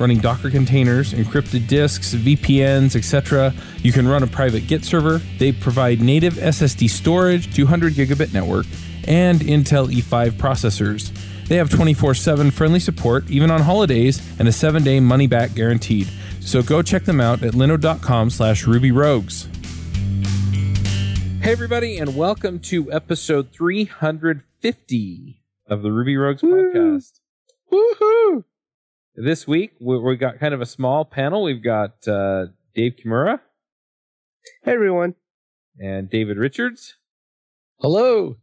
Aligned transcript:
running 0.00 0.18
Docker 0.18 0.50
containers, 0.50 1.12
encrypted 1.12 1.68
disks, 1.68 2.14
VPNs, 2.14 2.96
etc. 2.96 3.54
You 3.82 3.92
can 3.92 4.08
run 4.08 4.22
a 4.22 4.26
private 4.26 4.66
Git 4.66 4.84
server. 4.84 5.18
They 5.38 5.52
provide 5.52 6.00
native 6.00 6.34
SSD 6.34 6.88
storage, 6.88 7.54
200 7.54 7.92
gigabit 7.92 8.32
network, 8.32 8.66
and 9.06 9.40
Intel 9.40 9.92
E5 9.92 10.32
processors. 10.32 11.12
They 11.46 11.56
have 11.56 11.68
24 11.68 12.14
7 12.14 12.50
friendly 12.50 12.80
support, 12.80 13.28
even 13.28 13.50
on 13.50 13.60
holidays, 13.60 14.20
and 14.38 14.48
a 14.48 14.52
7 14.52 14.82
day 14.82 15.00
money 15.00 15.26
back 15.26 15.54
guaranteed. 15.54 16.08
So 16.40 16.62
go 16.62 16.80
check 16.80 17.04
them 17.04 17.20
out 17.20 17.42
at 17.42 17.52
linode.com 17.52 18.30
slash 18.30 18.64
rubyrogues. 18.64 19.48
Hey, 21.42 21.52
everybody, 21.52 21.98
and 21.98 22.16
welcome 22.16 22.58
to 22.60 22.92
episode 22.92 23.50
350 23.52 25.42
of 25.66 25.82
the 25.82 25.90
Ruby 25.90 26.16
Rogues 26.16 26.42
Woo. 26.42 26.72
podcast. 26.72 27.20
Woohoo! 27.72 28.44
This 29.14 29.46
week, 29.46 29.72
we, 29.80 29.98
we 29.98 30.16
got 30.16 30.38
kind 30.38 30.54
of 30.54 30.60
a 30.60 30.66
small 30.66 31.04
panel. 31.04 31.42
We've 31.42 31.62
got 31.62 32.06
uh, 32.06 32.46
Dave 32.74 32.94
Kimura 33.04 33.40
Hey 34.62 34.72
everyone. 34.72 35.14
and 35.78 36.08
David 36.08 36.36
Richards. 36.38 36.94
Hello. 37.80 38.36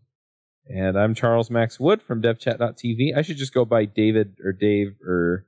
And 0.67 0.97
I'm 0.99 1.15
Charles 1.15 1.49
Max 1.49 1.79
Wood 1.79 2.01
from 2.01 2.21
devchat.tv. 2.21 3.15
I 3.15 3.21
should 3.21 3.37
just 3.37 3.53
go 3.53 3.63
by 3.63 3.85
David 3.85 4.35
or 4.43 4.51
Dave 4.51 4.95
or 5.07 5.45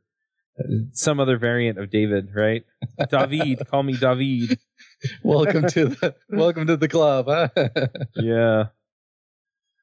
uh, 0.57 0.63
some 0.93 1.19
other 1.19 1.37
variant 1.37 1.77
of 1.77 1.91
David, 1.91 2.29
right? 2.33 2.63
David, 3.09 3.67
call 3.67 3.83
me 3.83 3.97
David. 3.97 4.57
welcome 5.23 5.67
to 5.67 5.89
the 5.89 6.15
welcome 6.29 6.65
to 6.67 6.77
the 6.77 6.87
club. 6.87 7.25
Huh? 7.27 7.49
Yeah. 8.15 8.67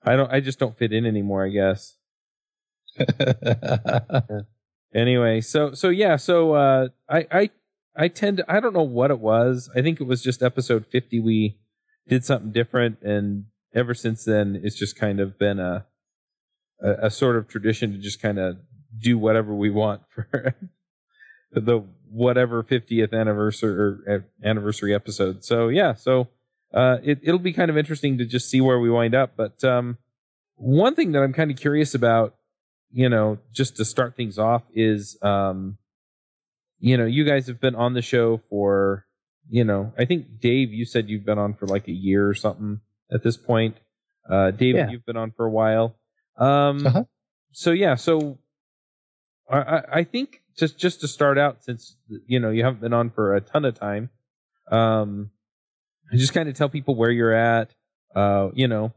I 0.03 0.17
don't 0.17 0.33
I 0.33 0.41
just 0.41 0.59
don't 0.59 0.77
fit 0.78 0.93
in 0.93 1.05
anymore, 1.05 1.45
I 1.45 1.50
guess. 1.50 1.97
Anyway, 4.95 5.41
so 5.41 5.73
so 5.73 5.89
yeah, 5.89 6.17
so 6.17 6.55
uh 6.55 6.89
I 7.09 7.27
I 7.31 7.51
I 7.97 8.09
tend 8.09 8.39
to 8.39 8.53
I 8.53 8.61
don't 8.61 8.75
know 8.75 8.83
what 8.83 9.11
it 9.11 9.19
was. 9.19 9.70
I 9.75 9.83
think 9.83 10.01
it 10.01 10.06
was 10.06 10.23
just 10.23 10.43
episode 10.43 10.87
50 10.87 11.20
we 11.20 11.59
did 12.09 12.25
something 12.25 12.53
different 12.53 13.03
and 13.03 13.47
ever 13.75 13.95
since 13.95 14.25
then 14.25 14.61
it's 14.62 14.77
just 14.77 14.97
kind 14.97 15.20
of 15.20 15.39
been 15.39 15.59
a 15.59 15.87
a, 16.81 17.06
a 17.06 17.11
sort 17.11 17.37
of 17.37 17.48
tradition 17.48 17.93
to 17.93 17.98
just 17.98 18.23
kind 18.23 18.39
of 18.39 18.56
do 18.98 19.19
whatever 19.19 19.55
we 19.55 19.70
want 19.70 20.03
for 20.15 20.55
the 21.53 21.84
whatever 22.11 22.62
50th 22.62 23.12
anniversary 23.12 23.75
or 23.75 24.27
anniversary 24.45 24.95
episode. 24.95 25.45
So 25.45 25.69
yeah, 25.69 25.95
so 25.95 26.28
uh 26.73 26.98
it 27.03 27.21
it'll 27.23 27.41
be 27.41 27.53
kind 27.53 27.71
of 27.71 27.77
interesting 27.77 28.19
to 28.19 28.25
just 28.25 28.48
see 28.48 28.61
where 28.61 28.78
we 28.78 28.91
wind 28.91 29.15
up, 29.15 29.33
but 29.37 29.62
um 29.65 29.98
one 30.56 30.95
thing 30.95 31.12
that 31.12 31.23
I'm 31.23 31.34
kind 31.34 31.50
of 31.50 31.59
curious 31.59 31.95
about 31.95 32.36
you 32.92 33.09
know, 33.09 33.39
just 33.53 33.77
to 33.77 33.84
start 33.84 34.17
things 34.17 34.39
off 34.39 34.62
is, 34.75 35.19
um, 35.23 35.78
you 36.78 36.97
know, 36.97 37.05
you 37.06 37.25
guys 37.25 37.47
have 37.47 37.60
been 37.60 37.75
on 37.75 37.94
the 37.94 38.03
show 38.03 38.41
for, 38.49 39.06
you 39.49 39.65
know, 39.65 39.93
I 39.99 40.05
think 40.05 40.41
Dave, 40.41 40.72
you 40.72 40.84
said 40.84 41.09
you've 41.09 41.25
been 41.25 41.38
on 41.38 41.55
for 41.55 41.66
like 41.66 41.88
a 41.88 41.93
year 41.93 42.28
or 42.28 42.34
something 42.34 42.81
at 43.12 43.22
this 43.22 43.37
point. 43.37 43.77
Uh, 44.28 44.50
David, 44.50 44.78
Yeah. 44.87 44.91
you've 44.91 45.06
been 45.06 45.16
on 45.16 45.31
for 45.33 45.47
a 45.47 45.50
while. 45.50 45.97
Um, 46.37 46.87
Uh-huh. 46.87 47.05
so 47.53 47.71
yeah, 47.71 47.94
so 47.94 48.38
I, 49.50 49.83
I, 49.93 50.05
think 50.05 50.43
just, 50.59 50.78
just 50.78 51.00
to 51.03 51.09
start 51.09 51.39
out, 51.39 51.62
since, 51.62 51.97
you 52.27 52.41
know, 52.41 52.50
you 52.50 52.65
haven't 52.65 52.81
been 52.81 52.93
on 52.93 53.10
for 53.10 53.34
a 53.37 53.41
ton 53.41 53.65
of 53.65 53.78
time, 53.78 54.10
um, 54.71 55.31
just 56.12 56.34
kind 56.34 56.49
of 56.49 56.55
tell 56.56 56.69
people 56.69 56.94
where 56.97 57.10
you're 57.10 57.33
at, 57.33 57.72
uh, 58.15 58.50
you 58.55 58.66
know, 58.69 58.93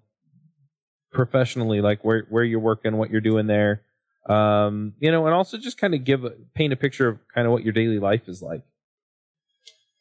professionally, 1.12 1.82
like 1.82 2.04
where 2.04 2.26
where 2.30 2.44
you're 2.44 2.60
working, 2.60 2.98
what 2.98 3.10
you're 3.10 3.22
doing 3.22 3.48
there, 3.48 3.82
um, 4.30 4.94
you 5.00 5.12
know, 5.12 5.26
and 5.26 5.36
also 5.36 5.58
just 5.58 5.78
kind 5.78 5.96
of 5.96 6.04
give 6.04 6.24
a, 6.24 6.32
paint 6.54 6.72
a 6.72 6.76
picture 6.76 7.08
of 7.08 7.20
kind 7.34 7.48
of 7.48 7.52
what 7.52 7.64
your 7.64 7.74
daily 7.74 8.00
life 8.00 8.28
is 8.28 8.42
like. 8.42 8.62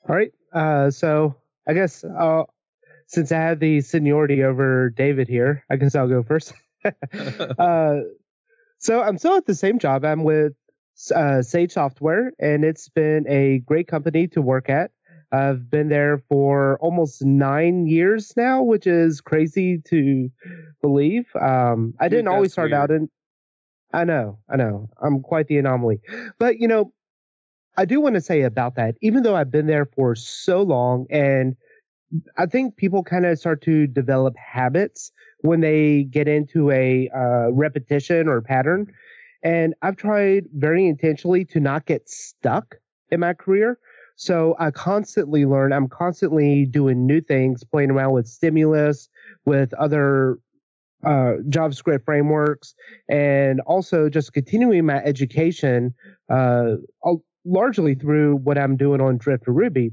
All 0.09 0.15
right. 0.15 0.33
Uh, 0.53 0.91
so 0.91 1.37
I 1.67 1.75
guess 1.75 2.05
uh, 2.05 2.45
since 3.07 3.33
I 3.33 3.39
have 3.39 3.59
the 3.59 3.81
seniority 3.81 4.45
over 4.45 4.91
David 4.91 5.29
here, 5.29 5.65
I 5.71 5.77
guess 5.77 5.95
I'll 5.95 6.09
go 6.09 6.23
first. 6.23 6.53
uh, 7.59 7.97
so 8.79 9.03
I'm 9.03 9.19
still 9.19 9.37
at 9.37 9.47
the 9.47 9.55
same 9.55 9.79
job. 9.79 10.05
I'm 10.05 10.25
with 10.25 10.53
uh, 11.15 11.43
Sage 11.43 11.73
Software, 11.73 12.33
and 12.39 12.65
it's 12.65 12.89
been 12.89 13.27
a 13.29 13.59
great 13.61 13.89
company 13.89 14.29
to 14.29 14.43
work 14.43 14.69
at. 14.69 14.91
I've 15.31 15.71
been 15.71 15.89
there 15.89 16.23
for 16.29 16.79
almost 16.81 17.23
nine 17.23 17.87
years 17.87 18.33
now, 18.37 18.63
which 18.63 18.87
is 18.87 19.21
crazy 19.21 19.79
to 19.89 20.31
believe. 20.81 21.27
Um, 21.39 21.95
I 22.01 22.05
Dude, 22.05 22.19
didn't 22.19 22.29
always 22.29 22.53
start 22.53 22.71
weird. 22.71 22.81
out 22.81 22.91
in. 22.91 23.11
I 23.93 24.05
know, 24.05 24.39
I 24.49 24.57
know. 24.57 24.91
I'm 25.03 25.21
quite 25.21 25.49
the 25.49 25.59
anomaly, 25.59 26.01
but 26.39 26.59
you 26.59 26.69
know, 26.69 26.93
I 27.77 27.85
do 27.85 28.01
want 28.01 28.17
to 28.17 28.21
say 28.21 28.43
about 28.43 28.75
that. 28.75 28.97
Even 29.01 29.23
though 29.23 29.37
I've 29.37 29.51
been 29.51 29.67
there 29.67 29.87
for 29.87 30.15
so 30.15 30.63
long, 30.63 31.07
and 31.11 31.57
I 32.37 32.47
think 32.47 32.77
people 32.77 33.05
kind 33.05 33.25
of 33.27 33.39
start 33.39 33.63
to 33.63 33.87
develop 33.87 34.35
habits 34.37 35.13
when 35.41 35.61
they 35.61 36.05
get 36.05 36.27
into 36.27 36.71
a 36.71 37.09
uh, 37.15 37.51
repetition 37.53 38.29
or 38.29 38.41
pattern. 38.41 38.93
And 39.43 39.75
I've 39.83 39.97
tried 39.97 40.47
very 40.53 40.87
intentionally 40.87 41.45
to 41.47 41.61
not 41.61 41.87
get 41.87 42.09
stuck 42.09 42.77
in 43.11 43.21
my 43.21 43.35
career. 43.35 43.79
So 44.17 44.57
I 44.59 44.73
constantly 44.73 45.47
learn. 45.47 45.73
I'm 45.73 45.89
constantly 45.89 46.65
doing 46.65 47.07
new 47.07 47.21
things, 47.21 47.63
playing 47.63 47.93
around 47.93 48.13
with 48.13 48.27
stimulus, 48.27 49.09
with 49.45 49.73
other 49.75 50.39
uh, 51.05 51.35
JavaScript 51.49 52.05
frameworks, 52.05 52.75
and 53.09 53.61
also 53.61 54.09
just 54.09 54.33
continuing 54.33 54.87
my 54.87 54.97
education 55.05 55.95
uh, 56.31 56.75
largely 57.45 57.95
through 57.95 58.37
what 58.37 58.59
I'm 58.59 58.77
doing 58.77 59.01
on 59.01 59.19
Drifting 59.19 59.55
Ruby. 59.55 59.91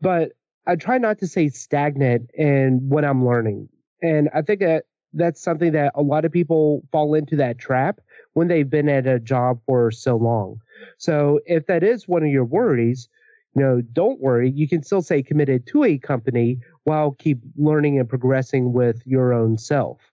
But 0.00 0.32
I 0.66 0.76
try 0.76 0.98
not 0.98 1.18
to 1.18 1.26
stay 1.26 1.48
stagnant 1.48 2.30
in 2.34 2.80
what 2.88 3.04
I'm 3.04 3.26
learning. 3.26 3.68
And 4.02 4.28
I 4.34 4.42
think 4.42 4.60
that 4.60 4.84
that's 5.12 5.42
something 5.42 5.72
that 5.72 5.92
a 5.94 6.02
lot 6.02 6.24
of 6.24 6.32
people 6.32 6.82
fall 6.92 7.14
into 7.14 7.36
that 7.36 7.58
trap 7.58 8.00
when 8.34 8.48
they've 8.48 8.68
been 8.68 8.88
at 8.88 9.06
a 9.06 9.18
job 9.18 9.60
for 9.66 9.90
so 9.90 10.16
long. 10.16 10.58
So 10.98 11.40
if 11.46 11.66
that 11.66 11.82
is 11.82 12.06
one 12.06 12.22
of 12.22 12.30
your 12.30 12.44
worries, 12.44 13.08
you 13.56 13.62
know, 13.62 13.80
don't 13.92 14.20
worry. 14.20 14.50
You 14.50 14.68
can 14.68 14.82
still 14.82 15.02
stay 15.02 15.22
committed 15.22 15.66
to 15.68 15.84
a 15.84 15.98
company 15.98 16.58
while 16.84 17.12
keep 17.12 17.40
learning 17.56 17.98
and 17.98 18.08
progressing 18.08 18.72
with 18.72 19.02
your 19.04 19.32
own 19.32 19.58
self. 19.58 20.09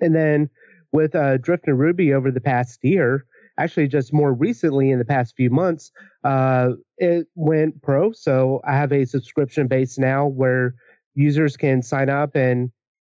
And 0.00 0.14
then 0.14 0.50
with 0.92 1.14
uh, 1.14 1.38
Drifting 1.38 1.74
Ruby 1.74 2.12
over 2.12 2.30
the 2.30 2.40
past 2.40 2.80
year, 2.82 3.24
actually 3.58 3.88
just 3.88 4.12
more 4.12 4.32
recently 4.32 4.90
in 4.90 4.98
the 4.98 5.04
past 5.04 5.34
few 5.36 5.50
months, 5.50 5.90
uh, 6.24 6.70
it 6.98 7.26
went 7.34 7.82
pro. 7.82 8.12
So 8.12 8.60
I 8.66 8.72
have 8.76 8.92
a 8.92 9.04
subscription 9.04 9.68
base 9.68 9.98
now 9.98 10.26
where 10.26 10.74
users 11.14 11.56
can 11.56 11.82
sign 11.82 12.08
up 12.08 12.34
and, 12.34 12.70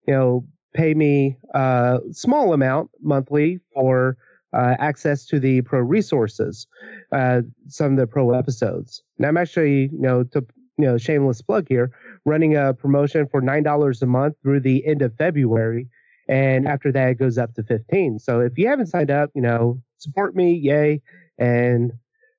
you 0.07 0.15
know, 0.15 0.47
pay 0.75 0.95
me 0.95 1.37
a 1.55 1.99
small 2.13 2.53
amount 2.53 2.91
monthly 3.01 3.61
for 3.75 4.17
uh, 4.53 4.77
access 4.79 5.27
to 5.27 5.41
the 5.41 5.61
pro 5.63 5.81
resources, 5.81 6.67
uh, 7.13 7.43
some 7.69 7.93
of 7.93 7.99
the 7.99 8.07
pro 8.07 8.33
episodes. 8.33 9.03
And 9.19 9.27
I'm 9.27 9.37
actually, 9.37 9.91
you 9.93 10.01
know, 10.01 10.25
to 10.25 10.47
you 10.79 10.87
know, 10.87 10.97
shameless 10.97 11.43
plug 11.43 11.67
here, 11.69 11.91
running 12.25 12.57
a 12.57 12.73
promotion 12.73 13.27
for 13.27 13.41
nine 13.41 13.65
dollars 13.65 14.01
a 14.01 14.07
month 14.07 14.37
through 14.43 14.61
the 14.61 14.87
end 14.87 15.03
of 15.03 15.15
February, 15.17 15.89
and 16.29 16.69
after 16.69 16.93
that 16.93 17.11
it 17.11 17.19
goes 17.19 17.39
up 17.39 17.55
to 17.55 17.63
fifteen. 17.63 18.19
So 18.19 18.41
if 18.41 18.59
you 18.59 18.69
haven't 18.69 18.87
signed 18.87 19.11
up, 19.11 19.31
you 19.35 19.43
know, 19.43 19.83
support 19.99 20.37
me, 20.37 20.55
yay, 20.55 21.03
and 21.39 21.93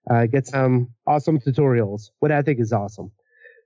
uh, 0.09 0.25
get 0.25 0.47
some 0.47 0.89
awesome 1.05 1.39
tutorials. 1.39 2.09
What 2.19 2.31
I 2.31 2.41
think 2.41 2.59
is 2.59 2.73
awesome. 2.73 3.11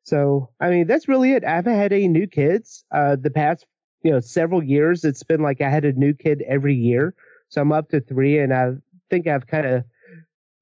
So 0.04 0.50
I 0.60 0.70
mean, 0.70 0.88
that's 0.88 1.08
really 1.08 1.34
it. 1.34 1.44
I 1.44 1.56
haven't 1.56 1.76
had 1.76 1.94
any 1.94 2.08
new 2.08 2.28
kids 2.28 2.86
uh, 2.92 3.16
the 3.20 3.30
past 3.30 3.66
you 4.04 4.12
know 4.12 4.20
several 4.20 4.64
years. 4.64 5.04
It's 5.04 5.24
been 5.24 5.42
like 5.42 5.62
I 5.62 5.70
had 5.70 5.86
a 5.86 5.94
new 5.94 6.14
kid 6.14 6.44
every 6.48 6.76
year. 6.76 7.16
So 7.50 7.62
I'm 7.62 7.72
up 7.72 7.90
to 7.90 8.02
three, 8.02 8.40
and 8.40 8.54
I 8.54 8.72
think 9.10 9.28
I've 9.28 9.46
kind 9.46 9.68
of, 9.68 9.84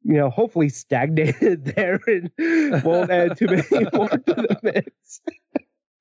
you 0.04 0.16
know, 0.16 0.30
hopefully 0.30 0.68
stagnated 0.68 1.64
there 1.76 2.00
and 2.06 2.84
won't 2.84 3.10
add 3.10 3.38
too 3.38 3.48
many 3.48 3.64
more 3.94 4.10
to 4.10 4.22
the 4.26 4.60
mix. 4.62 5.22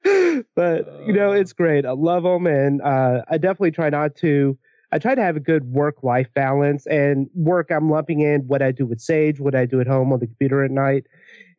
but 0.55 1.07
you 1.07 1.13
know, 1.13 1.33
it's 1.33 1.53
great. 1.53 1.85
I 1.85 1.93
love 1.93 2.23
them, 2.23 2.47
and 2.47 2.81
uh, 2.83 3.23
I 3.29 3.39
definitely 3.39 3.73
try 3.73 3.91
not 3.91 4.17
to 4.17 4.59
I 4.93 4.99
try 4.99 5.15
to 5.15 5.23
have 5.23 5.37
a 5.37 5.41
good 5.41 5.65
work 5.65 6.03
life 6.03 6.29
balance 6.35 6.87
and 6.87 7.29
work. 7.35 7.71
I'm 7.71 7.91
lumping 7.91 8.21
in 8.21 8.41
what 8.43 8.61
I 8.61 8.73
do 8.73 8.87
with 8.87 9.01
Sage, 9.01 9.39
what 9.39 9.55
I 9.55 9.65
do 9.65 9.81
at 9.81 9.87
home 9.87 10.13
on 10.13 10.19
the 10.19 10.27
computer 10.27 10.65
at 10.65 10.71
night. 10.71 11.07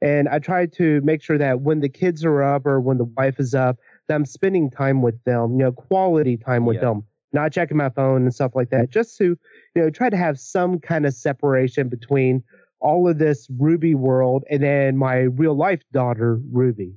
And 0.02 0.28
I 0.28 0.40
try 0.40 0.66
to 0.66 1.00
make 1.02 1.22
sure 1.22 1.38
that 1.38 1.62
when 1.62 1.80
the 1.80 1.90
kids 1.90 2.26
are 2.26 2.44
up 2.44 2.66
or 2.66 2.82
when 2.82 2.98
the 2.98 3.06
wife 3.06 3.40
is 3.40 3.54
up, 3.54 3.78
that 4.08 4.16
I'm 4.16 4.26
spending 4.26 4.70
time 4.70 5.02
with 5.02 5.24
them, 5.24 5.54
you 5.54 5.60
know, 5.60 5.72
quality 5.72 6.38
time 6.38 6.66
with 6.66 6.76
yeah. 6.76 6.82
them, 6.82 7.04
not 7.32 7.54
checking 7.54 7.78
my 7.78 7.90
phone 7.90 8.24
and 8.24 8.34
stuff 8.34 8.52
like 8.56 8.72
that, 8.72 8.90
just 8.90 9.18
to, 9.20 9.38
you 9.76 9.82
know, 9.82 9.90
try 9.90 10.10
to 10.10 10.18
have 10.18 10.40
some 10.40 10.80
kind 10.80 11.06
of 11.06 11.14
separation 11.14 11.88
between 11.88 12.44
all 12.80 13.08
of 13.08 13.20
this 13.20 13.48
Ruby 13.60 13.96
world 13.96 14.44
and 14.50 14.62
then 14.64 14.98
my 14.98 15.20
real 15.20 15.56
life 15.56 15.82
daughter, 15.94 16.42
Ruby. 16.52 16.96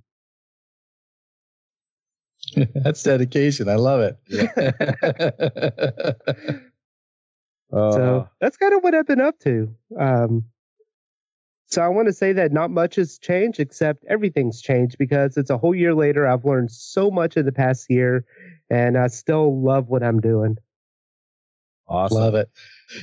That's 2.74 3.02
dedication. 3.02 3.68
I 3.68 3.76
love 3.76 4.00
it. 4.00 4.18
uh, 7.72 7.92
so 7.92 8.28
that's 8.40 8.56
kind 8.56 8.74
of 8.74 8.82
what 8.82 8.94
I've 8.94 9.06
been 9.06 9.20
up 9.20 9.38
to. 9.40 9.74
Um, 9.98 10.44
so 11.66 11.82
I 11.82 11.88
want 11.88 12.06
to 12.08 12.12
say 12.12 12.34
that 12.34 12.52
not 12.52 12.70
much 12.70 12.96
has 12.96 13.18
changed, 13.18 13.58
except 13.58 14.04
everything's 14.08 14.60
changed 14.60 14.96
because 14.98 15.36
it's 15.36 15.50
a 15.50 15.58
whole 15.58 15.74
year 15.74 15.94
later. 15.94 16.26
I've 16.26 16.44
learned 16.44 16.70
so 16.70 17.10
much 17.10 17.36
in 17.36 17.46
the 17.46 17.52
past 17.52 17.90
year, 17.90 18.24
and 18.70 18.96
I 18.96 19.08
still 19.08 19.60
love 19.60 19.88
what 19.88 20.02
I'm 20.02 20.20
doing. 20.20 20.58
Awesome. 21.88 22.18
Love 22.18 22.34
it. 22.34 22.48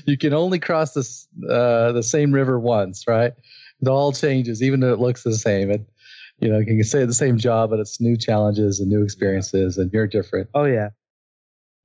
You 0.06 0.18
can 0.18 0.34
only 0.34 0.60
cross 0.60 0.94
this 0.94 1.28
uh, 1.50 1.92
the 1.92 2.04
same 2.04 2.32
river 2.32 2.60
once, 2.60 3.08
right? 3.08 3.34
It 3.82 3.88
all 3.88 4.12
changes, 4.12 4.64
even 4.64 4.80
though 4.80 4.94
it 4.94 5.00
looks 5.00 5.24
the 5.24 5.34
same. 5.34 5.72
And 5.72 5.86
you 6.42 6.50
know, 6.50 6.58
you 6.58 6.66
can 6.66 6.84
say 6.84 7.06
the 7.06 7.14
same 7.14 7.38
job, 7.38 7.70
but 7.70 7.80
it's 7.80 8.02
new 8.02 8.18
challenges 8.18 8.80
and 8.80 8.90
new 8.90 9.04
experiences, 9.04 9.78
and 9.78 9.94
you're 9.94 10.08
different. 10.08 10.50
Oh 10.56 10.66
yeah, 10.66 10.90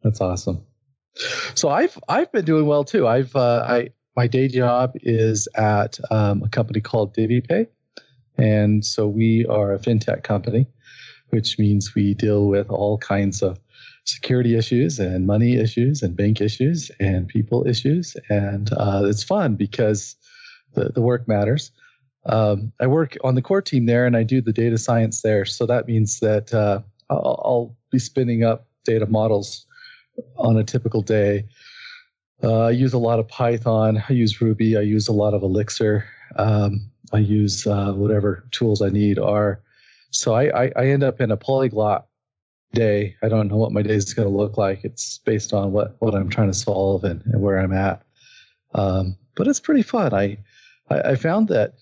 that's 0.02 0.20
awesome. 0.20 0.64
So 1.54 1.68
I've 1.68 1.98
I've 2.08 2.32
been 2.32 2.44
doing 2.44 2.66
well 2.66 2.82
too. 2.82 3.06
I've 3.06 3.36
uh, 3.36 3.64
I 3.68 3.90
my 4.16 4.26
day 4.26 4.48
job 4.48 4.94
is 4.96 5.46
at 5.54 5.98
um, 6.10 6.42
a 6.42 6.48
company 6.48 6.80
called 6.80 7.14
DiviPay, 7.14 7.68
and 8.38 8.84
so 8.84 9.06
we 9.06 9.44
are 9.46 9.74
a 9.74 9.78
fintech 9.78 10.22
company, 10.22 10.66
which 11.28 11.58
means 11.58 11.94
we 11.94 12.14
deal 12.14 12.46
with 12.46 12.70
all 12.70 12.96
kinds 12.96 13.42
of 13.42 13.60
security 14.04 14.56
issues 14.56 14.98
and 14.98 15.26
money 15.26 15.56
issues 15.56 16.02
and 16.02 16.16
bank 16.16 16.40
issues 16.40 16.90
and 16.98 17.28
people 17.28 17.66
issues, 17.66 18.16
and 18.30 18.72
uh, 18.72 19.02
it's 19.04 19.22
fun 19.22 19.54
because 19.54 20.16
the 20.72 20.90
the 20.94 21.02
work 21.02 21.28
matters. 21.28 21.72
Um, 22.28 22.72
I 22.80 22.86
work 22.86 23.16
on 23.22 23.34
the 23.34 23.42
core 23.42 23.62
team 23.62 23.86
there, 23.86 24.04
and 24.04 24.16
I 24.16 24.22
do 24.22 24.40
the 24.40 24.52
data 24.52 24.78
science 24.78 25.22
there. 25.22 25.44
So 25.44 25.66
that 25.66 25.86
means 25.86 26.20
that 26.20 26.52
uh, 26.52 26.80
I'll, 27.10 27.42
I'll, 27.44 27.76
be 27.92 28.00
spinning 28.00 28.42
up 28.42 28.66
data 28.84 29.06
models 29.06 29.64
on 30.36 30.56
a 30.56 30.64
typical 30.64 31.02
day. 31.02 31.46
Uh, 32.42 32.64
I 32.64 32.70
use 32.70 32.92
a 32.92 32.98
lot 32.98 33.20
of 33.20 33.28
Python. 33.28 34.02
I 34.08 34.12
use 34.12 34.40
Ruby. 34.40 34.76
I 34.76 34.80
use 34.80 35.06
a 35.06 35.12
lot 35.12 35.32
of 35.32 35.42
Elixir. 35.42 36.04
Um, 36.34 36.90
I 37.12 37.18
use 37.18 37.64
uh, 37.66 37.92
whatever 37.92 38.44
tools 38.50 38.82
I 38.82 38.88
need 38.88 39.20
are. 39.20 39.62
So 40.10 40.34
I, 40.34 40.64
I, 40.64 40.72
I, 40.76 40.86
end 40.88 41.04
up 41.04 41.20
in 41.20 41.30
a 41.30 41.36
polyglot 41.36 42.06
day. 42.72 43.14
I 43.22 43.28
don't 43.28 43.48
know 43.48 43.56
what 43.56 43.72
my 43.72 43.82
day 43.82 43.94
is 43.94 44.12
going 44.12 44.28
to 44.28 44.36
look 44.36 44.58
like. 44.58 44.84
It's 44.84 45.18
based 45.18 45.52
on 45.52 45.72
what, 45.72 45.96
what 46.00 46.14
I'm 46.14 46.28
trying 46.28 46.48
to 46.48 46.54
solve 46.54 47.04
and, 47.04 47.22
and 47.26 47.40
where 47.40 47.58
I'm 47.58 47.72
at. 47.72 48.02
Um, 48.74 49.16
but 49.36 49.46
it's 49.46 49.60
pretty 49.60 49.82
fun. 49.82 50.12
I, 50.12 50.38
I, 50.90 51.00
I 51.12 51.14
found 51.14 51.48
that 51.48 51.74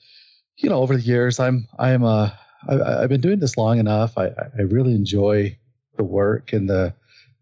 you 0.56 0.68
know, 0.68 0.80
over 0.80 0.96
the 0.96 1.02
years, 1.02 1.40
I'm 1.40 1.68
I'm 1.78 2.04
uh 2.04 2.30
I, 2.68 3.00
have 3.02 3.08
been 3.10 3.20
doing 3.20 3.40
this 3.40 3.56
long 3.56 3.78
enough. 3.78 4.16
I 4.16 4.26
I 4.26 4.62
really 4.62 4.94
enjoy 4.94 5.56
the 5.96 6.04
work 6.04 6.52
and 6.52 6.68
the 6.68 6.94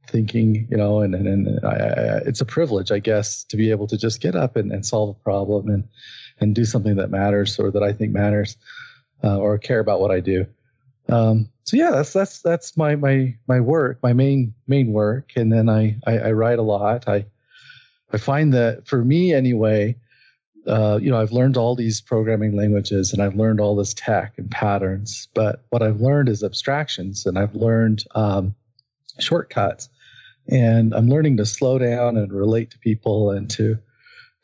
thinking, 0.08 0.66
you 0.70 0.76
know, 0.76 1.00
and 1.00 1.14
and, 1.14 1.26
and 1.26 1.64
I, 1.64 1.68
I, 1.68 2.16
it's 2.26 2.40
a 2.40 2.46
privilege, 2.46 2.90
I 2.90 2.98
guess, 2.98 3.44
to 3.44 3.56
be 3.56 3.70
able 3.70 3.86
to 3.88 3.96
just 3.96 4.20
get 4.20 4.34
up 4.34 4.56
and, 4.56 4.72
and 4.72 4.84
solve 4.84 5.16
a 5.16 5.22
problem 5.22 5.68
and 5.68 5.88
and 6.40 6.54
do 6.54 6.64
something 6.64 6.96
that 6.96 7.10
matters 7.10 7.58
or 7.58 7.70
that 7.70 7.82
I 7.82 7.92
think 7.92 8.12
matters, 8.12 8.56
uh, 9.22 9.38
or 9.38 9.58
care 9.58 9.80
about 9.80 10.00
what 10.00 10.10
I 10.10 10.20
do. 10.20 10.46
Um, 11.08 11.48
so 11.64 11.76
yeah, 11.76 11.90
that's 11.90 12.12
that's 12.12 12.40
that's 12.40 12.76
my 12.76 12.96
my 12.96 13.36
my 13.46 13.60
work, 13.60 13.98
my 14.02 14.12
main 14.12 14.54
main 14.66 14.92
work, 14.92 15.32
and 15.36 15.52
then 15.52 15.68
I 15.68 15.96
I, 16.06 16.18
I 16.18 16.32
write 16.32 16.58
a 16.58 16.62
lot. 16.62 17.08
I 17.08 17.26
I 18.12 18.18
find 18.18 18.52
that 18.54 18.86
for 18.86 19.04
me 19.04 19.32
anyway, 19.32 19.96
uh, 20.66 20.98
you 21.00 21.10
know, 21.10 21.20
I've 21.20 21.32
learned 21.32 21.56
all 21.56 21.74
these 21.74 22.00
programming 22.00 22.56
languages 22.56 23.12
and 23.12 23.22
I've 23.22 23.34
learned 23.34 23.60
all 23.60 23.76
this 23.76 23.94
tech 23.94 24.34
and 24.38 24.50
patterns, 24.50 25.28
but 25.34 25.64
what 25.70 25.82
I've 25.82 26.00
learned 26.00 26.28
is 26.28 26.42
abstractions 26.42 27.26
and 27.26 27.38
I've 27.38 27.54
learned 27.54 28.04
um, 28.14 28.54
shortcuts. 29.18 29.88
And 30.48 30.92
I'm 30.94 31.08
learning 31.08 31.36
to 31.38 31.46
slow 31.46 31.78
down 31.78 32.16
and 32.16 32.32
relate 32.32 32.72
to 32.72 32.78
people 32.78 33.30
and 33.30 33.48
to 33.50 33.78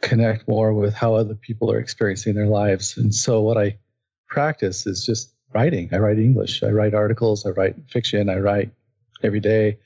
connect 0.00 0.48
more 0.48 0.72
with 0.72 0.94
how 0.94 1.14
other 1.14 1.34
people 1.34 1.72
are 1.72 1.78
experiencing 1.78 2.34
their 2.34 2.46
lives. 2.46 2.96
And 2.96 3.12
so, 3.12 3.40
what 3.40 3.58
I 3.58 3.78
practice 4.28 4.86
is 4.86 5.04
just 5.04 5.32
writing. 5.52 5.88
I 5.92 5.98
write 5.98 6.18
English, 6.18 6.62
I 6.62 6.68
write 6.68 6.94
articles, 6.94 7.46
I 7.46 7.50
write 7.50 7.76
fiction, 7.88 8.28
I 8.28 8.38
write 8.38 8.70
every 9.24 9.40
day 9.40 9.78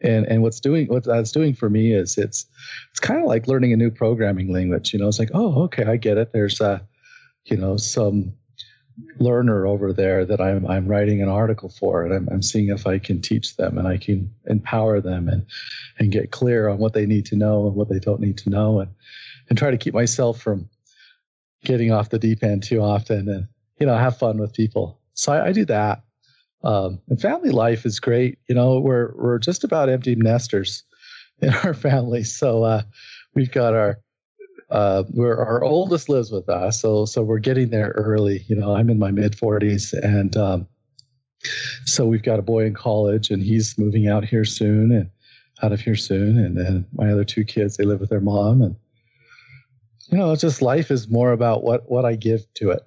and 0.00 0.26
and 0.26 0.42
what's 0.42 0.60
doing 0.60 0.86
what 0.86 1.04
that's 1.04 1.32
doing 1.32 1.54
for 1.54 1.68
me 1.68 1.92
is 1.92 2.18
it's 2.18 2.46
it's 2.90 3.00
kind 3.00 3.20
of 3.20 3.26
like 3.26 3.48
learning 3.48 3.72
a 3.72 3.76
new 3.76 3.90
programming 3.90 4.52
language 4.52 4.92
you 4.92 4.98
know? 4.98 5.08
It's 5.08 5.18
like 5.18 5.30
oh 5.34 5.64
okay 5.64 5.84
i 5.84 5.96
get 5.96 6.18
it. 6.18 6.32
There's 6.32 6.60
a 6.60 6.86
you 7.44 7.56
know 7.56 7.76
some 7.76 8.34
learner 9.20 9.66
over 9.66 9.92
there 9.92 10.24
that 10.24 10.40
i'm 10.40 10.66
i'm 10.66 10.88
writing 10.88 11.22
an 11.22 11.28
article 11.28 11.68
for 11.68 12.04
and 12.04 12.12
i'm, 12.12 12.28
I'm 12.30 12.42
seeing 12.42 12.68
if 12.68 12.86
i 12.86 12.98
can 12.98 13.20
teach 13.20 13.56
them 13.56 13.78
and 13.78 13.86
i 13.86 13.96
can 13.96 14.34
empower 14.46 15.00
them 15.00 15.28
and 15.28 15.46
and 15.98 16.10
get 16.10 16.32
clear 16.32 16.68
on 16.68 16.78
what 16.78 16.94
they 16.94 17.06
need 17.06 17.26
to 17.26 17.36
know 17.36 17.66
and 17.66 17.76
what 17.76 17.88
they 17.88 18.00
don't 18.00 18.20
need 18.20 18.38
to 18.38 18.50
know 18.50 18.80
and 18.80 18.90
and 19.48 19.58
try 19.58 19.70
to 19.70 19.78
keep 19.78 19.94
myself 19.94 20.40
from 20.40 20.68
getting 21.64 21.92
off 21.92 22.10
the 22.10 22.18
deep 22.18 22.42
end 22.42 22.62
too 22.62 22.80
often 22.80 23.28
and 23.28 23.48
you 23.78 23.86
know 23.86 23.96
have 23.96 24.18
fun 24.18 24.38
with 24.38 24.52
people. 24.52 24.98
So 25.14 25.32
i, 25.32 25.46
I 25.46 25.52
do 25.52 25.64
that 25.66 26.02
um, 26.64 27.00
and 27.08 27.20
family 27.20 27.50
life 27.50 27.86
is 27.86 28.00
great. 28.00 28.38
You 28.48 28.54
know, 28.54 28.80
we're 28.80 29.12
we're 29.14 29.38
just 29.38 29.64
about 29.64 29.88
empty 29.88 30.14
nesters 30.14 30.82
in 31.42 31.54
our 31.54 31.74
family. 31.74 32.24
So 32.24 32.64
uh, 32.64 32.82
we've 33.34 33.52
got 33.52 33.74
our 33.74 34.00
uh, 34.70 35.04
we're 35.10 35.36
our 35.36 35.62
oldest 35.64 36.08
lives 36.08 36.30
with 36.30 36.48
us, 36.48 36.80
so 36.80 37.04
so 37.04 37.22
we're 37.22 37.38
getting 37.38 37.70
there 37.70 37.92
early. 37.96 38.44
You 38.48 38.56
know, 38.56 38.74
I'm 38.74 38.90
in 38.90 38.98
my 38.98 39.10
mid 39.10 39.32
40s, 39.32 39.92
and 39.92 40.36
um, 40.36 40.68
so 41.84 42.06
we've 42.06 42.22
got 42.22 42.38
a 42.38 42.42
boy 42.42 42.66
in 42.66 42.74
college, 42.74 43.30
and 43.30 43.42
he's 43.42 43.78
moving 43.78 44.08
out 44.08 44.24
here 44.24 44.44
soon, 44.44 44.92
and 44.92 45.10
out 45.62 45.72
of 45.72 45.80
here 45.80 45.96
soon, 45.96 46.38
and 46.38 46.56
then 46.56 46.86
my 46.92 47.10
other 47.10 47.24
two 47.24 47.44
kids 47.44 47.76
they 47.76 47.84
live 47.84 48.00
with 48.00 48.10
their 48.10 48.20
mom, 48.20 48.60
and 48.60 48.76
you 50.10 50.18
know, 50.18 50.34
just 50.36 50.60
life 50.60 50.90
is 50.90 51.08
more 51.08 51.32
about 51.32 51.62
what 51.62 51.88
what 51.90 52.04
I 52.04 52.16
give 52.16 52.42
to 52.54 52.70
it 52.70 52.82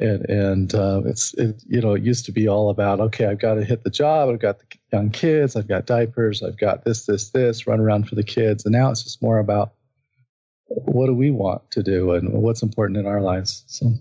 and 0.00 0.28
and 0.28 0.74
uh, 0.74 1.02
it's 1.04 1.34
it, 1.34 1.62
you 1.66 1.80
know 1.80 1.94
it 1.94 2.02
used 2.02 2.24
to 2.24 2.32
be 2.32 2.48
all 2.48 2.70
about 2.70 3.00
okay 3.00 3.26
I've 3.26 3.38
got 3.38 3.54
to 3.54 3.64
hit 3.64 3.84
the 3.84 3.90
job 3.90 4.30
I've 4.30 4.40
got 4.40 4.58
the 4.58 4.64
young 4.92 5.10
kids 5.10 5.56
I've 5.56 5.68
got 5.68 5.86
diapers 5.86 6.42
I've 6.42 6.58
got 6.58 6.84
this 6.84 7.06
this 7.06 7.30
this 7.30 7.66
run 7.66 7.80
around 7.80 8.08
for 8.08 8.14
the 8.14 8.24
kids 8.24 8.64
and 8.64 8.72
now 8.72 8.90
it's 8.90 9.04
just 9.04 9.22
more 9.22 9.38
about 9.38 9.74
what 10.66 11.06
do 11.06 11.14
we 11.14 11.30
want 11.30 11.70
to 11.72 11.82
do 11.82 12.12
and 12.12 12.32
what's 12.32 12.62
important 12.62 12.98
in 12.98 13.06
our 13.06 13.20
lives 13.20 13.64
so 13.66 13.92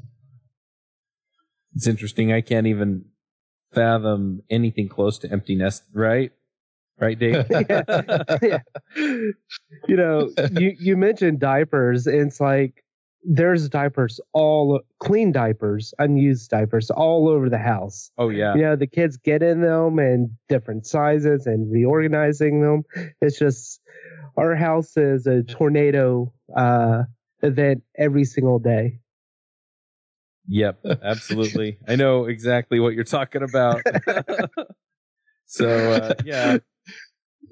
it's 1.76 1.88
interesting 1.88 2.32
I 2.32 2.42
can't 2.42 2.68
even 2.68 3.06
fathom 3.74 4.42
anything 4.50 4.88
close 4.88 5.20
to 5.20 5.32
empty 5.32 5.56
nest 5.56 5.84
right 5.94 6.32
right 6.98 7.20
Dave 7.20 7.46
yeah. 7.50 8.38
yeah. 8.42 8.60
you 8.96 9.34
know 9.90 10.30
you 10.52 10.76
you 10.80 10.96
mentioned 10.96 11.40
diapers 11.40 12.08
and 12.08 12.28
it's 12.28 12.40
like 12.40 12.84
there's 13.24 13.70
diapers 13.70 14.20
all 14.34 14.82
clean 15.00 15.32
diapers, 15.32 15.94
unused 16.00 16.50
diapers 16.50 16.90
all 16.90 17.28
over 17.28 17.50
the 17.50 17.58
house. 17.58 18.12
Oh 18.18 18.30
yeah. 18.30 18.56
You 18.56 18.62
know, 18.62 18.76
the 18.76 18.88
kids 18.88 19.18
get 19.18 19.44
in 19.44 19.62
them 19.62 20.00
and 20.00 20.32
different 20.48 20.86
sizes 20.86 21.46
and 21.46 21.72
reorganizing 21.72 22.62
them. 22.62 22.84
It's 23.22 23.38
just 23.38 23.82
our 24.38 24.56
house 24.56 24.96
is 24.96 25.28
a 25.28 25.44
tornado 25.44 26.32
uh, 26.56 27.04
event 27.42 27.84
every 27.98 28.24
single 28.24 28.60
day. 28.60 29.00
Yep, 30.48 30.80
absolutely. 31.04 31.78
I 31.88 31.96
know 31.96 32.26
exactly 32.26 32.80
what 32.80 32.94
you're 32.94 33.04
talking 33.04 33.44
about. 33.44 33.82
so 35.46 35.68
uh, 35.68 36.14
yeah. 36.26 36.58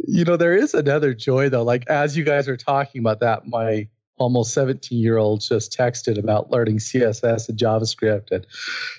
You 0.08 0.24
know, 0.24 0.38
there 0.38 0.56
is 0.56 0.74
another 0.74 1.14
joy 1.14 1.50
though. 1.50 1.64
Like 1.64 1.88
as 1.88 2.16
you 2.16 2.24
guys 2.24 2.48
are 2.48 2.58
talking 2.58 3.02
about 3.02 3.20
that, 3.20 3.46
my 3.46 3.90
almost 4.18 4.54
17 4.54 4.98
year 4.98 5.18
old 5.18 5.42
just 5.42 5.76
texted 5.78 6.18
about 6.18 6.50
learning 6.52 6.78
css 6.78 7.50
and 7.50 7.58
javascript 7.58 8.32
and 8.32 8.46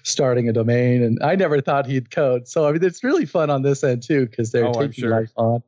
starting 0.05 0.49
a 0.49 0.53
domain 0.53 1.03
and 1.03 1.19
i 1.23 1.35
never 1.35 1.61
thought 1.61 1.87
he'd 1.87 2.11
code. 2.11 2.49
So 2.49 2.67
i 2.67 2.73
mean 2.73 2.85
it's 2.85 3.03
really 3.03 3.27
fun 3.27 3.51
on 3.51 3.63
this 3.63 3.83
end 3.83 4.03
too 4.03 4.27
because 4.27 4.53
they're 4.53 4.67
oh, 4.67 4.73
taking 4.73 5.05
sure. 5.05 5.11
life 5.11 5.33
on. 5.37 5.63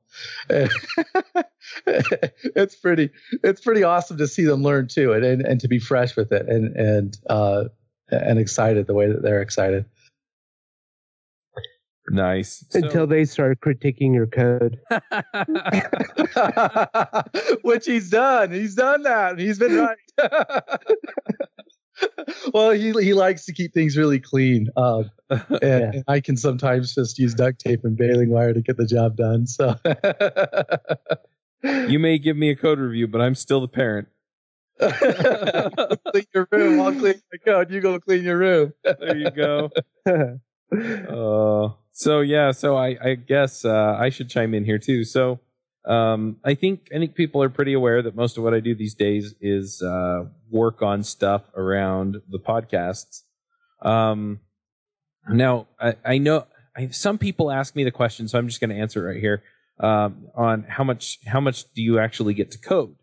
It's 1.86 2.74
pretty 2.74 3.10
it's 3.44 3.60
pretty 3.60 3.82
awesome 3.82 4.16
to 4.18 4.26
see 4.26 4.44
them 4.44 4.62
learn 4.62 4.88
too 4.88 5.12
and, 5.12 5.24
and, 5.24 5.42
and 5.42 5.60
to 5.60 5.68
be 5.68 5.78
fresh 5.78 6.16
with 6.16 6.32
it 6.32 6.48
and 6.48 6.74
and 6.76 7.18
uh 7.28 7.64
and 8.10 8.38
excited 8.38 8.86
the 8.86 8.94
way 8.94 9.06
that 9.06 9.22
they're 9.22 9.42
excited 9.42 9.84
Nice. 12.10 12.64
Until 12.74 13.06
they 13.06 13.24
start 13.24 13.60
critiquing 13.60 14.12
your 14.14 14.26
code. 14.26 14.78
Which 17.62 17.86
he's 17.86 18.10
done. 18.10 18.50
He's 18.50 18.74
done 18.74 19.02
that. 19.02 19.38
He's 19.38 19.58
been 19.58 19.76
right. 19.76 19.96
well, 22.52 22.70
he 22.70 22.90
he 22.92 23.14
likes 23.14 23.46
to 23.46 23.52
keep 23.52 23.72
things 23.72 23.96
really 23.96 24.18
clean. 24.18 24.68
Um, 24.76 25.10
and, 25.30 25.58
yeah. 25.62 25.90
and, 25.94 26.04
I 26.08 26.18
can 26.20 26.36
sometimes 26.36 26.92
just 26.94 27.16
use 27.18 27.34
duct 27.34 27.60
tape 27.60 27.84
and 27.84 27.96
baling 27.96 28.30
wire 28.30 28.52
to 28.52 28.60
get 28.60 28.76
the 28.76 28.86
job 28.86 29.16
done. 29.16 29.46
So 29.46 29.76
you 31.88 32.00
may 32.00 32.18
give 32.18 32.36
me 32.36 32.50
a 32.50 32.56
code 32.56 32.80
review, 32.80 33.06
but 33.06 33.20
I'm 33.20 33.36
still 33.36 33.60
the 33.60 33.68
parent. 33.68 34.08
clean 34.80 36.24
your 36.34 36.48
room. 36.50 36.80
I'll 36.80 36.92
clean 36.92 37.22
my 37.32 37.38
code. 37.44 37.70
You 37.70 37.80
go 37.80 38.00
clean 38.00 38.24
your 38.24 38.38
room. 38.38 38.72
there 38.82 39.16
you 39.16 39.30
go. 39.30 39.70
Uh, 40.72 41.70
so 41.92 42.20
yeah, 42.20 42.52
so 42.52 42.76
I, 42.76 42.96
I 43.02 43.14
guess 43.14 43.64
uh, 43.64 43.96
I 43.98 44.10
should 44.10 44.28
chime 44.28 44.54
in 44.54 44.64
here 44.64 44.78
too. 44.78 45.04
So 45.04 45.40
um, 45.84 46.36
I 46.44 46.54
think 46.54 46.88
I 46.94 46.98
think 46.98 47.14
people 47.14 47.42
are 47.42 47.48
pretty 47.48 47.72
aware 47.72 48.02
that 48.02 48.14
most 48.14 48.36
of 48.36 48.44
what 48.44 48.54
I 48.54 48.60
do 48.60 48.74
these 48.74 48.94
days 48.94 49.34
is 49.40 49.82
uh, 49.82 50.24
work 50.50 50.82
on 50.82 51.02
stuff 51.02 51.42
around 51.54 52.20
the 52.28 52.38
podcasts. 52.38 53.22
Um, 53.82 54.40
now 55.28 55.68
I, 55.80 55.96
I 56.04 56.18
know 56.18 56.46
I, 56.76 56.88
some 56.88 57.18
people 57.18 57.50
ask 57.50 57.74
me 57.74 57.84
the 57.84 57.90
question, 57.90 58.28
so 58.28 58.38
I'm 58.38 58.46
just 58.46 58.60
going 58.60 58.70
to 58.70 58.76
answer 58.76 59.04
it 59.04 59.14
right 59.14 59.20
here 59.20 59.42
um, 59.80 60.28
on 60.34 60.64
how 60.68 60.84
much 60.84 61.18
how 61.26 61.40
much 61.40 61.64
do 61.74 61.82
you 61.82 61.98
actually 61.98 62.34
get 62.34 62.50
to 62.52 62.58
code, 62.58 62.94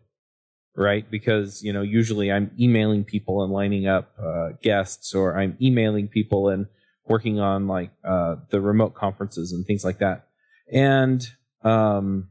right? 0.76 1.08
Because 1.10 1.62
you 1.62 1.72
know 1.72 1.82
usually 1.82 2.30
I'm 2.30 2.50
emailing 2.58 3.04
people 3.04 3.42
and 3.42 3.52
lining 3.52 3.86
up 3.86 4.12
uh, 4.22 4.50
guests, 4.62 5.14
or 5.14 5.36
I'm 5.36 5.56
emailing 5.60 6.08
people 6.08 6.48
and 6.48 6.66
working 7.08 7.40
on 7.40 7.66
like 7.66 7.90
uh, 8.04 8.36
the 8.50 8.60
remote 8.60 8.94
conferences 8.94 9.52
and 9.52 9.66
things 9.66 9.84
like 9.84 9.98
that, 9.98 10.28
and 10.72 11.26
um, 11.62 12.28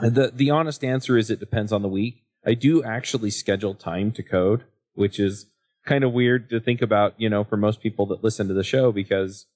the 0.00 0.30
the 0.34 0.50
honest 0.50 0.84
answer 0.84 1.16
is 1.16 1.30
it 1.30 1.40
depends 1.40 1.72
on 1.72 1.82
the 1.82 1.88
week. 1.88 2.24
I 2.44 2.54
do 2.54 2.82
actually 2.84 3.30
schedule 3.30 3.74
time 3.74 4.12
to 4.12 4.22
code, 4.22 4.64
which 4.94 5.18
is 5.18 5.46
kind 5.84 6.04
of 6.04 6.12
weird 6.12 6.50
to 6.50 6.60
think 6.60 6.82
about, 6.82 7.14
you 7.16 7.28
know, 7.28 7.44
for 7.44 7.56
most 7.56 7.80
people 7.80 8.06
that 8.06 8.22
listen 8.22 8.48
to 8.48 8.54
the 8.54 8.64
show 8.64 8.92
because 8.92 9.46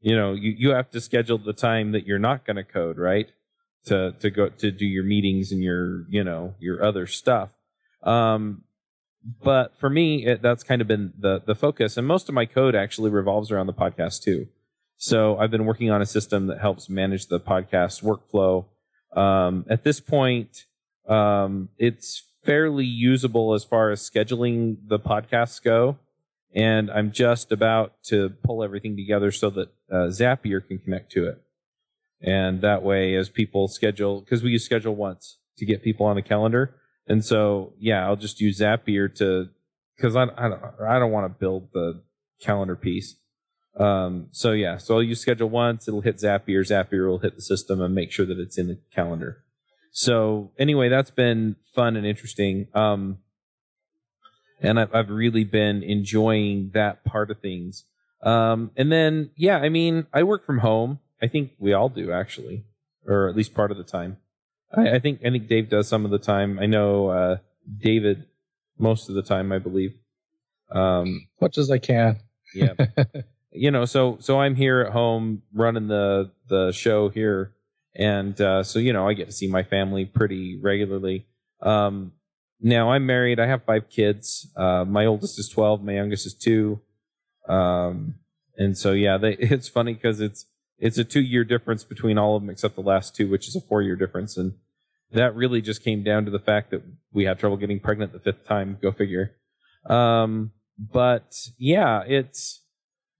you 0.00 0.16
know, 0.16 0.32
you, 0.32 0.54
you 0.56 0.70
have 0.70 0.90
to 0.90 1.00
schedule 1.00 1.38
the 1.38 1.52
time 1.52 1.92
that 1.92 2.06
you're 2.06 2.18
not 2.18 2.46
going 2.46 2.56
to 2.56 2.64
code, 2.64 2.98
right? 2.98 3.28
To 3.86 4.12
to 4.20 4.30
go 4.30 4.48
to 4.48 4.70
do 4.70 4.84
your 4.84 5.04
meetings 5.04 5.52
and 5.52 5.62
your, 5.62 6.06
you 6.08 6.22
know, 6.22 6.54
your 6.58 6.84
other 6.84 7.06
stuff. 7.06 7.50
Um 8.02 8.64
but 9.42 9.76
for 9.78 9.90
me, 9.90 10.24
it, 10.26 10.42
that's 10.42 10.62
kind 10.62 10.80
of 10.80 10.88
been 10.88 11.12
the 11.18 11.42
the 11.44 11.54
focus 11.54 11.96
and 11.96 12.06
most 12.06 12.28
of 12.28 12.34
my 12.34 12.46
code 12.46 12.74
actually 12.74 13.10
revolves 13.10 13.50
around 13.50 13.66
the 13.66 13.74
podcast 13.74 14.22
too. 14.22 14.48
So 14.96 15.38
I've 15.38 15.50
been 15.50 15.64
working 15.64 15.90
on 15.90 16.02
a 16.02 16.06
system 16.06 16.46
that 16.48 16.60
helps 16.60 16.88
manage 16.88 17.26
the 17.26 17.40
podcast 17.40 18.02
workflow 18.02 18.66
um, 19.12 19.64
at 19.68 19.84
this 19.84 20.00
point, 20.00 20.66
um, 21.08 21.68
it's 21.78 22.24
fairly 22.44 22.84
usable 22.84 23.54
as 23.54 23.64
far 23.64 23.90
as 23.90 24.08
scheduling 24.08 24.76
the 24.86 24.98
podcasts 24.98 25.62
go. 25.62 25.98
And 26.54 26.90
I'm 26.90 27.12
just 27.12 27.52
about 27.52 28.02
to 28.04 28.30
pull 28.44 28.64
everything 28.64 28.96
together 28.96 29.30
so 29.30 29.50
that 29.50 29.68
uh, 29.90 30.08
Zapier 30.08 30.66
can 30.66 30.78
connect 30.78 31.12
to 31.12 31.28
it. 31.28 31.40
And 32.22 32.60
that 32.60 32.82
way, 32.82 33.14
as 33.14 33.28
people 33.28 33.68
schedule, 33.68 34.20
because 34.20 34.42
we 34.42 34.50
use 34.50 34.64
schedule 34.64 34.94
once 34.94 35.38
to 35.58 35.64
get 35.64 35.82
people 35.82 36.06
on 36.06 36.16
the 36.16 36.22
calendar. 36.22 36.74
And 37.06 37.24
so, 37.24 37.72
yeah, 37.78 38.06
I'll 38.06 38.16
just 38.16 38.40
use 38.40 38.60
Zapier 38.60 39.12
to, 39.16 39.48
because 39.96 40.16
I, 40.16 40.24
I 40.36 40.48
don't, 40.48 40.62
I 40.86 40.98
don't 40.98 41.10
want 41.10 41.32
to 41.32 41.38
build 41.38 41.68
the 41.72 42.02
calendar 42.40 42.76
piece. 42.76 43.16
Um, 43.78 44.28
so 44.32 44.52
yeah, 44.52 44.76
so 44.78 44.94
I'll 44.94 45.02
use 45.02 45.20
schedule 45.20 45.48
once, 45.48 45.86
it'll 45.86 46.00
hit 46.00 46.16
Zapier, 46.16 46.60
Zapier 46.60 47.08
will 47.08 47.18
hit 47.18 47.36
the 47.36 47.42
system 47.42 47.80
and 47.80 47.94
make 47.94 48.10
sure 48.10 48.26
that 48.26 48.38
it's 48.38 48.58
in 48.58 48.68
the 48.68 48.78
calendar. 48.94 49.44
So 49.92 50.52
anyway, 50.58 50.88
that's 50.88 51.10
been 51.10 51.56
fun 51.74 51.96
and 51.96 52.06
interesting. 52.06 52.68
Um, 52.74 53.18
and 54.60 54.78
I've, 54.78 54.94
I've 54.94 55.10
really 55.10 55.44
been 55.44 55.82
enjoying 55.82 56.70
that 56.74 57.04
part 57.04 57.30
of 57.30 57.40
things. 57.40 57.84
Um, 58.22 58.70
and 58.76 58.92
then, 58.92 59.30
yeah, 59.36 59.58
I 59.58 59.68
mean, 59.68 60.06
I 60.12 60.22
work 60.22 60.44
from 60.44 60.58
home. 60.58 60.98
I 61.22 61.26
think 61.26 61.52
we 61.58 61.72
all 61.72 61.88
do 61.88 62.12
actually, 62.12 62.64
or 63.06 63.28
at 63.28 63.36
least 63.36 63.54
part 63.54 63.70
of 63.70 63.76
the 63.76 63.84
time. 63.84 64.18
I, 64.72 64.96
I 64.96 64.98
think, 64.98 65.20
I 65.24 65.30
think 65.30 65.48
Dave 65.48 65.68
does 65.68 65.88
some 65.88 66.04
of 66.04 66.10
the 66.10 66.18
time. 66.18 66.58
I 66.58 66.66
know, 66.66 67.08
uh, 67.08 67.36
David 67.78 68.26
most 68.78 69.08
of 69.08 69.14
the 69.14 69.22
time, 69.22 69.52
I 69.52 69.58
believe. 69.58 69.94
Um, 70.70 71.26
much 71.40 71.58
as 71.58 71.70
I 71.70 71.78
can. 71.78 72.18
yeah. 72.54 72.74
you 73.52 73.70
know, 73.70 73.84
so 73.84 74.18
so 74.20 74.40
I'm 74.40 74.54
here 74.54 74.80
at 74.80 74.92
home 74.92 75.42
running 75.52 75.88
the 75.88 76.30
the 76.48 76.72
show 76.72 77.08
here, 77.08 77.52
and 77.94 78.40
uh, 78.40 78.62
so 78.62 78.78
you 78.78 78.92
know 78.92 79.08
I 79.08 79.14
get 79.14 79.26
to 79.26 79.32
see 79.32 79.48
my 79.48 79.62
family 79.62 80.04
pretty 80.04 80.58
regularly. 80.60 81.26
Um, 81.60 82.12
now 82.60 82.92
I'm 82.92 83.06
married. 83.06 83.40
I 83.40 83.46
have 83.46 83.64
five 83.64 83.88
kids. 83.88 84.50
Uh, 84.56 84.84
my 84.86 85.06
oldest 85.06 85.38
is 85.38 85.48
12. 85.48 85.82
My 85.82 85.94
youngest 85.94 86.26
is 86.26 86.34
two. 86.34 86.80
Um, 87.48 88.16
and 88.56 88.76
so 88.76 88.92
yeah, 88.92 89.16
they, 89.16 89.32
it's 89.38 89.68
funny 89.68 89.94
because 89.94 90.20
it's 90.20 90.46
it's 90.80 90.98
a 90.98 91.04
two 91.04 91.20
year 91.20 91.44
difference 91.44 91.84
between 91.84 92.18
all 92.18 92.36
of 92.36 92.42
them 92.42 92.50
except 92.50 92.74
the 92.74 92.80
last 92.80 93.14
two, 93.14 93.28
which 93.28 93.46
is 93.46 93.54
a 93.54 93.60
four 93.60 93.82
year 93.82 93.96
difference, 93.96 94.36
and 94.36 94.54
that 95.12 95.34
really 95.34 95.60
just 95.60 95.84
came 95.84 96.02
down 96.02 96.24
to 96.24 96.30
the 96.30 96.38
fact 96.38 96.70
that 96.70 96.82
we 97.12 97.24
had 97.24 97.38
trouble 97.38 97.56
getting 97.56 97.80
pregnant 97.80 98.12
the 98.12 98.18
fifth 98.18 98.46
time. 98.46 98.78
Go 98.80 98.90
figure. 98.90 99.36
Um, 99.88 100.52
but 100.78 101.36
yeah, 101.58 102.02
it's 102.06 102.62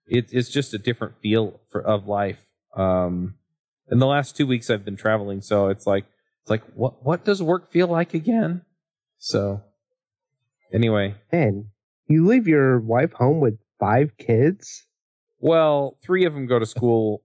it, 0.07 0.31
it's 0.33 0.49
just 0.49 0.75
a 0.75 0.79
different 0.79 1.15
feel 1.23 1.61
for, 1.71 1.83
of 1.83 2.07
life. 2.07 2.43
Um, 2.77 3.35
in 3.91 3.99
the 3.99 4.07
last 4.07 4.37
two 4.37 4.47
weeks, 4.47 4.71
I've 4.71 4.85
been 4.85 4.97
traveling, 4.97 5.43
so 5.43 5.69
it's 5.69 5.87
like 5.87 6.07
it's 6.43 6.51
like 6.51 6.63
what 6.75 7.05
what 7.05 7.25
does 7.25 7.43
work 7.43 7.71
feel 7.71 7.89
like 7.89 8.15
again? 8.15 8.63
So 9.19 9.63
anyway, 10.73 11.17
and 11.31 11.67
you 12.09 12.27
leave 12.27 12.49
your 12.49 12.81
wife 12.81 13.13
home 13.13 13.41
with 13.41 13.59
five 13.79 14.17
kids. 14.17 14.87
Well, 15.39 15.97
three 16.03 16.25
of 16.25 16.35
them 16.35 16.47
go 16.47 16.59
to 16.59 16.67
school. 16.67 17.23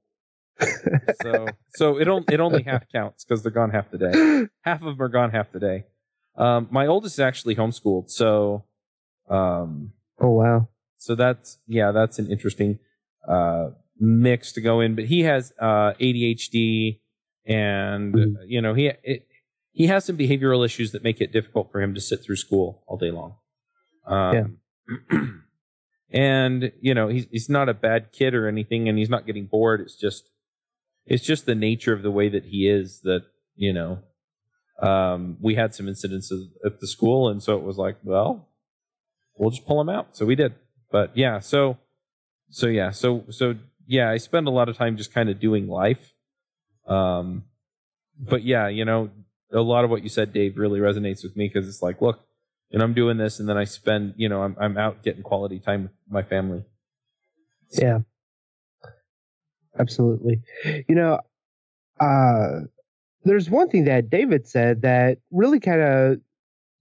So 1.21 1.47
so 1.75 2.00
it 2.00 2.07
only 2.07 2.25
it 2.29 2.39
only 2.39 2.63
half 2.63 2.83
counts 2.91 3.25
because 3.25 3.43
they're 3.43 3.51
gone 3.51 3.71
half 3.71 3.91
the 3.91 3.97
day. 3.97 4.47
Half 4.62 4.81
of 4.81 4.97
them 4.97 5.01
are 5.01 5.09
gone 5.09 5.31
half 5.31 5.51
the 5.51 5.59
day. 5.59 5.83
Um, 6.38 6.67
my 6.71 6.88
oldest 6.88 7.15
is 7.15 7.19
actually 7.19 7.55
homeschooled, 7.55 8.09
so 8.09 8.65
um, 9.29 9.91
oh 10.19 10.31
wow, 10.31 10.69
so 10.97 11.15
that's 11.15 11.59
yeah, 11.67 11.91
that's 11.91 12.19
an 12.19 12.31
interesting 12.31 12.79
uh, 13.27 13.69
mix 14.00 14.53
to 14.53 14.62
go 14.62 14.79
in. 14.79 14.95
But 14.95 15.05
he 15.05 15.21
has 15.21 15.53
uh, 15.59 15.93
ADHD, 16.00 17.00
and 17.45 18.13
mm-hmm. 18.13 18.33
you 18.47 18.62
know 18.62 18.74
he 18.74 18.91
it, 19.03 19.27
he 19.71 19.88
has 19.88 20.05
some 20.05 20.17
behavioral 20.17 20.65
issues 20.65 20.91
that 20.93 21.03
make 21.03 21.21
it 21.21 21.31
difficult 21.31 21.71
for 21.71 21.81
him 21.81 21.93
to 21.95 22.01
sit 22.01 22.24
through 22.24 22.38
school 22.38 22.83
all 22.88 22.97
day 22.97 23.12
long. 23.12 23.35
Um, 24.07 24.57
yeah. 25.12 25.19
and 26.12 26.71
you 26.79 26.93
know 26.93 27.07
he's 27.07 27.27
he's 27.29 27.50
not 27.50 27.69
a 27.69 27.74
bad 27.74 28.12
kid 28.12 28.33
or 28.33 28.47
anything, 28.47 28.88
and 28.88 28.97
he's 28.97 29.09
not 29.09 29.25
getting 29.25 29.45
bored. 29.45 29.81
It's 29.81 29.95
just 29.95 30.29
it's 31.05 31.25
just 31.25 31.45
the 31.45 31.55
nature 31.55 31.93
of 31.93 32.03
the 32.03 32.12
way 32.12 32.29
that 32.29 32.45
he 32.45 32.67
is 32.67 33.01
that 33.01 33.24
you 33.55 33.74
know 33.74 34.00
um, 34.81 35.38
we 35.39 35.55
had 35.55 35.74
some 35.74 35.85
incidences 35.85 36.47
at 36.65 36.79
the 36.79 36.88
school, 36.88 37.29
and 37.29 37.41
so 37.41 37.57
it 37.57 37.63
was 37.63 37.77
like, 37.77 37.97
well, 38.03 38.50
we'll 39.38 39.51
just 39.51 39.65
pull 39.65 39.79
him 39.79 39.89
out. 39.89 40.17
So 40.17 40.25
we 40.25 40.35
did 40.35 40.53
but 40.95 41.12
yeah, 41.13 41.39
so 41.39 41.77
so 42.50 42.67
yeah, 42.67 42.91
so 42.91 43.25
so 43.29 43.55
yeah, 43.85 44.09
I 44.09 44.15
spend 44.15 44.47
a 44.47 44.51
lot 44.51 44.69
of 44.69 44.77
time 44.77 44.95
just 44.95 45.13
kind 45.13 45.29
of 45.29 45.41
doing 45.41 45.67
life. 45.67 46.13
Um, 46.88 47.43
but 48.17 48.43
yeah, 48.43 48.69
you 48.69 48.85
know, 48.85 49.09
a 49.51 49.59
lot 49.59 49.83
of 49.83 49.89
what 49.89 50.03
you 50.03 50.09
said, 50.09 50.31
Dave, 50.31 50.57
really 50.57 50.79
resonates 50.79 51.21
with 51.21 51.35
me 51.35 51.50
because 51.50 51.67
it's 51.67 51.81
like, 51.81 52.01
look, 52.01 52.21
and 52.71 52.81
I'm 52.81 52.93
doing 52.93 53.17
this, 53.17 53.41
and 53.41 53.50
then 53.50 53.57
I 53.57 53.65
spend, 53.65 54.13
you 54.15 54.29
know, 54.29 54.41
I'm 54.43 54.55
I'm 54.57 54.77
out 54.77 55.03
getting 55.03 55.21
quality 55.21 55.59
time 55.59 55.83
with 55.83 55.91
my 56.09 56.24
family. 56.24 56.63
Yeah, 57.71 58.00
absolutely. 59.79 60.41
You 60.88 60.96
know, 60.96 61.20
uh, 62.00 62.62
there's 63.24 63.50
one 63.50 63.70
thing 63.70 63.86
that 63.86 64.10
David 64.10 64.48
said 64.48 64.82
that 64.84 65.17
really 65.32 65.60
kind 65.60 65.82
of 65.82 66.17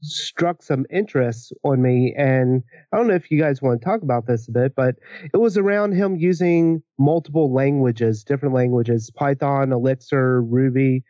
struck 0.03 0.63
some 0.63 0.85
interest 0.91 1.53
on 1.65 1.81
me. 1.81 2.15
And 2.17 2.63
I 2.93 2.97
don't 2.97 3.09
know 3.09 3.15
if 3.15 3.31
you 3.31 3.41
guys 3.41 3.63
want 3.63 3.81
to 3.81 3.85
talk 3.85 4.03
about 4.03 4.27
this 4.27 4.47
a 4.49 4.53
bit, 4.53 4.75
but 4.75 4.97
it 5.33 5.39
was 5.39 5.57
around 5.57 5.93
him 5.93 6.17
using 6.17 6.83
multiple 6.99 7.53
languages, 7.53 8.23
different 8.23 8.55
languages, 8.55 9.11
Python, 9.15 9.73
Elixir, 9.73 10.43
Ruby. 10.43 11.05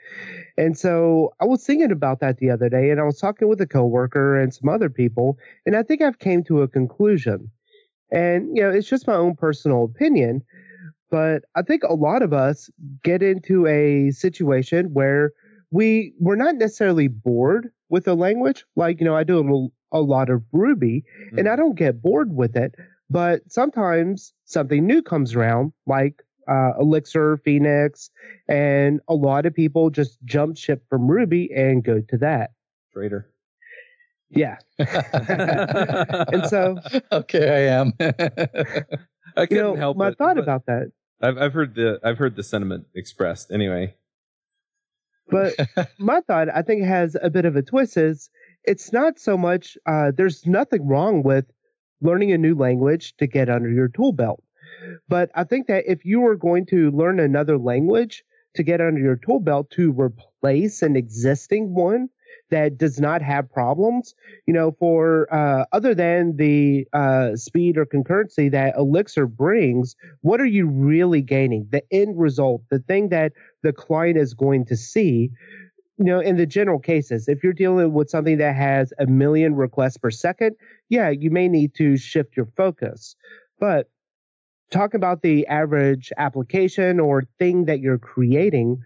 And 0.56 0.78
so 0.78 1.34
I 1.40 1.44
was 1.44 1.64
thinking 1.64 1.90
about 1.90 2.20
that 2.20 2.38
the 2.38 2.50
other 2.50 2.68
day 2.68 2.90
and 2.90 3.00
I 3.00 3.04
was 3.04 3.18
talking 3.18 3.48
with 3.48 3.60
a 3.60 3.66
coworker 3.66 4.40
and 4.40 4.54
some 4.54 4.68
other 4.68 4.88
people, 4.88 5.38
and 5.66 5.76
I 5.76 5.82
think 5.82 6.00
I've 6.00 6.20
came 6.20 6.44
to 6.44 6.62
a 6.62 6.68
conclusion. 6.68 7.50
And, 8.12 8.56
you 8.56 8.62
know, 8.62 8.70
it's 8.70 8.88
just 8.88 9.08
my 9.08 9.14
own 9.14 9.34
personal 9.34 9.84
opinion, 9.84 10.42
but 11.14 11.44
I 11.54 11.62
think 11.62 11.84
a 11.84 11.94
lot 11.94 12.22
of 12.22 12.32
us 12.32 12.68
get 13.04 13.22
into 13.22 13.68
a 13.68 14.10
situation 14.10 14.92
where 14.94 15.30
we 15.70 16.12
we're 16.18 16.34
not 16.34 16.56
necessarily 16.56 17.06
bored 17.06 17.70
with 17.88 18.08
a 18.08 18.14
language. 18.14 18.64
Like, 18.74 18.98
you 18.98 19.06
know, 19.06 19.14
I 19.14 19.22
do 19.22 19.38
a, 19.92 19.96
a 19.96 20.00
lot 20.00 20.28
of 20.28 20.42
Ruby 20.50 21.04
mm. 21.32 21.38
and 21.38 21.48
I 21.48 21.54
don't 21.54 21.76
get 21.76 22.02
bored 22.02 22.34
with 22.34 22.56
it. 22.56 22.74
But 23.08 23.42
sometimes 23.46 24.32
something 24.46 24.84
new 24.84 25.02
comes 25.02 25.36
around, 25.36 25.72
like 25.86 26.20
uh, 26.48 26.72
Elixir, 26.80 27.36
Phoenix, 27.44 28.10
and 28.48 28.98
a 29.06 29.14
lot 29.14 29.46
of 29.46 29.54
people 29.54 29.90
just 29.90 30.18
jump 30.24 30.56
ship 30.56 30.82
from 30.90 31.06
Ruby 31.06 31.48
and 31.54 31.84
go 31.84 32.00
to 32.00 32.18
that. 32.18 32.54
Traitor. 32.92 33.30
Yeah. 34.30 34.56
and 34.78 36.44
so, 36.46 36.80
okay, 37.12 37.68
I 37.70 37.72
am. 37.78 37.92
I 39.36 39.46
couldn't 39.46 39.56
you 39.56 39.62
know, 39.62 39.76
help 39.76 39.96
my 39.96 40.08
it, 40.08 40.18
thought 40.18 40.34
but 40.34 40.42
about 40.42 40.66
that. 40.66 40.90
I've 41.20 41.38
I've 41.38 41.52
heard 41.54 41.74
the 41.74 42.00
I've 42.04 42.18
heard 42.18 42.36
the 42.36 42.42
sentiment 42.42 42.86
expressed. 42.94 43.50
Anyway, 43.52 43.94
But 45.28 45.54
my 45.98 46.20
thought, 46.22 46.48
I 46.54 46.62
think, 46.62 46.84
has 46.84 47.16
a 47.20 47.30
bit 47.30 47.44
of 47.44 47.56
a 47.56 47.62
twist. 47.62 47.96
Is 47.96 48.30
it's 48.64 48.92
not 48.92 49.18
so 49.18 49.36
much. 49.36 49.78
Uh, 49.86 50.12
there's 50.16 50.46
nothing 50.46 50.86
wrong 50.86 51.22
with 51.22 51.46
learning 52.00 52.32
a 52.32 52.38
new 52.38 52.54
language 52.54 53.16
to 53.18 53.26
get 53.26 53.48
under 53.48 53.70
your 53.70 53.88
tool 53.88 54.12
belt. 54.12 54.42
But 55.08 55.30
I 55.34 55.44
think 55.44 55.68
that 55.68 55.84
if 55.86 56.04
you 56.04 56.26
are 56.26 56.36
going 56.36 56.66
to 56.66 56.90
learn 56.90 57.20
another 57.20 57.58
language 57.58 58.24
to 58.54 58.62
get 58.62 58.80
under 58.80 59.00
your 59.00 59.16
tool 59.16 59.40
belt 59.40 59.70
to 59.70 59.92
replace 59.92 60.82
an 60.82 60.96
existing 60.96 61.74
one 61.74 62.08
that 62.54 62.78
does 62.78 63.00
not 63.00 63.20
have 63.22 63.52
problems, 63.52 64.14
you 64.46 64.54
know, 64.54 64.72
for 64.78 65.32
uh, 65.32 65.64
other 65.72 65.94
than 65.94 66.36
the 66.36 66.86
uh, 66.92 67.36
speed 67.36 67.76
or 67.76 67.84
concurrency 67.84 68.50
that 68.50 68.76
Elixir 68.76 69.26
brings, 69.26 69.96
what 70.22 70.40
are 70.40 70.46
you 70.46 70.66
really 70.66 71.20
gaining? 71.20 71.66
The 71.70 71.82
end 71.90 72.18
result, 72.18 72.62
the 72.70 72.78
thing 72.78 73.08
that 73.10 73.32
the 73.62 73.72
client 73.72 74.16
is 74.16 74.34
going 74.34 74.64
to 74.66 74.76
see. 74.76 75.30
You 75.98 76.06
know, 76.06 76.20
in 76.20 76.36
the 76.36 76.46
general 76.46 76.80
cases, 76.80 77.28
if 77.28 77.44
you're 77.44 77.52
dealing 77.52 77.92
with 77.92 78.10
something 78.10 78.38
that 78.38 78.56
has 78.56 78.92
a 78.98 79.06
million 79.06 79.54
requests 79.54 79.96
per 79.96 80.10
second, 80.10 80.56
yeah, 80.88 81.10
you 81.10 81.30
may 81.30 81.48
need 81.48 81.74
to 81.76 81.96
shift 81.96 82.36
your 82.36 82.48
focus. 82.56 83.14
But 83.60 83.88
talk 84.70 84.94
about 84.94 85.22
the 85.22 85.46
average 85.46 86.12
application 86.18 86.98
or 86.98 87.22
thing 87.38 87.66
that 87.66 87.80
you're 87.80 87.98
creating. 87.98 88.82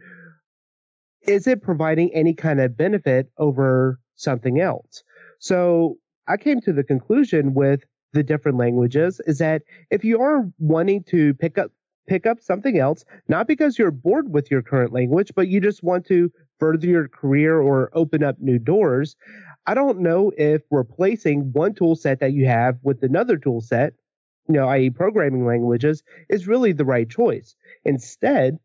Is 1.23 1.47
it 1.47 1.63
providing 1.63 2.13
any 2.15 2.35
kind 2.35 2.61
of 2.61 2.77
benefit 2.77 3.31
over 3.39 3.99
something 4.17 4.61
else? 4.61 5.03
So 5.39 5.99
I 6.27 6.37
came 6.37 6.61
to 6.63 6.73
the 6.73 6.85
conclusion 6.85 7.55
with 7.55 7.85
the 8.13 8.23
different 8.23 8.59
languages 8.59 9.21
is 9.27 9.39
that 9.39 9.63
if 9.91 10.05
you 10.05 10.21
are 10.21 10.51
wanting 10.59 11.05
to 11.05 11.35
pick 11.35 11.59
up 11.59 11.71
pick 12.09 12.27
up 12.27 12.41
something 12.41 12.79
else, 12.79 13.05
not 13.29 13.47
because 13.47 13.79
you're 13.79 13.91
bored 13.91 14.33
with 14.33 14.51
your 14.51 14.63
current 14.63 14.93
language, 14.93 15.31
but 15.37 15.47
you 15.47 15.61
just 15.61 15.83
want 15.83 16.07
to 16.07 16.33
further 16.59 16.87
your 16.87 17.07
career 17.07 17.61
or 17.61 17.91
open 17.93 18.23
up 18.23 18.37
new 18.41 18.59
doors. 18.59 19.15
I 19.67 19.75
don't 19.75 20.01
know 20.01 20.33
if 20.37 20.63
replacing 20.71 21.53
one 21.53 21.75
tool 21.75 21.97
set 21.97 22.21
that 22.21 22.33
you 22.33 22.47
have 22.47 22.79
with 22.83 23.03
another 23.03 23.37
tool 23.37 23.61
set, 23.61 23.93
you 24.49 24.55
know, 24.55 24.67
i.e., 24.69 24.89
programming 24.89 25.45
languages, 25.45 26.03
is 26.31 26.49
really 26.49 26.73
the 26.73 26.87
right 26.87 27.09
choice. 27.09 27.55
Instead, 27.85 28.59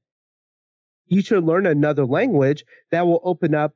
you 1.08 1.22
should 1.22 1.44
learn 1.44 1.66
another 1.66 2.06
language 2.06 2.64
that 2.92 3.06
will 3.06 3.22
open 3.24 3.54
up 3.56 3.74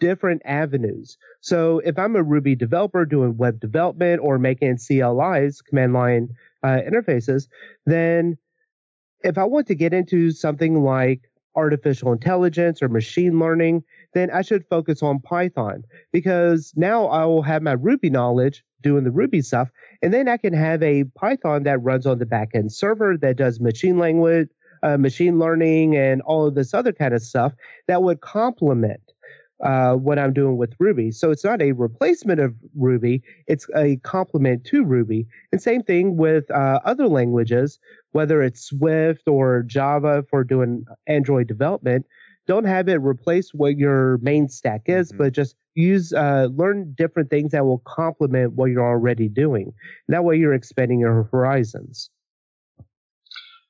different 0.00 0.42
avenues. 0.44 1.18
So 1.40 1.80
if 1.80 1.98
I'm 1.98 2.16
a 2.16 2.22
Ruby 2.22 2.54
developer 2.54 3.04
doing 3.04 3.36
web 3.36 3.60
development 3.60 4.20
or 4.22 4.38
making 4.38 4.78
CLIs, 4.78 5.60
command 5.62 5.92
line 5.92 6.28
uh, 6.62 6.80
interfaces, 6.88 7.48
then 7.84 8.38
if 9.22 9.36
I 9.36 9.44
want 9.44 9.66
to 9.68 9.74
get 9.74 9.92
into 9.92 10.30
something 10.30 10.82
like 10.82 11.20
artificial 11.54 12.12
intelligence 12.12 12.82
or 12.82 12.88
machine 12.88 13.38
learning, 13.38 13.82
then 14.14 14.30
I 14.30 14.42
should 14.42 14.64
focus 14.70 15.02
on 15.02 15.20
Python 15.20 15.82
because 16.12 16.72
now 16.76 17.06
I 17.06 17.24
will 17.24 17.42
have 17.42 17.62
my 17.62 17.72
Ruby 17.72 18.10
knowledge 18.10 18.64
doing 18.80 19.02
the 19.02 19.10
Ruby 19.10 19.42
stuff, 19.42 19.68
and 20.02 20.14
then 20.14 20.28
I 20.28 20.36
can 20.36 20.52
have 20.52 20.82
a 20.84 21.04
Python 21.04 21.64
that 21.64 21.82
runs 21.82 22.06
on 22.06 22.18
the 22.18 22.26
backend 22.26 22.70
server 22.70 23.16
that 23.18 23.36
does 23.36 23.58
machine 23.58 23.98
language, 23.98 24.48
uh, 24.82 24.96
machine 24.96 25.38
learning, 25.38 25.96
and 25.96 26.22
all 26.22 26.46
of 26.46 26.54
this 26.54 26.74
other 26.74 26.92
kind 26.92 27.14
of 27.14 27.22
stuff 27.22 27.52
that 27.86 28.02
would 28.02 28.20
complement 28.20 29.00
uh, 29.64 29.94
what 29.94 30.18
I'm 30.18 30.32
doing 30.32 30.56
with 30.56 30.74
Ruby. 30.78 31.10
So 31.10 31.30
it's 31.30 31.44
not 31.44 31.60
a 31.60 31.72
replacement 31.72 32.40
of 32.40 32.54
Ruby, 32.76 33.22
it's 33.46 33.66
a 33.76 33.96
complement 33.96 34.64
to 34.66 34.84
Ruby. 34.84 35.26
And 35.50 35.60
same 35.60 35.82
thing 35.82 36.16
with 36.16 36.50
uh, 36.50 36.80
other 36.84 37.08
languages, 37.08 37.78
whether 38.12 38.42
it's 38.42 38.62
Swift 38.62 39.26
or 39.26 39.62
Java 39.64 40.24
for 40.30 40.44
doing 40.44 40.84
Android 41.06 41.48
development. 41.48 42.06
Don't 42.46 42.64
have 42.64 42.88
it 42.88 42.96
replace 43.02 43.52
what 43.52 43.76
your 43.76 44.18
main 44.18 44.48
stack 44.48 44.82
is, 44.86 45.12
Mhm. 45.12 45.18
but 45.18 45.32
just 45.34 45.56
use 45.74 46.12
uh, 46.12 46.48
learn 46.54 46.94
different 46.96 47.28
things 47.28 47.52
that 47.52 47.66
will 47.66 47.82
complement 47.84 48.54
what 48.54 48.70
you're 48.70 48.86
already 48.86 49.28
doing. 49.28 49.72
That 50.08 50.24
way, 50.24 50.36
you're 50.36 50.54
expanding 50.54 51.00
your 51.00 51.24
horizons. 51.24 52.10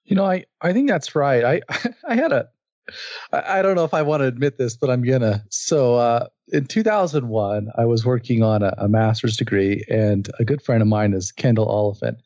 You 0.09 0.17
know, 0.17 0.25
I, 0.25 0.45
I 0.61 0.73
think 0.73 0.89
that's 0.89 1.15
right. 1.15 1.45
I 1.45 1.61
I 2.09 2.17
had 2.17 2.33
a 2.33 2.49
I 3.33 3.61
don't 3.61 3.75
know 3.75 3.85
if 3.85 3.93
I 3.93 4.03
want 4.03 4.23
to 4.23 4.27
admit 4.27 4.57
this, 4.57 4.77
but 4.77 4.91
I'm 4.91 5.03
gonna. 5.03 5.45
So 5.51 5.97
uh, 5.97 6.29
in 6.49 6.67
2001, 6.67 7.69
I 7.77 7.85
was 7.85 8.07
working 8.07 8.43
on 8.43 8.63
a, 8.63 8.75
a 8.79 8.89
master's 8.89 9.37
degree, 9.37 9.85
and 9.91 10.29
a 10.39 10.45
good 10.45 10.63
friend 10.63 10.81
of 10.81 10.89
mine 10.89 11.13
is 11.13 11.33
Kendall 11.33 11.67
Oliphant, 11.67 12.19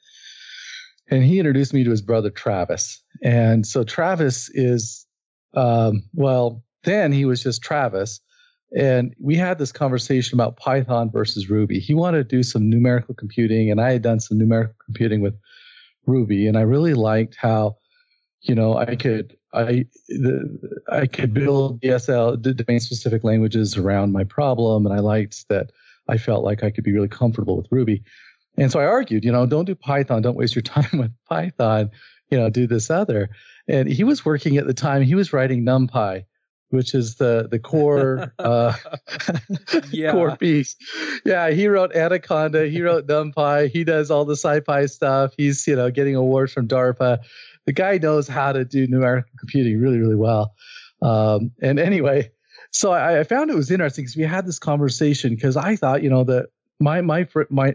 and 1.11 1.25
he 1.25 1.38
introduced 1.38 1.75
me 1.75 1.83
to 1.85 1.90
his 1.90 2.03
brother 2.03 2.31
Travis. 2.31 3.03
And 3.23 3.66
so 3.66 3.83
Travis 3.83 4.51
is, 4.51 5.05
um, 5.55 6.05
well, 6.14 6.62
then 6.85 7.11
he 7.12 7.25
was 7.25 7.42
just 7.42 7.62
Travis, 7.62 8.21
and 8.77 9.14
we 9.21 9.35
had 9.35 9.59
this 9.59 9.73
conversation 9.73 10.37
about 10.37 10.57
Python 10.57 11.11
versus 11.11 11.51
Ruby. 11.51 11.81
He 11.81 11.95
wanted 11.95 12.29
to 12.29 12.37
do 12.37 12.45
some 12.45 12.71
numerical 12.71 13.14
computing, 13.14 13.71
and 13.71 13.81
I 13.81 13.92
had 13.92 14.03
done 14.03 14.21
some 14.21 14.38
numerical 14.38 14.77
computing 14.87 15.21
with 15.21 15.35
Ruby, 16.07 16.47
and 16.47 16.57
I 16.57 16.62
really 16.62 16.95
liked 16.95 17.37
how, 17.37 17.77
you 18.43 18.55
know, 18.55 18.77
I 18.77 18.97
could 18.97 19.37
I 19.55 19.87
the, 20.09 20.81
I 20.91 21.07
could 21.07 21.35
build 21.35 21.81
DSL 21.81 22.41
domain 22.57 22.81
specific 22.81 23.23
languages 23.25 23.77
around 23.77 24.12
my 24.12 24.25
problem, 24.25 24.87
and 24.87 24.95
I 24.95 24.99
liked 24.99 25.49
that 25.49 25.71
I 26.09 26.19
felt 26.19 26.45
like 26.45 26.62
I 26.62 26.71
could 26.71 26.85
be 26.85 26.93
really 26.93 27.09
comfortable 27.09 27.57
with 27.57 27.69
Ruby. 27.71 28.03
And 28.57 28.71
so 28.71 28.81
I 28.81 28.85
argued, 28.85 29.25
you 29.25 29.33
know, 29.33 29.47
don't 29.47 29.65
do 29.65 29.75
Python, 29.75 30.23
don't 30.23 30.37
waste 30.37 30.55
your 30.55 30.62
time 30.62 30.99
with 30.99 31.12
Python, 31.29 31.91
you 32.31 32.38
know, 32.38 32.51
do 32.51 32.67
this 32.67 32.91
other. 32.91 33.31
And 33.69 33.88
he 33.88 34.05
was 34.05 34.25
working 34.25 34.57
at 34.57 34.67
the 34.67 34.75
time, 34.75 35.03
he 35.03 35.15
was 35.15 35.33
writing 35.33 35.65
NumPy, 35.65 36.25
which 36.73 36.95
is 36.95 37.17
the 37.17 37.49
the 37.51 37.59
core 37.59 38.33
uh, 38.39 38.73
Yeah. 39.91 40.13
core 40.13 40.37
piece. 40.37 40.77
Yeah, 41.25 41.51
he 41.51 41.69
wrote 41.69 41.95
Anaconda, 41.95 42.67
he 42.69 42.83
wrote 42.87 43.07
NumPy, 43.07 43.71
he 43.71 43.85
does 43.85 44.11
all 44.11 44.25
the 44.25 44.35
SciPy 44.35 44.91
stuff. 44.91 45.35
He's 45.37 45.67
you 45.67 45.77
know 45.77 45.91
getting 45.91 46.17
awards 46.17 46.53
from 46.53 46.69
DARPA. 46.69 47.19
The 47.67 47.73
guy 47.73 47.99
knows 47.99 48.27
how 48.27 48.53
to 48.53 48.65
do 48.65 48.87
numerical 48.87 49.31
computing 49.39 49.81
really 49.81 49.99
really 49.99 50.17
well. 50.17 50.55
Um, 51.01 51.53
and 51.61 51.79
anyway, 51.79 52.31
so 52.71 52.93
I, 52.93 53.21
I 53.21 53.25
found 53.25 53.51
it 53.51 53.57
was 53.57 53.71
interesting 53.71 54.05
because 54.05 54.17
we 54.17 54.25
had 54.25 54.47
this 54.47 54.59
conversation 54.59 55.35
because 55.35 55.57
I 55.57 55.77
thought 55.77 56.03
you 56.03 56.11
know 56.11 56.25
that 56.25 56.47
my 56.81 57.01
my 57.03 57.29
my 57.51 57.75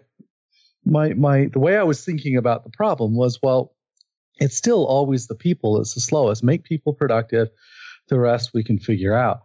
my 0.86 1.14
my 1.14 1.46
the 1.46 1.60
way 1.60 1.78
I 1.78 1.84
was 1.84 2.04
thinking 2.04 2.38
about 2.38 2.64
the 2.64 2.70
problem 2.72 3.16
was 3.16 3.40
well, 3.44 3.74
it's 4.40 4.56
still 4.58 4.86
always 4.86 5.28
the 5.28 5.36
people 5.36 5.78
that's 5.78 5.94
the 5.94 6.02
slowest. 6.02 6.44
Make 6.44 6.64
people 6.64 6.94
productive. 6.94 7.50
The 8.10 8.20
rest 8.20 8.52
we 8.54 8.64
can 8.64 8.80
figure 8.80 9.14
out, 9.14 9.42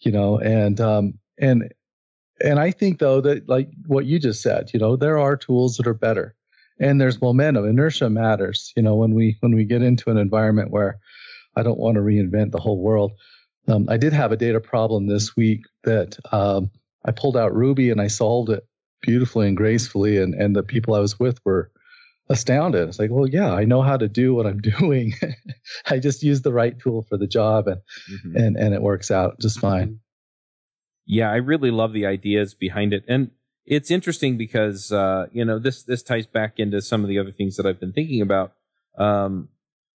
you 0.00 0.12
know. 0.12 0.38
And 0.38 0.80
um, 0.80 1.14
and 1.38 1.72
and 2.42 2.58
I 2.58 2.70
think 2.70 2.98
though 2.98 3.20
that 3.20 3.48
like 3.48 3.68
what 3.86 4.06
you 4.06 4.18
just 4.18 4.42
said, 4.42 4.70
you 4.72 4.80
know, 4.80 4.96
there 4.96 5.18
are 5.18 5.36
tools 5.36 5.76
that 5.76 5.86
are 5.86 5.94
better, 5.94 6.34
and 6.78 7.00
there's 7.00 7.20
momentum. 7.20 7.66
Inertia 7.66 8.10
matters. 8.10 8.72
You 8.76 8.82
know, 8.82 8.96
when 8.96 9.14
we 9.14 9.36
when 9.40 9.54
we 9.54 9.64
get 9.64 9.82
into 9.82 10.10
an 10.10 10.18
environment 10.18 10.70
where 10.70 10.98
I 11.56 11.62
don't 11.62 11.78
want 11.78 11.96
to 11.96 12.02
reinvent 12.02 12.50
the 12.50 12.60
whole 12.60 12.80
world. 12.80 13.12
Um, 13.68 13.86
I 13.88 13.96
did 13.96 14.12
have 14.12 14.32
a 14.32 14.36
data 14.36 14.60
problem 14.60 15.06
this 15.06 15.36
week 15.36 15.66
that 15.84 16.18
um, 16.32 16.70
I 17.04 17.12
pulled 17.12 17.36
out 17.36 17.54
Ruby 17.54 17.90
and 17.90 18.00
I 18.00 18.08
solved 18.08 18.50
it 18.50 18.66
beautifully 19.02 19.48
and 19.48 19.56
gracefully, 19.56 20.18
and 20.18 20.34
and 20.34 20.56
the 20.56 20.62
people 20.62 20.94
I 20.94 21.00
was 21.00 21.18
with 21.18 21.38
were 21.44 21.70
astounded. 22.32 22.88
It's 22.88 22.98
like, 22.98 23.10
well, 23.10 23.28
yeah, 23.28 23.52
I 23.52 23.64
know 23.64 23.82
how 23.82 23.96
to 23.96 24.08
do 24.08 24.34
what 24.34 24.46
I'm 24.46 24.60
doing. 24.78 25.14
I 25.86 25.98
just 26.00 26.22
use 26.22 26.42
the 26.42 26.52
right 26.52 26.78
tool 26.78 27.02
for 27.08 27.16
the 27.16 27.26
job, 27.28 27.68
and 27.68 27.80
Mhm. 28.10 28.34
and 28.36 28.56
and 28.56 28.74
it 28.74 28.82
works 28.82 29.10
out 29.10 29.38
just 29.40 29.60
fine. 29.60 30.00
Yeah, 31.06 31.30
I 31.30 31.36
really 31.36 31.70
love 31.70 31.92
the 31.92 32.06
ideas 32.06 32.54
behind 32.54 32.92
it, 32.92 33.04
and 33.08 33.30
it's 33.66 33.90
interesting 33.90 34.36
because 34.36 34.90
uh, 34.92 35.26
you 35.32 35.44
know 35.44 35.58
this 35.58 35.82
this 35.82 36.02
ties 36.02 36.26
back 36.26 36.54
into 36.58 36.80
some 36.80 37.02
of 37.02 37.08
the 37.08 37.18
other 37.18 37.32
things 37.32 37.56
that 37.56 37.66
I've 37.66 37.80
been 37.80 37.92
thinking 37.92 38.22
about. 38.22 38.52
Um, 38.98 39.48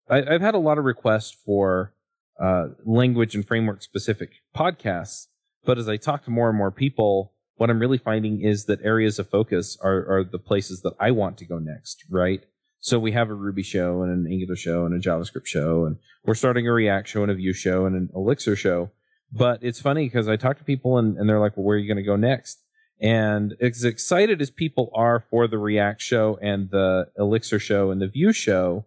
I, 0.09 0.23
I've 0.23 0.41
had 0.41 0.55
a 0.55 0.59
lot 0.59 0.77
of 0.77 0.85
requests 0.85 1.31
for 1.45 1.93
uh, 2.41 2.69
language 2.85 3.35
and 3.35 3.45
framework 3.47 3.81
specific 3.81 4.31
podcasts, 4.55 5.27
but 5.63 5.77
as 5.77 5.87
I 5.87 5.97
talk 5.97 6.25
to 6.25 6.31
more 6.31 6.49
and 6.49 6.57
more 6.57 6.71
people, 6.71 7.33
what 7.55 7.69
I'm 7.69 7.79
really 7.79 7.97
finding 7.97 8.41
is 8.41 8.65
that 8.65 8.81
areas 8.83 9.19
of 9.19 9.29
focus 9.29 9.77
are 9.81 10.05
are 10.07 10.23
the 10.23 10.39
places 10.39 10.81
that 10.81 10.93
I 10.99 11.11
want 11.11 11.37
to 11.39 11.45
go 11.45 11.59
next. 11.59 12.03
Right. 12.09 12.43
So 12.79 12.99
we 12.99 13.13
have 13.13 13.29
a 13.29 13.33
Ruby 13.33 13.63
show 13.63 14.03
and 14.03 14.11
an 14.11 14.31
Angular 14.31 14.55
show 14.55 14.85
and 14.85 14.93
a 14.93 14.99
JavaScript 14.99 15.47
show, 15.47 15.85
and 15.85 15.97
we're 16.23 16.35
starting 16.35 16.67
a 16.67 16.71
React 16.71 17.07
show 17.07 17.23
and 17.23 17.31
a 17.31 17.35
Vue 17.35 17.53
show 17.53 17.85
and 17.85 17.95
an 17.95 18.09
Elixir 18.13 18.55
show. 18.55 18.91
But 19.31 19.63
it's 19.63 19.81
funny 19.81 20.05
because 20.05 20.27
I 20.27 20.35
talk 20.35 20.59
to 20.59 20.63
people 20.63 20.97
and, 20.97 21.17
and 21.17 21.27
they're 21.27 21.39
like, 21.39 21.57
well, 21.57 21.65
where 21.65 21.77
are 21.77 21.79
you 21.79 21.87
going 21.87 21.97
to 21.97 22.03
go 22.03 22.15
next? 22.15 22.59
And 23.01 23.55
as 23.59 23.83
excited 23.83 24.41
as 24.41 24.49
people 24.49 24.91
are 24.93 25.19
for 25.19 25.47
the 25.47 25.57
React 25.57 26.01
show 26.01 26.37
and 26.41 26.69
the 26.69 27.07
Elixir 27.17 27.59
show 27.59 27.91
and 27.91 28.01
the 28.01 28.07
Vue 28.07 28.31
show, 28.31 28.85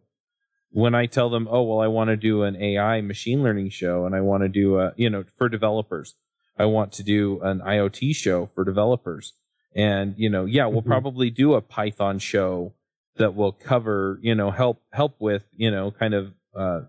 when 0.70 0.94
I 0.94 1.06
tell 1.06 1.28
them, 1.28 1.48
oh, 1.50 1.62
well, 1.62 1.80
I 1.80 1.88
want 1.88 2.08
to 2.08 2.16
do 2.16 2.42
an 2.42 2.56
AI 2.56 3.00
machine 3.00 3.42
learning 3.42 3.70
show 3.70 4.06
and 4.06 4.14
I 4.14 4.20
want 4.20 4.42
to 4.42 4.48
do 4.48 4.78
a, 4.78 4.92
you 4.96 5.10
know, 5.10 5.24
for 5.36 5.48
developers, 5.48 6.14
I 6.58 6.66
want 6.66 6.92
to 6.92 7.02
do 7.02 7.40
an 7.42 7.60
IoT 7.60 8.14
show 8.16 8.50
for 8.54 8.64
developers. 8.64 9.34
And, 9.74 10.14
you 10.16 10.28
know, 10.28 10.44
yeah, 10.44 10.66
we'll 10.66 10.80
mm-hmm. 10.80 10.90
probably 10.90 11.30
do 11.30 11.54
a 11.54 11.60
Python 11.60 12.18
show 12.18 12.74
that 13.16 13.34
will 13.34 13.52
cover, 13.52 14.18
you 14.22 14.34
know, 14.34 14.50
help, 14.50 14.82
help 14.92 15.16
with, 15.18 15.44
you 15.56 15.70
know, 15.70 15.90
kind 15.90 16.14
of, 16.14 16.32
uh, 16.56 16.80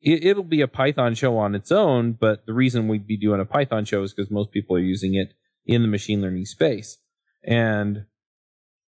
it, 0.00 0.24
it'll 0.24 0.44
be 0.44 0.60
a 0.60 0.68
Python 0.68 1.14
show 1.14 1.36
on 1.36 1.54
its 1.54 1.72
own, 1.72 2.12
but 2.12 2.46
the 2.46 2.52
reason 2.52 2.88
we'd 2.88 3.06
be 3.06 3.16
doing 3.16 3.40
a 3.40 3.44
Python 3.44 3.84
show 3.84 4.02
is 4.02 4.12
because 4.12 4.30
most 4.30 4.50
people 4.50 4.76
are 4.76 4.80
using 4.80 5.14
it 5.14 5.34
in 5.66 5.82
the 5.82 5.88
machine 5.88 6.22
learning 6.22 6.46
space. 6.46 6.98
And 7.42 8.06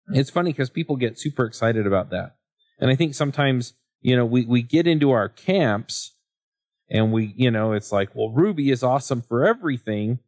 it's 0.09 0.31
funny 0.31 0.53
because 0.53 0.71
people 0.71 0.97
get 0.97 1.19
super 1.19 1.45
excited 1.45 1.87
about 1.87 2.11
that. 2.11 2.37
And 2.79 2.91
I 2.91 2.97
think 2.97 3.15
sometimes, 3.15 3.75
you 4.01 4.17
know, 4.17 4.25
we, 4.25 4.45
we 4.45 4.63
get 4.63 4.87
into 4.87 5.11
our 5.11 5.29
camps 5.29 6.16
and 6.89 7.13
we, 7.13 7.35
you 7.37 7.51
know, 7.51 7.73
it's 7.73 7.93
like, 7.93 8.15
well, 8.15 8.31
Ruby 8.31 8.71
is 8.71 8.83
awesome 8.83 9.23
for 9.23 9.45
everything. 9.45 10.21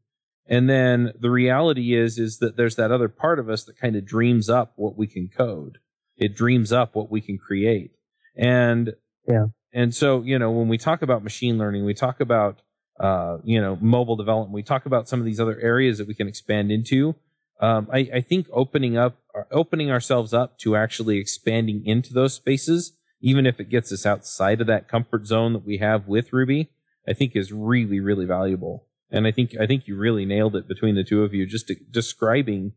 And 0.46 0.68
then 0.68 1.12
the 1.18 1.30
reality 1.30 1.94
is, 1.94 2.18
is 2.18 2.38
that 2.38 2.56
there's 2.56 2.76
that 2.76 2.90
other 2.90 3.08
part 3.08 3.38
of 3.38 3.48
us 3.50 3.64
that 3.64 3.78
kind 3.78 3.96
of 3.96 4.06
dreams 4.06 4.48
up 4.48 4.72
what 4.76 4.96
we 4.96 5.06
can 5.06 5.28
code. 5.28 5.78
It 6.16 6.34
dreams 6.34 6.72
up 6.72 6.94
what 6.94 7.10
we 7.10 7.20
can 7.20 7.38
create. 7.38 7.92
And, 8.36 8.94
yeah. 9.26 9.46
And 9.72 9.94
so, 9.94 10.22
you 10.22 10.38
know, 10.38 10.50
when 10.50 10.68
we 10.68 10.78
talk 10.78 11.02
about 11.02 11.22
machine 11.22 11.58
learning, 11.58 11.84
we 11.84 11.94
talk 11.94 12.20
about, 12.20 12.62
uh, 12.98 13.38
you 13.44 13.60
know, 13.60 13.76
mobile 13.80 14.16
development, 14.16 14.52
we 14.52 14.62
talk 14.62 14.86
about 14.86 15.08
some 15.08 15.20
of 15.20 15.26
these 15.26 15.38
other 15.38 15.60
areas 15.60 15.98
that 15.98 16.08
we 16.08 16.14
can 16.14 16.26
expand 16.26 16.72
into. 16.72 17.14
Um, 17.60 17.88
I, 17.92 18.08
I 18.14 18.20
think 18.20 18.46
opening 18.52 18.96
up, 18.96 19.18
opening 19.50 19.90
ourselves 19.90 20.32
up 20.32 20.58
to 20.60 20.76
actually 20.76 21.18
expanding 21.18 21.84
into 21.84 22.14
those 22.14 22.34
spaces 22.34 22.97
even 23.20 23.46
if 23.46 23.60
it 23.60 23.68
gets 23.68 23.92
us 23.92 24.06
outside 24.06 24.60
of 24.60 24.66
that 24.66 24.88
comfort 24.88 25.26
zone 25.26 25.52
that 25.52 25.66
we 25.66 25.78
have 25.78 26.08
with 26.08 26.32
Ruby, 26.32 26.70
I 27.06 27.12
think 27.12 27.34
is 27.34 27.52
really, 27.52 28.00
really 28.00 28.26
valuable. 28.26 28.86
And 29.10 29.26
I 29.26 29.32
think 29.32 29.56
I 29.58 29.66
think 29.66 29.88
you 29.88 29.96
really 29.96 30.26
nailed 30.26 30.54
it 30.54 30.68
between 30.68 30.94
the 30.94 31.04
two 31.04 31.22
of 31.22 31.32
you, 31.32 31.46
just 31.46 31.72
describing, 31.90 32.72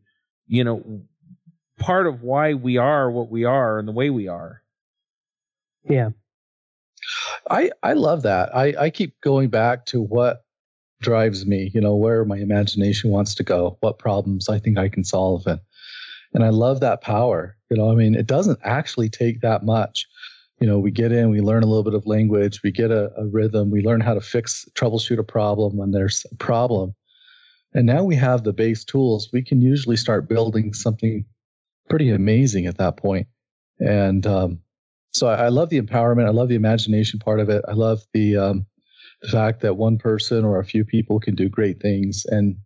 you 0.46 0.64
know, 0.64 1.02
part 1.78 2.06
of 2.06 2.22
why 2.22 2.54
we 2.54 2.78
are 2.78 3.10
what 3.10 3.30
we 3.30 3.44
are 3.44 3.78
and 3.78 3.86
the 3.86 3.92
way 3.92 4.08
we 4.10 4.28
are. 4.28 4.62
Yeah. 5.88 6.10
I 7.50 7.70
I 7.82 7.92
love 7.92 8.22
that. 8.22 8.56
I, 8.56 8.74
I 8.78 8.90
keep 8.90 9.20
going 9.20 9.50
back 9.50 9.86
to 9.86 10.00
what 10.00 10.44
drives 11.02 11.44
me, 11.44 11.70
you 11.74 11.80
know, 11.80 11.96
where 11.96 12.24
my 12.24 12.38
imagination 12.38 13.10
wants 13.10 13.34
to 13.34 13.42
go, 13.42 13.76
what 13.80 13.98
problems 13.98 14.48
I 14.48 14.58
think 14.58 14.78
I 14.78 14.88
can 14.88 15.04
solve 15.04 15.46
and 15.46 15.60
and 16.34 16.42
I 16.44 16.48
love 16.48 16.80
that 16.80 17.02
power. 17.02 17.58
You 17.70 17.76
know, 17.76 17.90
I 17.90 17.94
mean, 17.94 18.14
it 18.14 18.26
doesn't 18.26 18.60
actually 18.62 19.10
take 19.10 19.42
that 19.42 19.62
much 19.64 20.06
you 20.62 20.68
know, 20.68 20.78
we 20.78 20.92
get 20.92 21.10
in, 21.10 21.30
we 21.30 21.40
learn 21.40 21.64
a 21.64 21.66
little 21.66 21.82
bit 21.82 21.92
of 21.92 22.06
language, 22.06 22.62
we 22.62 22.70
get 22.70 22.92
a, 22.92 23.10
a 23.16 23.26
rhythm, 23.26 23.68
we 23.68 23.82
learn 23.82 24.00
how 24.00 24.14
to 24.14 24.20
fix, 24.20 24.64
troubleshoot 24.74 25.18
a 25.18 25.24
problem 25.24 25.76
when 25.76 25.90
there's 25.90 26.24
a 26.30 26.36
problem. 26.36 26.94
And 27.74 27.84
now 27.84 28.04
we 28.04 28.14
have 28.14 28.44
the 28.44 28.52
base 28.52 28.84
tools. 28.84 29.28
We 29.32 29.42
can 29.42 29.60
usually 29.60 29.96
start 29.96 30.28
building 30.28 30.72
something 30.72 31.24
pretty 31.90 32.10
amazing 32.10 32.66
at 32.66 32.78
that 32.78 32.96
point. 32.96 33.26
And 33.80 34.24
um, 34.24 34.60
so 35.10 35.26
I, 35.26 35.46
I, 35.46 35.48
love 35.48 35.68
the 35.68 35.80
empowerment. 35.80 36.26
I 36.26 36.30
love 36.30 36.48
the 36.48 36.54
imagination 36.54 37.18
part 37.18 37.40
of 37.40 37.48
it. 37.48 37.64
I 37.66 37.72
love 37.72 38.02
the, 38.12 38.36
um, 38.36 38.66
the 39.20 39.28
fact 39.30 39.62
that 39.62 39.74
one 39.74 39.98
person 39.98 40.44
or 40.44 40.60
a 40.60 40.64
few 40.64 40.84
people 40.84 41.18
can 41.18 41.34
do 41.34 41.48
great 41.48 41.80
things. 41.82 42.24
And 42.24 42.58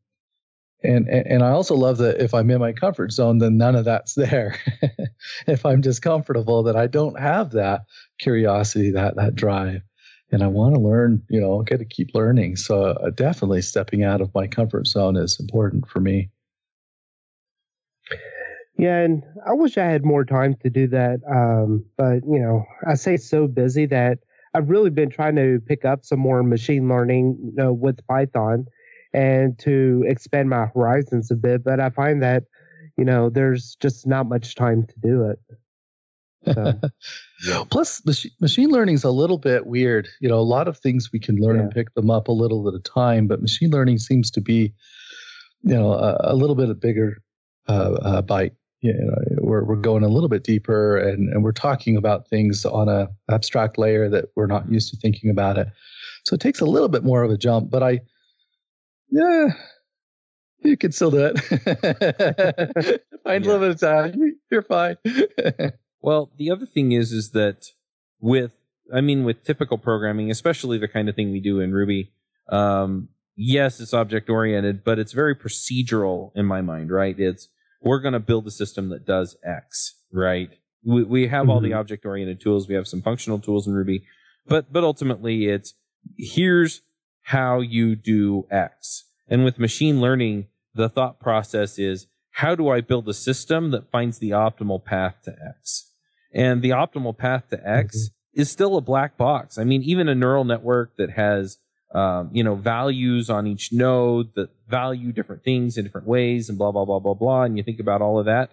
and, 0.87 1.09
and 1.09 1.43
I 1.43 1.51
also 1.51 1.75
love 1.75 1.99
that 1.99 2.21
if 2.21 2.35
I'm 2.35 2.51
in 2.51 2.61
my 2.61 2.73
comfort 2.73 3.13
zone, 3.13 3.39
then 3.39 3.57
none 3.57 3.77
of 3.77 3.85
that's 3.85 4.15
there. 4.15 4.59
if 5.47 5.67
I'm 5.67 5.83
just 5.83 6.03
comfortable, 6.03 6.63
that 6.65 6.77
I 6.77 6.87
don't 6.87 7.19
have 7.19 7.53
that 7.53 7.83
curiosity, 8.19 8.93
that 8.93 9.17
that 9.17 9.35
drive, 9.35 9.83
and 10.31 10.43
I 10.43 10.47
want 10.47 10.75
to 10.75 10.81
learn. 10.81 11.23
You 11.29 11.41
know, 11.41 11.63
get 11.63 11.79
to 11.79 11.85
keep 11.85 12.15
learning. 12.15 12.57
So 12.57 12.85
uh, 12.85 13.11
definitely 13.11 13.63
stepping 13.63 14.03
out 14.03 14.21
of 14.21 14.35
my 14.35 14.47
comfort 14.47 14.87
zone 14.87 15.17
is 15.17 15.39
important 15.41 15.89
for 15.89 16.01
me. 16.01 16.31
Yeah, 18.79 18.99
and 18.99 19.23
I 19.47 19.55
wish 19.55 19.79
I 19.79 19.85
had 19.85 20.05
more 20.05 20.25
time 20.25 20.55
to 20.63 20.71
do 20.71 20.87
that. 20.89 21.21
Um, 21.31 21.85
but 21.97 22.21
you 22.27 22.39
know, 22.39 22.65
I 22.87 22.95
say 22.95 23.17
so 23.17 23.47
busy 23.47 23.87
that 23.87 24.19
I've 24.55 24.71
really 24.71 24.91
been 24.91 25.11
trying 25.11 25.37
to 25.37 25.61
pick 25.67 25.85
up 25.85 26.05
some 26.05 26.19
more 26.19 26.43
machine 26.43 26.89
learning, 26.89 27.39
you 27.43 27.53
know, 27.55 27.73
with 27.73 28.07
Python 28.07 28.67
and 29.17 29.59
to 29.59 30.05
expand 30.07 30.51
my 30.51 30.67
horizons 30.67 31.31
a 31.31 31.37
bit. 31.37 31.65
But 31.65 31.81
I 31.81 31.89
find 31.89 32.23
that, 32.23 32.45
you 32.99 33.05
know, 33.05 33.31
there's 33.31 33.77
just 33.81 34.07
not 34.07 34.29
much 34.29 34.55
time 34.55 34.87
to 34.87 34.95
do 35.01 35.31
it. 35.31 35.39
So. 37.41 37.65
Plus, 37.71 38.03
machine 38.41 38.69
learning 38.69 38.95
is 38.95 39.05
a 39.05 39.11
little 39.11 39.39
bit 39.39 39.67
weird. 39.67 40.07
You 40.21 40.29
know, 40.29 40.39
a 40.39 40.41
lot 40.41 40.69
of 40.69 40.79
things 40.79 41.11
we 41.13 41.19
can 41.19 41.37
learn 41.37 41.57
yeah. 41.57 41.63
and 41.63 41.71
pick 41.73 41.95
them 41.95 42.11
up 42.11 42.29
a 42.29 42.33
little 42.33 42.69
at 42.69 42.75
a 42.75 42.79
time, 42.79 43.27
but 43.27 43.41
machine 43.41 43.71
learning 43.71 43.99
seems 43.99 44.31
to 44.33 44.41
be, 44.43 44.75
you 45.63 45.75
know, 45.75 45.93
a, 45.93 46.17
a 46.21 46.37
little 46.37 46.55
bit 46.55 46.69
of 46.69 46.79
bigger 46.79 47.23
uh, 47.69 47.97
uh, 48.03 48.23
bite. 48.23 48.53
You 48.83 48.93
know, 48.93 49.15
we're 49.39 49.65
we're 49.65 49.77
going 49.77 50.05
a 50.05 50.09
little 50.09 50.29
bit 50.29 50.45
deeper, 50.45 50.99
and 50.99 51.33
and 51.33 51.43
we're 51.43 51.53
talking 51.53 51.97
about 51.97 52.29
things 52.29 52.67
on 52.67 52.89
a 52.89 53.09
abstract 53.31 53.79
layer 53.79 54.11
that 54.11 54.27
we're 54.37 54.47
not 54.47 54.71
used 54.71 54.91
to 54.91 54.97
thinking 54.99 55.31
about 55.31 55.57
it. 55.57 55.69
So 56.25 56.35
it 56.35 56.41
takes 56.41 56.61
a 56.61 56.67
little 56.67 56.89
bit 56.89 57.03
more 57.03 57.23
of 57.23 57.31
a 57.31 57.39
jump, 57.39 57.71
but 57.71 57.83
I 57.83 58.01
yeah, 59.11 59.49
you 60.61 60.77
can 60.77 60.93
still 60.93 61.11
do 61.11 61.33
it. 61.33 63.03
Find 63.25 63.45
yeah. 63.45 63.51
a 63.51 63.53
little 63.53 63.61
bit 63.61 63.71
of 63.71 63.81
time. 63.81 64.39
You're 64.51 64.63
fine. 64.63 64.97
well, 66.01 66.31
the 66.37 66.51
other 66.51 66.67
thing 66.67 66.93
is, 66.93 67.13
is 67.13 67.31
that 67.31 67.67
with, 68.21 68.53
I 68.95 69.01
mean, 69.01 69.25
with 69.25 69.45
typical 69.45 69.79
programming, 69.79 70.31
especially 70.31 70.79
the 70.79 70.89
kind 70.89 71.09
of 71.09 71.17
thing 71.17 71.31
we 71.33 71.41
do 71.41 71.61
in 71.61 71.73
Ruby, 71.73 72.13
um, 72.51 73.09
yes, 73.37 73.81
it's 73.81 73.95
object 73.95 74.31
oriented, 74.31 74.85
but 74.85 74.99
it's 74.99 75.13
very 75.13 75.35
procedural 75.35 76.31
in 76.35 76.47
my 76.47 76.61
mind, 76.61 76.91
right? 76.91 77.19
It's, 77.19 77.49
we're 77.83 78.01
going 78.01 78.15
to 78.15 78.21
build 78.21 78.47
a 78.47 78.51
system 78.51 78.89
that 78.89 79.07
does 79.07 79.37
X, 79.45 79.97
right? 80.13 80.51
We, 80.85 81.03
we 81.05 81.29
have 81.29 81.43
mm-hmm. 81.43 81.51
all 81.51 81.61
the 81.61 81.71
mm-hmm. 81.71 81.79
object 81.79 82.07
oriented 82.07 82.41
tools. 82.41 82.69
We 82.69 82.75
have 82.75 82.89
some 82.89 83.03
functional 83.03 83.39
tools 83.39 83.67
in 83.67 83.75
Ruby, 83.75 84.05
but, 84.47 84.73
but 84.73 84.85
ultimately 84.85 85.47
it's, 85.47 85.75
here's 86.17 86.83
how 87.27 87.59
you 87.59 87.97
do 87.97 88.47
X. 88.53 89.05
And 89.27 89.45
with 89.45 89.59
machine 89.59 90.01
learning, 90.01 90.47
the 90.77 90.89
thought 90.89 91.19
process 91.19 91.77
is 91.77 92.07
how 92.31 92.55
do 92.55 92.69
I 92.69 92.81
build 92.81 93.09
a 93.09 93.15
system 93.15 93.73
that 93.73 93.91
finds 93.91 94.21
the 94.21 94.31
optimal 94.31 94.85
path 94.85 95.17
to 95.25 95.35
X? 95.45 95.91
And 96.33 96.63
the 96.63 96.71
optimal 96.71 97.19
path 97.19 97.49
to 97.51 97.69
X 97.69 97.97
mm-hmm. 97.97 98.41
is 98.41 98.49
still 98.49 98.77
a 98.77 98.81
black 98.81 99.17
box. 99.17 99.59
I 99.59 99.65
mean, 99.65 99.83
even 99.83 100.09
a 100.09 100.15
neural 100.15 100.45
network 100.45 100.97
that 100.99 101.11
has, 101.11 101.59
um, 101.93 102.31
you 102.33 102.45
know, 102.45 102.55
values 102.55 103.29
on 103.29 103.49
each 103.49 103.73
node 103.73 104.33
that 104.37 104.51
value 104.69 105.11
different 105.11 105.43
things 105.43 105.77
in 105.77 105.85
different 105.85 106.07
ways 106.07 106.49
and 106.49 106.57
blah, 106.57 106.71
blah, 106.71 106.85
blah, 106.85 107.01
blah, 107.01 107.15
blah. 107.15 107.43
And 107.43 107.57
you 107.57 107.65
think 107.65 107.81
about 107.81 108.03
all 108.03 108.21
of 108.21 108.27
that. 108.27 108.53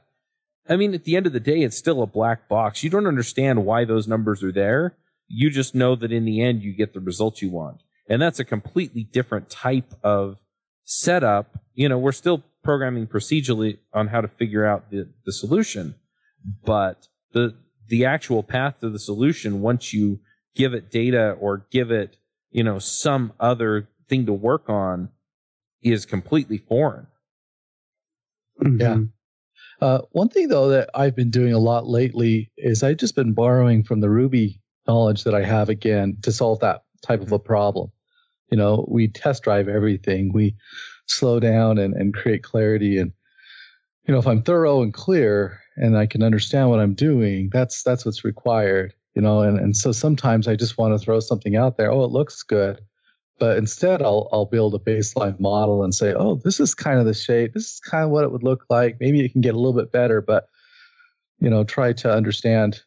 I 0.67 0.77
mean, 0.77 0.95
at 0.95 1.03
the 1.03 1.15
end 1.15 1.27
of 1.27 1.33
the 1.33 1.39
day, 1.39 1.61
it's 1.61 1.77
still 1.77 2.01
a 2.01 2.07
black 2.07 2.49
box. 2.49 2.83
You 2.83 2.89
don't 2.89 3.05
understand 3.05 3.65
why 3.65 3.85
those 3.85 4.07
numbers 4.07 4.41
are 4.41 4.51
there. 4.51 4.95
You 5.27 5.51
just 5.51 5.75
know 5.75 5.95
that 5.95 6.11
in 6.11 6.25
the 6.25 6.41
end, 6.41 6.63
you 6.63 6.73
get 6.73 6.93
the 6.93 6.99
result 6.99 7.39
you 7.39 7.51
want. 7.51 7.81
And 8.09 8.21
that's 8.21 8.39
a 8.39 8.45
completely 8.45 9.03
different 9.03 9.49
type 9.49 9.93
of 10.03 10.37
setup. 10.83 11.59
You 11.73 11.89
know, 11.89 11.97
we're 11.97 12.11
still 12.11 12.43
programming 12.63 13.07
procedurally 13.07 13.77
on 13.93 14.07
how 14.07 14.21
to 14.21 14.27
figure 14.27 14.65
out 14.65 14.89
the, 14.91 15.09
the 15.25 15.31
solution, 15.31 15.95
but 16.65 17.07
the, 17.31 17.55
the 17.87 18.05
actual 18.05 18.43
path 18.43 18.79
to 18.81 18.89
the 18.89 18.99
solution, 18.99 19.61
once 19.61 19.93
you 19.93 20.19
give 20.55 20.73
it 20.73 20.91
data 20.91 21.31
or 21.39 21.65
give 21.71 21.91
it, 21.91 22.17
you 22.51 22.63
know, 22.63 22.79
some 22.79 23.33
other 23.39 23.89
thing 24.07 24.25
to 24.25 24.33
work 24.33 24.69
on 24.69 25.09
is 25.81 26.05
completely 26.05 26.57
foreign. 26.57 27.07
Mm-hmm. 28.61 28.81
Yeah. 28.81 28.97
Uh, 29.81 30.01
one 30.11 30.29
thing 30.29 30.47
though 30.47 30.69
that 30.69 30.89
I've 30.93 31.15
been 31.15 31.31
doing 31.31 31.53
a 31.53 31.59
lot 31.59 31.87
lately 31.87 32.51
is 32.57 32.83
I've 32.83 32.97
just 32.97 33.15
been 33.15 33.33
borrowing 33.33 33.83
from 33.83 33.99
the 33.99 34.09
Ruby 34.09 34.61
knowledge 34.87 35.23
that 35.23 35.33
I 35.33 35.43
have 35.43 35.69
again 35.69 36.17
to 36.21 36.31
solve 36.31 36.59
that 36.59 36.83
type 37.01 37.21
of 37.21 37.31
a 37.31 37.39
problem. 37.39 37.91
You 38.53 38.57
know, 38.57 38.85
we 38.87 39.07
test 39.07 39.41
drive 39.41 39.67
everything. 39.67 40.31
We 40.31 40.55
slow 41.07 41.39
down 41.39 41.79
and, 41.79 41.95
and 41.95 42.13
create 42.13 42.43
clarity. 42.43 42.99
And, 42.99 43.11
you 44.05 44.13
know, 44.13 44.19
if 44.19 44.27
I'm 44.27 44.43
thorough 44.43 44.83
and 44.83 44.93
clear 44.93 45.59
and 45.75 45.97
I 45.97 46.05
can 46.05 46.21
understand 46.21 46.69
what 46.69 46.79
I'm 46.79 46.93
doing, 46.93 47.49
that's 47.51 47.81
that's 47.81 48.05
what's 48.05 48.23
required. 48.23 48.93
You 49.15 49.23
know, 49.23 49.41
and, 49.41 49.57
and 49.57 49.75
so 49.75 49.91
sometimes 49.91 50.47
I 50.47 50.55
just 50.55 50.77
want 50.77 50.93
to 50.93 51.03
throw 51.03 51.19
something 51.19 51.55
out 51.55 51.77
there. 51.77 51.91
Oh, 51.91 52.03
it 52.03 52.11
looks 52.11 52.43
good. 52.43 52.79
But 53.39 53.57
instead 53.57 54.03
I'll 54.03 54.29
I'll 54.31 54.45
build 54.45 54.75
a 54.75 54.77
baseline 54.77 55.39
model 55.39 55.83
and 55.83 55.95
say, 55.95 56.13
oh, 56.13 56.35
this 56.35 56.59
is 56.59 56.75
kind 56.75 56.99
of 56.99 57.07
the 57.07 57.15
shape. 57.15 57.55
This 57.55 57.73
is 57.73 57.79
kind 57.79 58.03
of 58.03 58.11
what 58.11 58.23
it 58.23 58.31
would 58.31 58.43
look 58.43 58.65
like. 58.69 58.97
Maybe 58.99 59.25
it 59.25 59.31
can 59.31 59.41
get 59.41 59.55
a 59.55 59.57
little 59.57 59.73
bit 59.73 59.91
better, 59.91 60.21
but 60.21 60.45
you 61.39 61.49
know, 61.49 61.63
try 61.63 61.93
to 61.93 62.13
understand 62.13 62.83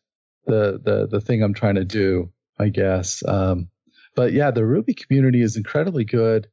the 0.46 0.80
the 0.80 1.08
the 1.08 1.20
thing 1.20 1.42
I'm 1.42 1.54
trying 1.54 1.74
to 1.74 1.84
do, 1.84 2.30
I 2.56 2.68
guess. 2.68 3.24
Um, 3.26 3.68
but 4.16 4.32
yeah, 4.32 4.50
the 4.50 4.66
Ruby 4.66 4.94
community 4.94 5.42
is 5.42 5.56
incredibly 5.56 6.04
good 6.04 6.48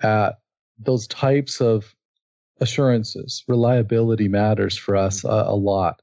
at 0.00 0.38
those 0.78 1.06
types 1.06 1.60
of 1.60 1.94
assurances. 2.60 3.44
Reliability 3.48 4.28
matters 4.28 4.78
for 4.78 4.96
us 4.96 5.24
a, 5.24 5.28
a 5.28 5.56
lot, 5.56 6.00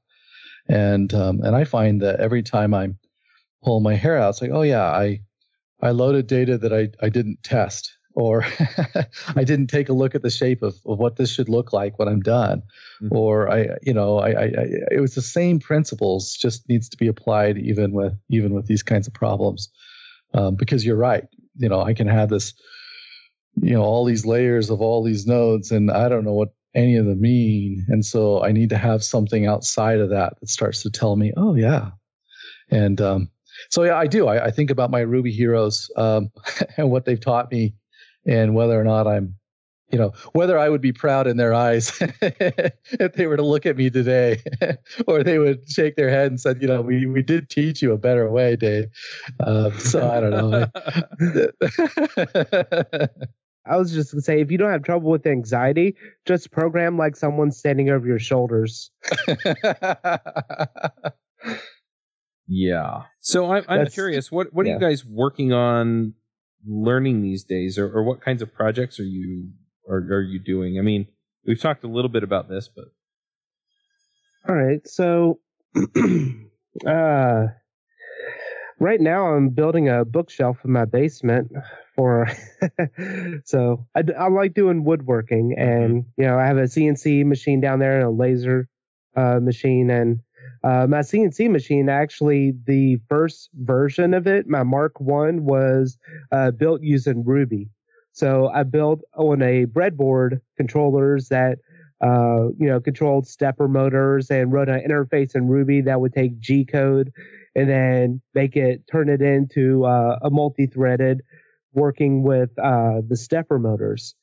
and 0.68 1.12
um, 1.14 1.42
and 1.42 1.56
I 1.56 1.64
find 1.64 2.02
that 2.02 2.20
every 2.20 2.44
time 2.44 2.74
I'm 2.76 3.00
pulling 3.64 3.84
my 3.84 3.96
hair 3.96 4.18
out. 4.18 4.30
It's 4.30 4.42
like, 4.42 4.52
oh 4.52 4.62
yeah, 4.62 4.84
I 4.84 5.22
I 5.82 5.92
loaded 5.92 6.28
data 6.28 6.58
that 6.58 6.74
I, 6.74 6.90
I 7.04 7.10
didn't 7.10 7.44
test, 7.44 7.98
or 8.14 8.46
I 9.36 9.44
didn't 9.44 9.68
take 9.68 9.90
a 9.90 9.94
look 9.94 10.16
at 10.16 10.22
the 10.22 10.30
shape 10.30 10.62
of, 10.62 10.76
of 10.86 11.00
what 11.00 11.16
this 11.16 11.32
should 11.32 11.50
look 11.50 11.72
like 11.74 11.98
when 11.98 12.08
I'm 12.08 12.22
done, 12.22 12.64
mm-hmm. 13.02 13.16
or 13.16 13.52
I 13.52 13.78
you 13.82 13.94
know 13.94 14.20
I, 14.20 14.30
I, 14.30 14.44
I 14.44 14.66
it 14.92 15.02
was 15.02 15.16
the 15.16 15.22
same 15.22 15.60
principles, 15.60 16.34
just 16.34 16.68
needs 16.70 16.90
to 16.90 16.98
be 16.98 17.08
applied 17.08 17.58
even 17.58 17.92
with 17.92 18.14
even 18.30 18.54
with 18.54 18.68
these 18.68 18.84
kinds 18.84 19.08
of 19.08 19.14
problems, 19.14 19.70
um, 20.34 20.56
because 20.56 20.86
you're 20.86 20.96
right. 20.96 21.26
You 21.58 21.70
know, 21.70 21.82
I 21.82 21.94
can 21.94 22.08
have 22.08 22.30
this, 22.30 22.54
you 23.56 23.74
know, 23.74 23.84
all 23.84 24.06
these 24.06 24.26
layers 24.26 24.70
of 24.70 24.82
all 24.82 25.04
these 25.04 25.26
nodes, 25.26 25.72
and 25.72 25.92
I 25.92 26.10
don't 26.10 26.26
know 26.26 26.34
what 26.34 26.50
any 26.76 26.98
of 26.98 27.06
them 27.06 27.22
mean, 27.22 27.86
and 27.90 28.06
so 28.06 28.44
I 28.44 28.52
need 28.52 28.70
to 28.70 28.78
have 28.78 29.04
something 29.04 29.48
outside 29.48 30.00
of 30.00 30.10
that 30.12 30.40
that 30.40 30.50
starts 30.50 30.84
to 30.84 30.92
tell 30.92 31.16
me, 31.16 31.34
oh 31.36 31.56
yeah, 31.56 31.92
and 32.70 33.00
um, 33.02 33.32
so 33.70 33.84
yeah, 33.84 33.98
I 33.98 34.08
do. 34.08 34.28
I, 34.28 34.46
I 34.46 34.52
think 34.52 34.70
about 34.70 34.92
my 34.92 35.02
Ruby 35.02 35.32
heroes 35.32 35.92
um, 35.98 36.30
and 36.78 36.90
what 36.92 37.06
they've 37.06 37.20
taught 37.20 37.52
me, 37.52 37.76
and 38.26 38.54
whether 38.54 38.80
or 38.80 38.84
not 38.84 39.08
I'm, 39.08 39.36
you 39.92 39.98
know, 39.98 40.14
whether 40.34 40.58
I 40.58 40.70
would 40.70 40.82
be 40.82 40.92
proud 40.92 41.28
in 41.28 41.38
their 41.38 41.54
eyes 41.54 41.98
if 42.22 43.14
they 43.14 43.28
were 43.28 43.38
to 43.38 43.46
look 43.46 43.66
at 43.66 43.76
me 43.78 43.90
today, 43.90 44.42
or 45.08 45.24
they 45.24 45.40
would 45.40 45.70
shake 45.70 45.96
their 45.96 46.10
head 46.10 46.28
and 46.28 46.40
said, 46.40 46.62
you 46.62 46.68
know, 46.68 46.82
we 46.82 47.06
we 47.06 47.22
did 47.24 47.50
teach 47.50 47.82
you 47.82 47.94
a 47.94 47.98
better 47.98 48.30
way, 48.30 48.56
Dave. 48.56 48.90
Um, 49.40 49.78
so 49.80 50.10
I 50.10 50.20
don't 50.20 50.32
know. 50.32 50.68
I 53.66 53.76
was 53.78 53.92
just 53.92 54.12
gonna 54.12 54.22
say, 54.22 54.42
if 54.42 54.52
you 54.52 54.58
don't 54.58 54.72
have 54.72 54.84
trouble 54.84 55.10
with 55.10 55.26
anxiety, 55.26 55.96
just 56.26 56.52
program 56.52 56.98
like 56.98 57.16
someone 57.16 57.52
standing 57.52 57.90
over 57.90 58.06
your 58.06 58.20
shoulders. 58.20 58.92
Yeah. 62.50 63.04
So 63.20 63.52
I'm, 63.54 63.64
I'm 63.68 63.88
curious. 63.88 64.32
What 64.32 64.52
what 64.54 64.66
yeah. 64.66 64.74
are 64.74 64.76
you 64.76 64.82
guys 64.82 65.06
working 65.06 65.54
on 65.54 66.16
learning 66.68 67.22
these 67.22 67.44
days, 67.44 67.78
or, 67.78 67.88
or 67.96 68.04
what 68.04 68.22
kinds 68.22 68.42
of 68.42 68.54
projects 68.54 69.00
are 69.00 69.04
you 69.04 69.50
are, 69.90 69.98
are 69.98 70.22
you 70.22 70.40
doing? 70.40 70.80
I 70.80 70.82
mean, 70.82 71.08
we've 71.46 71.60
talked 71.60 71.84
a 71.84 71.88
little 71.88 72.10
bit 72.10 72.24
about 72.24 72.50
this, 72.50 72.70
but 72.74 72.86
all 74.48 74.56
right. 74.56 74.88
So, 74.88 75.40
uh, 76.88 77.48
right 78.80 79.02
now 79.02 79.34
I'm 79.34 79.50
building 79.50 79.90
a 79.90 80.06
bookshelf 80.06 80.58
in 80.64 80.72
my 80.72 80.86
basement 80.86 81.52
for. 81.96 82.28
so 83.46 83.88
I, 83.96 84.04
I 84.18 84.30
like 84.30 84.54
doing 84.54 84.84
woodworking, 84.84 85.56
and 85.58 86.04
mm-hmm. 86.04 86.22
you 86.22 86.28
know 86.28 86.38
I 86.38 86.46
have 86.46 86.58
a 86.58 86.64
CNC 86.64 87.26
machine 87.26 87.62
down 87.62 87.80
there 87.80 87.96
and 87.96 88.06
a 88.06 88.10
laser 88.10 88.68
uh, 89.16 89.40
machine, 89.42 89.90
and 89.90 90.20
uh, 90.64 90.88
my 90.88 91.00
CNC 91.00 91.50
machine, 91.50 91.90
actually, 91.90 92.54
the 92.66 93.00
first 93.08 93.50
version 93.54 94.14
of 94.14 94.28
it, 94.28 94.48
my 94.48 94.64
Mark 94.64 95.00
One, 95.00 95.46
was 95.46 95.98
uh, 96.32 96.52
built 96.52 96.82
using 96.82 97.24
Ruby. 97.24 97.70
So 98.12 98.50
I 98.54 98.64
built 98.64 99.02
on 99.16 99.42
a 99.42 99.66
breadboard 99.66 100.42
controllers 100.58 101.30
that 101.30 101.60
uh, 102.02 102.48
you 102.58 102.68
know 102.68 102.80
controlled 102.80 103.28
stepper 103.28 103.68
motors 103.68 104.32
and 104.32 104.52
wrote 104.52 104.70
an 104.70 104.82
interface 104.88 105.36
in 105.36 105.48
Ruby 105.48 105.82
that 105.82 106.00
would 106.00 106.14
take 106.14 106.40
G 106.40 106.66
code 106.66 107.12
and 107.56 107.70
then 107.70 108.22
make 108.34 108.56
it 108.56 108.84
turn 108.92 109.10
it 109.10 109.22
into 109.22 109.86
uh, 109.86 110.20
a 110.22 110.30
multi-threaded 110.30 111.22
working 111.74 112.24
with 112.24 112.50
uh, 112.58 113.02
the 113.08 113.18
stepper 113.18 113.60
motors. 113.60 114.16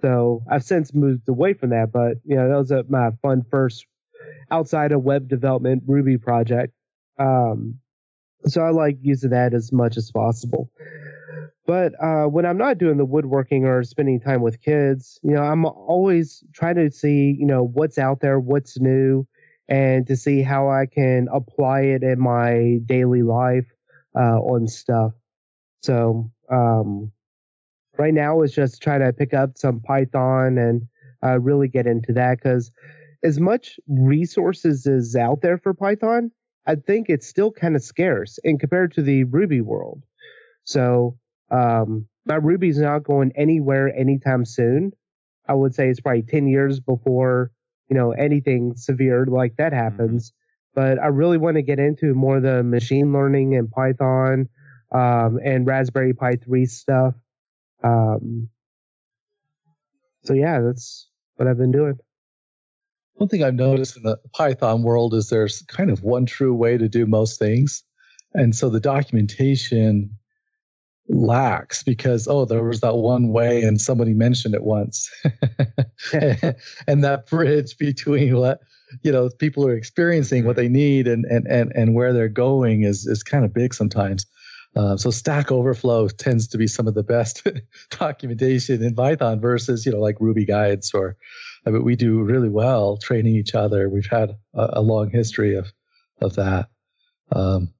So 0.00 0.44
I've 0.50 0.64
since 0.64 0.94
moved 0.94 1.28
away 1.28 1.54
from 1.54 1.70
that, 1.70 1.92
but 1.92 2.18
you 2.24 2.36
know 2.36 2.48
that 2.48 2.56
was 2.56 2.70
a, 2.70 2.84
my 2.88 3.10
fun 3.22 3.42
first 3.50 3.86
outside 4.50 4.92
of 4.92 5.02
web 5.02 5.28
development 5.28 5.82
Ruby 5.86 6.18
project. 6.18 6.72
Um, 7.18 7.80
so 8.46 8.62
I 8.62 8.70
like 8.70 8.98
using 9.02 9.30
that 9.30 9.54
as 9.54 9.72
much 9.72 9.96
as 9.96 10.10
possible. 10.10 10.70
But 11.66 11.92
uh, 12.02 12.24
when 12.24 12.44
I'm 12.44 12.58
not 12.58 12.78
doing 12.78 12.98
the 12.98 13.06
woodworking 13.06 13.64
or 13.64 13.82
spending 13.84 14.20
time 14.20 14.42
with 14.42 14.60
kids, 14.60 15.18
you 15.22 15.32
know, 15.32 15.42
I'm 15.42 15.64
always 15.64 16.44
trying 16.52 16.76
to 16.76 16.90
see, 16.90 17.34
you 17.38 17.46
know, 17.46 17.64
what's 17.64 17.96
out 17.96 18.20
there, 18.20 18.38
what's 18.38 18.78
new, 18.78 19.26
and 19.66 20.06
to 20.08 20.16
see 20.16 20.42
how 20.42 20.68
I 20.68 20.86
can 20.86 21.28
apply 21.32 21.82
it 21.82 22.02
in 22.02 22.20
my 22.20 22.80
daily 22.84 23.22
life 23.22 23.66
uh, 24.14 24.38
on 24.38 24.68
stuff. 24.68 25.12
So 25.82 26.30
um, 26.50 27.12
right 27.96 28.12
now 28.12 28.42
is 28.42 28.52
just 28.52 28.82
trying 28.82 29.00
to 29.00 29.12
pick 29.12 29.32
up 29.32 29.56
some 29.56 29.80
Python 29.80 30.58
and 30.58 30.82
uh, 31.24 31.40
really 31.40 31.68
get 31.68 31.86
into 31.86 32.12
that 32.12 32.38
because 32.38 32.70
as 33.22 33.40
much 33.40 33.80
resources 33.88 34.86
is 34.86 35.16
out 35.16 35.40
there 35.40 35.56
for 35.56 35.72
Python, 35.72 36.30
I 36.66 36.76
think 36.76 37.08
it's 37.08 37.26
still 37.26 37.50
kind 37.50 37.76
of 37.76 37.82
scarce 37.82 38.38
in 38.42 38.58
compared 38.58 38.94
to 38.94 39.02
the 39.02 39.24
Ruby 39.24 39.60
world. 39.60 40.02
So 40.64 41.18
um, 41.50 42.08
my 42.24 42.36
Ruby's 42.36 42.78
not 42.78 43.04
going 43.04 43.32
anywhere 43.36 43.94
anytime 43.94 44.44
soon. 44.44 44.92
I 45.46 45.54
would 45.54 45.74
say 45.74 45.88
it's 45.88 46.00
probably 46.00 46.22
10 46.22 46.46
years 46.46 46.80
before, 46.80 47.50
you 47.88 47.96
know, 47.96 48.12
anything 48.12 48.76
severe 48.76 49.26
like 49.26 49.56
that 49.56 49.72
mm-hmm. 49.72 49.82
happens. 49.82 50.30
Mm-hmm. 50.30 50.36
But 50.74 50.98
I 50.98 51.06
really 51.06 51.38
want 51.38 51.56
to 51.56 51.62
get 51.62 51.78
into 51.78 52.14
more 52.14 52.38
of 52.38 52.42
the 52.42 52.62
machine 52.62 53.12
learning 53.12 53.54
and 53.56 53.70
Python 53.70 54.48
um, 54.90 55.38
and 55.44 55.66
Raspberry 55.66 56.14
Pi 56.14 56.36
3 56.36 56.66
stuff. 56.66 57.14
Um, 57.84 58.48
so 60.24 60.32
yeah, 60.32 60.60
that's 60.60 61.08
what 61.36 61.46
I've 61.46 61.58
been 61.58 61.70
doing. 61.70 61.98
One 63.14 63.28
thing 63.28 63.44
I've 63.44 63.54
noticed 63.54 63.96
in 63.96 64.02
the 64.02 64.18
Python 64.32 64.82
world 64.82 65.14
is 65.14 65.28
there's 65.28 65.62
kind 65.62 65.90
of 65.90 66.02
one 66.02 66.26
true 66.26 66.54
way 66.54 66.76
to 66.76 66.88
do 66.88 67.06
most 67.06 67.38
things. 67.38 67.84
And 68.32 68.54
so 68.54 68.68
the 68.68 68.80
documentation 68.80 70.18
lacks 71.08 71.82
because, 71.82 72.26
oh, 72.26 72.44
there 72.44 72.64
was 72.64 72.80
that 72.80 72.96
one 72.96 73.28
way 73.28 73.62
and 73.62 73.80
somebody 73.80 74.14
mentioned 74.14 74.54
it 74.54 74.64
once. 74.64 75.08
and 76.12 77.04
that 77.04 77.26
bridge 77.28 77.76
between 77.78 78.36
what, 78.36 78.60
you 79.02 79.12
know, 79.12 79.28
people 79.38 79.66
are 79.66 79.76
experiencing, 79.76 80.44
what 80.44 80.56
they 80.56 80.68
need 80.68 81.06
and, 81.06 81.24
and, 81.26 81.46
and, 81.46 81.72
and 81.74 81.94
where 81.94 82.12
they're 82.12 82.28
going 82.28 82.82
is, 82.82 83.06
is 83.06 83.22
kind 83.22 83.44
of 83.44 83.54
big 83.54 83.74
sometimes. 83.74 84.26
Uh, 84.76 84.96
so 84.96 85.10
Stack 85.10 85.52
Overflow 85.52 86.08
tends 86.08 86.48
to 86.48 86.58
be 86.58 86.66
some 86.66 86.88
of 86.88 86.94
the 86.94 87.02
best 87.02 87.46
documentation 87.90 88.82
in 88.82 88.94
Python 88.94 89.40
versus, 89.40 89.86
you 89.86 89.92
know, 89.92 90.00
like 90.00 90.20
Ruby 90.20 90.44
guides 90.44 90.92
or 90.92 91.16
I 91.66 91.70
mean, 91.70 91.84
we 91.84 91.96
do 91.96 92.22
really 92.22 92.48
well 92.48 92.98
training 92.98 93.36
each 93.36 93.54
other. 93.54 93.88
We've 93.88 94.08
had 94.10 94.36
a, 94.54 94.68
a 94.74 94.82
long 94.82 95.10
history 95.10 95.56
of 95.56 95.72
of 96.20 96.36
that. 96.36 96.68
Um, 97.32 97.72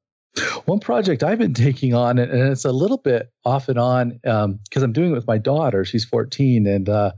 one 0.64 0.80
project 0.80 1.22
I've 1.22 1.38
been 1.38 1.54
taking 1.54 1.94
on, 1.94 2.18
and 2.18 2.32
it's 2.32 2.64
a 2.64 2.72
little 2.72 2.96
bit 2.96 3.30
off 3.44 3.68
and 3.68 3.78
on 3.78 4.10
because 4.10 4.44
um, 4.44 4.82
I'm 4.82 4.92
doing 4.92 5.12
it 5.12 5.14
with 5.14 5.26
my 5.26 5.38
daughter. 5.38 5.84
She's 5.84 6.04
14 6.04 6.66
and 6.66 6.88
uh, 6.88 7.12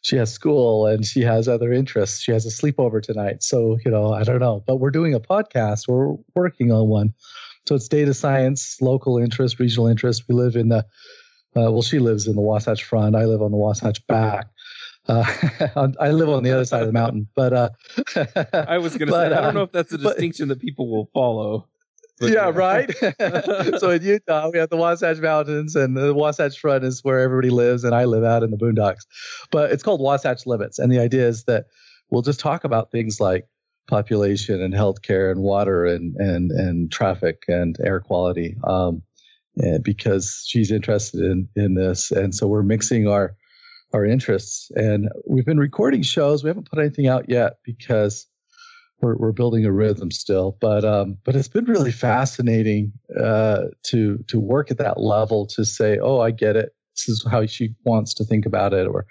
she 0.00 0.16
has 0.16 0.32
school 0.32 0.86
and 0.86 1.04
she 1.04 1.22
has 1.22 1.46
other 1.46 1.72
interests. 1.72 2.20
She 2.20 2.32
has 2.32 2.46
a 2.46 2.50
sleepover 2.50 3.02
tonight. 3.02 3.42
So, 3.42 3.78
you 3.84 3.90
know, 3.90 4.12
I 4.12 4.22
don't 4.22 4.40
know, 4.40 4.62
but 4.66 4.76
we're 4.76 4.90
doing 4.90 5.14
a 5.14 5.20
podcast. 5.20 5.88
We're 5.88 6.14
working 6.34 6.72
on 6.72 6.88
one. 6.88 7.14
So 7.66 7.74
it's 7.74 7.88
data 7.88 8.14
science, 8.14 8.80
local 8.80 9.18
interest, 9.18 9.58
regional 9.58 9.86
interest. 9.86 10.24
We 10.28 10.34
live 10.34 10.56
in 10.56 10.68
the, 10.68 10.78
uh, 11.56 11.70
well, 11.72 11.82
she 11.82 11.98
lives 11.98 12.26
in 12.26 12.34
the 12.34 12.42
Wasatch 12.42 12.84
Front. 12.84 13.16
I 13.16 13.24
live 13.24 13.42
on 13.42 13.50
the 13.50 13.56
Wasatch 13.56 14.06
Back. 14.06 14.48
Uh, 15.06 15.24
I 16.00 16.10
live 16.10 16.28
on 16.28 16.42
the 16.42 16.52
other 16.52 16.64
side 16.64 16.82
of 16.82 16.88
the 16.88 16.92
mountain, 16.92 17.28
but 17.34 17.52
uh, 17.52 17.68
I 18.52 18.78
was 18.78 18.96
going 18.96 19.08
to 19.08 19.12
say 19.12 19.26
I 19.26 19.40
don't 19.40 19.54
know 19.54 19.62
if 19.62 19.72
that's 19.72 19.92
a 19.92 19.98
distinction 19.98 20.48
but, 20.48 20.58
that 20.58 20.64
people 20.64 20.90
will 20.90 21.10
follow. 21.12 21.68
But, 22.20 22.30
yeah, 22.30 22.50
right. 22.54 22.90
so 23.78 23.90
in 23.90 24.02
Utah, 24.02 24.48
we 24.50 24.58
have 24.58 24.70
the 24.70 24.76
Wasatch 24.76 25.18
Mountains, 25.18 25.74
and 25.74 25.96
the 25.96 26.14
Wasatch 26.14 26.58
Front 26.58 26.84
is 26.84 27.02
where 27.02 27.20
everybody 27.20 27.50
lives, 27.50 27.84
and 27.84 27.94
I 27.94 28.04
live 28.04 28.24
out 28.24 28.42
in 28.42 28.50
the 28.50 28.56
boondocks. 28.56 29.00
But 29.50 29.72
it's 29.72 29.82
called 29.82 30.00
Wasatch 30.00 30.46
Limits, 30.46 30.78
and 30.78 30.92
the 30.92 31.00
idea 31.00 31.26
is 31.26 31.44
that 31.44 31.66
we'll 32.10 32.22
just 32.22 32.40
talk 32.40 32.64
about 32.64 32.92
things 32.92 33.20
like 33.20 33.46
population 33.86 34.62
and 34.62 34.74
healthcare 34.74 35.30
and 35.30 35.40
water 35.40 35.84
and 35.84 36.16
and 36.16 36.50
and 36.50 36.92
traffic 36.92 37.44
and 37.48 37.76
air 37.84 38.00
quality, 38.00 38.56
um, 38.64 39.02
because 39.82 40.44
she's 40.46 40.70
interested 40.70 41.20
in 41.20 41.48
in 41.56 41.74
this, 41.74 42.10
and 42.10 42.34
so 42.34 42.46
we're 42.46 42.62
mixing 42.62 43.08
our 43.08 43.36
our 43.92 44.04
interests. 44.04 44.70
And 44.74 45.08
we've 45.26 45.46
been 45.46 45.58
recording 45.58 46.02
shows. 46.02 46.42
We 46.42 46.48
haven't 46.48 46.68
put 46.68 46.80
anything 46.80 47.06
out 47.06 47.28
yet 47.28 47.58
because 47.64 48.26
we're, 49.00 49.16
we're 49.16 49.32
building 49.32 49.64
a 49.64 49.72
rhythm 49.72 50.10
still. 50.10 50.56
But 50.60 50.84
um, 50.84 51.18
but 51.24 51.36
it's 51.36 51.48
been 51.48 51.66
really 51.66 51.92
fascinating 51.92 52.92
uh, 53.18 53.64
to 53.84 54.18
to 54.28 54.40
work 54.40 54.70
at 54.70 54.78
that 54.78 55.00
level 55.00 55.46
to 55.48 55.64
say, 55.64 55.98
oh, 55.98 56.20
I 56.20 56.30
get 56.30 56.56
it. 56.56 56.74
This 56.96 57.08
is 57.08 57.26
how 57.28 57.46
she 57.46 57.74
wants 57.84 58.14
to 58.14 58.24
think 58.24 58.46
about 58.46 58.72
it, 58.72 58.86
or 58.86 59.06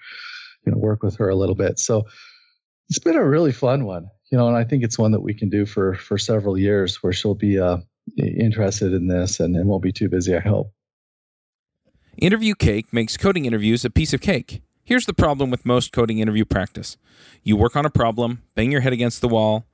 you 0.66 0.72
know, 0.72 0.78
work 0.78 1.02
with 1.02 1.16
her 1.16 1.28
a 1.28 1.36
little 1.36 1.54
bit. 1.54 1.78
So 1.78 2.06
it's 2.88 2.98
been 2.98 3.16
a 3.16 3.24
really 3.24 3.52
fun 3.52 3.84
one, 3.84 4.08
you 4.34 4.40
know, 4.40 4.48
and 4.48 4.56
I 4.56 4.64
think 4.64 4.82
it's 4.82 4.98
one 4.98 5.12
that 5.12 5.20
we 5.20 5.32
can 5.32 5.48
do 5.48 5.64
for 5.64 5.94
for 5.94 6.18
several 6.18 6.58
years, 6.58 7.00
where 7.04 7.12
she'll 7.12 7.36
be 7.36 7.60
uh, 7.60 7.76
interested 8.18 8.92
in 8.92 9.06
this 9.06 9.38
and, 9.38 9.54
and 9.54 9.68
won't 9.68 9.84
be 9.84 9.92
too 9.92 10.08
busy. 10.08 10.34
I 10.34 10.40
hope. 10.40 10.72
Interview 12.18 12.56
Cake 12.56 12.92
makes 12.92 13.16
coding 13.16 13.44
interviews 13.44 13.84
a 13.84 13.90
piece 13.90 14.12
of 14.12 14.20
cake. 14.20 14.60
Here's 14.82 15.06
the 15.06 15.14
problem 15.14 15.52
with 15.52 15.64
most 15.64 15.92
coding 15.92 16.18
interview 16.18 16.44
practice 16.44 16.96
you 17.44 17.56
work 17.56 17.76
on 17.76 17.86
a 17.86 17.90
problem, 17.90 18.42
bang 18.56 18.72
your 18.72 18.80
head 18.80 18.92
against 18.92 19.20
the 19.20 19.28
wall, 19.28 19.66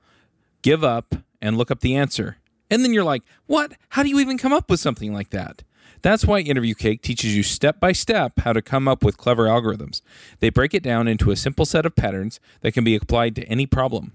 give 0.61 0.83
up, 0.83 1.15
and 1.41 1.57
look 1.57 1.71
up 1.71 1.79
the 1.79 1.95
answer. 1.95 2.37
And 2.69 2.85
then 2.85 2.93
you're 2.93 3.03
like, 3.03 3.23
what? 3.47 3.71
How 3.89 4.03
do 4.03 4.09
you 4.09 4.19
even 4.19 4.37
come 4.37 4.53
up 4.53 4.69
with 4.69 4.79
something 4.79 5.11
like 5.11 5.31
that? 5.31 5.63
That's 6.03 6.25
why 6.25 6.41
Interview 6.41 6.75
Cake 6.75 7.01
teaches 7.01 7.35
you 7.35 7.41
step 7.41 7.79
by 7.79 7.93
step 7.93 8.41
how 8.41 8.53
to 8.53 8.61
come 8.61 8.87
up 8.87 9.03
with 9.03 9.17
clever 9.17 9.47
algorithms. 9.47 10.03
They 10.39 10.51
break 10.51 10.75
it 10.75 10.83
down 10.83 11.07
into 11.07 11.31
a 11.31 11.35
simple 11.35 11.65
set 11.65 11.87
of 11.87 11.95
patterns 11.95 12.39
that 12.61 12.73
can 12.73 12.83
be 12.83 12.95
applied 12.95 13.35
to 13.37 13.45
any 13.45 13.65
problem. 13.65 14.13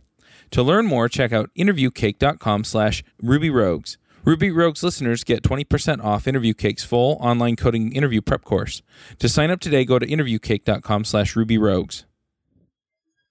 To 0.50 0.62
learn 0.62 0.86
more, 0.86 1.08
check 1.08 1.32
out 1.32 1.50
interviewcake.com 1.56 2.64
slash 2.64 3.04
rubyrogues. 3.22 3.96
Ruby 4.26 4.50
Rogues 4.50 4.82
listeners 4.82 5.22
get 5.22 5.44
20% 5.44 6.02
off 6.02 6.26
Interview 6.26 6.52
Cake's 6.52 6.82
full 6.82 7.16
online 7.20 7.54
coding 7.54 7.92
interview 7.92 8.20
prep 8.20 8.42
course. 8.42 8.82
To 9.20 9.28
sign 9.28 9.52
up 9.52 9.60
today, 9.60 9.84
go 9.84 10.00
to 10.00 10.06
interviewcake.com 10.06 11.04
slash 11.04 11.34
rubyrogues. 11.34 12.04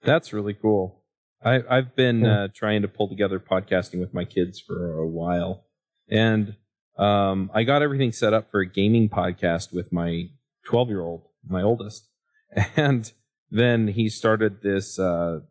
That's 0.03 0.31
really 0.31 0.53
cool. 0.53 1.01
I, 1.43 1.63
I've 1.69 1.97
been 1.97 2.25
uh, 2.25 2.47
trying 2.53 2.81
to 2.83 2.87
pull 2.87 3.09
together 3.09 3.41
podcasting 3.41 3.99
with 3.99 4.13
my 4.13 4.23
kids 4.23 4.57
for 4.59 4.97
a 4.97 5.05
while. 5.05 5.65
And 6.09 6.55
um, 6.97 7.51
I 7.53 7.63
got 7.63 7.81
everything 7.81 8.13
set 8.13 8.33
up 8.33 8.49
for 8.49 8.61
a 8.61 8.65
gaming 8.65 9.09
podcast 9.09 9.73
with 9.73 9.91
my 9.91 10.29
12 10.63 10.87
year 10.87 11.01
old, 11.01 11.23
my 11.45 11.61
oldest. 11.61 12.07
And 12.77 13.11
then 13.51 13.89
he 13.89 14.07
started 14.07 14.61
this 14.61 14.97
uh, 14.97 15.41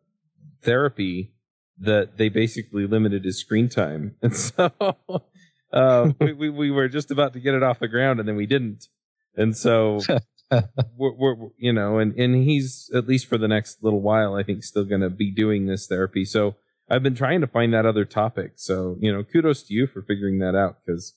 therapy 0.63 1.34
that 1.79 2.17
they 2.17 2.29
basically 2.29 2.87
limited 2.87 3.25
his 3.25 3.39
screen 3.39 3.69
time. 3.69 4.15
And 4.21 4.35
so 4.35 4.71
uh, 5.73 6.11
we, 6.19 6.33
we, 6.33 6.49
we 6.49 6.71
were 6.71 6.87
just 6.87 7.11
about 7.11 7.33
to 7.33 7.39
get 7.39 7.53
it 7.53 7.63
off 7.63 7.79
the 7.79 7.87
ground 7.87 8.19
and 8.19 8.27
then 8.27 8.35
we 8.35 8.45
didn't. 8.45 8.87
And 9.35 9.55
so 9.55 9.99
we're, 10.97 11.13
we're, 11.13 11.35
you 11.57 11.73
know, 11.73 11.99
and, 11.99 12.13
and 12.15 12.35
he's 12.35 12.89
at 12.95 13.07
least 13.07 13.27
for 13.27 13.37
the 13.37 13.47
next 13.47 13.83
little 13.83 14.01
while, 14.01 14.35
I 14.35 14.43
think 14.43 14.63
still 14.63 14.85
going 14.85 15.01
to 15.01 15.09
be 15.09 15.31
doing 15.31 15.65
this 15.65 15.87
therapy. 15.87 16.23
So 16.23 16.55
I've 16.89 17.03
been 17.03 17.15
trying 17.15 17.41
to 17.41 17.47
find 17.47 17.73
that 17.73 17.85
other 17.85 18.05
topic. 18.05 18.53
So, 18.55 18.97
you 18.99 19.11
know, 19.11 19.23
kudos 19.23 19.63
to 19.63 19.73
you 19.73 19.87
for 19.87 20.01
figuring 20.01 20.39
that 20.39 20.55
out 20.55 20.77
because, 20.85 21.13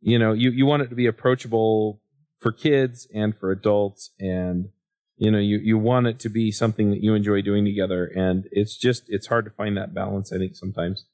you 0.00 0.18
know, 0.18 0.32
you, 0.32 0.50
you 0.50 0.66
want 0.66 0.82
it 0.82 0.90
to 0.90 0.94
be 0.94 1.06
approachable 1.06 2.00
for 2.38 2.52
kids 2.52 3.08
and 3.12 3.36
for 3.36 3.50
adults 3.50 4.10
and, 4.20 4.68
you 5.16 5.30
know, 5.30 5.38
you, 5.38 5.58
you 5.58 5.78
want 5.78 6.06
it 6.06 6.18
to 6.20 6.28
be 6.28 6.50
something 6.50 6.90
that 6.90 7.02
you 7.02 7.14
enjoy 7.14 7.42
doing 7.42 7.64
together. 7.64 8.06
And 8.06 8.48
it's 8.50 8.76
just, 8.76 9.04
it's 9.08 9.26
hard 9.26 9.44
to 9.44 9.50
find 9.50 9.76
that 9.76 9.94
balance, 9.94 10.32
I 10.32 10.38
think, 10.38 10.56
sometimes. 10.56 11.06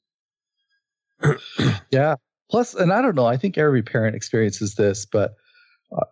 yeah. 1.91 2.15
Plus, 2.49 2.73
and 2.73 2.91
I 2.91 3.01
don't 3.01 3.15
know, 3.15 3.25
I 3.25 3.37
think 3.37 3.57
every 3.57 3.83
parent 3.83 4.15
experiences 4.15 4.75
this, 4.75 5.05
but 5.05 5.35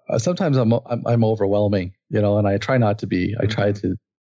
uh, 0.10 0.20
sometimes 0.20 0.58
I'm, 0.58 0.72
I'm, 0.74 1.04
I'm 1.06 1.24
overwhelming, 1.24 1.94
you 2.10 2.22
know, 2.22 2.38
and 2.38 2.48
I 2.48 2.58
try 2.58 2.78
not 2.78 3.00
to 3.00 3.08
be. 3.08 3.36
I 3.40 3.46
try 3.46 3.72
mm-hmm. 3.72 3.90
to 3.90 3.96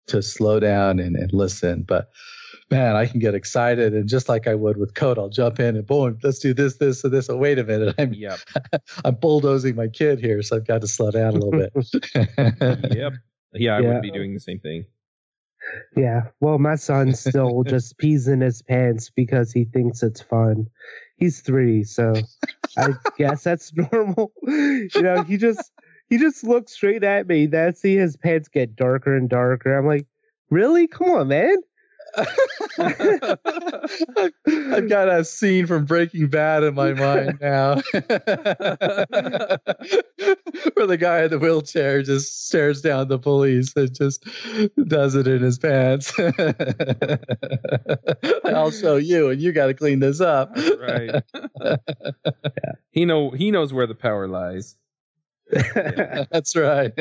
to 0.08 0.22
slow 0.22 0.60
down 0.60 0.98
and, 0.98 1.16
and 1.16 1.32
listen, 1.32 1.84
but 1.86 2.10
man, 2.70 2.96
I 2.96 3.06
can 3.06 3.20
get 3.20 3.34
excited 3.34 3.94
and 3.94 4.08
just 4.08 4.28
like 4.28 4.46
I 4.46 4.54
would 4.54 4.76
with 4.76 4.94
code, 4.94 5.18
I'll 5.18 5.28
jump 5.28 5.60
in 5.60 5.76
and 5.76 5.86
boom, 5.86 6.18
let's 6.22 6.38
do 6.38 6.54
this, 6.54 6.78
this, 6.78 7.04
and 7.04 7.12
this. 7.12 7.28
Oh, 7.28 7.36
wait 7.36 7.58
a 7.58 7.64
minute, 7.64 7.94
I'm 7.98 8.14
yep. 8.14 8.38
I'm 9.04 9.14
bulldozing 9.14 9.76
my 9.76 9.88
kid 9.88 10.20
here, 10.20 10.42
so 10.42 10.56
I've 10.56 10.66
got 10.66 10.80
to 10.80 10.88
slow 10.88 11.10
down 11.10 11.34
a 11.34 11.38
little 11.38 11.50
bit. 11.52 12.94
yep. 12.96 13.12
Yeah, 13.52 13.76
I 13.76 13.80
yeah. 13.80 13.92
would 13.94 14.02
be 14.02 14.10
doing 14.10 14.34
the 14.34 14.40
same 14.40 14.58
thing. 14.58 14.86
Yeah. 15.96 16.28
Well, 16.40 16.58
my 16.58 16.76
son 16.76 17.14
still 17.14 17.62
just 17.66 17.98
pees 17.98 18.28
in 18.28 18.40
his 18.40 18.62
pants 18.62 19.10
because 19.10 19.52
he 19.52 19.64
thinks 19.64 20.02
it's 20.02 20.20
fun. 20.20 20.68
He's 21.16 21.40
three, 21.40 21.84
so 21.84 22.14
I 22.76 22.94
guess 23.16 23.44
that's 23.44 23.72
normal. 23.92 24.32
You 24.42 25.02
know, 25.02 25.22
he 25.22 25.36
just 25.36 25.70
he 26.08 26.18
just 26.18 26.44
looks 26.44 26.72
straight 26.72 27.04
at 27.04 27.26
me. 27.26 27.46
Then 27.46 27.74
see 27.74 27.96
his 27.96 28.16
pants 28.16 28.48
get 28.48 28.76
darker 28.76 29.16
and 29.16 29.28
darker. 29.28 29.76
I'm 29.76 29.86
like, 29.86 30.06
really? 30.50 30.88
Come 30.88 31.10
on, 31.10 31.28
man. 31.28 31.56
I've 32.16 32.28
got 34.88 35.08
a 35.08 35.24
scene 35.24 35.66
from 35.66 35.84
Breaking 35.84 36.28
Bad 36.28 36.62
in 36.62 36.74
my 36.74 36.92
mind 36.92 37.38
now, 37.40 37.74
where 40.74 40.86
the 40.86 40.98
guy 40.98 41.24
in 41.24 41.30
the 41.30 41.38
wheelchair 41.40 42.02
just 42.02 42.46
stares 42.46 42.82
down 42.82 43.08
the 43.08 43.18
police 43.18 43.74
and 43.76 43.94
just 43.94 44.26
does 44.86 45.14
it 45.14 45.26
in 45.26 45.42
his 45.42 45.58
pants. 45.58 46.12
I'll 48.44 48.70
show 48.70 48.96
you, 48.96 49.30
and 49.30 49.40
you 49.40 49.52
got 49.52 49.66
to 49.66 49.74
clean 49.74 50.00
this 50.00 50.20
up. 50.20 50.56
Right. 50.56 51.22
yeah. 51.60 51.76
He 52.90 53.06
know 53.06 53.30
he 53.30 53.50
knows 53.50 53.72
where 53.72 53.86
the 53.86 53.94
power 53.94 54.28
lies. 54.28 54.76
Yeah. 55.50 56.24
That's 56.30 56.54
right. 56.54 56.92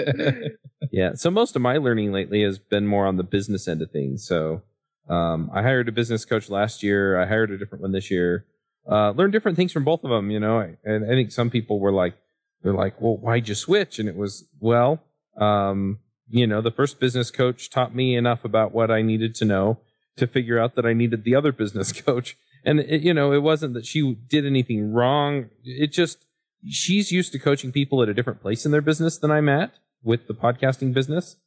yeah. 0.89 1.11
So 1.15 1.29
most 1.29 1.57
of 1.57 1.61
my 1.61 1.77
learning 1.77 2.13
lately 2.13 2.43
has 2.43 2.59
been 2.59 2.87
more 2.87 3.05
on 3.05 3.17
the 3.17 3.23
business 3.23 3.67
end 3.67 3.81
of 3.81 3.91
things. 3.91 4.25
So 4.25 4.61
um, 5.09 5.49
I 5.53 5.61
hired 5.61 5.87
a 5.89 5.91
business 5.91 6.25
coach 6.25 6.49
last 6.49 6.83
year. 6.83 7.19
I 7.19 7.25
hired 7.25 7.51
a 7.51 7.57
different 7.57 7.81
one 7.81 7.91
this 7.91 8.11
year. 8.11 8.45
Uh, 8.89 9.11
learned 9.11 9.33
different 9.33 9.57
things 9.57 9.71
from 9.71 9.83
both 9.83 10.03
of 10.03 10.09
them, 10.09 10.31
you 10.31 10.39
know. 10.39 10.75
And 10.83 11.05
I 11.05 11.09
think 11.09 11.31
some 11.31 11.49
people 11.49 11.79
were 11.79 11.91
like, 11.91 12.15
they're 12.63 12.73
like, 12.73 12.99
well, 13.01 13.17
why'd 13.17 13.47
you 13.47 13.55
switch? 13.55 13.99
And 13.99 14.07
it 14.07 14.15
was, 14.15 14.45
well, 14.59 15.03
um, 15.37 15.99
you 16.29 16.47
know, 16.47 16.61
the 16.61 16.71
first 16.71 16.99
business 16.99 17.31
coach 17.31 17.69
taught 17.69 17.95
me 17.95 18.15
enough 18.15 18.45
about 18.45 18.71
what 18.71 18.89
I 18.89 19.01
needed 19.01 19.35
to 19.35 19.45
know 19.45 19.79
to 20.17 20.27
figure 20.27 20.59
out 20.59 20.75
that 20.75 20.85
I 20.85 20.93
needed 20.93 21.23
the 21.23 21.35
other 21.35 21.51
business 21.51 21.91
coach. 22.01 22.37
And 22.63 22.79
it, 22.79 23.01
you 23.01 23.13
know, 23.13 23.31
it 23.31 23.41
wasn't 23.41 23.73
that 23.73 23.85
she 23.85 24.13
did 24.13 24.45
anything 24.45 24.91
wrong. 24.93 25.49
It 25.63 25.91
just, 25.91 26.25
she's 26.69 27.11
used 27.11 27.31
to 27.33 27.39
coaching 27.39 27.71
people 27.71 28.01
at 28.01 28.09
a 28.09 28.13
different 28.13 28.41
place 28.41 28.65
in 28.65 28.71
their 28.71 28.81
business 28.81 29.17
than 29.17 29.31
I'm 29.31 29.49
at 29.49 29.73
with 30.03 30.27
the 30.27 30.33
podcasting 30.33 30.93
business. 30.93 31.37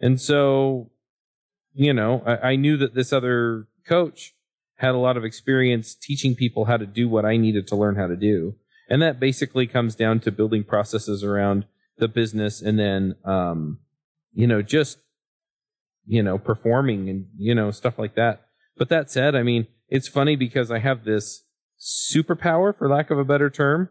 And 0.00 0.20
so 0.20 0.90
you 1.74 1.92
know, 1.92 2.22
I, 2.24 2.50
I 2.50 2.56
knew 2.56 2.76
that 2.78 2.94
this 2.94 3.12
other 3.12 3.66
coach 3.86 4.34
had 4.76 4.94
a 4.94 4.98
lot 4.98 5.16
of 5.16 5.24
experience 5.24 5.94
teaching 5.94 6.34
people 6.34 6.64
how 6.64 6.76
to 6.76 6.86
do 6.86 7.08
what 7.08 7.24
I 7.24 7.36
needed 7.36 7.66
to 7.68 7.76
learn 7.76 7.96
how 7.96 8.06
to 8.06 8.16
do. 8.16 8.54
And 8.88 9.00
that 9.02 9.20
basically 9.20 9.66
comes 9.66 9.94
down 9.94 10.20
to 10.20 10.32
building 10.32 10.64
processes 10.64 11.24
around 11.24 11.66
the 11.98 12.08
business 12.08 12.60
and 12.60 12.78
then, 12.78 13.16
um, 13.24 13.78
you 14.32 14.46
know, 14.46 14.62
just, 14.62 14.98
you 16.06 16.22
know, 16.22 16.38
performing 16.38 17.08
and, 17.08 17.26
you 17.36 17.54
know, 17.54 17.70
stuff 17.70 17.98
like 17.98 18.14
that. 18.14 18.46
But 18.76 18.88
that 18.88 19.10
said, 19.10 19.34
I 19.34 19.42
mean, 19.42 19.68
it's 19.88 20.08
funny 20.08 20.36
because 20.36 20.70
I 20.70 20.80
have 20.80 21.04
this 21.04 21.44
superpower, 21.80 22.76
for 22.76 22.88
lack 22.88 23.10
of 23.10 23.18
a 23.18 23.24
better 23.24 23.48
term, 23.48 23.90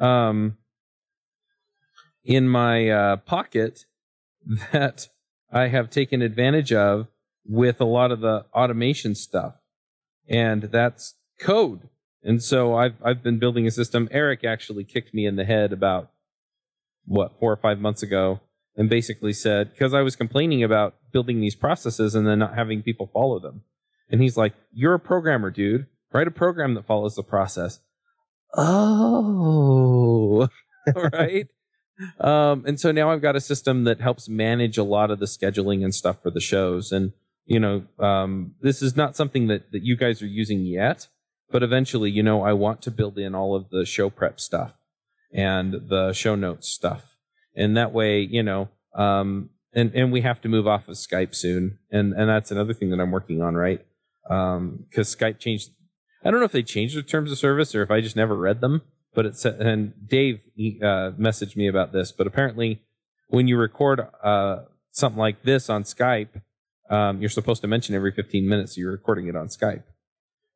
um, 0.00 0.56
in 2.24 2.48
my 2.48 2.88
uh, 2.88 3.16
pocket 3.16 3.84
that 4.72 5.08
I 5.52 5.68
have 5.68 5.90
taken 5.90 6.22
advantage 6.22 6.72
of 6.72 7.06
with 7.46 7.80
a 7.80 7.84
lot 7.84 8.10
of 8.10 8.20
the 8.20 8.46
automation 8.54 9.14
stuff. 9.14 9.54
And 10.28 10.62
that's 10.64 11.14
code. 11.40 11.88
And 12.22 12.42
so 12.42 12.74
I've 12.74 12.94
I've 13.04 13.22
been 13.22 13.38
building 13.38 13.66
a 13.66 13.70
system. 13.70 14.08
Eric 14.10 14.44
actually 14.44 14.84
kicked 14.84 15.12
me 15.12 15.26
in 15.26 15.36
the 15.36 15.44
head 15.44 15.72
about 15.72 16.10
what, 17.06 17.38
four 17.38 17.52
or 17.52 17.56
five 17.56 17.78
months 17.78 18.02
ago 18.02 18.40
and 18.76 18.88
basically 18.88 19.32
said, 19.32 19.70
because 19.70 19.94
I 19.94 20.00
was 20.00 20.16
complaining 20.16 20.62
about 20.62 20.96
building 21.12 21.40
these 21.40 21.54
processes 21.54 22.14
and 22.14 22.26
then 22.26 22.38
not 22.38 22.54
having 22.54 22.82
people 22.82 23.10
follow 23.12 23.38
them. 23.38 23.62
And 24.10 24.22
he's 24.22 24.36
like, 24.36 24.54
You're 24.72 24.94
a 24.94 25.00
programmer, 25.00 25.50
dude. 25.50 25.86
Write 26.12 26.28
a 26.28 26.32
program 26.32 26.74
that 26.74 26.86
follows 26.86 27.16
the 27.16 27.22
process. 27.22 27.80
Oh, 28.56 30.48
right. 30.94 31.48
Um, 32.20 32.64
and 32.66 32.78
so 32.78 32.92
now 32.92 33.10
I've 33.10 33.22
got 33.22 33.36
a 33.36 33.40
system 33.40 33.84
that 33.84 34.00
helps 34.00 34.28
manage 34.28 34.78
a 34.78 34.84
lot 34.84 35.10
of 35.10 35.18
the 35.18 35.26
scheduling 35.26 35.82
and 35.82 35.94
stuff 35.94 36.22
for 36.22 36.30
the 36.30 36.40
shows. 36.40 36.92
And 36.92 37.12
you 37.46 37.60
know, 37.60 37.84
um, 37.98 38.54
this 38.60 38.82
is 38.82 38.96
not 38.96 39.16
something 39.16 39.48
that, 39.48 39.70
that 39.72 39.82
you 39.82 39.96
guys 39.96 40.22
are 40.22 40.26
using 40.26 40.60
yet, 40.60 41.08
but 41.50 41.62
eventually, 41.62 42.10
you 42.10 42.22
know, 42.22 42.42
I 42.42 42.52
want 42.52 42.82
to 42.82 42.90
build 42.90 43.18
in 43.18 43.34
all 43.34 43.54
of 43.54 43.70
the 43.70 43.84
show 43.84 44.10
prep 44.10 44.40
stuff 44.40 44.78
and 45.32 45.88
the 45.88 46.12
show 46.12 46.34
notes 46.34 46.68
stuff. 46.68 47.16
And 47.54 47.76
that 47.76 47.92
way, 47.92 48.20
you 48.20 48.42
know, 48.42 48.68
um, 48.94 49.50
and, 49.72 49.92
and 49.94 50.10
we 50.12 50.22
have 50.22 50.40
to 50.42 50.48
move 50.48 50.66
off 50.66 50.88
of 50.88 50.96
Skype 50.96 51.34
soon. 51.34 51.78
And, 51.90 52.12
and 52.14 52.28
that's 52.28 52.50
another 52.50 52.72
thing 52.72 52.90
that 52.90 53.00
I'm 53.00 53.10
working 53.10 53.42
on, 53.42 53.54
right? 53.54 53.84
Um, 54.30 54.86
cause 54.94 55.14
Skype 55.14 55.38
changed. 55.38 55.70
I 56.24 56.30
don't 56.30 56.40
know 56.40 56.46
if 56.46 56.52
they 56.52 56.62
changed 56.62 56.96
their 56.96 57.02
terms 57.02 57.30
of 57.30 57.38
service 57.38 57.74
or 57.74 57.82
if 57.82 57.90
I 57.90 58.00
just 58.00 58.16
never 58.16 58.34
read 58.34 58.60
them, 58.62 58.82
but 59.12 59.26
it's, 59.26 59.44
and 59.44 59.92
Dave, 60.08 60.40
uh, 60.56 61.12
messaged 61.18 61.56
me 61.56 61.68
about 61.68 61.92
this, 61.92 62.10
but 62.10 62.26
apparently 62.26 62.82
when 63.28 63.46
you 63.46 63.58
record, 63.58 64.00
uh, 64.22 64.60
something 64.90 65.18
like 65.18 65.42
this 65.42 65.68
on 65.68 65.82
Skype, 65.82 66.40
um, 66.90 67.20
you're 67.20 67.30
supposed 67.30 67.62
to 67.62 67.68
mention 67.68 67.94
every 67.94 68.12
15 68.12 68.48
minutes 68.48 68.76
you're 68.76 68.92
recording 68.92 69.28
it 69.28 69.36
on 69.36 69.48
Skype. 69.48 69.84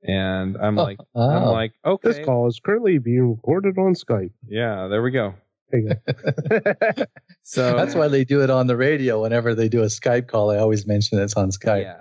And 0.03 0.57
I'm 0.57 0.79
oh, 0.79 0.83
like, 0.83 0.99
oh. 1.15 1.29
I'm 1.29 1.45
like, 1.47 1.73
okay. 1.85 2.09
This 2.09 2.25
call 2.25 2.47
is 2.47 2.61
currently 2.65 2.99
being 2.99 3.33
recorded 3.33 3.79
on 3.79 3.95
Skype. 3.95 4.33
Yeah, 4.47 4.87
there 4.89 5.03
we 5.03 5.11
go. 5.11 5.35
Go. 5.73 5.79
so 7.43 7.77
that's 7.77 7.95
why 7.95 8.09
they 8.09 8.25
do 8.25 8.43
it 8.43 8.49
on 8.49 8.69
the 8.69 8.77
radio. 8.77 9.23
Whenever 9.23 9.55
they 9.55 9.69
do 9.69 9.83
a 9.83 9.87
Skype 9.87 10.29
call, 10.29 10.51
I 10.51 10.59
always 10.59 10.87
mention 10.87 11.19
it's 11.19 11.35
on 11.35 11.51
Skype. 11.51 11.83
Yeah. 11.83 12.01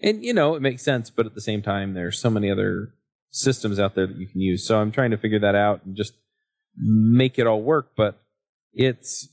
And 0.00 0.22
you 0.22 0.34
know, 0.34 0.56
it 0.56 0.62
makes 0.62 0.82
sense, 0.82 1.08
but 1.08 1.26
at 1.26 1.34
the 1.34 1.40
same 1.40 1.62
time, 1.62 1.94
there's 1.94 2.18
so 2.18 2.28
many 2.28 2.50
other 2.50 2.90
systems 3.30 3.78
out 3.78 3.94
there 3.94 4.06
that 4.06 4.16
you 4.16 4.26
can 4.26 4.40
use. 4.40 4.66
So 4.66 4.78
I'm 4.78 4.92
trying 4.92 5.12
to 5.12 5.16
figure 5.16 5.38
that 5.38 5.54
out 5.54 5.84
and 5.86 5.96
just 5.96 6.14
make 6.76 7.38
it 7.38 7.46
all 7.46 7.62
work. 7.62 7.92
But 7.96 8.20
it's 8.74 9.28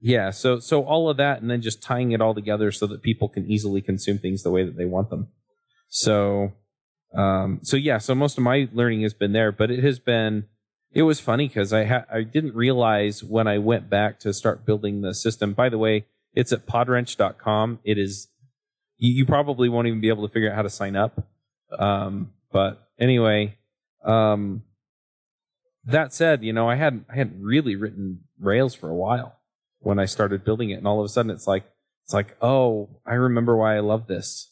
yeah, 0.00 0.30
so 0.30 0.60
so 0.60 0.84
all 0.84 1.10
of 1.10 1.16
that, 1.16 1.40
and 1.40 1.50
then 1.50 1.60
just 1.60 1.82
tying 1.82 2.12
it 2.12 2.20
all 2.20 2.34
together 2.34 2.70
so 2.70 2.86
that 2.86 3.02
people 3.02 3.28
can 3.28 3.50
easily 3.50 3.80
consume 3.80 4.18
things 4.18 4.42
the 4.42 4.50
way 4.50 4.64
that 4.64 4.76
they 4.76 4.84
want 4.84 5.10
them. 5.10 5.28
So, 5.88 6.52
Um, 7.16 7.60
so 7.62 7.76
yeah, 7.76 7.98
so 7.98 8.14
most 8.14 8.36
of 8.38 8.44
my 8.44 8.68
learning 8.72 9.02
has 9.02 9.14
been 9.14 9.32
there, 9.32 9.50
but 9.50 9.70
it 9.70 9.82
has 9.82 9.98
been. 9.98 10.44
It 10.92 11.02
was 11.02 11.20
funny 11.20 11.48
because 11.48 11.72
I 11.72 11.84
ha- 11.84 12.06
I 12.12 12.22
didn't 12.22 12.54
realize 12.54 13.22
when 13.24 13.46
I 13.46 13.58
went 13.58 13.90
back 13.90 14.20
to 14.20 14.32
start 14.32 14.64
building 14.64 15.00
the 15.00 15.14
system. 15.14 15.52
By 15.52 15.68
the 15.68 15.78
way, 15.78 16.06
it's 16.32 16.52
at 16.52 16.66
podwrench.com. 16.66 17.80
It 17.84 17.98
is. 17.98 18.28
You, 18.98 19.12
you 19.12 19.26
probably 19.26 19.68
won't 19.68 19.86
even 19.86 20.00
be 20.00 20.08
able 20.08 20.26
to 20.26 20.32
figure 20.32 20.50
out 20.50 20.56
how 20.56 20.62
to 20.62 20.70
sign 20.70 20.96
up. 20.96 21.26
Um, 21.76 22.32
but 22.52 22.88
anyway, 22.98 23.56
um, 24.04 24.62
that 25.84 26.14
said, 26.14 26.42
you 26.44 26.52
know, 26.52 26.68
I 26.68 26.76
hadn't 26.76 27.06
I 27.10 27.16
hadn't 27.16 27.42
really 27.42 27.74
written 27.76 28.20
Rails 28.38 28.74
for 28.74 28.88
a 28.88 28.94
while 28.94 29.37
when 29.80 29.98
I 29.98 30.06
started 30.06 30.44
building 30.44 30.70
it, 30.70 30.78
and 30.78 30.86
all 30.86 31.00
of 31.00 31.04
a 31.04 31.08
sudden 31.08 31.30
it's 31.30 31.46
like 31.46 31.64
it's 32.04 32.14
like, 32.14 32.36
oh, 32.40 32.88
I 33.06 33.14
remember 33.14 33.56
why 33.56 33.76
I 33.76 33.80
love 33.80 34.06
this. 34.06 34.50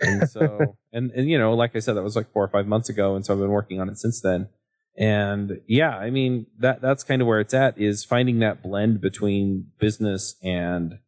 And 0.00 0.28
so, 0.28 0.76
and 0.92 1.10
and 1.12 1.28
you 1.28 1.38
know, 1.38 1.54
like 1.54 1.76
I 1.76 1.78
said, 1.78 1.94
that 1.94 2.02
was 2.02 2.16
like 2.16 2.32
four 2.32 2.44
or 2.44 2.48
five 2.48 2.66
months 2.66 2.88
ago, 2.88 3.14
and 3.14 3.24
so 3.24 3.34
I've 3.34 3.40
been 3.40 3.50
working 3.50 3.80
on 3.80 3.88
it 3.88 3.98
since 3.98 4.20
then. 4.20 4.48
And 4.96 5.60
yeah, 5.68 5.96
I 5.96 6.10
mean 6.10 6.46
that 6.58 6.80
that's 6.80 7.04
kind 7.04 7.22
of 7.22 7.28
where 7.28 7.38
it's 7.40 7.54
at 7.54 7.78
is 7.78 8.04
finding 8.04 8.40
that 8.40 8.62
blend 8.62 9.00
between 9.00 9.68
business 9.78 10.34
and, 10.42 10.98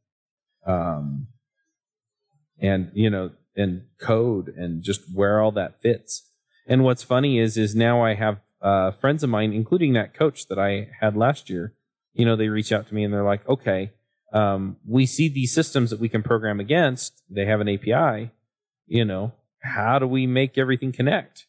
um, 0.65 1.27
and 2.61 2.93
you 2.95 3.11
know, 3.11 3.33
and 3.57 3.83
code 4.01 4.55
and 4.57 4.83
just 4.85 5.03
where 5.13 5.41
all 5.41 5.51
that 5.53 5.83
fits. 5.83 6.29
And 6.67 6.85
what's 6.85 7.03
funny 7.03 7.41
is 7.41 7.57
is 7.57 7.75
now 7.75 8.05
I 8.05 8.15
have 8.15 8.39
uh, 8.63 8.93
friends 8.93 9.25
of 9.25 9.31
mine, 9.31 9.53
including 9.53 9.95
that 9.95 10.15
coach 10.15 10.47
that 10.47 10.59
I 10.59 10.91
had 11.01 11.17
last 11.17 11.51
year, 11.51 11.75
you 12.13 12.25
know, 12.25 12.37
they 12.37 12.49
reach 12.49 12.73
out 12.73 12.89
to 12.89 12.95
me 12.95 13.05
and 13.05 13.13
they're 13.13 13.23
like, 13.23 13.49
okay, 13.49 13.93
um, 14.33 14.77
we 14.87 15.07
see 15.07 15.29
these 15.29 15.53
systems 15.53 15.91
that 15.91 16.01
we 16.01 16.09
can 16.09 16.23
program 16.23 16.61
against. 16.61 17.23
They 17.29 17.47
have 17.47 17.61
an 17.61 17.69
API, 17.69 18.31
you 18.87 19.05
know, 19.05 19.33
how 19.63 19.99
do 19.99 20.07
we 20.07 20.27
make 20.27 20.57
everything 20.57 20.93
connect? 20.93 21.47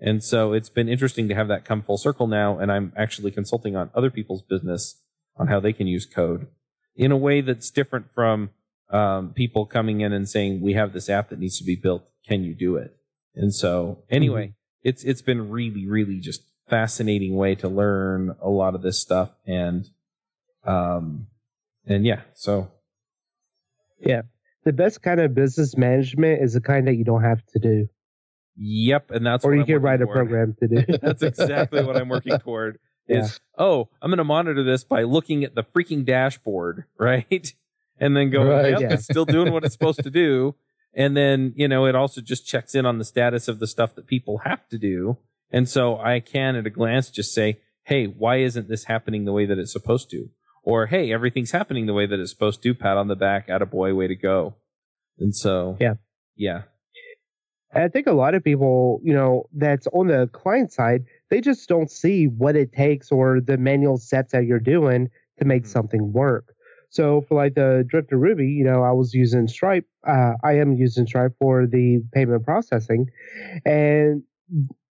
And 0.00 0.22
so 0.22 0.52
it's 0.52 0.68
been 0.68 0.88
interesting 0.88 1.28
to 1.28 1.34
have 1.34 1.48
that 1.48 1.64
come 1.64 1.82
full 1.82 1.98
circle 1.98 2.26
now. 2.26 2.58
And 2.58 2.72
I'm 2.72 2.92
actually 2.96 3.30
consulting 3.30 3.76
on 3.76 3.90
other 3.94 4.10
people's 4.10 4.42
business 4.42 5.00
on 5.36 5.46
how 5.46 5.60
they 5.60 5.72
can 5.72 5.86
use 5.86 6.06
code 6.06 6.48
in 6.96 7.12
a 7.12 7.16
way 7.16 7.40
that's 7.40 7.70
different 7.70 8.06
from 8.14 8.50
um, 8.90 9.32
people 9.32 9.64
coming 9.64 10.00
in 10.00 10.12
and 10.12 10.28
saying, 10.28 10.60
we 10.60 10.74
have 10.74 10.92
this 10.92 11.08
app 11.08 11.30
that 11.30 11.38
needs 11.38 11.58
to 11.58 11.64
be 11.64 11.76
built. 11.76 12.04
Can 12.26 12.42
you 12.42 12.54
do 12.54 12.76
it? 12.76 12.96
And 13.34 13.54
so 13.54 14.02
anyway, 14.10 14.46
mm-hmm. 14.48 14.88
it's, 14.88 15.04
it's 15.04 15.22
been 15.22 15.50
really, 15.50 15.86
really 15.86 16.18
just 16.18 16.42
fascinating 16.68 17.36
way 17.36 17.54
to 17.54 17.68
learn 17.68 18.36
a 18.40 18.48
lot 18.48 18.74
of 18.74 18.82
this 18.82 18.98
stuff 18.98 19.30
and 19.46 19.88
um 20.64 21.26
and 21.86 22.06
yeah 22.06 22.20
so 22.34 22.70
yeah 24.00 24.22
the 24.64 24.72
best 24.72 25.02
kind 25.02 25.20
of 25.20 25.34
business 25.34 25.76
management 25.76 26.42
is 26.42 26.54
the 26.54 26.60
kind 26.60 26.86
that 26.86 26.94
you 26.94 27.04
don't 27.04 27.22
have 27.22 27.44
to 27.46 27.58
do 27.58 27.88
yep 28.56 29.10
and 29.10 29.26
that's 29.26 29.44
or 29.44 29.54
you 29.54 29.64
can 29.64 29.80
write 29.80 30.00
toward. 30.00 30.10
a 30.10 30.12
program 30.12 30.56
to 30.60 30.68
do 30.68 30.98
that's 31.02 31.22
exactly 31.22 31.82
what 31.84 31.96
i'm 31.96 32.08
working 32.08 32.38
toward 32.44 32.78
is 33.08 33.40
yeah. 33.58 33.64
oh 33.64 33.88
i'm 34.00 34.10
going 34.10 34.18
to 34.18 34.24
monitor 34.24 34.62
this 34.62 34.84
by 34.84 35.02
looking 35.02 35.44
at 35.44 35.54
the 35.54 35.62
freaking 35.62 36.04
dashboard 36.04 36.84
right 36.98 37.54
and 37.98 38.16
then 38.16 38.30
go 38.30 38.44
right, 38.44 38.70
yep 38.70 38.80
yeah. 38.80 38.92
it's 38.92 39.04
still 39.04 39.24
doing 39.24 39.52
what 39.52 39.64
it's 39.64 39.74
supposed 39.74 40.02
to 40.02 40.10
do 40.10 40.54
and 40.94 41.16
then 41.16 41.52
you 41.56 41.66
know 41.66 41.86
it 41.86 41.94
also 41.94 42.20
just 42.20 42.46
checks 42.46 42.74
in 42.74 42.86
on 42.86 42.98
the 42.98 43.04
status 43.04 43.48
of 43.48 43.58
the 43.58 43.66
stuff 43.66 43.94
that 43.94 44.06
people 44.06 44.38
have 44.44 44.68
to 44.68 44.78
do 44.78 45.16
and 45.52 45.68
so 45.68 45.98
I 45.98 46.20
can 46.20 46.56
at 46.56 46.66
a 46.66 46.70
glance 46.70 47.10
just 47.10 47.34
say, 47.34 47.60
hey, 47.84 48.06
why 48.06 48.36
isn't 48.36 48.68
this 48.68 48.84
happening 48.84 49.24
the 49.24 49.32
way 49.32 49.44
that 49.44 49.58
it's 49.58 49.72
supposed 49.72 50.10
to? 50.10 50.30
Or, 50.62 50.86
hey, 50.86 51.12
everything's 51.12 51.50
happening 51.50 51.86
the 51.86 51.94
way 51.94 52.06
that 52.06 52.20
it's 52.20 52.30
supposed 52.30 52.62
to. 52.62 52.74
Pat 52.74 52.96
on 52.96 53.08
the 53.08 53.16
back, 53.16 53.48
at 53.48 53.62
a 53.62 53.66
boy, 53.66 53.94
way 53.94 54.06
to 54.06 54.14
go. 54.14 54.54
And 55.18 55.34
so, 55.34 55.76
yeah. 55.80 55.94
Yeah. 56.36 56.62
I 57.74 57.88
think 57.88 58.06
a 58.06 58.12
lot 58.12 58.34
of 58.34 58.44
people, 58.44 59.00
you 59.02 59.14
know, 59.14 59.48
that's 59.54 59.86
on 59.88 60.08
the 60.08 60.28
client 60.32 60.72
side, 60.72 61.04
they 61.30 61.40
just 61.40 61.68
don't 61.68 61.90
see 61.90 62.26
what 62.26 62.54
it 62.54 62.72
takes 62.72 63.10
or 63.10 63.40
the 63.40 63.56
manual 63.56 63.96
steps 63.96 64.32
that 64.32 64.44
you're 64.44 64.60
doing 64.60 65.08
to 65.38 65.44
make 65.44 65.62
mm-hmm. 65.62 65.72
something 65.72 66.12
work. 66.12 66.54
So 66.90 67.22
for 67.22 67.36
like 67.36 67.54
the 67.54 67.84
Drifting 67.88 68.18
Ruby, 68.18 68.48
you 68.48 68.64
know, 68.64 68.82
I 68.82 68.92
was 68.92 69.14
using 69.14 69.48
Stripe. 69.48 69.86
Uh, 70.06 70.32
I 70.44 70.58
am 70.58 70.74
using 70.74 71.06
Stripe 71.06 71.32
for 71.38 71.66
the 71.66 72.02
payment 72.12 72.44
processing, 72.44 73.06
and 73.64 74.22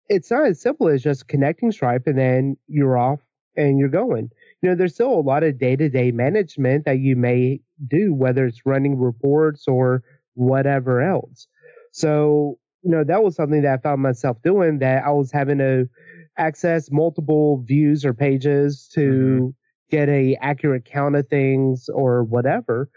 it's 0.08 0.30
not 0.30 0.46
as 0.46 0.62
simple 0.62 0.88
as 0.88 1.02
just 1.02 1.28
connecting 1.28 1.70
Stripe 1.70 2.06
and 2.06 2.18
then 2.18 2.56
you're 2.68 2.96
off 2.96 3.20
and 3.54 3.78
you're 3.78 3.90
going. 3.90 4.30
You 4.62 4.70
know, 4.70 4.74
there's 4.76 4.94
still 4.94 5.12
a 5.12 5.20
lot 5.20 5.42
of 5.42 5.58
day 5.58 5.76
to 5.76 5.88
day 5.88 6.10
management 6.10 6.84
that 6.84 6.98
you 6.98 7.16
may 7.16 7.60
do, 7.86 8.12
whether 8.12 8.46
it's 8.46 8.66
running 8.66 8.98
reports 8.98 9.66
or 9.66 10.02
whatever 10.34 11.00
else. 11.00 11.46
So, 11.92 12.58
you 12.82 12.90
know, 12.90 13.04
that 13.04 13.22
was 13.22 13.36
something 13.36 13.62
that 13.62 13.78
I 13.78 13.82
found 13.82 14.02
myself 14.02 14.38
doing 14.42 14.78
that 14.78 15.04
I 15.04 15.10
was 15.10 15.32
having 15.32 15.58
to 15.58 15.88
access 16.36 16.90
multiple 16.90 17.62
views 17.66 18.04
or 18.04 18.14
pages 18.14 18.88
to 18.94 19.00
mm-hmm. 19.00 19.46
get 19.90 20.08
a 20.08 20.36
accurate 20.40 20.84
count 20.84 21.16
of 21.16 21.28
things 21.28 21.88
or 21.92 22.24
whatever. 22.24 22.88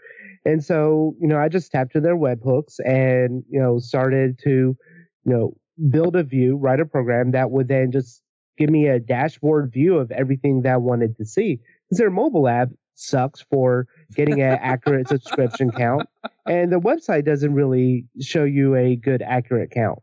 And 0.44 0.62
so, 0.62 1.16
you 1.20 1.26
know, 1.26 1.38
I 1.38 1.48
just 1.48 1.72
tapped 1.72 1.92
to 1.92 2.00
their 2.00 2.16
webhooks 2.16 2.74
and, 2.84 3.42
you 3.48 3.60
know, 3.60 3.78
started 3.78 4.38
to, 4.44 4.50
you 4.50 4.76
know, 5.24 5.56
build 5.90 6.16
a 6.16 6.22
view, 6.22 6.56
write 6.56 6.80
a 6.80 6.86
program 6.86 7.32
that 7.32 7.50
would 7.50 7.68
then 7.68 7.90
just 7.90 8.22
give 8.56 8.70
me 8.70 8.86
a 8.86 8.98
dashboard 8.98 9.72
view 9.72 9.98
of 9.98 10.10
everything 10.10 10.62
that 10.62 10.74
I 10.74 10.76
wanted 10.76 11.16
to 11.16 11.24
see. 11.24 11.60
Because 11.84 11.98
their 11.98 12.10
mobile 12.10 12.48
app 12.48 12.68
sucks 12.94 13.40
for 13.40 13.86
getting 14.14 14.40
an 14.40 14.58
accurate 14.60 15.08
subscription 15.08 15.70
count, 15.70 16.08
and 16.46 16.72
the 16.72 16.80
website 16.80 17.24
doesn't 17.24 17.54
really 17.54 18.06
show 18.20 18.44
you 18.44 18.76
a 18.76 18.96
good 18.96 19.22
accurate 19.22 19.70
count. 19.70 20.00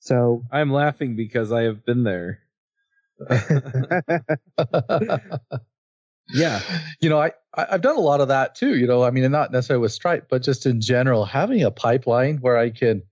So 0.00 0.44
I'm 0.52 0.72
laughing 0.72 1.16
because 1.16 1.50
I 1.52 1.62
have 1.62 1.84
been 1.84 2.04
there. 2.04 2.40
yeah, 6.32 6.60
you 7.00 7.10
know, 7.10 7.20
I 7.20 7.32
I've 7.54 7.82
done 7.82 7.96
a 7.96 8.00
lot 8.00 8.20
of 8.20 8.28
that 8.28 8.54
too. 8.54 8.76
You 8.76 8.86
know, 8.86 9.02
I 9.02 9.10
mean, 9.10 9.28
not 9.32 9.50
necessarily 9.50 9.82
with 9.82 9.92
Stripe, 9.92 10.28
but 10.30 10.44
just 10.44 10.66
in 10.66 10.80
general, 10.80 11.24
having 11.24 11.64
a 11.64 11.72
pipeline 11.72 12.38
where 12.38 12.56
I 12.56 12.70
can 12.70 13.02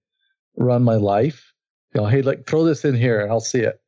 run 0.56 0.84
my 0.84 0.94
life 0.94 1.52
you 1.96 2.02
know, 2.02 2.08
hey, 2.08 2.20
like 2.20 2.46
throw 2.46 2.62
this 2.62 2.84
in 2.84 2.94
here 2.94 3.20
and 3.20 3.30
I'll 3.30 3.40
see 3.40 3.60
it. 3.60 3.80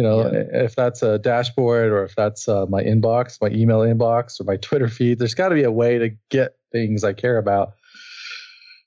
You 0.00 0.06
know, 0.06 0.32
yeah. 0.32 0.64
if 0.64 0.74
that's 0.76 1.02
a 1.02 1.18
dashboard 1.18 1.92
or 1.92 2.04
if 2.04 2.16
that's 2.16 2.48
uh, 2.48 2.64
my 2.64 2.82
inbox, 2.82 3.36
my 3.38 3.48
email 3.48 3.80
inbox 3.80 4.40
or 4.40 4.44
my 4.44 4.56
Twitter 4.56 4.88
feed, 4.88 5.18
there's 5.18 5.34
got 5.34 5.50
to 5.50 5.54
be 5.54 5.62
a 5.62 5.70
way 5.70 5.98
to 5.98 6.16
get 6.30 6.56
things 6.72 7.04
I 7.04 7.12
care 7.12 7.36
about 7.36 7.74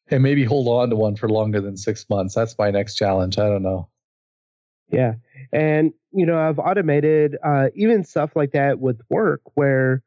and 0.07 0.23
maybe 0.23 0.43
hold 0.43 0.67
on 0.67 0.89
to 0.89 0.95
one 0.95 1.15
for 1.15 1.29
longer 1.29 1.61
than 1.61 1.77
six 1.77 2.09
months. 2.09 2.33
That's 2.33 2.57
my 2.57 2.71
next 2.71 2.95
challenge. 2.95 3.37
I 3.37 3.47
don't 3.47 3.61
know. 3.61 3.89
Yeah. 4.89 5.13
And, 5.51 5.93
you 6.11 6.25
know, 6.25 6.39
I've 6.39 6.57
automated 6.57 7.37
uh, 7.45 7.67
even 7.75 8.05
stuff 8.05 8.31
like 8.35 8.53
that 8.53 8.79
with 8.79 8.99
work 9.07 9.41
where, 9.53 10.01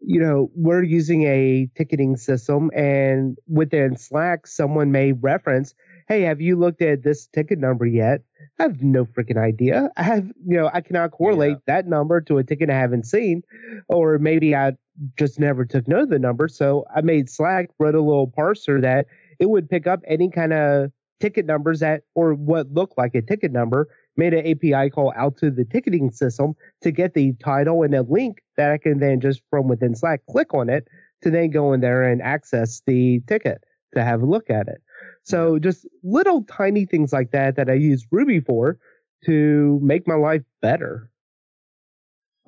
you 0.00 0.20
know, 0.20 0.50
we're 0.54 0.82
using 0.82 1.22
a 1.22 1.70
ticketing 1.74 2.18
system 2.18 2.70
and 2.76 3.38
within 3.48 3.96
Slack, 3.96 4.46
someone 4.46 4.92
may 4.92 5.12
reference, 5.12 5.74
hey, 6.12 6.22
have 6.22 6.42
you 6.42 6.56
looked 6.56 6.82
at 6.82 7.02
this 7.02 7.26
ticket 7.28 7.58
number 7.58 7.86
yet? 7.86 8.20
I 8.58 8.64
have 8.64 8.82
no 8.82 9.06
freaking 9.06 9.38
idea. 9.38 9.90
I 9.96 10.02
have, 10.02 10.26
you 10.46 10.58
know, 10.58 10.70
I 10.72 10.82
cannot 10.82 11.12
correlate 11.12 11.56
yeah. 11.66 11.74
that 11.74 11.86
number 11.86 12.20
to 12.22 12.36
a 12.36 12.44
ticket 12.44 12.68
I 12.68 12.78
haven't 12.78 13.06
seen, 13.06 13.42
or 13.88 14.18
maybe 14.18 14.54
I 14.54 14.72
just 15.16 15.40
never 15.40 15.64
took 15.64 15.88
note 15.88 16.02
of 16.02 16.08
the 16.10 16.18
number. 16.18 16.48
So 16.48 16.84
I 16.94 17.00
made 17.00 17.30
Slack 17.30 17.70
wrote 17.78 17.94
a 17.94 18.02
little 18.02 18.30
parser 18.30 18.82
that 18.82 19.06
it 19.38 19.48
would 19.48 19.70
pick 19.70 19.86
up 19.86 20.00
any 20.06 20.28
kind 20.30 20.52
of 20.52 20.90
ticket 21.18 21.46
numbers 21.46 21.80
that, 21.80 22.02
or 22.14 22.34
what 22.34 22.70
looked 22.70 22.98
like 22.98 23.14
a 23.14 23.22
ticket 23.22 23.50
number, 23.50 23.88
made 24.18 24.34
an 24.34 24.46
API 24.46 24.90
call 24.90 25.14
out 25.16 25.38
to 25.38 25.50
the 25.50 25.64
ticketing 25.64 26.10
system 26.10 26.52
to 26.82 26.90
get 26.90 27.14
the 27.14 27.32
title 27.42 27.82
and 27.84 27.94
a 27.94 28.02
link 28.02 28.42
that 28.58 28.70
I 28.70 28.76
can 28.76 28.98
then 28.98 29.18
just 29.20 29.40
from 29.48 29.66
within 29.66 29.94
Slack 29.94 30.20
click 30.28 30.52
on 30.52 30.68
it 30.68 30.88
to 31.22 31.30
then 31.30 31.48
go 31.50 31.72
in 31.72 31.80
there 31.80 32.02
and 32.02 32.20
access 32.20 32.82
the 32.86 33.22
ticket 33.26 33.64
to 33.94 34.04
have 34.04 34.20
a 34.20 34.26
look 34.26 34.50
at 34.50 34.68
it. 34.68 34.82
So 35.24 35.58
just 35.58 35.86
little 36.02 36.44
tiny 36.44 36.84
things 36.84 37.12
like 37.12 37.30
that 37.30 37.56
that 37.56 37.70
I 37.70 37.74
use 37.74 38.06
Ruby 38.10 38.40
for 38.40 38.78
to 39.24 39.78
make 39.82 40.06
my 40.06 40.14
life 40.14 40.42
better. 40.60 41.10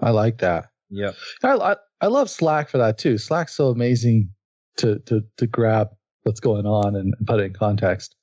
I 0.01 0.11
like 0.11 0.39
that. 0.39 0.71
Yeah. 0.91 1.13
I, 1.43 1.55
I, 1.55 1.77
I 2.01 2.07
love 2.09 2.29
Slack 2.29 2.69
for 2.69 2.79
that 2.79 2.99
too. 2.99 3.19
Slack's 3.19 3.57
so 3.57 3.69
amazing 3.69 4.31
to 4.79 4.99
to 5.01 5.23
to 5.37 5.47
grab 5.47 5.89
what's 6.25 6.41
going 6.41 6.67
on 6.67 6.97
and, 6.97 7.15
and 7.17 7.27
put 7.27 7.41
it 7.41 7.45
in 7.45 7.53
context. 7.53 8.17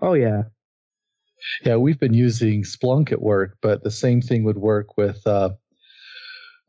Oh 0.00 0.14
yeah. 0.14 0.42
Yeah, 1.64 1.76
we've 1.76 1.98
been 1.98 2.14
using 2.14 2.62
Splunk 2.62 3.10
at 3.10 3.20
work, 3.20 3.56
but 3.60 3.82
the 3.82 3.90
same 3.90 4.20
thing 4.20 4.44
would 4.44 4.58
work 4.58 4.96
with 4.96 5.26
uh, 5.26 5.50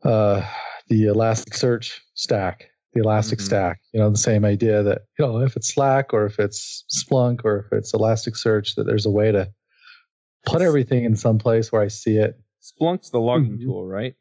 uh, 0.02 0.44
the 0.88 1.04
Elasticsearch 1.04 2.00
stack 2.14 2.70
the 2.94 3.02
Elastic 3.02 3.38
mm-hmm. 3.38 3.46
Stack. 3.46 3.80
You 3.92 4.00
know, 4.00 4.10
the 4.10 4.16
same 4.16 4.44
idea 4.44 4.82
that 4.82 5.02
you 5.18 5.26
know 5.26 5.40
if 5.40 5.56
it's 5.56 5.74
Slack 5.74 6.12
or 6.12 6.26
if 6.26 6.38
it's 6.38 6.84
Splunk 6.90 7.40
or 7.44 7.66
if 7.66 7.78
it's 7.78 7.92
Elasticsearch, 7.92 8.74
that 8.76 8.84
there's 8.84 9.06
a 9.06 9.10
way 9.10 9.32
to 9.32 9.50
put 10.46 10.62
everything 10.62 11.04
in 11.04 11.16
some 11.16 11.38
place 11.38 11.72
where 11.72 11.82
I 11.82 11.88
see 11.88 12.16
it. 12.16 12.40
Splunk's 12.62 13.10
the 13.10 13.20
logging 13.20 13.58
mm-hmm. 13.58 13.66
tool, 13.66 13.86
right? 13.86 14.14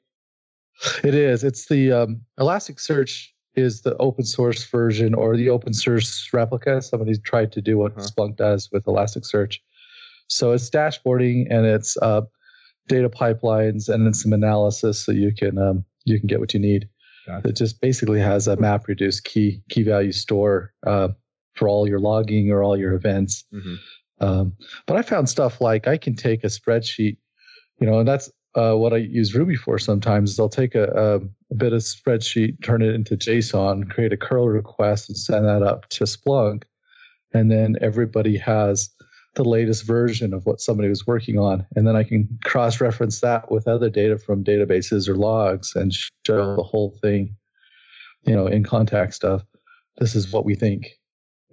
It 1.04 1.14
is. 1.14 1.44
It's 1.44 1.68
the 1.68 1.92
um, 1.92 2.22
Elasticsearch 2.40 3.28
is 3.56 3.82
the 3.82 3.96
open 3.98 4.26
source 4.26 4.64
version 4.66 5.14
or 5.14 5.38
the 5.38 5.50
open 5.50 5.74
source 5.74 6.30
replica. 6.34 6.82
Somebody 6.82 7.18
tried 7.20 7.52
to 7.54 7.62
do 7.62 7.78
what 7.78 7.92
uh-huh. 7.92 8.08
Splunk 8.08 8.38
does 8.38 8.70
with 8.72 8.86
Elasticsearch. 8.86 9.58
So 10.28 10.52
it's 10.52 10.70
dashboarding 10.70 11.48
and 11.50 11.66
it's 11.66 11.96
uh, 11.98 12.22
data 12.88 13.10
pipelines 13.10 13.88
and 13.88 14.06
then 14.06 14.14
some 14.14 14.34
analysis 14.34 15.06
so 15.06 15.12
you 15.12 15.34
can 15.34 15.58
um, 15.58 15.86
you 16.06 16.20
can 16.20 16.28
get 16.28 16.40
what 16.40 16.54
you 16.54 16.60
need. 16.60 16.90
Gotcha. 17.26 17.50
It 17.50 17.56
just 17.56 17.82
basically 17.82 18.20
has 18.20 18.48
a 18.48 18.58
map 18.58 18.88
reduce 18.88 19.20
key 19.20 19.62
key 19.70 19.84
value 19.84 20.12
store 20.12 20.74
uh, 20.86 21.10
for 21.56 21.68
all 21.68 21.88
your 21.88 22.00
logging 22.00 22.52
or 22.52 22.64
all 22.64 22.78
your 22.78 22.94
events. 22.94 23.46
Mm-hmm. 23.54 23.76
Um, 24.20 24.54
but 24.88 24.98
I 24.98 25.02
found 25.02 25.30
stuff 25.30 25.62
like 25.62 25.88
I 25.88 25.98
can 25.98 26.16
take 26.16 26.44
a 26.44 26.48
spreadsheet, 26.48 27.18
you 27.80 27.88
know, 27.88 28.00
and 28.00 28.08
that's 28.08 28.32
uh, 28.56 28.74
what 28.74 28.94
I 28.94 28.98
use 28.98 29.34
Ruby 29.34 29.56
for 29.56 29.80
sometimes 29.80 30.32
is 30.32 30.40
I'll 30.40 30.50
take 30.50 30.76
a, 30.76 30.86
a, 30.86 31.16
a, 31.52 31.56
bit 31.56 31.74
of 31.74 31.82
spreadsheet, 31.82 32.64
turn 32.64 32.84
it 32.84 32.94
into 32.94 33.18
JSON, 33.18 33.90
create 33.90 34.14
a 34.14 34.18
curl 34.18 34.48
request, 34.48 35.10
and 35.10 35.18
send 35.18 35.46
that 35.46 35.64
up 35.64 35.90
to 35.90 36.04
Splunk. 36.04 36.64
And 37.34 37.50
then 37.50 37.76
everybody 37.82 38.38
has 38.38 38.92
the 39.36 39.44
latest 39.44 39.86
version 39.86 40.34
of 40.34 40.46
what 40.46 40.62
somebody 40.62 40.90
was 40.90 41.08
working 41.08 41.40
on. 41.40 41.66
And 41.76 41.88
then 41.88 41.96
I 41.96 42.04
can 42.04 42.28
cross 42.44 42.80
reference 42.80 43.22
that 43.22 43.50
with 43.52 43.68
other 43.68 43.90
data 43.90 44.18
from 44.18 44.44
databases 44.44 45.10
or 45.10 45.16
logs 45.16 45.76
and 45.76 45.94
show 46.26 46.56
the 46.56 46.64
whole 46.64 46.92
thing, 47.02 47.36
you 48.24 48.36
know, 48.36 48.48
in 48.48 48.64
context 48.64 49.18
stuff. 49.18 49.44
This 49.98 50.16
is 50.16 50.32
what 50.32 50.46
we 50.46 50.56
think. 50.56 51.00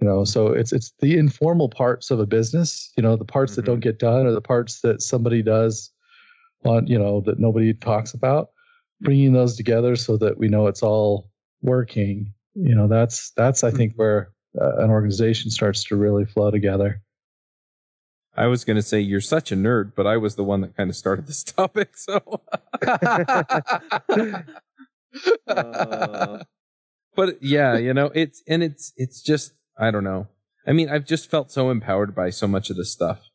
You 0.01 0.09
know, 0.09 0.25
so 0.25 0.49
it's 0.49 0.73
it's 0.73 0.93
the 1.01 1.19
informal 1.19 1.69
parts 1.69 2.11
of 2.11 2.21
a 2.21 2.27
business, 2.27 2.91
you 2.97 3.03
know, 3.03 3.17
the 3.17 3.25
parts 3.25 3.53
mm-hmm. 3.53 3.61
that 3.61 3.67
don't 3.67 3.81
get 3.81 3.99
done 3.99 4.27
or 4.27 4.33
the 4.33 4.41
parts 4.41 4.81
that 4.81 5.03
somebody 5.03 5.43
does 5.43 5.91
on, 6.65 6.87
you 6.87 6.99
know, 6.99 7.21
that 7.27 7.39
nobody 7.39 7.75
talks 7.75 8.15
about, 8.15 8.49
bringing 9.03 9.35
those 9.35 9.57
together 9.57 9.97
so 9.97 10.17
that 10.17 10.39
we 10.39 10.49
know 10.49 10.69
it's 10.69 10.83
all 10.83 11.31
working. 11.61 12.33
You 12.55 12.75
know, 12.75 12.89
that's 12.89 13.33
that's 13.37 13.63
I 13.63 13.71
think 13.71 13.93
mm-hmm. 13.93 14.01
where 14.01 14.33
uh, 14.59 14.77
an 14.79 14.91
organization 14.91 15.51
starts 15.51 15.85
to 15.85 15.97
really 15.97 16.25
flow 16.25 16.51
together. 16.51 17.03
I 18.37 18.47
was 18.47 18.65
going 18.65 18.77
to 18.77 18.83
say 18.83 19.01
you're 19.01 19.21
such 19.21 19.51
a 19.53 19.57
nerd, 19.57 19.93
but 19.97 20.07
I 20.07 20.17
was 20.17 20.37
the 20.37 20.45
one 20.45 20.61
that 20.61 20.77
kind 20.77 20.89
of 20.89 20.97
started 20.97 21.27
this 21.27 21.43
topic. 21.45 21.97
So, 21.97 22.41
uh, 25.47 26.45
but 27.17 27.43
yeah, 27.43 27.77
you 27.77 27.93
know, 27.93 28.11
it's 28.15 28.43
and 28.47 28.63
it's 28.63 28.93
it's 28.97 29.23
just 29.23 29.53
I 29.79 29.91
don't 29.91 30.05
know. 30.05 30.29
I 30.67 30.73
mean, 30.73 30.89
I've 30.89 31.07
just 31.07 31.31
felt 31.31 31.51
so 31.51 31.71
empowered 31.71 32.15
by 32.15 32.31
so 32.31 32.47
much 32.47 32.71
of 32.71 32.77
this 32.77 32.93
stuff, 32.93 33.29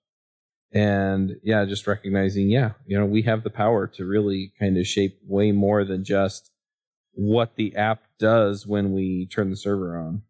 and 0.71 1.37
yeah, 1.43 1.65
just 1.65 1.87
recognizing, 1.87 2.49
yeah, 2.49 2.71
you 2.85 2.97
know, 2.97 3.05
we 3.05 3.23
have 3.23 3.43
the 3.43 3.49
power 3.49 3.87
to 3.87 4.05
really 4.05 4.53
kind 4.59 4.77
of 4.77 4.87
shape 4.87 5.19
way 5.25 5.51
more 5.51 5.83
than 5.83 6.03
just 6.03 6.51
what 7.13 7.55
the 7.55 7.75
app 7.75 8.03
does 8.19 8.67
when 8.67 8.93
we 8.93 9.27
turn 9.27 9.49
the 9.49 9.55
server 9.55 9.97
on. 9.97 10.21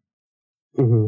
Mm-hmm. 0.78 1.06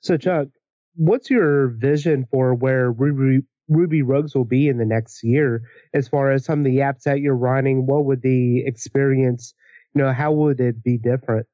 So, 0.00 0.16
Chuck, 0.16 0.48
what's 0.96 1.30
your 1.30 1.68
vision 1.68 2.26
for 2.30 2.54
where 2.54 2.90
Ruby 2.90 3.46
Ruby 3.68 4.02
Rogues 4.02 4.34
will 4.34 4.44
be 4.44 4.68
in 4.68 4.78
the 4.78 4.84
next 4.84 5.24
year 5.24 5.62
as 5.94 6.08
far 6.08 6.30
as 6.30 6.44
some 6.44 6.60
of 6.60 6.64
the 6.64 6.78
apps 6.78 7.02
that 7.04 7.20
you're 7.20 7.36
running? 7.36 7.86
What 7.86 8.04
would 8.04 8.22
the 8.22 8.64
experience, 8.66 9.54
you 9.94 10.02
know, 10.02 10.12
how 10.12 10.32
would 10.32 10.60
it 10.60 10.82
be 10.82 10.98
different? 10.98 11.46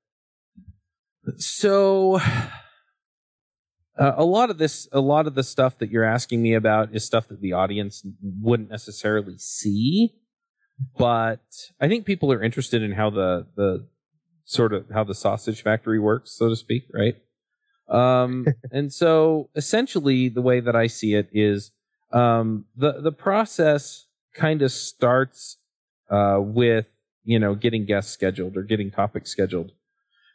So, 1.37 2.19
uh, 3.99 4.13
a 4.17 4.25
lot 4.25 4.51
of 4.51 4.59
this, 4.59 4.89
a 4.93 5.01
lot 5.01 5.27
of 5.27 5.35
the 5.35 5.45
stuff 5.45 5.79
that 5.79 5.91
you're 5.91 6.05
asking 6.05 6.43
me 6.43 6.55
about 6.55 6.95
is 6.95 7.05
stuff 7.05 7.29
that 7.29 7.41
the 7.41 7.53
audience 7.53 8.05
wouldn't 8.23 8.71
necessarily 8.71 9.37
see, 9.39 10.15
but 10.97 11.45
I 11.81 11.89
think 11.89 12.07
people 12.07 12.33
are 12.33 12.43
interested 12.43 12.83
in 12.83 12.93
how 12.93 13.11
the 13.11 13.47
the 13.57 13.87
sort 14.45 14.73
of 14.73 14.87
how 14.93 15.05
the 15.05 15.15
sausage 15.15 15.63
factory 15.63 16.01
works, 16.01 16.37
so 16.37 16.49
to 16.49 16.57
speak, 16.57 16.85
right? 16.93 17.15
Um, 17.91 18.47
and 18.73 18.93
so 18.93 19.51
essentially, 19.55 20.29
the 20.29 20.43
way 20.43 20.61
that 20.61 20.77
I 20.77 20.87
see 20.87 21.15
it 21.15 21.29
is 21.33 21.73
um, 22.13 22.67
the 22.77 23.01
the 23.01 23.13
process 23.13 24.07
kind 24.35 24.63
of 24.63 24.73
starts 24.73 25.59
uh, 26.11 26.39
with 26.41 26.87
you 27.25 27.39
know 27.39 27.55
getting 27.55 27.85
guests 27.85 28.13
scheduled 28.13 28.57
or 28.57 28.63
getting 28.63 28.91
topics 28.91 29.31
scheduled, 29.31 29.73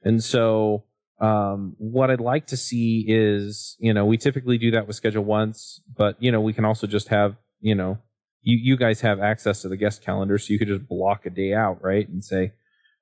and 0.03 0.23
so 0.23 0.83
um, 1.19 1.75
what 1.77 2.11
I'd 2.11 2.19
like 2.19 2.47
to 2.47 2.57
see 2.57 3.05
is 3.07 3.75
you 3.79 3.93
know 3.93 4.05
we 4.05 4.17
typically 4.17 4.57
do 4.57 4.71
that 4.71 4.87
with 4.87 4.95
schedule 4.95 5.23
once, 5.23 5.81
but 5.95 6.21
you 6.21 6.31
know 6.31 6.41
we 6.41 6.53
can 6.53 6.65
also 6.65 6.87
just 6.87 7.07
have 7.09 7.35
you 7.61 7.75
know 7.75 7.97
you 8.41 8.57
you 8.61 8.77
guys 8.77 9.01
have 9.01 9.19
access 9.19 9.61
to 9.61 9.69
the 9.69 9.77
guest 9.77 10.03
calendar, 10.03 10.37
so 10.37 10.53
you 10.53 10.59
could 10.59 10.67
just 10.67 10.87
block 10.87 11.25
a 11.25 11.29
day 11.29 11.53
out, 11.53 11.81
right, 11.81 12.07
and 12.07 12.23
say 12.23 12.53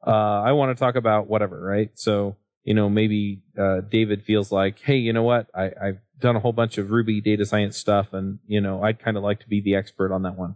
uh, 0.05 0.41
I 0.41 0.51
want 0.51 0.75
to 0.75 0.79
talk 0.79 0.95
about 0.95 1.27
whatever, 1.27 1.59
right, 1.59 1.89
so 1.95 2.37
you 2.63 2.73
know, 2.73 2.89
maybe 2.89 3.41
uh, 3.57 3.81
David 3.81 4.23
feels 4.23 4.51
like, 4.51 4.79
hey, 4.79 4.95
you 4.95 5.13
know 5.13 5.23
what? 5.23 5.47
I, 5.53 5.71
I've 5.81 5.99
done 6.19 6.35
a 6.35 6.39
whole 6.39 6.53
bunch 6.53 6.77
of 6.77 6.91
Ruby 6.91 7.19
data 7.19 7.45
science 7.45 7.77
stuff, 7.77 8.13
and 8.13 8.39
you 8.47 8.61
know, 8.61 8.81
I'd 8.83 8.99
kind 8.99 9.17
of 9.17 9.23
like 9.23 9.41
to 9.41 9.49
be 9.49 9.61
the 9.61 9.75
expert 9.75 10.13
on 10.13 10.23
that 10.23 10.37
one. 10.37 10.55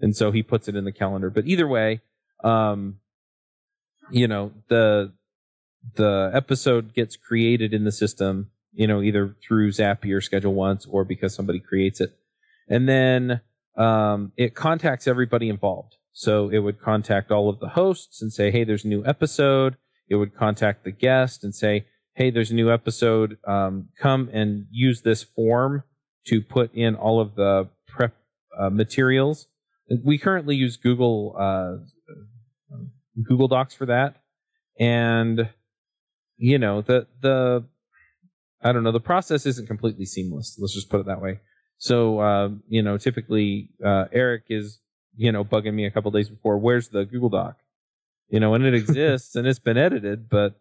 And 0.00 0.14
so 0.14 0.30
he 0.30 0.42
puts 0.42 0.68
it 0.68 0.76
in 0.76 0.84
the 0.84 0.92
calendar. 0.92 1.30
But 1.30 1.46
either 1.46 1.66
way, 1.66 2.02
um, 2.44 2.98
you 4.10 4.28
know, 4.28 4.52
the 4.68 5.12
the 5.94 6.30
episode 6.34 6.92
gets 6.94 7.16
created 7.16 7.72
in 7.72 7.84
the 7.84 7.92
system, 7.92 8.50
you 8.72 8.86
know, 8.86 9.00
either 9.00 9.34
through 9.42 9.70
Zapier 9.70 10.22
Schedule 10.22 10.54
Once 10.54 10.86
or 10.86 11.04
because 11.04 11.34
somebody 11.34 11.60
creates 11.60 12.00
it, 12.00 12.14
and 12.68 12.86
then 12.86 13.40
um, 13.78 14.32
it 14.36 14.54
contacts 14.54 15.06
everybody 15.06 15.48
involved. 15.48 15.96
So 16.12 16.48
it 16.48 16.58
would 16.58 16.80
contact 16.80 17.30
all 17.30 17.48
of 17.50 17.60
the 17.60 17.68
hosts 17.68 18.22
and 18.22 18.32
say, 18.32 18.50
hey, 18.50 18.64
there's 18.64 18.86
a 18.86 18.88
new 18.88 19.04
episode 19.04 19.76
it 20.08 20.16
would 20.16 20.34
contact 20.34 20.84
the 20.84 20.92
guest 20.92 21.44
and 21.44 21.54
say, 21.54 21.86
hey, 22.14 22.30
there's 22.30 22.50
a 22.50 22.54
new 22.54 22.72
episode. 22.72 23.38
Um, 23.46 23.88
come 24.00 24.30
and 24.32 24.66
use 24.70 25.02
this 25.02 25.22
form 25.22 25.82
to 26.26 26.40
put 26.40 26.74
in 26.74 26.94
all 26.94 27.20
of 27.20 27.34
the 27.34 27.68
prep 27.86 28.14
uh, 28.58 28.70
materials. 28.70 29.46
We 30.04 30.18
currently 30.18 30.56
use 30.56 30.76
Google 30.76 31.36
uh, 31.38 31.76
Google 33.22 33.48
Docs 33.48 33.74
for 33.74 33.86
that, 33.86 34.16
and 34.80 35.48
you 36.36 36.58
know 36.58 36.82
the 36.82 37.06
the 37.20 37.64
I 38.62 38.72
don't 38.72 38.82
know 38.82 38.92
the 38.92 39.00
process 39.00 39.46
isn't 39.46 39.68
completely 39.68 40.06
seamless. 40.06 40.58
Let's 40.58 40.74
just 40.74 40.90
put 40.90 41.00
it 41.00 41.06
that 41.06 41.22
way. 41.22 41.40
So 41.78 42.18
uh, 42.18 42.48
you 42.68 42.82
know, 42.82 42.98
typically 42.98 43.70
uh, 43.84 44.06
Eric 44.12 44.44
is 44.48 44.80
you 45.16 45.30
know 45.30 45.44
bugging 45.44 45.74
me 45.74 45.86
a 45.86 45.90
couple 45.90 46.10
days 46.10 46.28
before. 46.28 46.58
Where's 46.58 46.88
the 46.88 47.04
Google 47.04 47.28
Doc? 47.28 47.58
You 48.28 48.40
know, 48.40 48.54
and 48.54 48.64
it 48.64 48.74
exists 48.82 49.36
and 49.36 49.46
it's 49.46 49.58
been 49.58 49.76
edited, 49.76 50.28
but, 50.28 50.54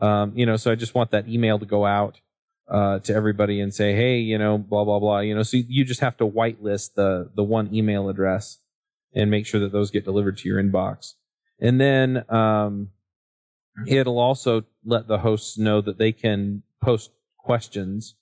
um, 0.00 0.32
you 0.36 0.46
know, 0.46 0.56
so 0.56 0.70
I 0.70 0.74
just 0.74 0.94
want 0.94 1.10
that 1.12 1.28
email 1.28 1.58
to 1.58 1.66
go 1.66 1.86
out, 1.86 2.20
uh, 2.68 2.98
to 3.00 3.14
everybody 3.14 3.60
and 3.60 3.72
say, 3.72 3.94
Hey, 3.94 4.18
you 4.18 4.38
know, 4.38 4.58
blah, 4.58 4.84
blah, 4.84 4.98
blah, 4.98 5.20
you 5.20 5.34
know, 5.34 5.42
so 5.42 5.56
you 5.56 5.84
just 5.84 6.00
have 6.00 6.16
to 6.18 6.26
whitelist 6.26 6.94
the, 6.94 7.30
the 7.34 7.44
one 7.44 7.72
email 7.74 8.08
address 8.08 8.58
and 9.14 9.30
make 9.30 9.46
sure 9.46 9.60
that 9.60 9.72
those 9.72 9.90
get 9.90 10.04
delivered 10.04 10.38
to 10.38 10.48
your 10.48 10.62
inbox. 10.62 11.14
And 11.60 11.80
then, 11.80 12.24
um, 12.28 12.90
it'll 13.86 14.18
also 14.18 14.64
let 14.84 15.06
the 15.06 15.18
hosts 15.18 15.58
know 15.58 15.80
that 15.80 15.98
they 15.98 16.12
can 16.12 16.62
post 16.82 17.10
questions 17.38 18.14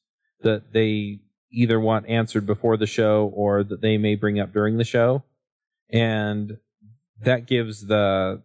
that 0.42 0.72
they 0.72 1.20
either 1.52 1.78
want 1.80 2.08
answered 2.08 2.46
before 2.46 2.76
the 2.76 2.86
show 2.86 3.32
or 3.34 3.62
that 3.62 3.80
they 3.80 3.96
may 3.96 4.14
bring 4.14 4.40
up 4.40 4.52
during 4.52 4.76
the 4.76 4.84
show. 4.84 5.22
And 5.90 6.58
that 7.22 7.46
gives 7.46 7.86
the 7.86 8.42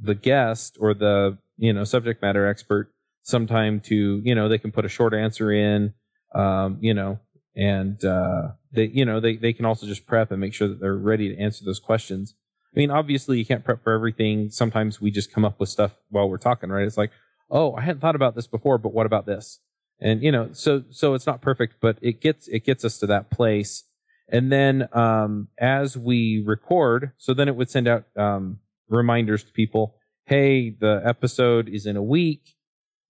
the 0.00 0.14
guest 0.14 0.76
or 0.80 0.94
the 0.94 1.38
you 1.56 1.72
know 1.72 1.84
subject 1.84 2.22
matter 2.22 2.46
expert 2.46 2.92
some 3.22 3.46
time 3.46 3.80
to 3.80 4.20
you 4.24 4.34
know 4.34 4.48
they 4.48 4.58
can 4.58 4.72
put 4.72 4.84
a 4.84 4.88
short 4.88 5.14
answer 5.14 5.52
in 5.52 5.92
um, 6.34 6.78
you 6.80 6.94
know 6.94 7.18
and 7.56 8.04
uh, 8.04 8.48
they 8.72 8.86
you 8.86 9.04
know 9.04 9.20
they, 9.20 9.36
they 9.36 9.52
can 9.52 9.64
also 9.64 9.86
just 9.86 10.06
prep 10.06 10.30
and 10.30 10.40
make 10.40 10.54
sure 10.54 10.68
that 10.68 10.80
they're 10.80 10.96
ready 10.96 11.34
to 11.34 11.40
answer 11.40 11.64
those 11.64 11.78
questions. 11.78 12.34
I 12.74 12.78
mean 12.78 12.90
obviously 12.90 13.38
you 13.38 13.44
can't 13.44 13.64
prep 13.64 13.82
for 13.82 13.92
everything. 13.92 14.50
Sometimes 14.50 15.00
we 15.00 15.10
just 15.10 15.32
come 15.32 15.44
up 15.44 15.58
with 15.60 15.68
stuff 15.68 15.92
while 16.08 16.28
we're 16.28 16.38
talking 16.38 16.70
right? 16.70 16.86
It's 16.86 16.96
like 16.96 17.10
oh 17.50 17.74
i 17.74 17.80
hadn't 17.80 18.00
thought 18.00 18.14
about 18.14 18.36
this 18.36 18.46
before 18.46 18.78
but 18.78 18.92
what 18.92 19.06
about 19.06 19.26
this? 19.26 19.60
And 20.00 20.22
you 20.22 20.32
know 20.32 20.50
so 20.52 20.84
so 20.90 21.14
it's 21.14 21.26
not 21.26 21.42
perfect 21.42 21.76
but 21.80 21.98
it 22.00 22.20
gets 22.20 22.48
it 22.48 22.64
gets 22.64 22.84
us 22.84 22.98
to 22.98 23.06
that 23.08 23.30
place. 23.30 23.84
And 24.32 24.52
then 24.52 24.88
um, 24.92 25.48
as 25.58 25.96
we 25.96 26.42
record 26.46 27.12
so 27.18 27.34
then 27.34 27.48
it 27.48 27.56
would 27.56 27.70
send 27.70 27.88
out 27.88 28.04
um, 28.16 28.60
reminders 28.90 29.44
to 29.44 29.52
people. 29.52 29.94
Hey, 30.26 30.70
the 30.70 31.02
episode 31.04 31.68
is 31.68 31.86
in 31.86 31.96
a 31.96 32.02
week. 32.02 32.56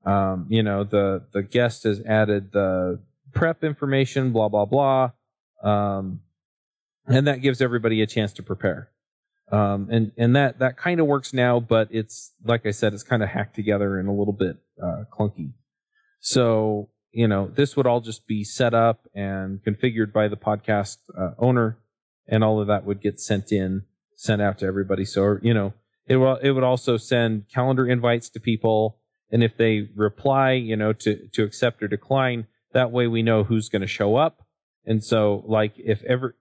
Um, 0.05 0.47
you 0.49 0.63
know, 0.63 0.85
the, 0.85 1.27
the 1.33 1.43
guest 1.43 1.85
has 1.85 2.01
added 2.03 2.53
the 2.53 3.01
prep 3.33 3.63
information, 3.65 4.33
blah, 4.33 4.49
blah, 4.49 4.65
blah. 4.65 5.11
Um, 5.63 6.21
and 7.07 7.27
that 7.27 7.43
gives 7.43 7.61
everybody 7.61 8.01
a 8.03 8.07
chance 8.07 8.33
to 8.35 8.43
prepare. 8.43 8.91
Um, 9.53 9.89
and, 9.91 10.13
and 10.17 10.37
that, 10.37 10.61
that 10.61 10.77
kind 10.77 11.01
of 11.01 11.07
works 11.07 11.35
now, 11.35 11.61
but 11.61 11.89
it's, 11.91 12.33
like 12.45 12.67
I 12.67 12.71
said, 12.71 12.95
it's 12.95 13.03
kind 13.03 13.23
of 13.23 13.29
hacked 13.29 13.57
together 13.57 13.99
and 13.99 14.09
a 14.09 14.13
little 14.13 14.33
bit, 14.33 14.57
uh, 14.81 15.05
clunky. 15.13 15.53
So, 16.21 16.91
you 17.13 17.27
know, 17.27 17.49
this 17.49 17.77
would 17.77 17.87
all 17.87 18.01
just 18.01 18.27
be 18.29 18.45
set 18.45 18.75
up 18.75 19.09
and 19.15 19.61
configured 19.63 20.13
by 20.13 20.29
the 20.29 20.37
podcast 20.37 20.99
uh, 21.19 21.33
owner, 21.39 21.79
and 22.29 22.45
all 22.45 22.61
of 22.61 22.69
that 22.69 22.85
would 22.85 23.03
get 23.03 23.19
sent 23.19 23.51
in, 23.51 23.83
sent 24.21 24.43
out 24.43 24.59
to 24.59 24.67
everybody. 24.67 25.07
So, 25.07 25.39
you 25.41 25.55
know, 25.55 25.73
it 26.07 26.17
will 26.17 26.37
it 26.37 26.51
would 26.51 26.63
also 26.63 26.99
send 26.99 27.47
calendar 27.53 27.89
invites 27.89 28.29
to 28.31 28.41
people, 28.41 28.99
and 29.31 29.43
if 29.43 29.57
they 29.57 29.89
reply, 29.97 30.53
you 30.53 30.77
know, 30.77 30.93
to 30.93 31.29
to 31.29 31.43
accept 31.43 31.83
or 31.83 31.89
decline, 31.89 32.47
that 32.73 32.91
way 32.91 33.07
we 33.07 33.23
know 33.23 33.45
who's 33.45 33.71
going 33.71 33.81
to 33.81 33.89
show 33.89 34.17
up, 34.17 34.43
And 34.85 35.03
so, 35.03 35.45
like, 35.47 35.73
if 35.79 36.03
ever 36.05 36.37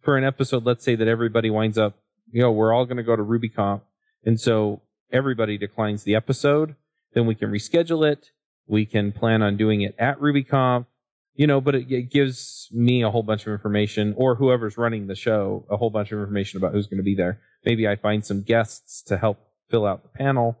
for 0.00 0.16
an 0.16 0.24
episode, 0.24 0.64
let's 0.64 0.84
say 0.84 0.94
that 0.94 1.08
everybody 1.08 1.50
winds 1.50 1.78
up, 1.78 1.98
you 2.30 2.40
know, 2.40 2.50
we're 2.50 2.72
all 2.72 2.86
going 2.86 2.96
to 2.96 3.02
go 3.02 3.16
to 3.16 3.22
RubyConf, 3.22 3.82
and 4.24 4.40
so 4.40 4.82
everybody 5.10 5.58
declines 5.58 6.04
the 6.04 6.14
episode, 6.14 6.76
then 7.12 7.26
we 7.26 7.34
can 7.34 7.50
reschedule 7.50 8.10
it. 8.10 8.30
We 8.66 8.86
can 8.86 9.12
plan 9.12 9.42
on 9.42 9.56
doing 9.56 9.82
it 9.82 9.94
at 9.98 10.18
RubyConf, 10.18 10.86
you 11.34 11.46
know, 11.46 11.60
but 11.60 11.74
it, 11.74 11.90
it 11.90 12.10
gives 12.10 12.68
me 12.72 13.02
a 13.02 13.10
whole 13.10 13.22
bunch 13.22 13.46
of 13.46 13.52
information, 13.52 14.14
or 14.16 14.34
whoever's 14.34 14.76
running 14.76 15.06
the 15.06 15.14
show, 15.14 15.66
a 15.70 15.76
whole 15.76 15.90
bunch 15.90 16.12
of 16.12 16.18
information 16.18 16.58
about 16.58 16.72
who's 16.72 16.86
going 16.86 16.98
to 16.98 17.04
be 17.04 17.14
there. 17.14 17.40
Maybe 17.64 17.88
I 17.88 17.96
find 17.96 18.24
some 18.24 18.42
guests 18.42 19.02
to 19.04 19.16
help 19.16 19.38
fill 19.70 19.86
out 19.86 20.02
the 20.02 20.08
panel, 20.10 20.58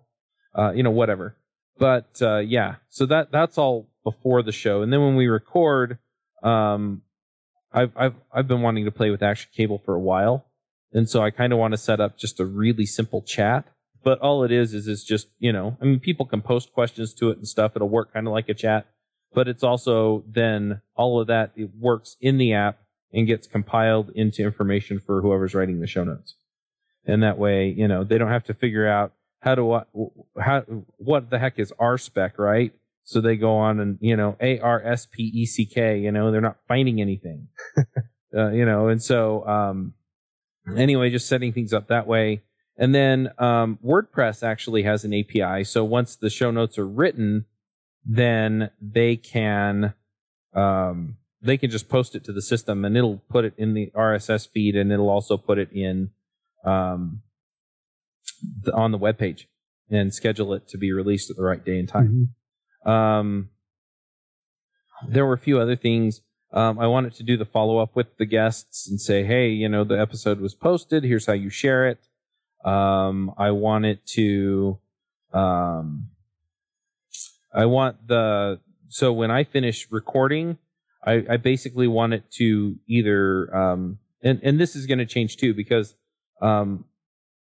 uh, 0.56 0.72
you 0.72 0.82
know, 0.82 0.90
whatever. 0.90 1.36
But 1.78 2.20
uh, 2.22 2.38
yeah, 2.38 2.76
so 2.88 3.06
that 3.06 3.32
that's 3.32 3.58
all 3.58 3.88
before 4.04 4.42
the 4.42 4.52
show, 4.52 4.82
and 4.82 4.92
then 4.92 5.00
when 5.00 5.16
we 5.16 5.26
record, 5.26 5.98
um, 6.42 7.02
I've 7.72 7.92
I've 7.96 8.14
I've 8.32 8.48
been 8.48 8.62
wanting 8.62 8.84
to 8.84 8.90
play 8.90 9.10
with 9.10 9.22
Action 9.22 9.50
Cable 9.54 9.80
for 9.84 9.94
a 9.94 10.00
while, 10.00 10.46
and 10.92 11.08
so 11.08 11.22
I 11.22 11.30
kind 11.30 11.52
of 11.52 11.58
want 11.58 11.72
to 11.72 11.78
set 11.78 12.00
up 12.00 12.18
just 12.18 12.40
a 12.40 12.44
really 12.44 12.86
simple 12.86 13.22
chat. 13.22 13.66
But 14.04 14.18
all 14.18 14.42
it 14.42 14.50
is 14.50 14.74
is 14.74 14.88
it's 14.88 15.04
just 15.04 15.28
you 15.38 15.52
know, 15.52 15.76
I 15.80 15.84
mean, 15.84 16.00
people 16.00 16.26
can 16.26 16.42
post 16.42 16.72
questions 16.72 17.14
to 17.14 17.30
it 17.30 17.38
and 17.38 17.48
stuff. 17.48 17.72
It'll 17.74 17.88
work 17.88 18.12
kind 18.12 18.26
of 18.26 18.32
like 18.32 18.48
a 18.48 18.54
chat, 18.54 18.86
but 19.34 19.48
it's 19.48 19.62
also 19.62 20.24
then 20.26 20.80
all 20.94 21.20
of 21.20 21.26
that 21.28 21.52
it 21.56 21.70
works 21.78 22.16
in 22.20 22.38
the 22.38 22.52
app 22.52 22.78
and 23.12 23.26
gets 23.26 23.46
compiled 23.46 24.10
into 24.14 24.42
information 24.42 24.98
for 24.98 25.20
whoever's 25.20 25.54
writing 25.54 25.80
the 25.80 25.86
show 25.86 26.04
notes, 26.04 26.34
and 27.06 27.22
that 27.22 27.38
way 27.38 27.68
you 27.68 27.88
know 27.88 28.04
they 28.04 28.18
don't 28.18 28.28
have 28.28 28.44
to 28.44 28.54
figure 28.54 28.88
out 28.88 29.12
how 29.40 29.54
do 29.54 29.72
I 29.72 29.84
how 30.40 30.60
what 30.96 31.30
the 31.30 31.38
heck 31.38 31.58
is 31.58 31.72
RSpec 31.78 32.38
right 32.38 32.72
so 33.04 33.20
they 33.20 33.36
go 33.36 33.56
on 33.56 33.80
and, 33.80 33.98
you 34.00 34.16
know, 34.16 34.36
A 34.40 34.58
R 34.60 34.82
S 34.84 35.06
P 35.06 35.24
E 35.24 35.46
C 35.46 35.66
K, 35.66 35.98
you 35.98 36.12
know, 36.12 36.30
they're 36.30 36.40
not 36.40 36.58
finding 36.68 37.00
anything. 37.00 37.48
uh, 38.36 38.50
you 38.50 38.64
know, 38.64 38.88
and 38.88 39.02
so, 39.02 39.46
um, 39.46 39.94
anyway, 40.76 41.10
just 41.10 41.28
setting 41.28 41.52
things 41.52 41.72
up 41.72 41.88
that 41.88 42.06
way. 42.06 42.42
And 42.76 42.94
then, 42.94 43.30
um, 43.38 43.78
WordPress 43.84 44.42
actually 44.42 44.84
has 44.84 45.04
an 45.04 45.12
API. 45.12 45.64
So 45.64 45.84
once 45.84 46.16
the 46.16 46.30
show 46.30 46.50
notes 46.50 46.78
are 46.78 46.86
written, 46.86 47.44
then 48.04 48.70
they 48.80 49.16
can, 49.16 49.94
um, 50.54 51.16
they 51.40 51.56
can 51.56 51.70
just 51.70 51.88
post 51.88 52.14
it 52.14 52.24
to 52.24 52.32
the 52.32 52.42
system 52.42 52.84
and 52.84 52.96
it'll 52.96 53.22
put 53.28 53.44
it 53.44 53.54
in 53.56 53.74
the 53.74 53.90
RSS 53.94 54.48
feed 54.48 54.76
and 54.76 54.92
it'll 54.92 55.10
also 55.10 55.36
put 55.36 55.58
it 55.58 55.70
in, 55.72 56.10
um, 56.64 57.22
the, 58.62 58.72
on 58.72 58.90
the 58.92 58.98
web 58.98 59.18
page 59.18 59.48
and 59.90 60.14
schedule 60.14 60.54
it 60.54 60.68
to 60.68 60.78
be 60.78 60.92
released 60.92 61.30
at 61.30 61.36
the 61.36 61.42
right 61.42 61.64
day 61.64 61.78
and 61.78 61.88
time. 61.88 62.30
Mm-hmm. 62.84 62.90
Um, 62.90 63.50
there 65.08 65.26
were 65.26 65.34
a 65.34 65.38
few 65.38 65.60
other 65.60 65.76
things. 65.76 66.22
Um, 66.52 66.78
I 66.78 66.86
wanted 66.86 67.14
to 67.14 67.22
do 67.22 67.36
the 67.36 67.44
follow 67.44 67.78
up 67.78 67.96
with 67.96 68.16
the 68.18 68.26
guests 68.26 68.88
and 68.88 69.00
say, 69.00 69.24
hey, 69.24 69.48
you 69.48 69.68
know, 69.68 69.84
the 69.84 69.98
episode 69.98 70.40
was 70.40 70.54
posted. 70.54 71.04
Here's 71.04 71.26
how 71.26 71.32
you 71.32 71.50
share 71.50 71.88
it. 71.88 71.98
Um, 72.64 73.32
I 73.38 73.50
wanted 73.50 74.00
to, 74.14 74.78
um, 75.32 76.08
I 77.54 77.66
want 77.66 78.06
the, 78.06 78.60
so 78.88 79.12
when 79.12 79.30
I 79.30 79.44
finish 79.44 79.88
recording, 79.90 80.58
I, 81.04 81.24
I 81.30 81.36
basically 81.36 81.88
want 81.88 82.14
it 82.14 82.30
to 82.32 82.76
either, 82.86 83.54
um, 83.54 83.98
and, 84.22 84.40
and 84.42 84.60
this 84.60 84.76
is 84.76 84.86
going 84.86 84.98
to 84.98 85.06
change 85.06 85.36
too 85.36 85.54
because, 85.54 85.94
um, 86.40 86.84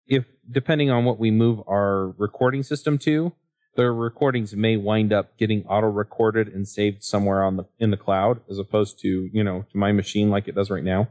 if 0.07 0.25
depending 0.51 0.91
on 0.91 1.05
what 1.05 1.19
we 1.19 1.31
move 1.31 1.61
our 1.69 2.15
recording 2.19 2.63
system 2.63 2.99
to, 2.99 3.33
their 3.77 3.93
recordings 3.93 4.55
may 4.55 4.77
wind 4.77 5.13
up 5.13 5.37
getting 5.37 5.65
auto 5.67 5.89
recorded 5.89 6.49
and 6.49 6.67
saved 6.67 7.05
somewhere 7.05 7.43
on 7.43 7.57
the 7.57 7.65
in 7.79 7.91
the 7.91 7.97
cloud 7.97 8.41
as 8.51 8.59
opposed 8.59 8.99
to 9.01 9.29
you 9.33 9.45
know 9.45 9.67
to 9.71 9.77
my 9.77 9.93
machine 9.93 10.31
like 10.31 10.49
it 10.49 10.55
does 10.55 10.71
right 10.71 10.85
now. 10.85 11.09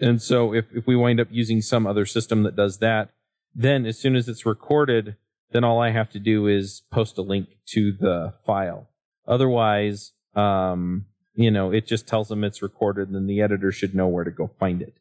And 0.00 0.20
so 0.20 0.54
if, 0.54 0.66
if 0.74 0.86
we 0.86 0.96
wind 0.96 1.20
up 1.20 1.28
using 1.30 1.60
some 1.60 1.86
other 1.86 2.06
system 2.06 2.42
that 2.44 2.56
does 2.56 2.78
that 2.78 3.10
then 3.54 3.84
as 3.84 3.98
soon 3.98 4.16
as 4.16 4.28
it's 4.28 4.46
recorded 4.46 5.16
then 5.52 5.64
all 5.64 5.80
i 5.80 5.90
have 5.90 6.10
to 6.10 6.18
do 6.18 6.46
is 6.46 6.82
post 6.90 7.18
a 7.18 7.22
link 7.22 7.48
to 7.66 7.92
the 7.92 8.32
file 8.44 8.88
otherwise 9.26 10.12
um, 10.34 11.04
you 11.34 11.50
know 11.50 11.70
it 11.70 11.86
just 11.86 12.08
tells 12.08 12.28
them 12.28 12.44
it's 12.44 12.62
recorded 12.62 13.08
and 13.10 13.28
the 13.28 13.40
editor 13.40 13.70
should 13.70 13.94
know 13.94 14.06
where 14.06 14.24
to 14.24 14.30
go 14.30 14.50
find 14.58 14.82
it 14.82 14.94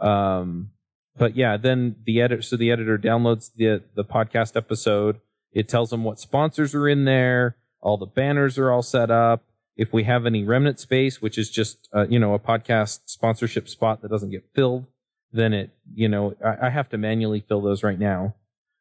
um, 0.00 0.70
but 1.16 1.36
yeah 1.36 1.56
then 1.56 1.96
the 2.06 2.20
editor 2.20 2.42
so 2.42 2.56
the 2.56 2.70
editor 2.70 2.96
downloads 2.96 3.50
the 3.54 3.82
the 3.94 4.04
podcast 4.04 4.56
episode 4.56 5.20
it 5.52 5.68
tells 5.68 5.90
them 5.90 6.04
what 6.04 6.20
sponsors 6.20 6.74
are 6.74 6.88
in 6.88 7.04
there. 7.04 7.56
All 7.80 7.96
the 7.96 8.06
banners 8.06 8.58
are 8.58 8.70
all 8.70 8.82
set 8.82 9.10
up. 9.10 9.44
If 9.76 9.92
we 9.92 10.04
have 10.04 10.26
any 10.26 10.44
remnant 10.44 10.78
space, 10.78 11.22
which 11.22 11.38
is 11.38 11.50
just 11.50 11.88
uh, 11.94 12.06
you 12.08 12.18
know 12.18 12.34
a 12.34 12.38
podcast 12.38 13.00
sponsorship 13.06 13.68
spot 13.68 14.02
that 14.02 14.10
doesn't 14.10 14.30
get 14.30 14.44
filled, 14.54 14.86
then 15.32 15.52
it 15.52 15.70
you 15.94 16.08
know 16.08 16.34
I, 16.44 16.66
I 16.66 16.70
have 16.70 16.88
to 16.90 16.98
manually 16.98 17.40
fill 17.40 17.62
those 17.62 17.82
right 17.82 17.98
now. 17.98 18.34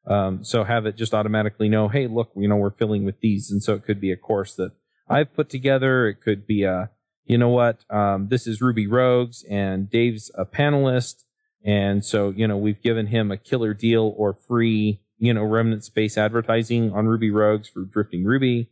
Um, 0.10 0.44
so 0.44 0.64
have 0.64 0.86
it 0.86 0.96
just 0.96 1.14
automatically 1.14 1.70
know, 1.70 1.88
hey, 1.88 2.08
look, 2.08 2.32
you 2.36 2.48
know 2.48 2.56
we're 2.56 2.72
filling 2.72 3.06
with 3.06 3.20
these, 3.20 3.52
and 3.52 3.62
so 3.62 3.74
it 3.76 3.86
could 3.86 4.02
be 4.02 4.12
a 4.12 4.18
course 4.18 4.56
that 4.56 4.72
I've 5.08 5.34
put 5.34 5.50
together. 5.50 6.08
It 6.08 6.22
could 6.22 6.48
be 6.48 6.64
a 6.64 6.90
you 7.26 7.38
know 7.38 7.50
what, 7.50 7.86
um, 7.92 8.28
this 8.30 8.48
is 8.48 8.60
Ruby 8.60 8.88
Rogues, 8.88 9.46
and 9.50 9.90
Dave's 9.90 10.32
a 10.34 10.46
panelist, 10.46 11.26
and 11.64 12.04
so 12.04 12.32
you 12.32 12.48
know 12.48 12.58
we've 12.58 12.82
given 12.82 13.08
him 13.08 13.32
a 13.32 13.38
killer 13.38 13.74
deal 13.74 14.14
or 14.18 14.34
free 14.34 15.00
you 15.20 15.34
know, 15.34 15.44
remnant 15.44 15.84
space 15.84 16.18
advertising 16.18 16.92
on 16.94 17.06
Ruby 17.06 17.30
Rogues 17.30 17.68
for 17.68 17.82
Drifting 17.84 18.24
Ruby. 18.24 18.70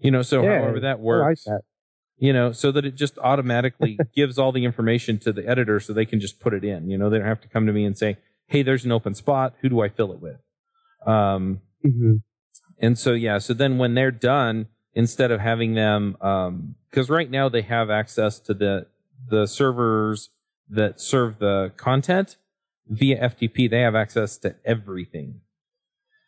You 0.00 0.10
know, 0.10 0.22
so 0.22 0.42
yeah, 0.42 0.60
however 0.60 0.80
that 0.80 1.00
works. 1.00 1.46
Like 1.46 1.54
that. 1.54 1.62
You 2.20 2.32
know, 2.32 2.50
so 2.50 2.72
that 2.72 2.84
it 2.84 2.96
just 2.96 3.16
automatically 3.18 3.96
gives 4.14 4.38
all 4.38 4.50
the 4.50 4.64
information 4.64 5.18
to 5.20 5.32
the 5.32 5.48
editor 5.48 5.78
so 5.78 5.92
they 5.92 6.04
can 6.04 6.18
just 6.18 6.40
put 6.40 6.52
it 6.52 6.64
in. 6.64 6.90
You 6.90 6.98
know, 6.98 7.08
they 7.08 7.18
don't 7.18 7.28
have 7.28 7.40
to 7.42 7.48
come 7.48 7.66
to 7.66 7.72
me 7.72 7.84
and 7.84 7.96
say, 7.96 8.18
hey, 8.46 8.62
there's 8.62 8.84
an 8.84 8.90
open 8.90 9.14
spot. 9.14 9.54
Who 9.60 9.68
do 9.68 9.80
I 9.80 9.88
fill 9.88 10.12
it 10.12 10.20
with? 10.20 10.38
Um, 11.08 11.60
mm-hmm. 11.84 12.16
And 12.78 12.98
so, 12.98 13.12
yeah, 13.12 13.38
so 13.38 13.54
then 13.54 13.78
when 13.78 13.94
they're 13.94 14.10
done, 14.10 14.66
instead 14.94 15.30
of 15.30 15.40
having 15.40 15.74
them, 15.74 16.12
because 16.12 17.10
um, 17.10 17.14
right 17.14 17.30
now 17.30 17.48
they 17.48 17.62
have 17.62 17.90
access 17.90 18.38
to 18.40 18.54
the, 18.54 18.86
the 19.28 19.46
servers 19.46 20.30
that 20.68 21.00
serve 21.00 21.38
the 21.38 21.72
content 21.76 22.36
via 22.86 23.28
FTP, 23.28 23.70
they 23.70 23.80
have 23.80 23.94
access 23.94 24.38
to 24.38 24.54
everything. 24.64 25.40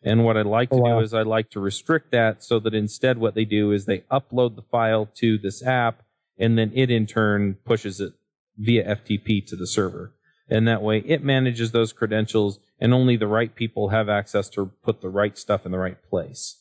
And 0.02 0.24
what 0.24 0.36
I'd 0.36 0.46
like 0.46 0.70
to 0.70 0.76
oh, 0.76 0.80
wow. 0.80 0.98
do 0.98 1.04
is 1.04 1.12
I'd 1.12 1.26
like 1.26 1.50
to 1.50 1.60
restrict 1.60 2.10
that 2.12 2.42
so 2.42 2.58
that 2.60 2.74
instead 2.74 3.18
what 3.18 3.34
they 3.34 3.44
do 3.44 3.70
is 3.70 3.84
they 3.84 3.98
upload 4.10 4.56
the 4.56 4.62
file 4.62 5.06
to 5.16 5.36
this 5.36 5.62
app 5.64 6.02
and 6.38 6.56
then 6.56 6.72
it 6.74 6.90
in 6.90 7.06
turn 7.06 7.58
pushes 7.66 8.00
it 8.00 8.14
via 8.56 8.96
FTP 8.96 9.46
to 9.46 9.56
the 9.56 9.66
server. 9.66 10.14
And 10.48 10.66
that 10.66 10.82
way 10.82 10.98
it 11.00 11.22
manages 11.22 11.72
those 11.72 11.92
credentials 11.92 12.60
and 12.80 12.94
only 12.94 13.16
the 13.16 13.26
right 13.26 13.54
people 13.54 13.90
have 13.90 14.08
access 14.08 14.48
to 14.50 14.70
put 14.82 15.00
the 15.00 15.08
right 15.08 15.36
stuff 15.36 15.66
in 15.66 15.72
the 15.72 15.78
right 15.78 16.02
place. 16.08 16.56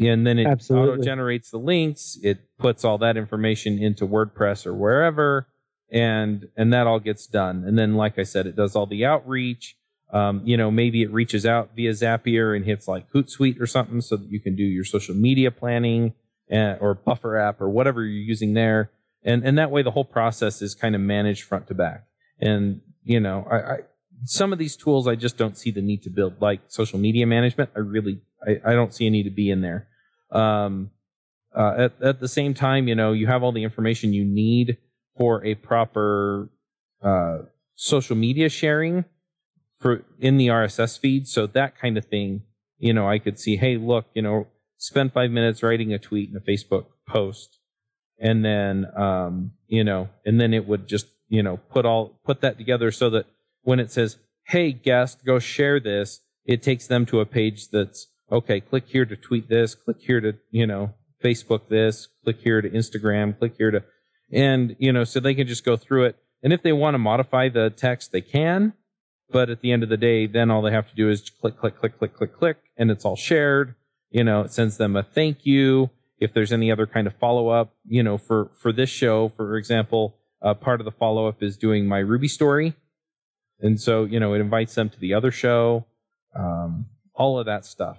And 0.00 0.26
then 0.26 0.38
it 0.38 0.46
auto 0.70 0.96
generates 0.96 1.50
the 1.50 1.58
links. 1.58 2.18
It 2.22 2.38
puts 2.58 2.84
all 2.84 2.98
that 2.98 3.16
information 3.16 3.78
into 3.78 4.06
WordPress 4.06 4.66
or 4.66 4.74
wherever 4.74 5.48
and, 5.90 6.48
and 6.56 6.72
that 6.72 6.86
all 6.86 6.98
gets 6.98 7.26
done. 7.26 7.64
And 7.66 7.78
then, 7.78 7.94
like 7.94 8.18
I 8.18 8.22
said, 8.22 8.46
it 8.46 8.56
does 8.56 8.74
all 8.74 8.86
the 8.86 9.04
outreach 9.04 9.76
um, 10.12 10.42
you 10.44 10.58
know, 10.58 10.70
maybe 10.70 11.02
it 11.02 11.10
reaches 11.10 11.46
out 11.46 11.70
via 11.74 11.90
Zapier 11.92 12.54
and 12.54 12.64
hits 12.64 12.86
like 12.86 13.10
Hootsuite 13.12 13.60
or 13.60 13.66
something 13.66 14.02
so 14.02 14.16
that 14.16 14.28
you 14.28 14.40
can 14.40 14.54
do 14.54 14.62
your 14.62 14.84
social 14.84 15.14
media 15.14 15.50
planning 15.50 16.12
and, 16.48 16.78
or 16.80 16.94
buffer 16.94 17.38
app 17.38 17.60
or 17.62 17.70
whatever 17.70 18.02
you're 18.02 18.22
using 18.22 18.52
there. 18.52 18.90
And, 19.24 19.42
and 19.44 19.56
that 19.56 19.70
way 19.70 19.82
the 19.82 19.90
whole 19.90 20.04
process 20.04 20.60
is 20.60 20.74
kind 20.74 20.94
of 20.94 21.00
managed 21.00 21.44
front 21.44 21.66
to 21.68 21.74
back. 21.74 22.04
And, 22.38 22.82
you 23.04 23.20
know, 23.20 23.46
I, 23.50 23.56
I 23.56 23.78
some 24.24 24.52
of 24.52 24.58
these 24.58 24.76
tools 24.76 25.08
I 25.08 25.14
just 25.14 25.36
don't 25.36 25.56
see 25.56 25.70
the 25.70 25.82
need 25.82 26.02
to 26.02 26.10
build, 26.10 26.40
like 26.40 26.60
social 26.68 26.98
media 26.98 27.26
management. 27.26 27.70
I 27.76 27.80
really, 27.80 28.20
I, 28.46 28.72
I 28.72 28.72
don't 28.74 28.94
see 28.94 29.06
a 29.06 29.10
need 29.10 29.24
to 29.24 29.30
be 29.30 29.50
in 29.50 29.60
there. 29.60 29.88
Um, 30.30 30.90
uh, 31.54 31.74
at, 31.76 32.02
at 32.02 32.20
the 32.20 32.28
same 32.28 32.54
time, 32.54 32.88
you 32.88 32.94
know, 32.94 33.12
you 33.12 33.26
have 33.26 33.42
all 33.42 33.52
the 33.52 33.64
information 33.64 34.12
you 34.12 34.24
need 34.24 34.78
for 35.18 35.44
a 35.44 35.54
proper 35.54 36.48
uh, 37.02 37.38
social 37.74 38.16
media 38.16 38.48
sharing 38.48 39.04
for 39.78 40.04
in 40.18 40.36
the 40.36 40.48
RSS 40.48 40.98
feed. 40.98 41.26
So 41.28 41.46
that 41.48 41.78
kind 41.78 41.98
of 41.98 42.06
thing, 42.06 42.42
you 42.78 42.94
know, 42.94 43.08
I 43.08 43.18
could 43.18 43.38
see, 43.38 43.56
hey, 43.56 43.76
look, 43.76 44.06
you 44.14 44.22
know, 44.22 44.46
spend 44.78 45.12
five 45.12 45.30
minutes 45.30 45.62
writing 45.62 45.92
a 45.92 45.98
tweet 45.98 46.30
and 46.30 46.38
a 46.38 46.40
Facebook 46.40 46.86
post, 47.06 47.58
and 48.18 48.44
then, 48.44 48.86
um, 48.96 49.52
you 49.66 49.84
know, 49.84 50.08
and 50.24 50.40
then 50.40 50.54
it 50.54 50.66
would 50.66 50.86
just, 50.86 51.06
you 51.28 51.42
know, 51.42 51.56
put 51.56 51.84
all 51.84 52.20
put 52.24 52.40
that 52.40 52.56
together 52.56 52.90
so 52.90 53.10
that 53.10 53.26
when 53.62 53.80
it 53.80 53.90
says, 53.90 54.18
hey, 54.44 54.72
guest, 54.72 55.24
go 55.24 55.38
share 55.38 55.80
this, 55.80 56.20
it 56.44 56.62
takes 56.62 56.86
them 56.86 57.06
to 57.06 57.20
a 57.20 57.26
page 57.26 57.68
that's 57.68 58.08
okay. 58.30 58.60
Click 58.60 58.84
here 58.86 59.04
to 59.04 59.16
tweet 59.16 59.48
this. 59.48 59.74
Click 59.74 59.98
here 60.00 60.20
to, 60.20 60.34
you 60.50 60.66
know, 60.66 60.94
Facebook 61.22 61.68
this. 61.68 62.08
Click 62.24 62.40
here 62.40 62.60
to 62.60 62.68
Instagram. 62.68 63.38
Click 63.38 63.54
here 63.56 63.70
to, 63.70 63.84
and 64.32 64.74
you 64.78 64.92
know, 64.92 65.04
so 65.04 65.20
they 65.20 65.34
can 65.34 65.46
just 65.46 65.64
go 65.64 65.76
through 65.76 66.04
it. 66.04 66.16
And 66.42 66.52
if 66.52 66.62
they 66.62 66.72
want 66.72 66.94
to 66.94 66.98
modify 66.98 67.48
the 67.48 67.70
text, 67.70 68.10
they 68.10 68.20
can 68.20 68.72
but 69.32 69.50
at 69.50 69.62
the 69.62 69.72
end 69.72 69.82
of 69.82 69.88
the 69.88 69.96
day, 69.96 70.26
then 70.26 70.50
all 70.50 70.62
they 70.62 70.70
have 70.70 70.88
to 70.90 70.94
do 70.94 71.10
is 71.10 71.28
click, 71.30 71.58
click, 71.58 71.78
click, 71.78 71.98
click, 71.98 72.14
click, 72.14 72.36
click, 72.36 72.58
and 72.76 72.90
it's 72.90 73.04
all 73.04 73.16
shared. 73.16 73.74
You 74.10 74.22
know, 74.22 74.42
it 74.42 74.52
sends 74.52 74.76
them 74.76 74.94
a 74.94 75.02
thank 75.02 75.44
you. 75.46 75.90
if 76.20 76.32
there's 76.32 76.52
any 76.52 76.70
other 76.70 76.86
kind 76.86 77.08
of 77.08 77.14
follow 77.16 77.48
up, 77.48 77.74
you 77.84 78.00
know, 78.00 78.16
for 78.16 78.52
for 78.54 78.72
this 78.72 78.90
show, 78.90 79.32
for 79.36 79.56
example, 79.56 80.18
uh, 80.40 80.54
part 80.54 80.80
of 80.80 80.84
the 80.84 80.92
follow 80.92 81.26
up 81.26 81.42
is 81.42 81.56
doing 81.56 81.88
my 81.88 81.98
Ruby 81.98 82.28
story, 82.28 82.74
and 83.62 83.80
so 83.80 84.04
you 84.04 84.20
know 84.20 84.34
it 84.34 84.40
invites 84.40 84.74
them 84.74 84.90
to 84.90 85.00
the 85.00 85.14
other 85.14 85.30
show, 85.30 85.86
um, 86.34 86.86
all 87.14 87.38
of 87.38 87.46
that 87.46 87.64
stuff. 87.64 87.98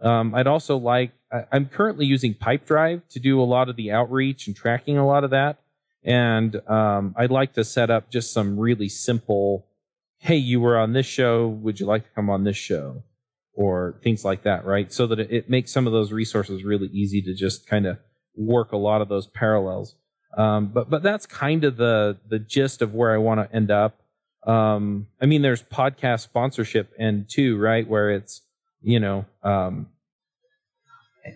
Um, 0.00 0.34
I'd 0.34 0.46
also 0.46 0.76
like 0.76 1.12
I, 1.32 1.44
I'm 1.52 1.66
currently 1.66 2.06
using 2.06 2.34
Pipedrive 2.34 3.02
to 3.08 3.20
do 3.20 3.40
a 3.40 3.44
lot 3.44 3.68
of 3.68 3.76
the 3.76 3.90
outreach 3.90 4.46
and 4.46 4.54
tracking 4.54 4.98
a 4.98 5.06
lot 5.06 5.24
of 5.24 5.30
that, 5.30 5.58
and 6.04 6.56
um, 6.68 7.14
I'd 7.16 7.30
like 7.30 7.54
to 7.54 7.64
set 7.64 7.90
up 7.90 8.10
just 8.10 8.32
some 8.32 8.58
really 8.58 8.88
simple. 8.88 9.66
Hey, 10.18 10.36
you 10.36 10.60
were 10.60 10.78
on 10.78 10.92
this 10.92 11.06
show. 11.06 11.48
Would 11.48 11.80
you 11.80 11.86
like 11.86 12.04
to 12.04 12.10
come 12.14 12.28
on 12.28 12.44
this 12.44 12.56
show? 12.56 13.02
Or 13.54 13.98
things 14.02 14.24
like 14.24 14.44
that, 14.44 14.64
right? 14.64 14.92
So 14.92 15.06
that 15.08 15.18
it, 15.18 15.30
it 15.30 15.50
makes 15.50 15.72
some 15.72 15.86
of 15.86 15.92
those 15.92 16.12
resources 16.12 16.62
really 16.62 16.86
easy 16.88 17.20
to 17.22 17.34
just 17.34 17.66
kind 17.66 17.86
of 17.86 17.98
work 18.36 18.72
a 18.72 18.76
lot 18.76 19.02
of 19.02 19.08
those 19.08 19.26
parallels. 19.26 19.96
Um, 20.36 20.68
but 20.68 20.88
but 20.88 21.02
that's 21.02 21.26
kind 21.26 21.64
of 21.64 21.76
the 21.76 22.18
the 22.28 22.38
gist 22.38 22.82
of 22.82 22.94
where 22.94 23.12
I 23.12 23.18
want 23.18 23.40
to 23.40 23.54
end 23.54 23.70
up. 23.70 24.00
Um, 24.46 25.06
I 25.20 25.26
mean, 25.26 25.42
there's 25.42 25.62
podcast 25.62 26.20
sponsorship 26.20 26.92
and 26.98 27.28
too, 27.28 27.58
right? 27.58 27.86
Where 27.86 28.10
it's 28.10 28.42
you 28.82 29.00
know 29.00 29.26
um, 29.42 29.88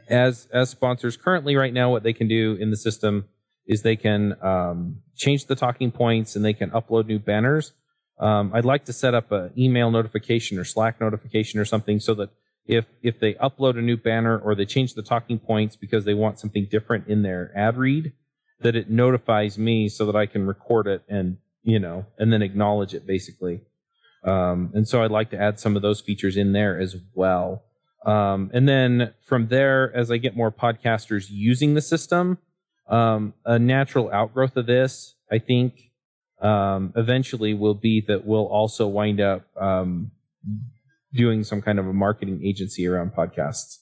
as 0.08 0.48
as 0.52 0.70
sponsors 0.70 1.16
currently 1.16 1.56
right 1.56 1.72
now, 1.72 1.90
what 1.90 2.02
they 2.02 2.12
can 2.12 2.28
do 2.28 2.56
in 2.58 2.70
the 2.70 2.76
system 2.76 3.26
is 3.66 3.82
they 3.82 3.96
can 3.96 4.36
um, 4.42 5.00
change 5.16 5.46
the 5.46 5.54
talking 5.54 5.90
points 5.90 6.36
and 6.36 6.44
they 6.44 6.52
can 6.52 6.70
upload 6.70 7.06
new 7.06 7.18
banners. 7.18 7.72
Um, 8.18 8.52
I'd 8.54 8.64
like 8.64 8.84
to 8.86 8.92
set 8.92 9.14
up 9.14 9.32
an 9.32 9.52
email 9.58 9.90
notification 9.90 10.58
or 10.58 10.64
Slack 10.64 11.00
notification 11.00 11.58
or 11.58 11.64
something 11.64 11.98
so 11.98 12.14
that 12.14 12.30
if 12.66 12.86
if 13.02 13.20
they 13.20 13.34
upload 13.34 13.78
a 13.78 13.82
new 13.82 13.96
banner 13.96 14.38
or 14.38 14.54
they 14.54 14.64
change 14.64 14.94
the 14.94 15.02
talking 15.02 15.38
points 15.38 15.76
because 15.76 16.04
they 16.04 16.14
want 16.14 16.38
something 16.38 16.66
different 16.70 17.08
in 17.08 17.22
their 17.22 17.52
ad 17.56 17.76
read, 17.76 18.12
that 18.60 18.76
it 18.76 18.90
notifies 18.90 19.58
me 19.58 19.88
so 19.88 20.06
that 20.06 20.16
I 20.16 20.26
can 20.26 20.46
record 20.46 20.86
it 20.86 21.02
and 21.08 21.38
you 21.64 21.78
know 21.78 22.06
and 22.18 22.32
then 22.32 22.42
acknowledge 22.42 22.94
it 22.94 23.06
basically. 23.06 23.60
Um, 24.22 24.70
and 24.74 24.88
so 24.88 25.02
I'd 25.02 25.10
like 25.10 25.30
to 25.30 25.40
add 25.40 25.60
some 25.60 25.76
of 25.76 25.82
those 25.82 26.00
features 26.00 26.36
in 26.36 26.52
there 26.52 26.80
as 26.80 26.96
well. 27.14 27.62
Um, 28.06 28.50
and 28.54 28.68
then 28.68 29.12
from 29.26 29.48
there, 29.48 29.94
as 29.94 30.10
I 30.10 30.16
get 30.18 30.36
more 30.36 30.50
podcasters 30.50 31.26
using 31.28 31.74
the 31.74 31.80
system, 31.80 32.38
um, 32.88 33.34
a 33.44 33.58
natural 33.58 34.10
outgrowth 34.10 34.56
of 34.56 34.66
this, 34.66 35.14
I 35.30 35.38
think, 35.38 35.90
um, 36.40 36.92
eventually 36.96 37.54
will 37.54 37.74
be 37.74 38.02
that 38.08 38.26
we'll 38.26 38.46
also 38.46 38.86
wind 38.86 39.20
up 39.20 39.44
um, 39.58 40.10
doing 41.12 41.44
some 41.44 41.62
kind 41.62 41.78
of 41.78 41.86
a 41.86 41.92
marketing 41.92 42.42
agency 42.44 42.86
around 42.86 43.14
podcasts. 43.14 43.78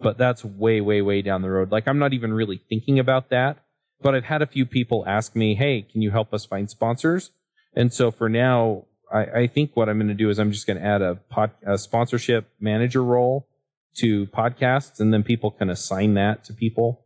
But 0.00 0.18
that's 0.18 0.44
way, 0.44 0.80
way, 0.80 1.02
way 1.02 1.22
down 1.22 1.42
the 1.42 1.50
road. 1.50 1.72
Like 1.72 1.88
I'm 1.88 1.98
not 1.98 2.12
even 2.12 2.32
really 2.32 2.60
thinking 2.68 2.98
about 2.98 3.30
that. 3.30 3.58
But 4.02 4.14
I've 4.14 4.24
had 4.24 4.42
a 4.42 4.46
few 4.46 4.66
people 4.66 5.04
ask 5.06 5.34
me, 5.34 5.54
"Hey, 5.54 5.82
can 5.82 6.02
you 6.02 6.10
help 6.10 6.34
us 6.34 6.44
find 6.44 6.68
sponsors?" 6.68 7.30
And 7.74 7.92
so 7.92 8.10
for 8.10 8.28
now, 8.28 8.84
I, 9.12 9.24
I 9.24 9.46
think 9.46 9.72
what 9.74 9.88
I'm 9.88 9.98
going 9.98 10.08
to 10.08 10.14
do 10.14 10.30
is 10.30 10.38
I'm 10.38 10.52
just 10.52 10.66
going 10.66 10.78
to 10.78 10.84
add 10.84 11.02
a, 11.02 11.16
pod, 11.16 11.50
a 11.66 11.78
sponsorship 11.78 12.50
manager 12.60 13.02
role 13.02 13.48
to 13.96 14.26
podcasts, 14.26 15.00
and 15.00 15.12
then 15.12 15.22
people 15.22 15.50
can 15.50 15.70
assign 15.70 16.14
that 16.14 16.44
to 16.44 16.52
people. 16.52 17.04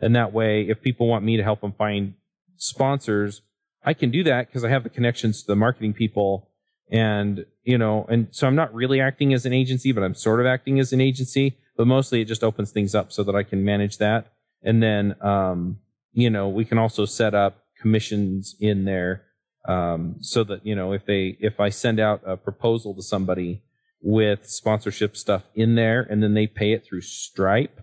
And 0.00 0.14
that 0.14 0.32
way, 0.32 0.62
if 0.62 0.80
people 0.80 1.08
want 1.08 1.24
me 1.24 1.36
to 1.36 1.42
help 1.42 1.60
them 1.60 1.72
find 1.72 2.14
sponsors, 2.56 3.42
I 3.84 3.94
can 3.94 4.10
do 4.10 4.22
that 4.24 4.46
because 4.46 4.64
I 4.64 4.68
have 4.68 4.84
the 4.84 4.90
connections 4.90 5.42
to 5.42 5.48
the 5.48 5.56
marketing 5.56 5.94
people. 5.94 6.48
And, 6.90 7.44
you 7.64 7.76
know, 7.76 8.06
and 8.08 8.28
so 8.30 8.46
I'm 8.46 8.54
not 8.54 8.72
really 8.72 9.00
acting 9.00 9.34
as 9.34 9.44
an 9.44 9.52
agency, 9.52 9.92
but 9.92 10.02
I'm 10.02 10.14
sort 10.14 10.40
of 10.40 10.46
acting 10.46 10.78
as 10.78 10.92
an 10.92 11.00
agency. 11.00 11.58
But 11.76 11.86
mostly 11.86 12.20
it 12.20 12.26
just 12.26 12.44
opens 12.44 12.70
things 12.70 12.94
up 12.94 13.12
so 13.12 13.22
that 13.24 13.34
I 13.34 13.42
can 13.42 13.64
manage 13.64 13.98
that. 13.98 14.32
And 14.62 14.82
then, 14.82 15.16
um, 15.20 15.78
you 16.12 16.30
know, 16.30 16.48
we 16.48 16.64
can 16.64 16.78
also 16.78 17.04
set 17.04 17.34
up 17.34 17.64
commissions 17.80 18.56
in 18.60 18.84
there 18.84 19.24
um, 19.68 20.16
so 20.20 20.44
that 20.44 20.64
you 20.64 20.74
know 20.74 20.92
if 20.92 21.04
they 21.06 21.36
if 21.40 21.60
I 21.60 21.68
send 21.68 22.00
out 22.00 22.22
a 22.24 22.36
proposal 22.36 22.94
to 22.94 23.02
somebody 23.02 23.62
with 24.00 24.48
sponsorship 24.48 25.16
stuff 25.16 25.42
in 25.54 25.74
there 25.74 26.00
and 26.00 26.22
then 26.22 26.34
they 26.34 26.46
pay 26.46 26.72
it 26.72 26.86
through 26.86 27.02
Stripe, 27.02 27.80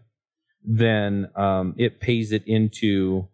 then 0.64 1.30
um, 1.36 1.76
it 1.78 2.00
pays 2.00 2.32
it 2.32 2.44
into 2.48 3.28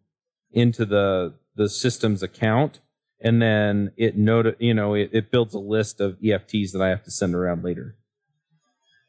into 0.52 0.86
the 0.86 1.36
the 1.56 1.70
system's 1.70 2.24
account 2.24 2.80
and 3.22 3.42
then 3.42 3.92
it 3.98 4.18
noti- 4.18 4.56
you 4.60 4.74
know 4.74 4.94
it, 4.94 5.10
it 5.14 5.32
builds 5.32 5.54
a 5.54 5.60
list 5.60 6.02
of 6.02 6.18
EFTs 6.20 6.72
that 6.72 6.82
I 6.82 6.90
have 6.90 7.04
to 7.04 7.12
send 7.12 7.36
around 7.36 7.64
later. 7.64 7.96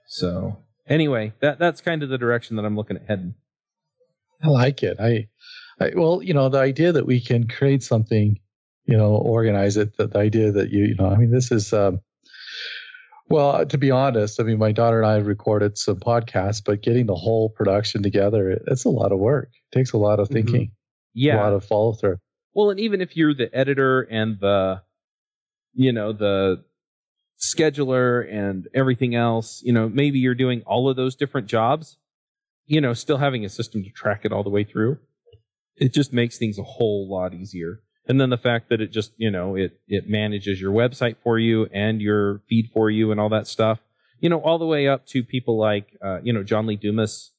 So 0.07 0.59
anyway, 0.87 1.33
that 1.41 1.59
that's 1.59 1.81
kind 1.81 2.03
of 2.03 2.11
the 2.11 2.19
direction 2.19 2.57
that 2.57 2.65
I'm 2.65 2.77
looking 2.77 2.97
at 2.97 3.07
heading. 3.09 3.35
I 4.43 4.49
like 4.49 4.83
it. 4.83 4.99
I, 5.01 5.29
I 5.83 5.93
well, 5.95 6.23
you 6.23 6.35
know, 6.35 6.49
the 6.49 6.59
idea 6.59 6.93
that 6.93 7.07
we 7.07 7.21
can 7.21 7.49
create 7.49 7.83
something, 7.83 8.39
you 8.85 8.97
know, 8.97 9.15
organize 9.17 9.77
it. 9.77 9.97
The, 9.97 10.07
the 10.07 10.19
idea 10.19 10.53
that 10.53 10.71
you, 10.71 10.85
you 10.85 10.95
know, 10.95 11.09
I 11.09 11.17
mean, 11.17 11.31
this 11.31 11.51
is, 11.51 11.73
um, 11.73 12.01
well, 13.29 13.65
to 13.65 13.79
be 13.79 13.91
honest, 13.91 14.41
I 14.41 14.45
mean, 14.45 14.59
my 14.59 14.73
daughter 14.73 15.01
and 15.01 15.11
I 15.11 15.15
have 15.15 15.27
recorded 15.27 15.79
some 15.79 15.99
podcasts, 15.99 16.63
but 16.65 16.83
getting 16.83 17.07
the 17.07 17.15
whole 17.15 17.49
production 17.49 18.03
together, 18.03 18.51
it, 18.51 18.63
it's 18.67 18.85
a 18.85 18.91
lot 18.91 19.13
of 19.13 19.19
work. 19.19 19.51
It 19.73 19.77
takes 19.79 19.93
a 19.93 19.99
lot 19.99 20.21
of 20.21 20.29
thinking, 20.29 20.73
Yeah. 21.15 21.37
a 21.37 21.43
lot 21.43 21.53
of 21.53 21.65
follow 21.65 21.93
through. 21.95 22.19
Well, 22.55 22.71
and 22.71 22.79
even 22.81 23.01
if 23.01 23.17
you're 23.17 23.35
the 23.35 23.55
editor 23.57 24.03
and 24.03 24.39
the, 24.39 24.83
you 25.73 25.93
know, 25.93 26.13
the 26.13 26.63
scheduler 27.43 28.31
and 28.31 28.69
everything 28.75 29.15
else, 29.15 29.63
you 29.65 29.73
know, 29.73 29.89
maybe 29.89 30.19
you're 30.19 30.35
doing 30.35 30.63
all 30.67 30.89
of 30.91 30.97
those 30.97 31.17
different 31.17 31.47
jobs, 31.47 31.97
you 32.67 32.81
know, 32.81 32.93
still 32.93 33.17
having 33.17 33.45
a 33.45 33.49
system 33.49 33.83
to 33.83 33.91
track 33.91 34.25
it 34.25 34.33
all 34.33 34.43
the 34.43 34.51
way 34.51 34.65
through, 34.65 34.99
it 35.77 35.93
just 35.93 36.13
makes 36.13 36.39
things 36.39 36.59
a 36.59 36.63
whole 36.63 37.09
lot 37.11 37.35
easier. 37.35 37.81
And 38.07 38.21
then 38.21 38.31
the 38.31 38.37
fact 38.39 38.69
that 38.71 38.81
it 38.81 38.91
just, 38.91 39.13
you 39.17 39.31
know, 39.31 39.55
it, 39.55 39.81
it 39.87 40.09
manages 40.09 40.61
your 40.61 40.73
website 40.73 41.17
for 41.23 41.39
you 41.39 41.67
and 41.73 42.01
your 42.01 42.43
feed 42.49 42.71
for 42.73 42.91
you 42.91 43.13
and 43.13 43.21
all 43.21 43.29
that 43.29 43.47
stuff, 43.47 43.79
you 44.19 44.29
know, 44.29 44.41
all 44.41 44.59
the 44.59 44.67
way 44.67 44.89
up 44.89 45.07
to 45.07 45.23
people 45.23 45.59
like, 45.59 45.97
uh, 46.05 46.21
you 46.23 46.33
know, 46.33 46.43
John 46.43 46.67
Lee 46.67 46.77
Dumas 46.77 47.33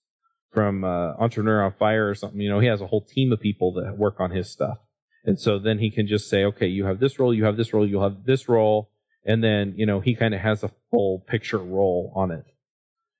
from 0.51 0.83
uh, 0.83 1.13
Entrepreneur 1.19 1.63
on 1.63 1.73
Fire 1.73 2.09
or 2.09 2.15
something. 2.15 2.39
You 2.39 2.49
know, 2.49 2.59
he 2.59 2.67
has 2.67 2.81
a 2.81 2.87
whole 2.87 3.01
team 3.01 3.31
of 3.31 3.41
people 3.41 3.73
that 3.73 3.97
work 3.97 4.19
on 4.19 4.31
his 4.31 4.49
stuff. 4.49 4.77
And 5.25 5.39
so 5.39 5.59
then 5.59 5.79
he 5.79 5.89
can 5.89 6.07
just 6.07 6.29
say, 6.29 6.43
okay, 6.45 6.67
you 6.67 6.85
have 6.85 6.99
this 6.99 7.19
role, 7.19 7.33
you 7.33 7.45
have 7.45 7.57
this 7.57 7.73
role, 7.73 7.87
you'll 7.87 8.03
have 8.03 8.25
this 8.25 8.47
role. 8.47 8.89
And 9.25 9.43
then, 9.43 9.73
you 9.77 9.85
know, 9.85 10.01
he 10.01 10.15
kind 10.15 10.33
of 10.33 10.41
has 10.41 10.63
a 10.63 10.71
full 10.91 11.19
picture 11.19 11.57
role 11.57 12.11
on 12.15 12.31
it. 12.31 12.45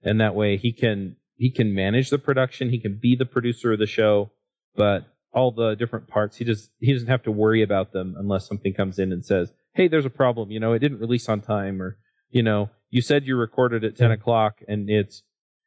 And 0.04 0.20
that 0.20 0.36
way 0.36 0.58
he 0.58 0.74
can, 0.74 1.16
he 1.36 1.50
can 1.50 1.74
manage 1.74 2.10
the 2.10 2.18
production. 2.18 2.70
He 2.70 2.80
can 2.80 3.00
be 3.02 3.16
the 3.16 3.26
producer 3.26 3.72
of 3.72 3.80
the 3.80 3.88
show, 3.88 4.32
but 4.76 5.06
all 5.34 5.52
the 5.52 5.76
different 5.76 6.08
parts, 6.08 6.38
he 6.38 6.46
just, 6.46 6.72
he 6.80 6.94
doesn't 6.94 7.08
have 7.08 7.24
to 7.24 7.32
worry 7.32 7.64
about 7.64 7.92
them 7.92 8.16
unless 8.18 8.48
something 8.48 8.74
comes 8.74 9.00
in 9.00 9.12
and 9.12 9.26
says, 9.26 9.52
Hey, 9.74 9.88
there's 9.88 10.06
a 10.06 10.12
problem. 10.12 10.52
You 10.52 10.60
know, 10.60 10.74
it 10.74 10.80
didn't 10.80 11.00
release 11.00 11.28
on 11.28 11.42
time 11.42 11.82
or, 11.82 11.98
you 12.30 12.44
know, 12.44 12.70
you 12.90 13.02
said 13.02 13.26
you 13.26 13.36
recorded 13.36 13.84
at 13.84 13.98
10 13.98 14.12
o'clock 14.12 14.60
and 14.68 14.90
it's, 14.90 15.24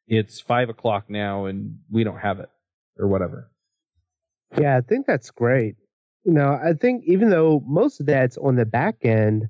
it's 0.06 0.40
five 0.40 0.68
o'clock 0.68 1.10
now 1.10 1.46
and 1.46 1.78
we 1.90 2.04
don't 2.04 2.18
have 2.18 2.38
it 2.38 2.48
or 2.98 3.08
whatever. 3.08 3.50
Yeah, 4.58 4.76
I 4.76 4.80
think 4.80 5.06
that's 5.06 5.30
great. 5.30 5.74
You 6.24 6.32
know, 6.32 6.58
I 6.62 6.72
think 6.72 7.04
even 7.06 7.30
though 7.30 7.62
most 7.66 8.00
of 8.00 8.06
that's 8.06 8.36
on 8.38 8.56
the 8.56 8.64
back 8.64 9.04
end, 9.04 9.48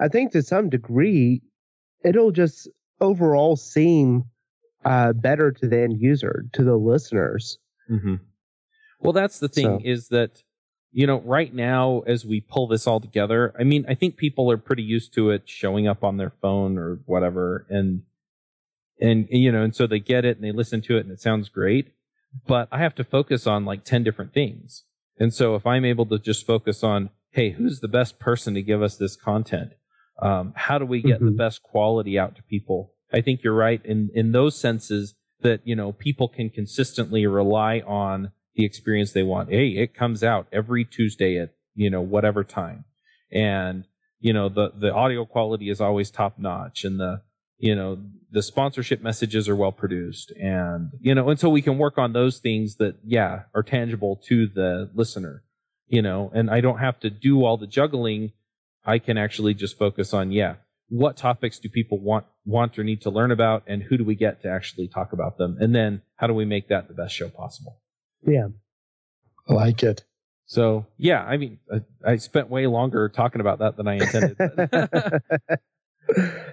I 0.00 0.08
think 0.08 0.32
to 0.32 0.42
some 0.42 0.68
degree, 0.68 1.42
it'll 2.04 2.32
just 2.32 2.68
overall 3.00 3.56
seem 3.56 4.24
uh, 4.84 5.12
better 5.12 5.50
to 5.52 5.68
the 5.68 5.80
end 5.80 6.00
user, 6.00 6.44
to 6.52 6.64
the 6.64 6.76
listeners. 6.76 7.58
Mm-hmm. 7.90 8.16
Well, 9.04 9.12
that's 9.12 9.38
the 9.38 9.48
thing 9.48 9.64
So- 9.64 9.80
is 9.84 10.08
that, 10.08 10.42
you 10.92 11.06
know, 11.06 11.20
right 11.20 11.52
now, 11.52 12.00
as 12.06 12.24
we 12.24 12.40
pull 12.40 12.66
this 12.66 12.86
all 12.86 13.00
together, 13.00 13.54
I 13.58 13.64
mean, 13.64 13.84
I 13.88 13.94
think 13.94 14.16
people 14.16 14.50
are 14.50 14.56
pretty 14.56 14.82
used 14.82 15.12
to 15.14 15.30
it 15.30 15.42
showing 15.48 15.86
up 15.86 16.02
on 16.02 16.16
their 16.16 16.30
phone 16.40 16.78
or 16.78 17.00
whatever. 17.04 17.66
And, 17.68 18.02
and, 19.00 19.28
you 19.30 19.52
know, 19.52 19.62
and 19.62 19.74
so 19.74 19.86
they 19.86 20.00
get 20.00 20.24
it 20.24 20.36
and 20.36 20.44
they 20.44 20.52
listen 20.52 20.80
to 20.82 20.96
it 20.96 21.00
and 21.00 21.10
it 21.12 21.20
sounds 21.20 21.48
great. 21.48 21.92
But 22.46 22.68
I 22.72 22.78
have 22.78 22.94
to 22.96 23.04
focus 23.04 23.46
on 23.46 23.64
like 23.64 23.84
10 23.84 24.02
different 24.02 24.32
things. 24.32 24.84
And 25.18 25.32
so 25.32 25.54
if 25.54 25.66
I'm 25.66 25.84
able 25.84 26.06
to 26.06 26.18
just 26.18 26.46
focus 26.46 26.82
on, 26.82 27.10
hey, 27.30 27.50
who's 27.50 27.80
the 27.80 27.88
best 27.88 28.18
person 28.18 28.54
to 28.54 28.62
give 28.62 28.82
us 28.82 28.96
this 28.96 29.16
content? 29.16 29.72
Um, 30.22 30.52
how 30.56 30.78
do 30.78 30.86
we 30.86 31.02
get 31.02 31.20
the 31.20 31.26
Mhm. 31.26 31.36
best 31.36 31.62
quality 31.62 32.18
out 32.18 32.36
to 32.36 32.42
people? 32.44 32.92
I 33.12 33.20
think 33.20 33.42
you're 33.42 33.54
right 33.54 33.84
in, 33.84 34.10
in 34.14 34.32
those 34.32 34.56
senses 34.56 35.14
that, 35.40 35.60
you 35.64 35.74
know, 35.76 35.92
people 35.92 36.28
can 36.28 36.50
consistently 36.50 37.26
rely 37.26 37.80
on 37.80 38.30
the 38.54 38.64
experience 38.64 39.12
they 39.12 39.22
want. 39.22 39.50
Hey, 39.50 39.68
it 39.68 39.94
comes 39.94 40.22
out 40.22 40.46
every 40.52 40.84
Tuesday 40.84 41.38
at, 41.38 41.54
you 41.74 41.90
know, 41.90 42.00
whatever 42.00 42.44
time. 42.44 42.84
And, 43.32 43.84
you 44.20 44.32
know, 44.32 44.48
the, 44.48 44.72
the 44.78 44.92
audio 44.92 45.24
quality 45.24 45.70
is 45.70 45.80
always 45.80 46.10
top 46.10 46.38
notch 46.38 46.84
and 46.84 46.98
the, 46.98 47.22
you 47.58 47.74
know, 47.74 47.98
the 48.30 48.42
sponsorship 48.42 49.02
messages 49.02 49.48
are 49.48 49.56
well 49.56 49.72
produced 49.72 50.32
and, 50.32 50.90
you 51.00 51.14
know, 51.14 51.28
and 51.30 51.38
so 51.38 51.48
we 51.48 51.62
can 51.62 51.78
work 51.78 51.98
on 51.98 52.12
those 52.12 52.38
things 52.38 52.76
that, 52.76 52.96
yeah, 53.04 53.42
are 53.54 53.62
tangible 53.62 54.20
to 54.26 54.46
the 54.46 54.90
listener, 54.94 55.42
you 55.86 56.02
know, 56.02 56.30
and 56.34 56.50
I 56.50 56.60
don't 56.60 56.78
have 56.78 56.98
to 57.00 57.10
do 57.10 57.44
all 57.44 57.56
the 57.56 57.66
juggling. 57.66 58.32
I 58.84 58.98
can 58.98 59.16
actually 59.16 59.54
just 59.54 59.78
focus 59.78 60.12
on, 60.12 60.30
yeah, 60.30 60.56
what 60.88 61.16
topics 61.16 61.58
do 61.58 61.68
people 61.68 61.98
want 61.98 62.26
want 62.44 62.78
or 62.78 62.84
need 62.84 63.00
to 63.02 63.10
learn 63.10 63.30
about 63.30 63.62
and 63.66 63.82
who 63.82 63.96
do 63.96 64.04
we 64.04 64.14
get 64.14 64.42
to 64.42 64.48
actually 64.48 64.86
talk 64.86 65.12
about 65.12 65.38
them 65.38 65.56
and 65.58 65.74
then 65.74 66.02
how 66.16 66.26
do 66.26 66.34
we 66.34 66.44
make 66.44 66.68
that 66.68 66.88
the 66.88 66.94
best 66.94 67.14
show 67.14 67.28
possible 67.28 67.80
Yeah. 68.26 68.48
I 69.48 69.52
like 69.52 69.82
it. 69.82 70.04
so 70.46 70.86
yeah 70.98 71.22
i 71.24 71.36
mean 71.36 71.58
i, 71.72 71.80
I 72.12 72.16
spent 72.16 72.50
way 72.50 72.66
longer 72.66 73.08
talking 73.08 73.40
about 73.40 73.58
that 73.60 73.76
than 73.76 73.88
i 73.88 73.94
intended 73.94 74.36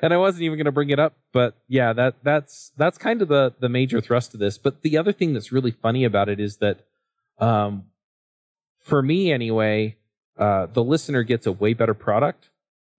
and 0.01 0.13
i 0.13 0.17
wasn't 0.17 0.43
even 0.43 0.57
going 0.57 0.65
to 0.65 0.71
bring 0.71 0.89
it 0.89 0.99
up 0.99 1.13
but 1.33 1.55
yeah 1.67 1.93
that 1.93 2.15
that's 2.23 2.71
that's 2.77 2.97
kind 2.97 3.21
of 3.21 3.27
the 3.27 3.53
the 3.59 3.69
major 3.69 3.99
thrust 4.01 4.33
of 4.33 4.39
this 4.39 4.57
but 4.57 4.81
the 4.81 4.97
other 4.97 5.11
thing 5.11 5.33
that's 5.33 5.51
really 5.51 5.71
funny 5.71 6.03
about 6.05 6.29
it 6.29 6.39
is 6.39 6.57
that 6.57 6.85
um 7.39 7.83
for 8.79 9.01
me 9.01 9.31
anyway 9.31 9.95
uh 10.37 10.65
the 10.67 10.83
listener 10.83 11.23
gets 11.23 11.45
a 11.45 11.51
way 11.51 11.73
better 11.73 11.93
product 11.93 12.49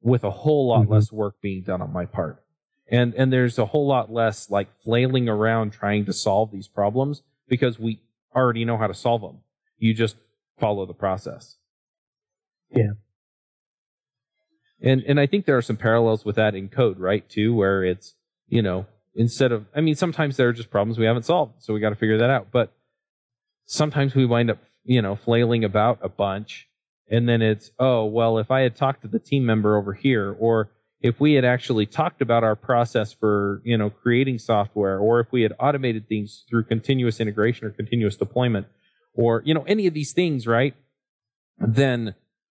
with 0.02 0.24
a 0.24 0.30
whole 0.30 0.68
lot 0.68 0.86
Mhm. 0.86 0.90
less 0.90 1.12
work 1.12 1.36
being 1.40 1.62
done 1.62 1.80
on 1.80 1.92
my 1.92 2.04
part 2.04 2.42
and 2.90 3.14
and 3.14 3.32
there's 3.32 3.58
a 3.58 3.66
whole 3.66 3.86
lot 3.86 4.12
less 4.12 4.50
like 4.50 4.68
flailing 4.82 5.28
around 5.28 5.72
trying 5.72 6.04
to 6.04 6.12
solve 6.12 6.50
these 6.50 6.68
problems 6.68 7.22
because 7.48 7.78
we 7.78 8.00
already 8.34 8.64
know 8.64 8.76
how 8.76 8.86
to 8.86 8.94
solve 8.94 9.20
them 9.22 9.38
you 9.78 9.92
just 9.92 10.16
follow 10.60 10.86
the 10.86 10.94
process. 10.94 11.56
Yeah. 12.70 12.92
and 14.80 15.02
and 15.02 15.20
i 15.20 15.26
think 15.26 15.44
there 15.44 15.58
are 15.58 15.62
some 15.62 15.76
parallels 15.76 16.24
with 16.24 16.36
that 16.36 16.54
in 16.54 16.68
code 16.68 16.98
right 16.98 17.28
too 17.28 17.54
where 17.54 17.84
it's 17.84 18.14
you 18.48 18.62
know 18.62 18.86
instead 19.14 19.52
of 19.52 19.66
i 19.76 19.82
mean 19.82 19.94
sometimes 19.94 20.38
there 20.38 20.48
are 20.48 20.54
just 20.54 20.70
problems 20.70 20.98
we 20.98 21.04
haven't 21.04 21.24
solved 21.24 21.62
so 21.62 21.74
we 21.74 21.80
got 21.80 21.90
to 21.90 21.96
figure 21.96 22.16
that 22.16 22.30
out. 22.30 22.48
But 22.50 22.72
sometimes 23.66 24.14
we 24.14 24.24
wind 24.24 24.50
up 24.50 24.58
you 24.84 25.02
know 25.02 25.14
flailing 25.14 25.64
about 25.64 25.98
a 26.00 26.08
bunch 26.08 26.66
and 27.10 27.28
then 27.28 27.42
it's 27.42 27.70
oh 27.78 28.06
well 28.06 28.38
if 28.38 28.50
i 28.50 28.60
had 28.60 28.74
talked 28.74 29.02
to 29.02 29.08
the 29.08 29.18
team 29.18 29.44
member 29.44 29.76
over 29.76 29.92
here 29.92 30.34
or 30.38 30.70
if 31.02 31.18
we 31.18 31.34
had 31.34 31.44
actually 31.44 31.84
talked 31.84 32.22
about 32.22 32.44
our 32.44 32.54
process 32.54 33.12
for 33.12 33.60
you 33.64 33.76
know 33.76 33.90
creating 33.90 34.38
software 34.38 34.98
or 34.98 35.20
if 35.20 35.26
we 35.32 35.42
had 35.42 35.52
automated 35.58 36.08
things 36.08 36.44
through 36.48 36.64
continuous 36.64 37.20
integration 37.20 37.66
or 37.66 37.70
continuous 37.70 38.16
deployment 38.16 38.66
or 39.14 39.42
you 39.44 39.52
know 39.52 39.64
any 39.66 39.86
of 39.86 39.94
these 39.94 40.12
things 40.12 40.46
right? 40.46 40.74
Then 41.58 42.14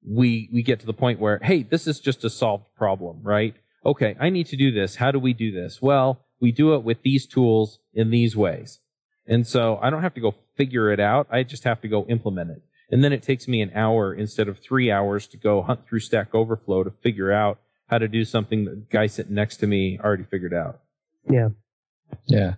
we 0.07 0.49
we 0.53 0.61
get 0.61 0.79
to 0.79 0.85
the 0.85 0.93
point 0.93 1.19
where 1.19 1.39
hey 1.41 1.63
this 1.63 1.87
is 1.87 1.99
just 1.99 2.23
a 2.23 2.29
solved 2.29 2.65
problem 2.77 3.21
right? 3.23 3.55
Okay 3.85 4.15
i 4.19 4.29
need 4.29 4.47
to 4.47 4.55
do 4.55 4.71
this. 4.71 4.95
How 4.95 5.11
do 5.11 5.19
we 5.19 5.33
do 5.33 5.51
this? 5.51 5.81
Well 5.81 6.21
we 6.39 6.51
do 6.51 6.75
it 6.75 6.83
with 6.83 7.01
these 7.01 7.25
tools 7.25 7.79
in 7.93 8.11
these 8.11 8.35
ways. 8.35 8.79
And 9.27 9.47
so 9.47 9.79
i 9.81 9.89
don't 9.89 10.03
have 10.03 10.13
to 10.13 10.21
go 10.21 10.35
figure 10.55 10.91
it 10.91 10.99
out. 10.99 11.27
I 11.31 11.43
just 11.43 11.63
have 11.63 11.81
to 11.81 11.87
go 11.87 12.05
implement 12.05 12.51
it. 12.51 12.61
And 12.91 13.03
then 13.03 13.11
it 13.11 13.23
takes 13.23 13.47
me 13.47 13.61
an 13.61 13.71
hour 13.73 14.13
instead 14.13 14.47
of 14.47 14.59
three 14.59 14.91
hours 14.91 15.25
to 15.29 15.37
go 15.37 15.63
hunt 15.63 15.87
through 15.87 16.01
stack 16.01 16.35
overflow 16.35 16.83
to 16.83 16.91
figure 16.91 17.31
out 17.31 17.57
how 17.87 17.97
to 17.97 18.07
do 18.07 18.25
something 18.25 18.65
the 18.65 18.83
guy 18.89 19.07
sitting 19.07 19.35
next 19.35 19.57
to 19.57 19.67
me 19.67 19.99
already 20.03 20.23
figured 20.23 20.53
out 20.53 20.79
yeah. 21.29 21.49
Yeah. 22.27 22.53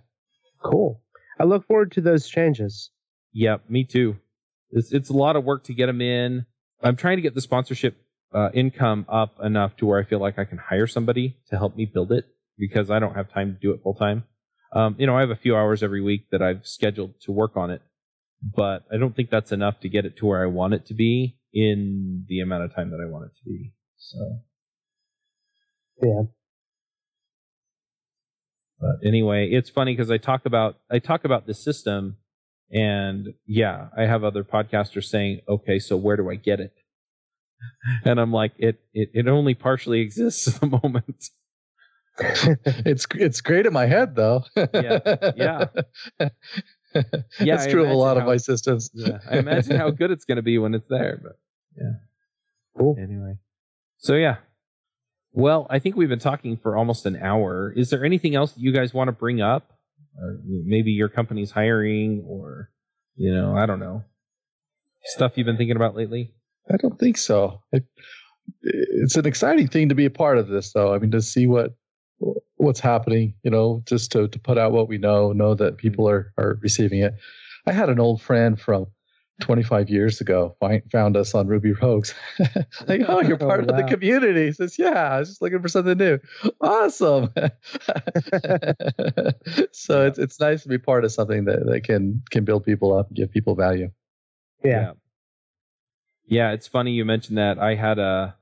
Cool. 0.62 1.00
I 1.38 1.44
look 1.44 1.66
forward 1.66 1.92
to 1.92 2.00
those 2.00 2.28
changes. 2.28 2.90
Yep, 3.32 3.70
me 3.70 3.84
too. 3.84 4.16
It's 4.70 4.92
it's 4.92 5.08
a 5.08 5.14
lot 5.14 5.36
of 5.36 5.44
work 5.44 5.64
to 5.64 5.74
get 5.74 5.86
them 5.86 6.00
in. 6.00 6.46
I'm 6.82 6.96
trying 6.96 7.16
to 7.16 7.22
get 7.22 7.34
the 7.34 7.40
sponsorship 7.40 7.96
uh, 8.34 8.50
income 8.52 9.06
up 9.08 9.36
enough 9.42 9.76
to 9.78 9.86
where 9.86 10.00
I 10.00 10.04
feel 10.04 10.20
like 10.20 10.38
I 10.38 10.44
can 10.44 10.58
hire 10.58 10.86
somebody 10.86 11.38
to 11.50 11.56
help 11.56 11.76
me 11.76 11.86
build 11.86 12.12
it 12.12 12.26
because 12.58 12.90
I 12.90 12.98
don't 12.98 13.14
have 13.14 13.32
time 13.32 13.54
to 13.54 13.60
do 13.60 13.72
it 13.72 13.82
full 13.82 13.94
time. 13.94 14.24
Um, 14.72 14.96
you 14.98 15.06
know, 15.06 15.16
I 15.16 15.20
have 15.20 15.30
a 15.30 15.36
few 15.36 15.56
hours 15.56 15.82
every 15.82 16.02
week 16.02 16.26
that 16.30 16.42
I've 16.42 16.66
scheduled 16.66 17.14
to 17.22 17.32
work 17.32 17.56
on 17.56 17.70
it, 17.70 17.80
but 18.42 18.84
I 18.92 18.98
don't 18.98 19.16
think 19.16 19.30
that's 19.30 19.52
enough 19.52 19.80
to 19.80 19.88
get 19.88 20.04
it 20.04 20.18
to 20.18 20.26
where 20.26 20.42
I 20.42 20.46
want 20.46 20.74
it 20.74 20.86
to 20.86 20.94
be 20.94 21.38
in 21.54 22.26
the 22.28 22.40
amount 22.40 22.64
of 22.64 22.74
time 22.74 22.90
that 22.90 23.00
I 23.00 23.10
want 23.10 23.26
it 23.26 23.36
to 23.38 23.44
be. 23.48 23.72
So, 23.96 24.40
Yeah. 26.02 26.22
but 28.80 28.96
anyway, 29.04 29.48
it's 29.50 29.70
funny 29.70 29.92
because 29.94 30.10
I 30.10 30.18
talk 30.18 30.46
about 30.46 30.78
I 30.90 30.98
talk 30.98 31.24
about 31.24 31.46
the 31.46 31.54
system, 31.54 32.16
and 32.70 33.28
yeah, 33.46 33.88
I 33.96 34.02
have 34.02 34.22
other 34.24 34.44
podcasters 34.44 35.04
saying, 35.04 35.40
"Okay, 35.48 35.78
so 35.78 35.96
where 35.96 36.16
do 36.16 36.30
I 36.30 36.36
get 36.36 36.60
it?" 36.60 36.72
And 38.04 38.20
I'm 38.20 38.32
like, 38.32 38.52
"It 38.58 38.80
it 38.94 39.10
it 39.14 39.28
only 39.28 39.54
partially 39.54 40.00
exists 40.00 40.46
at 40.48 40.60
the 40.60 40.66
moment." 40.66 41.24
it's 42.84 43.06
it's 43.14 43.40
great 43.40 43.66
in 43.66 43.72
my 43.72 43.86
head 43.86 44.14
though. 44.14 44.44
Yeah, 44.56 44.98
yeah. 45.36 45.64
Yeah, 47.38 47.56
That's 47.56 47.66
I 47.66 47.70
true 47.70 47.84
of 47.84 47.90
a 47.90 47.92
lot 47.94 48.16
imagine 48.16 48.22
of 48.22 48.26
my 48.26 48.36
systems. 48.38 48.90
Yeah, 48.94 49.18
I 49.30 49.38
imagine 49.38 49.76
how 49.76 49.90
good 49.90 50.10
it's 50.10 50.24
going 50.24 50.36
to 50.36 50.42
be 50.42 50.56
when 50.58 50.74
it's 50.74 50.88
there. 50.88 51.20
But 51.22 51.38
yeah, 51.76 51.92
Cool. 52.76 52.96
anyway, 52.98 53.34
so 53.98 54.14
yeah. 54.14 54.36
Well, 55.32 55.66
I 55.70 55.78
think 55.78 55.96
we've 55.96 56.08
been 56.08 56.18
talking 56.18 56.56
for 56.56 56.76
almost 56.76 57.06
an 57.06 57.16
hour. 57.16 57.72
Is 57.76 57.90
there 57.90 58.04
anything 58.04 58.34
else 58.34 58.52
that 58.52 58.60
you 58.60 58.72
guys 58.72 58.94
want 58.94 59.08
to 59.08 59.12
bring 59.12 59.40
up? 59.40 59.72
Or 60.20 60.40
maybe 60.44 60.90
your 60.90 61.08
company's 61.08 61.52
hiring, 61.52 62.24
or 62.26 62.70
you 63.14 63.32
know, 63.32 63.56
I 63.56 63.66
don't 63.66 63.78
know, 63.78 64.02
stuff 65.04 65.32
you've 65.36 65.46
been 65.46 65.56
thinking 65.56 65.76
about 65.76 65.94
lately. 65.94 66.34
I 66.68 66.76
don't 66.76 66.98
think 66.98 67.18
so. 67.18 67.62
It, 67.72 67.84
it's 68.62 69.16
an 69.16 69.26
exciting 69.26 69.68
thing 69.68 69.90
to 69.90 69.94
be 69.94 70.06
a 70.06 70.10
part 70.10 70.38
of 70.38 70.48
this, 70.48 70.72
though. 70.72 70.92
I 70.92 70.98
mean, 70.98 71.12
to 71.12 71.22
see 71.22 71.46
what 71.46 71.76
what's 72.56 72.80
happening, 72.80 73.34
you 73.44 73.50
know, 73.50 73.82
just 73.86 74.10
to, 74.12 74.26
to 74.26 74.38
put 74.40 74.58
out 74.58 74.72
what 74.72 74.88
we 74.88 74.98
know, 74.98 75.32
know 75.32 75.54
that 75.54 75.76
people 75.76 76.08
are 76.08 76.32
are 76.36 76.58
receiving 76.62 77.00
it. 77.00 77.14
I 77.66 77.72
had 77.72 77.88
an 77.88 78.00
old 78.00 78.20
friend 78.20 78.60
from 78.60 78.86
25 79.40 79.88
years 79.88 80.20
ago 80.20 80.56
find, 80.60 80.82
found 80.90 81.16
us 81.16 81.34
on 81.34 81.46
Ruby 81.46 81.72
Rogues. 81.72 82.14
like, 82.86 83.02
oh, 83.08 83.22
you're 83.22 83.38
Oh, 83.40 83.46
part 83.46 83.60
of 83.60 83.68
the 83.68 83.84
community. 83.88 84.46
He 84.46 84.52
says, 84.52 84.78
yeah, 84.78 85.14
I 85.14 85.18
was 85.20 85.28
just 85.28 85.42
looking 85.42 85.62
for 85.62 85.68
something 85.68 85.96
new. 85.96 86.18
Awesome. 86.60 87.30
so 89.72 90.06
it's 90.06 90.18
it's 90.18 90.40
nice 90.40 90.62
to 90.64 90.68
be 90.68 90.78
part 90.78 91.04
of 91.04 91.12
something 91.12 91.44
that, 91.44 91.64
that 91.66 91.84
can 91.84 92.22
can 92.30 92.44
build 92.44 92.64
people 92.64 92.96
up 92.96 93.08
and 93.08 93.16
give 93.16 93.30
people 93.30 93.54
value. 93.54 93.90
Yeah. 94.64 94.92
Yeah, 96.26 96.52
it's 96.52 96.66
funny 96.66 96.92
you 96.92 97.04
mentioned 97.06 97.38
that. 97.38 97.58
I 97.58 97.74
had 97.74 97.98
a, 97.98 98.36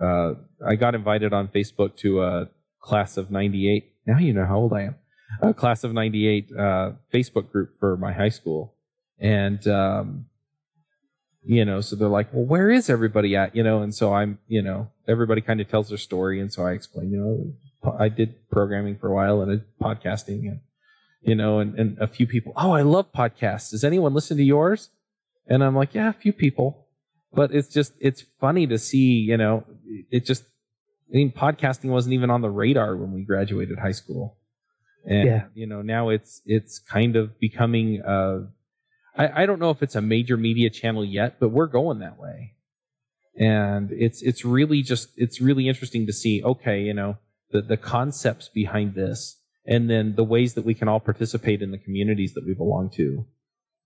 uh, 0.00 0.34
I 0.66 0.74
got 0.74 0.94
invited 0.94 1.32
on 1.32 1.48
Facebook 1.48 1.96
to 1.98 2.22
a 2.22 2.50
class 2.80 3.16
of 3.16 3.30
'98. 3.30 3.90
Now 4.06 4.18
you 4.18 4.34
know 4.34 4.44
how 4.44 4.58
old 4.58 4.72
I 4.74 4.82
am. 4.82 4.96
A 5.40 5.54
class 5.54 5.82
of 5.84 5.94
'98 5.94 6.50
uh, 6.52 6.92
Facebook 7.12 7.50
group 7.50 7.78
for 7.78 7.96
my 7.96 8.12
high 8.12 8.28
school, 8.28 8.74
and 9.20 9.66
um, 9.68 10.26
you 11.44 11.64
know, 11.64 11.80
so 11.80 11.96
they're 11.96 12.08
like, 12.08 12.32
"Well, 12.32 12.44
where 12.44 12.70
is 12.70 12.90
everybody 12.90 13.36
at?" 13.36 13.54
You 13.54 13.62
know, 13.62 13.82
and 13.82 13.94
so 13.94 14.12
I'm, 14.12 14.38
you 14.48 14.62
know, 14.62 14.88
everybody 15.08 15.40
kind 15.40 15.60
of 15.60 15.68
tells 15.68 15.88
their 15.88 15.98
story, 15.98 16.40
and 16.40 16.52
so 16.52 16.64
I 16.64 16.72
explain, 16.72 17.10
you 17.10 17.18
know, 17.82 17.92
I 17.98 18.08
did 18.08 18.48
programming 18.50 18.98
for 18.98 19.08
a 19.08 19.14
while 19.14 19.40
and 19.42 19.62
podcasting, 19.80 20.48
and 20.48 20.60
you 21.22 21.34
know, 21.34 21.58
and, 21.60 21.78
and 21.78 21.98
a 21.98 22.06
few 22.06 22.26
people, 22.26 22.52
oh, 22.56 22.72
I 22.72 22.82
love 22.82 23.12
podcasts. 23.12 23.70
Does 23.70 23.84
anyone 23.84 24.14
listen 24.14 24.36
to 24.38 24.42
yours? 24.42 24.88
And 25.46 25.62
I'm 25.62 25.76
like, 25.76 25.94
yeah, 25.94 26.08
a 26.08 26.12
few 26.14 26.32
people. 26.32 26.86
But 27.32 27.52
it's 27.54 27.68
just, 27.68 27.92
it's 28.00 28.22
funny 28.40 28.66
to 28.68 28.78
see, 28.78 29.20
you 29.20 29.36
know, 29.36 29.64
it 30.10 30.24
just, 30.24 30.44
I 30.44 31.16
mean, 31.16 31.30
podcasting 31.30 31.90
wasn't 31.90 32.14
even 32.14 32.30
on 32.30 32.40
the 32.40 32.48
radar 32.50 32.96
when 32.96 33.12
we 33.12 33.22
graduated 33.22 33.78
high 33.78 33.92
school. 33.92 34.38
And, 35.04 35.28
Yeah. 35.28 35.44
you 35.54 35.66
know, 35.66 35.82
now 35.82 36.08
it's, 36.08 36.40
it's 36.46 36.78
kind 36.78 37.16
of 37.16 37.38
becoming, 37.38 38.00
uh, 38.02 38.46
I, 39.20 39.42
I 39.42 39.46
don't 39.46 39.58
know 39.58 39.70
if 39.70 39.82
it's 39.82 39.96
a 39.96 40.00
major 40.00 40.36
media 40.36 40.70
channel 40.70 41.04
yet, 41.04 41.38
but 41.40 41.50
we're 41.50 41.66
going 41.66 41.98
that 41.98 42.18
way. 42.18 42.54
And 43.38 43.90
it's, 43.92 44.22
it's 44.22 44.44
really 44.44 44.82
just, 44.82 45.10
it's 45.16 45.40
really 45.40 45.68
interesting 45.68 46.06
to 46.06 46.12
see, 46.12 46.42
okay, 46.42 46.80
you 46.82 46.94
know, 46.94 47.18
the, 47.50 47.60
the 47.60 47.76
concepts 47.76 48.48
behind 48.48 48.94
this 48.94 49.38
and 49.66 49.90
then 49.90 50.14
the 50.16 50.24
ways 50.24 50.54
that 50.54 50.64
we 50.64 50.74
can 50.74 50.88
all 50.88 51.00
participate 51.00 51.62
in 51.62 51.70
the 51.70 51.78
communities 51.78 52.34
that 52.34 52.46
we 52.46 52.54
belong 52.54 52.90
to. 52.90 53.26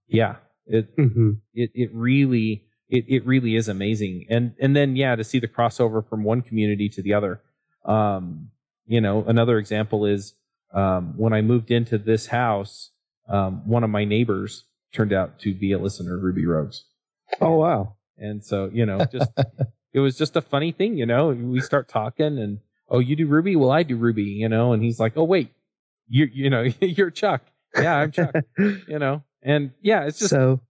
Yeah. 0.06 0.36
It, 0.66 0.88
hmm 0.96 1.32
it 1.52 1.70
it 1.74 1.90
really 1.92 2.64
it, 2.88 3.04
it 3.06 3.26
really 3.26 3.54
is 3.54 3.68
amazing 3.68 4.24
and 4.30 4.54
and 4.58 4.74
then 4.74 4.96
yeah 4.96 5.14
to 5.14 5.22
see 5.22 5.38
the 5.38 5.46
crossover 5.46 6.08
from 6.08 6.24
one 6.24 6.40
community 6.40 6.88
to 6.88 7.02
the 7.02 7.12
other 7.12 7.42
um 7.84 8.48
you 8.86 8.98
know 8.98 9.24
another 9.26 9.58
example 9.58 10.06
is 10.06 10.32
um 10.72 11.12
when 11.18 11.34
i 11.34 11.42
moved 11.42 11.70
into 11.70 11.98
this 11.98 12.28
house 12.28 12.92
um 13.28 13.68
one 13.68 13.84
of 13.84 13.90
my 13.90 14.06
neighbors 14.06 14.64
turned 14.94 15.12
out 15.12 15.38
to 15.40 15.54
be 15.54 15.72
a 15.72 15.78
listener 15.78 16.16
of 16.16 16.22
ruby 16.22 16.46
rogues 16.46 16.84
Oh 17.40 17.56
wow. 17.56 17.96
and 18.16 18.44
so 18.44 18.70
you 18.72 18.86
know 18.86 19.04
just 19.10 19.30
it 19.92 20.00
was 20.00 20.16
just 20.16 20.36
a 20.36 20.42
funny 20.42 20.72
thing 20.72 20.96
you 20.96 21.06
know 21.06 21.28
we 21.28 21.60
start 21.60 21.88
talking 21.88 22.38
and 22.38 22.60
oh 22.88 22.98
you 23.00 23.16
do 23.16 23.26
ruby 23.26 23.56
well 23.56 23.70
i 23.70 23.82
do 23.82 23.96
ruby 23.96 24.22
you 24.24 24.48
know 24.48 24.72
and 24.72 24.82
he's 24.82 25.00
like 25.00 25.14
oh 25.16 25.24
wait 25.24 25.50
you 26.08 26.28
you 26.32 26.50
know 26.50 26.62
you're 26.80 27.10
chuck 27.10 27.42
yeah 27.76 27.96
i'm 27.96 28.12
chuck 28.12 28.34
you 28.58 28.98
know 28.98 29.22
and 29.42 29.72
yeah 29.82 30.04
it's 30.04 30.18
just 30.18 30.30
so, 30.30 30.60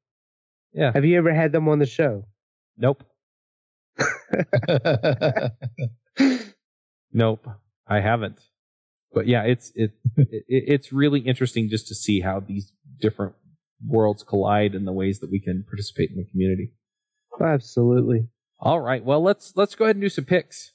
yeah 0.73 0.93
have 0.93 1.05
you 1.05 1.19
ever 1.19 1.33
had 1.35 1.53
them 1.53 1.69
on 1.69 1.79
the 1.79 1.87
show? 1.87 2.25
nope 2.79 3.05
Nope, 7.13 7.47
I 7.87 8.01
haven't. 8.01 8.41
But 9.13 9.29
yeah, 9.29 9.45
it's 9.45 9.71
it, 9.77 9.93
it 10.17 10.45
it's 10.49 10.93
really 10.93 11.21
interesting 11.21 11.69
just 11.69 11.87
to 11.89 11.95
see 11.95 12.21
how 12.21 12.41
these 12.41 12.73
different 13.01 13.35
worlds 13.87 14.23
collide 14.23 14.75
and 14.75 14.87
the 14.87 14.93
ways 14.93 15.21
that 15.21 15.31
we 15.31 15.41
can 15.41 15.65
participate 15.65 16.11
in 16.11 16.17
the 16.17 16.25
community. 16.25 16.73
Absolutely. 17.41 18.29
All 18.61 18.81
right, 18.81 19.05
well 19.05 19.23
let's 19.23 19.53
let's 19.57 19.75
go 19.75 19.85
ahead 19.85 19.97
and 19.97 20.03
do 20.03 20.09
some 20.09 20.25
picks. 20.25 20.73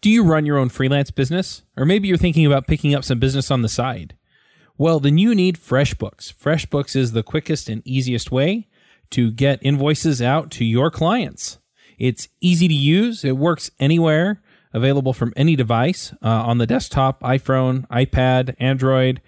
Do 0.00 0.10
you 0.10 0.24
run 0.24 0.46
your 0.46 0.58
own 0.58 0.68
freelance 0.68 1.10
business? 1.10 1.62
Or 1.76 1.84
maybe 1.84 2.08
you're 2.08 2.16
thinking 2.16 2.46
about 2.46 2.66
picking 2.66 2.94
up 2.94 3.04
some 3.04 3.18
business 3.18 3.50
on 3.50 3.62
the 3.62 3.68
side? 3.68 4.14
Well, 4.78 5.00
then 5.00 5.16
you 5.16 5.34
need 5.34 5.56
FreshBooks. 5.56 6.34
FreshBooks 6.34 6.94
is 6.94 7.12
the 7.12 7.22
quickest 7.22 7.68
and 7.68 7.82
easiest 7.86 8.30
way 8.30 8.68
to 9.10 9.30
get 9.30 9.58
invoices 9.62 10.20
out 10.20 10.50
to 10.52 10.64
your 10.64 10.90
clients. 10.90 11.58
It's 11.98 12.28
easy 12.40 12.68
to 12.68 12.74
use, 12.74 13.24
it 13.24 13.38
works 13.38 13.70
anywhere, 13.80 14.42
available 14.74 15.14
from 15.14 15.32
any 15.34 15.56
device 15.56 16.12
uh, 16.22 16.28
on 16.28 16.58
the 16.58 16.66
desktop, 16.66 17.22
iPhone, 17.22 17.88
iPad, 17.88 18.54
Android, 18.58 19.22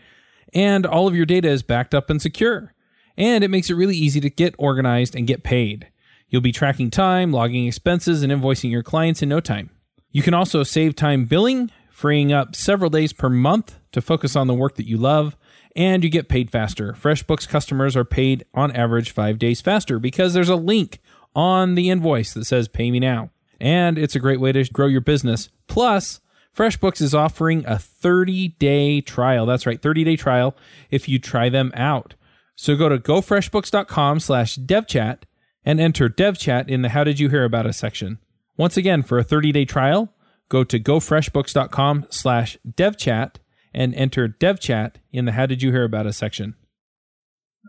and 0.54 0.86
all 0.86 1.06
of 1.06 1.14
your 1.14 1.26
data 1.26 1.48
is 1.48 1.62
backed 1.62 1.94
up 1.94 2.10
and 2.10 2.20
secure. 2.20 2.74
And 3.16 3.42
it 3.42 3.50
makes 3.50 3.68
it 3.68 3.74
really 3.74 3.96
easy 3.96 4.20
to 4.20 4.30
get 4.30 4.54
organized 4.58 5.16
and 5.16 5.26
get 5.26 5.42
paid. 5.42 5.88
You'll 6.28 6.42
be 6.42 6.52
tracking 6.52 6.90
time, 6.90 7.32
logging 7.32 7.66
expenses, 7.66 8.22
and 8.22 8.32
invoicing 8.32 8.70
your 8.70 8.82
clients 8.82 9.22
in 9.22 9.28
no 9.28 9.40
time. 9.40 9.70
You 10.10 10.22
can 10.22 10.34
also 10.34 10.62
save 10.62 10.94
time 10.94 11.24
billing, 11.24 11.70
freeing 11.90 12.32
up 12.32 12.54
several 12.54 12.90
days 12.90 13.12
per 13.12 13.28
month 13.28 13.78
to 13.92 14.00
focus 14.00 14.36
on 14.36 14.46
the 14.46 14.54
work 14.54 14.76
that 14.76 14.86
you 14.86 14.98
love, 14.98 15.36
and 15.74 16.04
you 16.04 16.10
get 16.10 16.28
paid 16.28 16.50
faster. 16.50 16.92
FreshBooks 16.92 17.48
customers 17.48 17.96
are 17.96 18.04
paid 18.04 18.44
on 18.54 18.70
average 18.72 19.10
five 19.10 19.38
days 19.38 19.60
faster 19.60 19.98
because 19.98 20.34
there's 20.34 20.48
a 20.48 20.56
link 20.56 21.00
on 21.34 21.74
the 21.74 21.90
invoice 21.90 22.34
that 22.34 22.44
says 22.44 22.68
pay 22.68 22.90
me 22.90 23.00
now. 23.00 23.30
And 23.60 23.98
it's 23.98 24.14
a 24.14 24.20
great 24.20 24.40
way 24.40 24.52
to 24.52 24.64
grow 24.64 24.86
your 24.86 25.00
business. 25.00 25.50
Plus, 25.66 26.20
FreshBooks 26.58 27.00
is 27.00 27.14
offering 27.14 27.64
a 27.66 27.78
30 27.78 28.48
day 28.58 29.00
trial. 29.00 29.46
That's 29.46 29.64
right, 29.64 29.80
30 29.80 30.02
day 30.02 30.16
trial 30.16 30.56
if 30.90 31.08
you 31.08 31.20
try 31.20 31.48
them 31.48 31.70
out. 31.76 32.14
So 32.56 32.74
go 32.74 32.88
to 32.88 32.98
gofreshbooks.com 32.98 34.18
slash 34.18 34.56
devchat 34.56 35.18
and 35.64 35.78
enter 35.78 36.08
devchat 36.08 36.68
in 36.68 36.82
the 36.82 36.88
how 36.88 37.04
did 37.04 37.20
you 37.20 37.28
hear 37.28 37.44
about 37.44 37.66
us 37.66 37.76
section. 37.76 38.18
Once 38.56 38.76
again, 38.76 39.04
for 39.04 39.18
a 39.18 39.22
30 39.22 39.52
day 39.52 39.64
trial, 39.64 40.12
go 40.48 40.64
to 40.64 40.80
gofreshbooks.com 40.80 42.06
slash 42.10 42.58
devchat 42.68 43.36
and 43.72 43.94
enter 43.94 44.28
devchat 44.28 44.94
in 45.12 45.26
the 45.26 45.32
how 45.32 45.46
did 45.46 45.62
you 45.62 45.70
hear 45.70 45.84
about 45.84 46.08
us 46.08 46.16
section. 46.16 46.56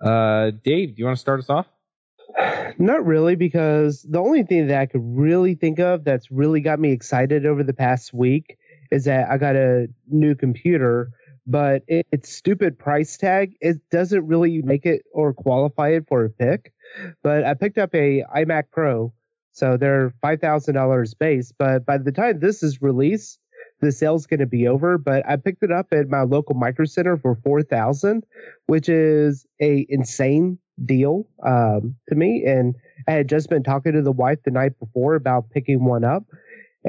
Uh, 0.03 0.49
Dave, 0.63 0.95
do 0.95 0.99
you 0.99 1.05
want 1.05 1.15
to 1.15 1.21
start 1.21 1.39
us 1.39 1.49
off? 1.51 1.67
Not 2.79 3.05
really, 3.05 3.35
because 3.35 4.01
the 4.01 4.19
only 4.19 4.41
thing 4.41 4.65
that 4.67 4.79
I 4.79 4.85
could 4.87 5.03
really 5.03 5.53
think 5.53 5.77
of 5.77 6.03
that's 6.03 6.31
really 6.31 6.61
got 6.61 6.79
me 6.79 6.91
excited 6.91 7.45
over 7.45 7.63
the 7.63 7.73
past 7.73 8.13
week 8.13 8.57
is 8.91 9.05
that 9.05 9.29
I 9.29 9.37
got 9.37 9.55
a 9.55 9.87
new 10.07 10.35
computer, 10.35 11.11
but 11.45 11.83
it, 11.87 12.07
its 12.11 12.31
stupid 12.33 12.77
price 12.77 13.17
tag 13.17 13.55
it 13.61 13.77
doesn't 13.89 14.27
really 14.27 14.61
make 14.61 14.85
it 14.85 15.03
or 15.11 15.33
qualify 15.33 15.89
it 15.89 16.05
for 16.07 16.25
a 16.25 16.29
pick. 16.29 16.73
But 17.23 17.43
I 17.43 17.53
picked 17.53 17.77
up 17.77 17.93
a 17.93 18.23
iMac 18.35 18.65
Pro, 18.71 19.13
so 19.51 19.77
they're 19.77 20.13
five 20.21 20.41
thousand 20.41 20.75
dollars 20.75 21.13
base. 21.13 21.51
But 21.57 21.85
by 21.85 21.97
the 21.97 22.11
time 22.11 22.39
this 22.39 22.63
is 22.63 22.81
released, 22.81 23.39
the 23.81 23.91
sale's 23.91 24.25
going 24.25 24.39
to 24.39 24.47
be 24.47 24.67
over. 24.67 24.97
But 24.97 25.27
I 25.27 25.35
picked 25.35 25.63
it 25.63 25.71
up 25.71 25.87
at 25.91 26.09
my 26.09 26.21
local 26.21 26.55
Micro 26.55 26.85
Center 26.85 27.17
for 27.17 27.35
four 27.43 27.61
thousand, 27.63 28.25
which 28.67 28.89
is 28.89 29.45
a 29.61 29.85
insane 29.89 30.57
deal 30.85 31.27
um, 31.45 31.95
to 32.07 32.15
me. 32.15 32.43
And 32.45 32.75
I 33.07 33.11
had 33.11 33.29
just 33.29 33.49
been 33.49 33.63
talking 33.63 33.93
to 33.93 34.01
the 34.01 34.11
wife 34.11 34.39
the 34.43 34.51
night 34.51 34.79
before 34.79 35.15
about 35.15 35.49
picking 35.51 35.83
one 35.83 36.03
up 36.03 36.23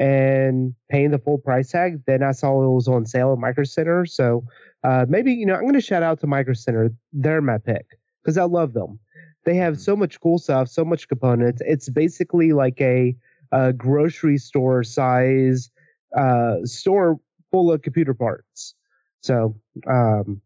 and 0.01 0.73
paying 0.89 1.11
the 1.11 1.19
full 1.19 1.37
price 1.37 1.69
tag. 1.69 2.01
Then 2.07 2.23
I 2.23 2.31
saw 2.31 2.63
it 2.63 2.73
was 2.73 2.87
on 2.87 3.05
sale 3.05 3.33
at 3.33 3.37
Micro 3.37 3.63
Center. 3.63 4.07
So 4.07 4.43
uh, 4.83 5.05
maybe, 5.07 5.31
you 5.31 5.45
know, 5.45 5.53
I'm 5.53 5.61
going 5.61 5.75
to 5.75 5.81
shout 5.81 6.01
out 6.01 6.19
to 6.21 6.27
Micro 6.27 6.55
Center. 6.55 6.89
They're 7.13 7.39
my 7.39 7.59
pick 7.59 7.85
because 8.23 8.35
I 8.35 8.45
love 8.45 8.73
them. 8.73 8.99
They 9.45 9.55
have 9.57 9.79
so 9.79 9.95
much 9.95 10.19
cool 10.19 10.39
stuff, 10.39 10.69
so 10.69 10.83
much 10.83 11.07
components. 11.07 11.61
It's 11.63 11.87
basically 11.87 12.51
like 12.51 12.81
a, 12.81 13.15
a 13.51 13.73
grocery 13.73 14.39
store 14.39 14.83
size 14.83 15.69
uh, 16.17 16.55
store 16.63 17.19
full 17.51 17.71
of 17.71 17.83
computer 17.83 18.15
parts. 18.15 18.73
So 19.21 19.55
um, 19.87 20.41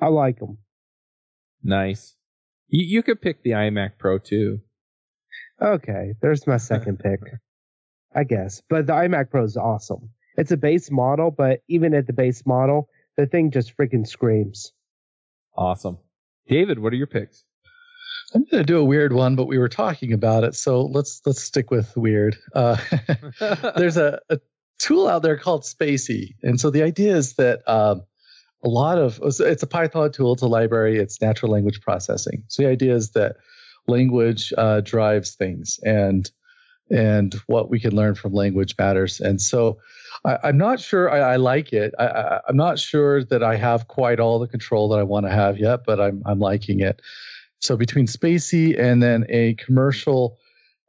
I 0.00 0.08
like 0.08 0.40
them. 0.40 0.58
Nice. 1.62 2.16
You, 2.66 2.84
you 2.84 3.02
could 3.04 3.22
pick 3.22 3.44
the 3.44 3.50
iMac 3.50 3.92
Pro 3.96 4.18
too. 4.18 4.60
Okay, 5.62 6.14
there's 6.20 6.48
my 6.48 6.56
second 6.56 6.98
pick, 6.98 7.20
I 8.16 8.24
guess. 8.24 8.62
But 8.68 8.86
the 8.86 8.94
iMac 8.94 9.30
Pro 9.30 9.44
is 9.44 9.56
awesome. 9.56 10.10
It's 10.36 10.50
a 10.50 10.56
base 10.56 10.90
model, 10.90 11.30
but 11.30 11.62
even 11.68 11.94
at 11.94 12.06
the 12.06 12.12
base 12.12 12.44
model, 12.46 12.88
the 13.16 13.26
thing 13.26 13.50
just 13.50 13.76
freaking 13.76 14.06
screams. 14.06 14.72
Awesome. 15.56 15.98
David, 16.48 16.78
what 16.78 16.92
are 16.92 16.96
your 16.96 17.06
picks? 17.06 17.44
I'm 18.34 18.44
going 18.44 18.62
to 18.62 18.66
do 18.66 18.78
a 18.78 18.84
weird 18.84 19.12
one, 19.12 19.36
but 19.36 19.46
we 19.46 19.58
were 19.58 19.68
talking 19.68 20.12
about 20.12 20.44
it, 20.44 20.54
so 20.54 20.82
let's 20.86 21.22
let's 21.24 21.40
stick 21.40 21.70
with 21.70 21.96
weird. 21.96 22.36
Uh, 22.54 22.76
there's 23.76 23.96
a, 23.96 24.20
a, 24.28 24.40
tool 24.78 25.08
out 25.08 25.22
there 25.22 25.38
called 25.38 25.62
spaCy, 25.62 26.34
and 26.42 26.60
so 26.60 26.70
the 26.70 26.82
idea 26.82 27.16
is 27.16 27.34
that 27.34 27.66
um, 27.68 28.02
a 28.64 28.68
lot 28.68 28.98
of 28.98 29.20
it's 29.22 29.62
a 29.62 29.66
Python 29.66 30.10
tool, 30.10 30.32
it's 30.32 30.42
a 30.42 30.46
library, 30.46 30.98
it's 30.98 31.20
natural 31.22 31.52
language 31.52 31.80
processing. 31.80 32.42
So 32.48 32.64
the 32.64 32.68
idea 32.68 32.94
is 32.94 33.12
that 33.12 33.36
language 33.86 34.52
uh, 34.58 34.80
drives 34.80 35.36
things, 35.36 35.78
and 35.82 36.28
and 36.90 37.34
what 37.46 37.70
we 37.70 37.80
can 37.80 37.94
learn 37.94 38.14
from 38.14 38.32
language 38.32 38.74
matters. 38.78 39.20
And 39.20 39.40
so 39.40 39.78
I, 40.24 40.48
am 40.48 40.58
not 40.58 40.80
sure 40.80 41.10
I, 41.10 41.34
I 41.34 41.36
like 41.36 41.72
it. 41.72 41.94
I, 41.98 42.40
am 42.48 42.56
not 42.56 42.78
sure 42.78 43.24
that 43.24 43.42
I 43.42 43.56
have 43.56 43.88
quite 43.88 44.20
all 44.20 44.38
the 44.38 44.48
control 44.48 44.88
that 44.90 44.98
I 44.98 45.02
want 45.02 45.26
to 45.26 45.32
have 45.32 45.58
yet, 45.58 45.80
but 45.84 46.00
I'm 46.00 46.22
I'm 46.26 46.38
liking 46.38 46.80
it. 46.80 47.00
So 47.60 47.76
between 47.76 48.06
spaCy 48.06 48.78
and 48.78 49.02
then 49.02 49.26
a 49.28 49.54
commercial 49.54 50.38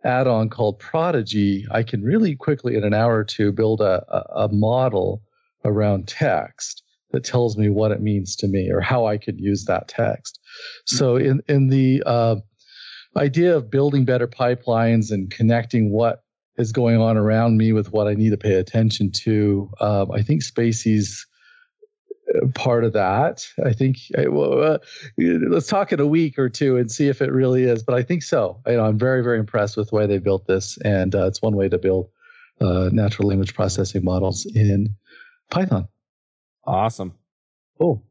add-on 0.04 0.50
called 0.50 0.80
Prodigy, 0.80 1.66
I 1.72 1.84
can 1.84 2.04
really 2.04 2.36
quickly 2.36 2.76
in 2.76 2.84
an 2.84 2.94
hour 2.94 3.18
or 3.18 3.24
two 3.24 3.52
build 3.52 3.82
a, 3.82 4.06
a, 4.10 4.46
a 4.46 4.48
model 4.50 5.22
around 5.66 6.08
text 6.08 6.84
that 7.12 7.24
tells 7.24 7.58
me 7.58 7.70
what 7.70 7.92
it 7.92 8.02
means 8.02 8.36
to 8.38 8.48
me 8.48 8.70
or 8.70 8.82
how 8.82 9.06
I 9.06 9.18
could 9.18 9.40
use 9.40 9.66
that 9.66 9.88
text. 9.88 10.40
So 10.86 11.16
in 11.16 11.42
in 11.48 11.70
the 11.70 12.04
uh, 12.06 12.36
idea 13.18 13.56
of 13.56 13.70
building 13.70 14.06
better 14.06 14.28
pipelines 14.28 15.12
and 15.12 15.30
connecting 15.30 15.92
what 15.92 16.24
is 16.58 16.72
going 16.72 16.98
on 16.98 17.18
around 17.18 17.58
me 17.58 17.72
with 17.72 17.92
what 17.92 18.08
I 18.08 18.14
need 18.14 18.32
to 18.32 18.38
pay 18.38 18.56
attention 18.56 19.12
to, 19.12 19.72
um, 19.80 20.12
I 20.12 20.24
think 20.24 20.42
spaCy's 20.42 21.26
uh, 22.36 22.48
part 22.56 22.84
of 22.84 22.94
that. 22.94 23.48
I 23.64 23.74
think 23.74 23.98
well, 24.18 24.62
uh, 24.64 24.78
let's 25.18 25.68
talk 25.68 25.94
in 25.94 26.00
a 26.00 26.08
week 26.08 26.40
or 26.40 26.50
two 26.50 26.78
and 26.78 26.92
see 26.92 27.08
if 27.08 27.22
it 27.22 27.32
really 27.32 27.64
is. 27.64 27.84
But 27.84 27.96
I 27.96 28.04
think 28.04 28.24
so. 28.24 28.62
I, 28.66 28.74
am 28.74 28.98
very 28.98 29.24
very 29.24 29.40
impressed 29.40 29.78
with 29.78 29.90
the 29.90 29.96
way 29.96 30.08
they 30.08 30.18
built 30.18 30.48
this, 30.48 30.78
and 30.84 31.14
uh, 31.14 31.28
it's 31.28 31.42
one 31.42 31.56
way 31.56 31.70
to 31.70 31.78
build 31.78 32.10
uh, 32.60 32.90
natural 32.92 33.28
language 33.30 33.54
processing 33.54 34.04
models 34.04 34.46
in 34.46 34.96
Python. 35.50 35.88
Awesome. 36.66 37.14
Cool. 37.78 38.04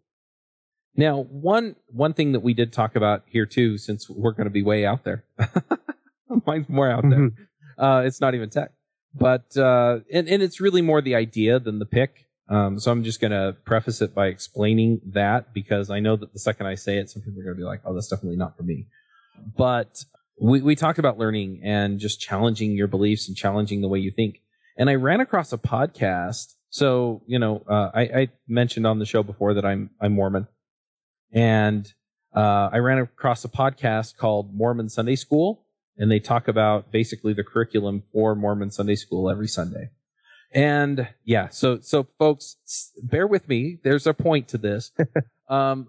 Now, 0.97 1.25
one 1.25 1.77
one 1.89 2.15
thing 2.15 2.33
that 2.33 2.41
we 2.41 2.55
did 2.55 2.73
talk 2.73 2.97
about 2.97 3.25
here 3.27 3.47
too, 3.47 3.79
since 3.79 4.09
we're 4.09 4.33
going 4.33 4.47
to 4.47 4.51
be 4.51 4.63
way 4.63 4.87
out 4.87 5.05
there, 5.05 5.25
mine's 6.47 6.69
more 6.69 6.91
out 6.91 7.03
there. 7.03 7.31
Mm-hmm. 7.31 7.83
Uh, 7.83 8.01
it's 8.03 8.21
not 8.21 8.35
even 8.35 8.49
tech, 8.49 8.73
but 9.15 9.57
uh, 9.57 10.01
and 10.13 10.29
and 10.29 10.43
it's 10.43 10.61
really 10.61 10.83
more 10.83 11.03
the 11.03 11.15
idea 11.15 11.59
than 11.59 11.79
the 11.79 11.87
pick. 11.87 12.25
Um, 12.49 12.79
so 12.79 12.93
I'm 12.93 13.03
just 13.03 13.21
going 13.21 13.33
to 13.33 13.57
preface 13.65 14.01
it 14.01 14.15
by 14.15 14.29
explaining 14.29 15.01
that 15.07 15.53
because 15.53 15.91
I 15.91 15.99
know 15.99 16.15
that 16.17 16.33
the 16.33 16.39
second 16.39 16.67
I 16.67 16.77
say 16.77 16.99
it, 16.99 17.11
some 17.11 17.23
people 17.23 17.41
are 17.41 17.45
going 17.45 17.57
to 17.57 17.61
be 17.61 17.65
like, 17.65 17.81
"Oh, 17.85 17.93
that's 17.93 18.09
definitely 18.09 18.39
not 18.39 18.57
for 18.57 18.63
me." 18.63 18.87
But 19.57 20.03
we 20.41 20.63
we 20.63 20.77
talked 20.77 20.99
about 20.99 21.19
learning 21.19 21.61
and 21.63 21.99
just 21.99 22.21
challenging 22.21 22.73
your 22.73 22.87
beliefs 22.87 23.29
and 23.29 23.37
challenging 23.37 23.83
the 23.83 23.89
way 23.89 23.99
you 23.99 24.11
think. 24.11 24.41
And 24.79 24.89
I 24.89 24.95
ran 24.95 25.21
across 25.21 25.53
a 25.53 25.59
podcast 25.59 26.55
so 26.77 27.23
you 27.27 27.39
know, 27.39 27.63
uh, 27.69 27.91
I, 27.95 28.01
I, 28.03 28.29
mentioned 28.47 28.87
on 28.87 28.99
the 28.99 29.07
show 29.07 29.23
before 29.23 29.55
that 29.55 29.65
I'm 29.65 29.89
I'm 29.99 30.13
Mormon, 30.13 30.47
and 31.33 31.93
uh, 32.35 32.71
I 32.73 32.79
ran 32.79 32.99
across 32.99 33.45
a 33.45 33.49
podcast 33.49 34.17
called 34.17 34.55
Mormon 34.55 34.89
Sunday 34.89 35.17
School, 35.17 35.65
and 35.97 36.11
they 36.11 36.21
talk 36.21 36.49
about 36.49 36.93
basically 36.93 37.33
the 37.33 37.45
curriculum 37.45 38.03
for 38.13 38.35
Mormon 38.35 38.71
Sunday 38.71 38.97
School 38.97 39.31
every 39.31 39.49
Sunday. 39.49 39.91
And 40.53 41.09
yeah, 41.25 41.49
so 41.49 41.81
so 41.81 42.07
folks, 42.19 42.57
bear 43.03 43.27
with 43.27 43.49
me. 43.49 43.79
There's 43.83 44.07
a 44.07 44.15
point 44.15 44.49
to 44.49 44.59
this. 44.59 44.93
um, 45.49 45.89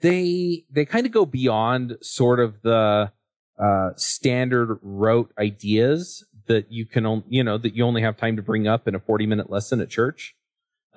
they 0.00 0.64
they 0.70 0.84
kind 0.84 1.06
of 1.06 1.12
go 1.12 1.26
beyond 1.26 1.96
sort 2.00 2.40
of 2.40 2.62
the 2.62 3.12
uh, 3.58 3.90
standard 3.96 4.78
rote 4.82 5.32
ideas 5.38 6.24
that 6.46 6.72
you 6.72 6.86
can 6.86 7.06
only, 7.06 7.24
you 7.28 7.44
know, 7.44 7.58
that 7.58 7.74
you 7.74 7.84
only 7.84 8.02
have 8.02 8.16
time 8.16 8.36
to 8.36 8.42
bring 8.42 8.66
up 8.66 8.88
in 8.88 8.94
a 8.94 8.98
40 8.98 9.26
minute 9.26 9.50
lesson 9.50 9.80
at 9.80 9.90
church. 9.90 10.34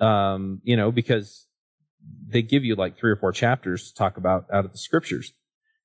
Um, 0.00 0.60
you 0.64 0.76
know, 0.76 0.90
because 0.90 1.46
they 2.28 2.42
give 2.42 2.64
you 2.64 2.74
like 2.74 2.96
three 2.96 3.10
or 3.10 3.16
four 3.16 3.32
chapters 3.32 3.90
to 3.90 3.94
talk 3.94 4.16
about 4.16 4.46
out 4.52 4.64
of 4.64 4.72
the 4.72 4.78
scriptures. 4.78 5.32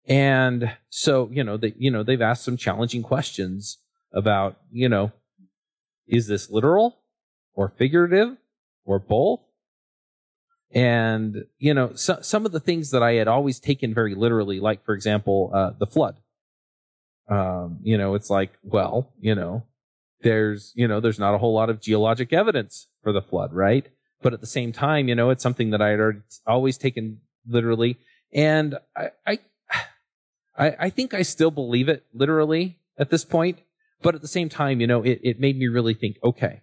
And 0.07 0.75
so, 0.89 1.29
you 1.31 1.43
know, 1.43 1.57
they, 1.57 1.73
you 1.77 1.91
know, 1.91 2.03
they've 2.03 2.21
asked 2.21 2.43
some 2.43 2.57
challenging 2.57 3.03
questions 3.03 3.77
about, 4.11 4.57
you 4.71 4.89
know, 4.89 5.11
is 6.07 6.27
this 6.27 6.49
literal 6.49 6.99
or 7.53 7.69
figurative 7.69 8.37
or 8.85 8.97
both? 8.99 9.41
And, 10.71 11.45
you 11.57 11.73
know, 11.73 11.93
so, 11.93 12.19
some 12.21 12.45
of 12.45 12.51
the 12.51 12.59
things 12.59 12.91
that 12.91 13.03
I 13.03 13.13
had 13.13 13.27
always 13.27 13.59
taken 13.59 13.93
very 13.93 14.15
literally, 14.15 14.59
like, 14.59 14.83
for 14.85 14.93
example, 14.93 15.51
uh, 15.53 15.71
the 15.77 15.87
flood 15.87 16.17
um, 17.29 17.77
you 17.83 17.97
know, 17.97 18.15
it's 18.15 18.29
like, 18.29 18.51
well, 18.63 19.13
you 19.19 19.35
know, 19.35 19.63
there's 20.21 20.73
you 20.75 20.87
know 20.87 20.99
there's 20.99 21.19
not 21.19 21.33
a 21.33 21.37
whole 21.37 21.53
lot 21.53 21.69
of 21.69 21.79
geologic 21.79 22.33
evidence 22.33 22.87
for 23.03 23.13
the 23.13 23.21
flood, 23.21 23.53
right? 23.53 23.87
But 24.21 24.33
at 24.33 24.41
the 24.41 24.47
same 24.47 24.71
time, 24.73 25.07
you 25.07 25.15
know, 25.15 25.29
it's 25.29 25.43
something 25.43 25.69
that 25.69 25.81
I 25.81 25.89
had 25.89 26.23
always 26.45 26.77
taken 26.77 27.21
literally, 27.47 27.97
and 28.33 28.77
I, 28.95 29.11
I 29.25 29.39
I 30.57 30.75
I 30.79 30.89
think 30.89 31.13
I 31.13 31.21
still 31.21 31.51
believe 31.51 31.89
it 31.89 32.05
literally 32.13 32.79
at 32.97 33.09
this 33.09 33.25
point. 33.25 33.59
But 34.01 34.15
at 34.15 34.21
the 34.21 34.27
same 34.27 34.49
time, 34.49 34.79
you 34.79 34.87
know, 34.87 35.03
it, 35.03 35.19
it 35.23 35.39
made 35.39 35.57
me 35.57 35.67
really 35.67 35.93
think, 35.93 36.17
okay, 36.23 36.61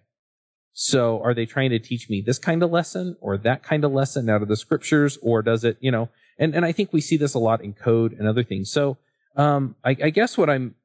so 0.73 1.21
are 1.23 1.33
they 1.33 1.45
trying 1.45 1.69
to 1.71 1.79
teach 1.79 2.09
me 2.09 2.21
this 2.21 2.39
kind 2.39 2.61
of 2.63 2.71
lesson 2.71 3.15
or 3.19 3.37
that 3.39 3.63
kind 3.63 3.83
of 3.83 3.91
lesson 3.91 4.29
out 4.29 4.41
of 4.41 4.47
the 4.47 4.55
scriptures? 4.55 5.17
Or 5.21 5.41
does 5.41 5.63
it, 5.63 5.77
you 5.79 5.91
know, 5.91 6.09
and, 6.37 6.55
and 6.55 6.65
I 6.65 6.71
think 6.71 6.93
we 6.93 7.01
see 7.01 7.17
this 7.17 7.33
a 7.33 7.39
lot 7.39 7.63
in 7.63 7.73
code 7.73 8.13
and 8.13 8.27
other 8.27 8.43
things. 8.43 8.71
So, 8.71 8.97
um, 9.35 9.75
I, 9.83 9.97
I 10.03 10.09
guess 10.09 10.37
what 10.37 10.49
I'm 10.49 10.75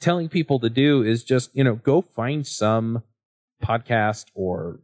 telling 0.00 0.28
people 0.28 0.58
to 0.60 0.70
do 0.70 1.02
is 1.02 1.24
just, 1.24 1.50
you 1.54 1.64
know, 1.64 1.74
go 1.74 2.02
find 2.02 2.46
some 2.46 3.02
podcast 3.62 4.26
or 4.34 4.80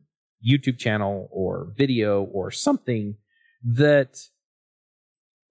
YouTube 0.46 0.78
channel 0.78 1.28
or 1.30 1.72
video 1.76 2.22
or 2.22 2.50
something 2.50 3.16
that 3.64 4.18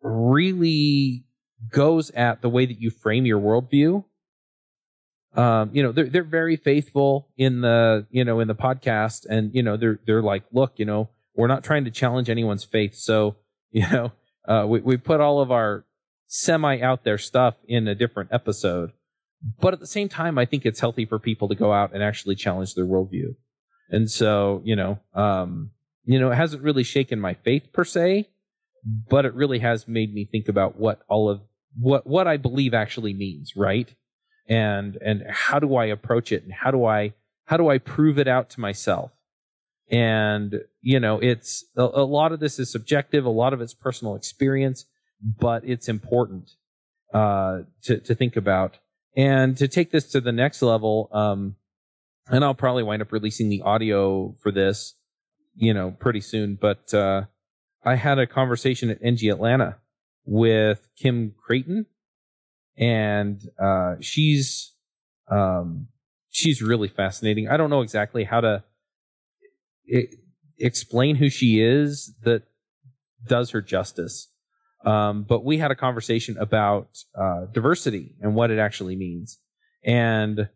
really 0.02 1.26
goes 1.70 2.10
at 2.12 2.42
the 2.42 2.50
way 2.50 2.66
that 2.66 2.80
you 2.80 2.89
frame 2.89 3.26
your 3.26 3.39
worldview. 3.39 4.04
Um, 5.34 5.70
you 5.74 5.82
know, 5.82 5.92
they're 5.92 6.10
they're 6.10 6.24
very 6.24 6.58
faithful 6.58 7.30
in 7.38 7.62
the 7.62 8.06
you 8.10 8.26
know 8.26 8.42
in 8.42 8.48
the 8.48 8.56
podcast, 8.56 9.26
and 9.30 9.54
you 9.56 9.64
know 9.64 9.78
they're 9.78 10.00
they're 10.06 10.22
like, 10.22 10.44
look, 10.52 10.74
you 10.76 10.86
know, 10.86 11.10
we're 11.36 11.48
not 11.48 11.64
trying 11.64 11.86
to 11.86 11.92
challenge 11.92 12.30
anyone's 12.30 12.66
faith, 12.66 12.96
so 12.96 13.38
you 13.72 13.88
know, 13.89 14.12
uh, 14.46 14.66
we 14.68 14.82
we 14.82 14.98
put 14.98 15.22
all 15.22 15.39
of 15.39 15.52
our 15.52 15.86
semi 16.28 16.82
out 16.82 17.04
there 17.04 17.18
stuff 17.18 17.56
in 17.66 17.88
a 17.88 17.96
different 17.96 18.32
episode, 18.34 18.92
but 19.62 19.74
at 19.74 19.80
the 19.80 19.88
same 19.88 20.10
time, 20.10 20.38
I 20.38 20.46
think 20.46 20.66
it's 20.66 20.82
healthy 20.82 21.06
for 21.06 21.18
people 21.18 21.48
to 21.48 21.56
go 21.56 21.72
out 21.72 21.94
and 21.94 22.04
actually 22.04 22.36
challenge 22.36 22.76
their 22.76 22.86
worldview, 22.86 23.36
and 23.92 24.10
so 24.10 24.62
you 24.64 24.76
know, 24.76 25.00
um, 25.14 25.72
you 26.06 26.20
know, 26.20 26.32
it 26.32 26.36
hasn't 26.36 26.64
really 26.64 26.84
shaken 26.84 27.20
my 27.20 27.36
faith 27.36 27.72
per 27.72 27.84
se, 27.84 28.30
but 29.10 29.26
it 29.26 29.36
really 29.36 29.60
has 29.60 29.88
made 29.88 30.14
me 30.14 30.26
think 30.26 30.48
about 30.48 30.80
what 30.80 31.02
all 31.08 31.30
of 31.30 31.42
what 31.80 32.08
what 32.08 32.28
I 32.28 32.38
believe 32.38 32.74
actually 32.74 33.14
means, 33.14 33.54
right? 33.56 33.94
and 34.52 34.98
and 34.98 35.24
how 35.30 35.60
do 35.60 35.76
I 35.76 35.86
approach 35.86 36.34
it 36.34 36.44
and 36.44 36.52
how 36.52 36.72
do 36.72 36.86
I 36.86 37.14
how 37.46 37.58
do 37.58 37.70
I 37.70 37.78
prove 37.78 38.20
it 38.20 38.28
out 38.28 38.50
to 38.52 38.60
myself? 38.60 39.12
And 39.89 40.62
you 40.82 41.00
know, 41.00 41.20
it's 41.20 41.66
a, 41.78 41.84
a 41.84 42.04
lot 42.04 42.34
of 42.34 42.39
this 42.39 42.60
is 42.60 42.72
subjective, 42.72 43.26
a 43.26 43.30
lot 43.30 43.54
of 43.54 43.62
it's 43.62 43.74
personal 43.74 44.16
experience, 44.16 44.86
but 45.22 45.64
it's 45.66 45.88
important 45.88 46.52
uh, 47.14 47.62
to 47.84 48.00
to 48.00 48.14
think 48.14 48.36
about 48.36 48.78
and 49.16 49.58
to 49.58 49.68
take 49.70 49.92
this 49.92 50.12
to 50.12 50.22
the 50.22 50.32
next 50.34 50.62
level. 50.62 51.10
Um, 51.14 51.56
and 52.30 52.44
I'll 52.44 52.54
probably 52.54 52.84
wind 52.84 53.02
up 53.02 53.12
releasing 53.12 53.50
the 53.50 53.62
audio 53.62 54.36
for 54.42 54.52
this, 54.52 54.96
you 55.56 55.74
know, 55.74 55.92
pretty 55.92 56.22
soon. 56.22 56.58
But 56.60 56.94
uh, 56.94 57.24
I 57.84 57.96
had 57.96 58.20
a 58.20 58.28
conversation 58.28 58.90
at 58.90 59.00
NG 59.02 59.30
Atlanta 59.30 59.78
with 60.26 60.88
Kim 60.98 61.34
Crayton, 61.38 61.86
and 62.78 63.42
uh, 63.62 63.96
she's 64.00 64.74
um, 65.30 65.88
she's 66.30 66.62
really 66.62 66.88
fascinating. 66.88 67.48
I 67.48 67.58
don't 67.58 67.70
know 67.70 67.82
exactly 67.82 68.24
how 68.24 68.42
to 68.42 68.64
I- 69.94 70.08
explain 70.60 71.16
who 71.16 71.30
she 71.30 71.62
is 71.62 72.14
that 72.24 72.44
does 73.26 73.52
her 73.52 73.62
justice. 73.62 74.28
Um, 74.86 75.24
but 75.24 75.46
we 75.46 75.60
had 75.60 75.70
a 75.70 75.76
conversation 75.76 76.38
about 76.40 76.90
uh, 77.16 77.46
diversity 77.54 78.16
and 78.20 78.34
what 78.34 78.50
it 78.50 78.58
actually 78.58 78.96
means. 78.96 79.38
And 79.84 80.50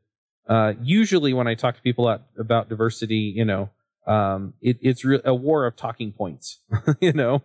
uh, 0.47 0.73
usually, 0.81 1.33
when 1.33 1.47
I 1.47 1.55
talk 1.55 1.75
to 1.75 1.81
people 1.81 2.09
at, 2.09 2.21
about 2.37 2.69
diversity, 2.69 3.33
you 3.35 3.45
know, 3.45 3.69
um, 4.07 4.53
it, 4.61 4.77
it's 4.81 5.03
re- 5.03 5.21
a 5.25 5.33
war 5.33 5.65
of 5.65 5.75
talking 5.75 6.11
points. 6.11 6.59
you 6.99 7.13
know, 7.13 7.41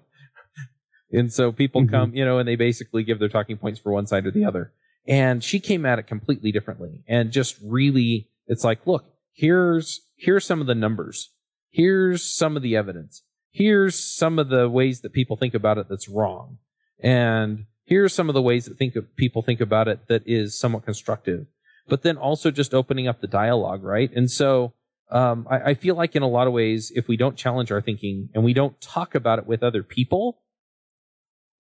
and 1.13 1.33
so 1.33 1.53
people 1.53 1.83
mm-hmm. 1.83 1.91
come, 1.91 2.15
you 2.15 2.25
know, 2.25 2.39
and 2.39 2.49
they 2.49 2.57
basically 2.57 3.03
give 3.03 3.19
their 3.19 3.29
talking 3.29 3.57
points 3.57 3.81
for 3.81 3.93
one 3.93 4.07
side 4.07 4.27
or 4.27 4.31
the 4.31 4.45
other. 4.45 4.73
And 5.07 5.43
she 5.43 5.61
came 5.61 5.85
at 5.85 5.99
it 5.99 6.07
completely 6.07 6.53
differently 6.53 7.03
and 7.09 7.33
just 7.33 7.57
really, 7.65 8.29
it's 8.47 8.65
like, 8.65 8.87
look, 8.87 9.07
here's, 9.33 10.01
here's 10.17 10.45
some 10.45 10.61
of 10.61 10.67
the 10.67 10.75
numbers. 10.75 11.31
Here's 11.71 12.23
some 12.23 12.57
of 12.57 12.63
the 12.63 12.77
evidence. 12.77 13.23
Here's 13.51 13.99
some 13.99 14.39
of 14.39 14.49
the 14.49 14.69
ways 14.69 15.01
that 15.01 15.13
people 15.13 15.37
think 15.37 15.55
about 15.55 15.79
it 15.79 15.89
that's 15.89 16.09
wrong. 16.09 16.59
And 17.03 17.67
here's 17.85 18.15
some 18.15 18.29
of 18.29 18.35
the 18.35 18.43
ways 18.43 18.67
that 18.67 18.77
think 18.77 18.95
of, 18.95 19.17
people 19.17 19.43
think 19.43 19.61
about 19.61 19.89
it 19.89 20.07
that 20.09 20.23
is 20.27 20.59
somewhat 20.59 20.85
constructive. 20.85 21.47
But 21.91 22.03
then 22.03 22.17
also 22.17 22.51
just 22.51 22.73
opening 22.73 23.07
up 23.09 23.21
the 23.21 23.27
dialogue, 23.27 23.83
right? 23.85 24.11
And 24.15 24.31
so, 24.31 24.73
um, 25.11 25.47
I, 25.51 25.61
I 25.71 25.75
feel 25.75 25.97
like 25.97 26.15
in 26.15 26.23
a 26.23 26.29
lot 26.29 26.47
of 26.47 26.53
ways, 26.53 26.93
if 26.95 27.09
we 27.09 27.17
don't 27.17 27.37
challenge 27.37 27.73
our 27.73 27.81
thinking 27.83 28.31
and 28.35 28.45
we 28.45 28.55
don't 28.55 28.81
talk 28.81 29.15
about 29.15 29.39
it 29.39 29.47
with 29.47 29.63
other 29.63 29.83
people, 29.83 30.41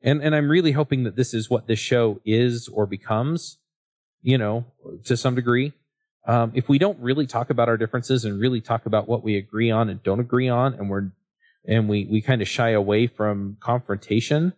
and 0.02 0.22
and 0.22 0.34
I'm 0.34 0.48
really 0.48 0.72
hoping 0.72 1.04
that 1.04 1.16
this 1.16 1.34
is 1.34 1.50
what 1.50 1.66
this 1.66 1.78
show 1.78 2.20
is 2.24 2.68
or 2.68 2.86
becomes, 2.86 3.58
you 4.22 4.38
know, 4.38 4.64
to 5.04 5.16
some 5.16 5.34
degree. 5.34 5.72
Um, 6.26 6.52
if 6.54 6.68
we 6.68 6.78
don't 6.78 6.98
really 7.00 7.26
talk 7.26 7.50
about 7.50 7.68
our 7.68 7.76
differences 7.76 8.24
and 8.24 8.40
really 8.40 8.60
talk 8.60 8.86
about 8.86 9.08
what 9.08 9.24
we 9.24 9.36
agree 9.36 9.70
on 9.70 9.88
and 9.88 10.02
don't 10.02 10.20
agree 10.20 10.48
on, 10.48 10.74
and 10.74 10.88
we're 10.88 11.10
and 11.66 11.88
we 11.88 12.06
we 12.06 12.22
kind 12.22 12.40
of 12.40 12.48
shy 12.48 12.70
away 12.70 13.06
from 13.06 13.56
confrontation, 13.60 14.52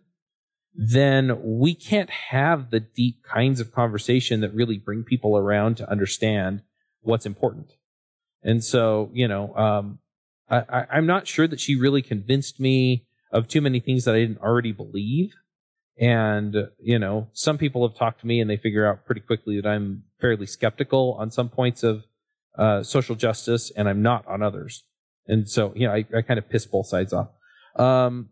then 0.75 1.59
we 1.59 1.75
can't 1.75 2.09
have 2.09 2.71
the 2.71 2.79
deep 2.79 3.23
kinds 3.23 3.59
of 3.59 3.71
conversation 3.71 4.41
that 4.41 4.53
really 4.53 4.77
bring 4.77 5.03
people 5.03 5.37
around 5.37 5.77
to 5.77 5.89
understand 5.89 6.61
what's 7.01 7.25
important. 7.25 7.73
And 8.41 8.63
so, 8.63 9.09
you 9.13 9.27
know, 9.27 9.55
um, 9.55 9.99
I, 10.49 10.85
I'm 10.91 11.05
not 11.05 11.27
sure 11.27 11.47
that 11.47 11.59
she 11.59 11.75
really 11.75 12.01
convinced 12.01 12.59
me 12.59 13.05
of 13.31 13.47
too 13.47 13.61
many 13.61 13.79
things 13.79 14.05
that 14.05 14.15
I 14.15 14.19
didn't 14.19 14.41
already 14.41 14.71
believe. 14.71 15.35
And, 15.99 16.69
you 16.79 16.97
know, 16.97 17.29
some 17.33 17.57
people 17.57 17.87
have 17.87 17.97
talked 17.97 18.21
to 18.21 18.27
me 18.27 18.39
and 18.39 18.49
they 18.49 18.57
figure 18.57 18.85
out 18.85 19.05
pretty 19.05 19.21
quickly 19.21 19.59
that 19.59 19.67
I'm 19.67 20.03
fairly 20.19 20.45
skeptical 20.45 21.15
on 21.19 21.29
some 21.31 21.49
points 21.49 21.83
of 21.83 22.05
uh, 22.57 22.83
social 22.83 23.15
justice 23.15 23.71
and 23.75 23.87
I'm 23.87 24.01
not 24.01 24.27
on 24.27 24.41
others. 24.41 24.83
And 25.27 25.49
so, 25.49 25.71
you 25.75 25.87
know, 25.87 25.93
I, 25.93 26.05
I 26.15 26.21
kind 26.21 26.37
of 26.37 26.49
piss 26.49 26.65
both 26.65 26.87
sides 26.87 27.13
off. 27.13 27.29
Um, 27.75 28.29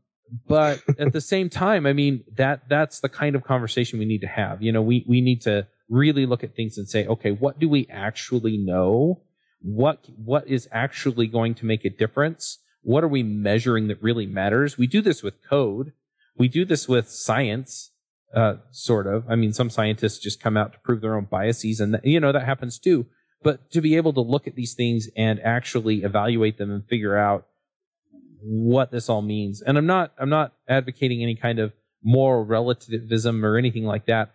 but 0.48 0.82
at 1.00 1.14
the 1.14 1.22
same 1.22 1.50
time, 1.50 1.86
I 1.86 1.94
mean, 1.94 2.24
that, 2.36 2.70
that's 2.70 3.00
the 3.00 3.10
kind 3.10 3.36
of 3.36 3.44
conversation 3.44 4.00
we 4.00 4.06
need 4.06 4.22
to 4.22 4.28
have. 4.28 4.62
You 4.62 4.72
know, 4.72 4.82
we, 4.82 5.06
we 5.08 5.22
need 5.22 5.42
to 5.42 5.68
really 5.90 6.26
look 6.26 6.44
at 6.44 6.56
things 6.56 6.78
and 6.78 6.88
say, 6.88 7.06
okay, 7.06 7.32
what 7.32 7.60
do 7.60 7.68
we 7.68 7.88
actually 7.90 8.58
know? 8.58 9.22
What, 9.62 10.06
what 10.16 10.48
is 10.48 10.68
actually 10.72 11.28
going 11.28 11.56
to 11.56 11.66
make 11.66 11.86
a 11.86 11.90
difference? 11.90 12.60
what 12.84 13.04
are 13.04 13.10
we 13.10 13.24
measuring 13.24 13.88
that 13.88 14.02
really 14.02 14.26
matters? 14.26 14.78
We 14.78 14.88
do 14.88 15.02
this 15.02 15.22
with 15.24 15.48
code. 15.48 15.94
We 16.38 16.48
do 16.48 16.66
this 16.66 16.88
with 16.88 17.10
science, 17.10 17.92
uh, 18.36 18.56
sort 18.72 19.08
of. 19.08 19.26
I 19.30 19.36
mean, 19.36 19.54
some 19.54 19.70
scientists 19.70 20.20
just 20.20 20.42
come 20.42 20.58
out 20.58 20.74
to 20.74 20.80
prove 20.80 21.02
their 21.02 21.16
own 21.16 21.26
biases 21.26 21.80
and, 21.80 22.00
you 22.04 22.20
know, 22.20 22.32
that 22.32 22.46
happens 22.46 22.80
too. 22.80 23.06
But 23.44 23.72
to 23.72 23.82
be 23.82 23.96
able 23.96 24.14
to 24.14 24.22
look 24.22 24.48
at 24.48 24.56
these 24.56 24.74
things 24.74 25.10
and 25.16 25.40
actually 25.42 26.04
evaluate 26.04 26.58
them 26.58 26.72
and 26.72 26.86
figure 26.86 27.18
out 27.18 27.48
what 28.42 28.92
this 28.92 29.10
all 29.10 29.22
means. 29.22 29.62
And 29.62 29.78
I'm 29.78 29.86
not, 29.86 30.14
I'm 30.18 30.30
not 30.30 30.54
advocating 30.68 31.22
any 31.22 31.36
kind 31.36 31.60
of 31.60 31.74
moral 32.04 32.44
relativism 32.44 33.46
or 33.46 33.58
anything 33.58 33.86
like 33.86 34.06
that. 34.08 34.32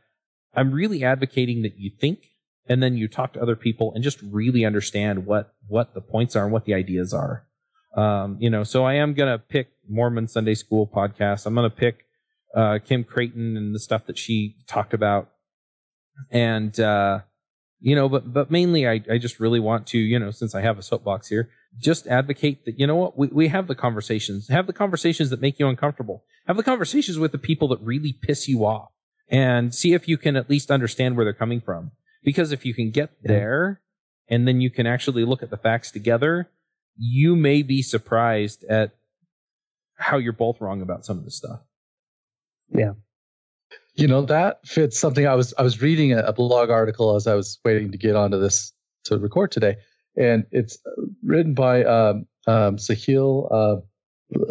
I'm 0.55 0.73
really 0.73 1.05
advocating 1.05 1.62
that 1.62 1.78
you 1.78 1.91
think 2.01 2.20
and 2.69 2.83
then 2.83 2.97
you 2.97 3.09
talk 3.09 3.33
to 3.35 3.43
other 3.43 3.57
people 3.57 3.93
and 3.95 4.03
just 4.03 4.20
really 4.23 4.65
understand 4.65 5.27
what, 5.27 5.55
what 5.66 5.95
the 5.95 6.01
points 6.01 6.35
are 6.35 6.45
and 6.45 6.53
what 6.53 6.65
the 6.65 6.74
ideas 6.74 7.12
are. 7.12 7.47
Um, 7.97 8.37
you 8.41 8.51
know, 8.51 8.62
so 8.62 8.85
I 8.85 8.95
am 8.95 9.15
to 9.28 9.39
pick 9.39 9.69
Mormon 9.89 10.28
Sunday 10.28 10.55
School 10.55 10.87
podcast. 10.87 11.47
I'm 11.47 11.55
to 11.70 11.77
pick 11.77 12.05
uh, 12.55 12.78
Kim 12.85 13.05
Crayton 13.05 13.57
and 13.57 13.74
the 13.74 13.78
stuff 13.78 14.07
that 14.07 14.19
she 14.19 14.57
talked 14.66 14.95
about. 14.95 15.31
And, 16.31 16.78
uh, 16.81 17.20
you 17.81 17.95
know, 17.95 18.09
but, 18.09 18.33
but 18.33 18.51
mainly 18.51 18.89
I, 18.89 19.03
I 19.11 19.19
just 19.19 19.39
really 19.39 19.61
want 19.61 19.87
to, 19.89 19.99
you 19.99 20.19
know, 20.19 20.31
since 20.31 20.55
I 20.55 20.62
have 20.62 20.78
a 20.78 20.83
soapbox 20.83 21.28
here, 21.28 21.51
just 21.78 22.07
advocate 22.07 22.65
that, 22.65 22.78
you 22.78 22.86
know 22.86 22.97
what, 22.97 23.19
we, 23.19 23.28
we 23.28 23.48
have 23.48 23.66
the 23.66 23.74
conversations, 23.74 24.48
have 24.48 24.66
the 24.66 24.73
conversations 24.73 25.31
that 25.31 25.40
make 25.40 25.59
you 25.59 25.69
uncomfortable, 25.69 26.24
have 26.47 26.57
the 26.57 26.62
conversations 26.62 27.19
with 27.19 27.32
the 27.32 27.39
people 27.39 27.69
that 27.69 27.81
really 27.81 28.12
piss 28.12 28.48
you 28.48 28.65
off 28.65 28.90
and 29.28 29.74
see 29.74 29.93
if 29.93 30.09
you 30.09 30.16
can 30.16 30.36
at 30.36 30.48
least 30.48 30.70
understand 30.70 31.16
where 31.16 31.24
they're 31.24 31.35
coming 31.35 31.61
from. 31.61 31.90
Because 32.23 32.53
if 32.53 32.65
you 32.65 32.74
can 32.74 32.90
get 32.90 33.11
there 33.23 33.81
and 34.28 34.48
then 34.48 34.61
you 34.61 34.70
can 34.70 34.86
actually 34.86 35.24
look 35.24 35.43
at 35.43 35.51
the 35.51 35.57
facts 35.57 35.90
together, 35.90 36.51
you 36.97 37.36
may 37.36 37.62
be 37.62 37.82
surprised 37.82 38.65
at 38.65 38.93
how 39.97 40.19
you're 40.19 40.32
both 40.32 40.61
wrong 40.61 40.82
about 40.82 41.05
some 41.05 41.19
of 41.19 41.24
this 41.24 41.36
stuff. 41.36 41.61
Yeah. 42.70 42.93
You 43.94 44.09
know, 44.09 44.23
that 44.23 44.66
fits 44.66 44.98
something 44.98 45.27
I 45.27 45.35
was 45.35 45.55
I 45.57 45.62
was 45.62 45.81
reading 45.81 46.12
a, 46.12 46.32
blog 46.32 46.69
article 46.69 47.16
as 47.16 47.27
I 47.27 47.35
was 47.35 47.59
waiting 47.65 47.93
to 47.93 47.98
get 47.98 48.15
onto 48.15 48.39
this 48.39 48.73
to 49.05 49.19
record 49.19 49.53
today. 49.53 49.77
And 50.17 50.45
it's 50.51 50.79
written 51.23 51.55
by 51.55 51.85
um, 51.85 52.27
um, 52.47 52.77
Sahil 52.77 53.49
uh, 53.53 53.77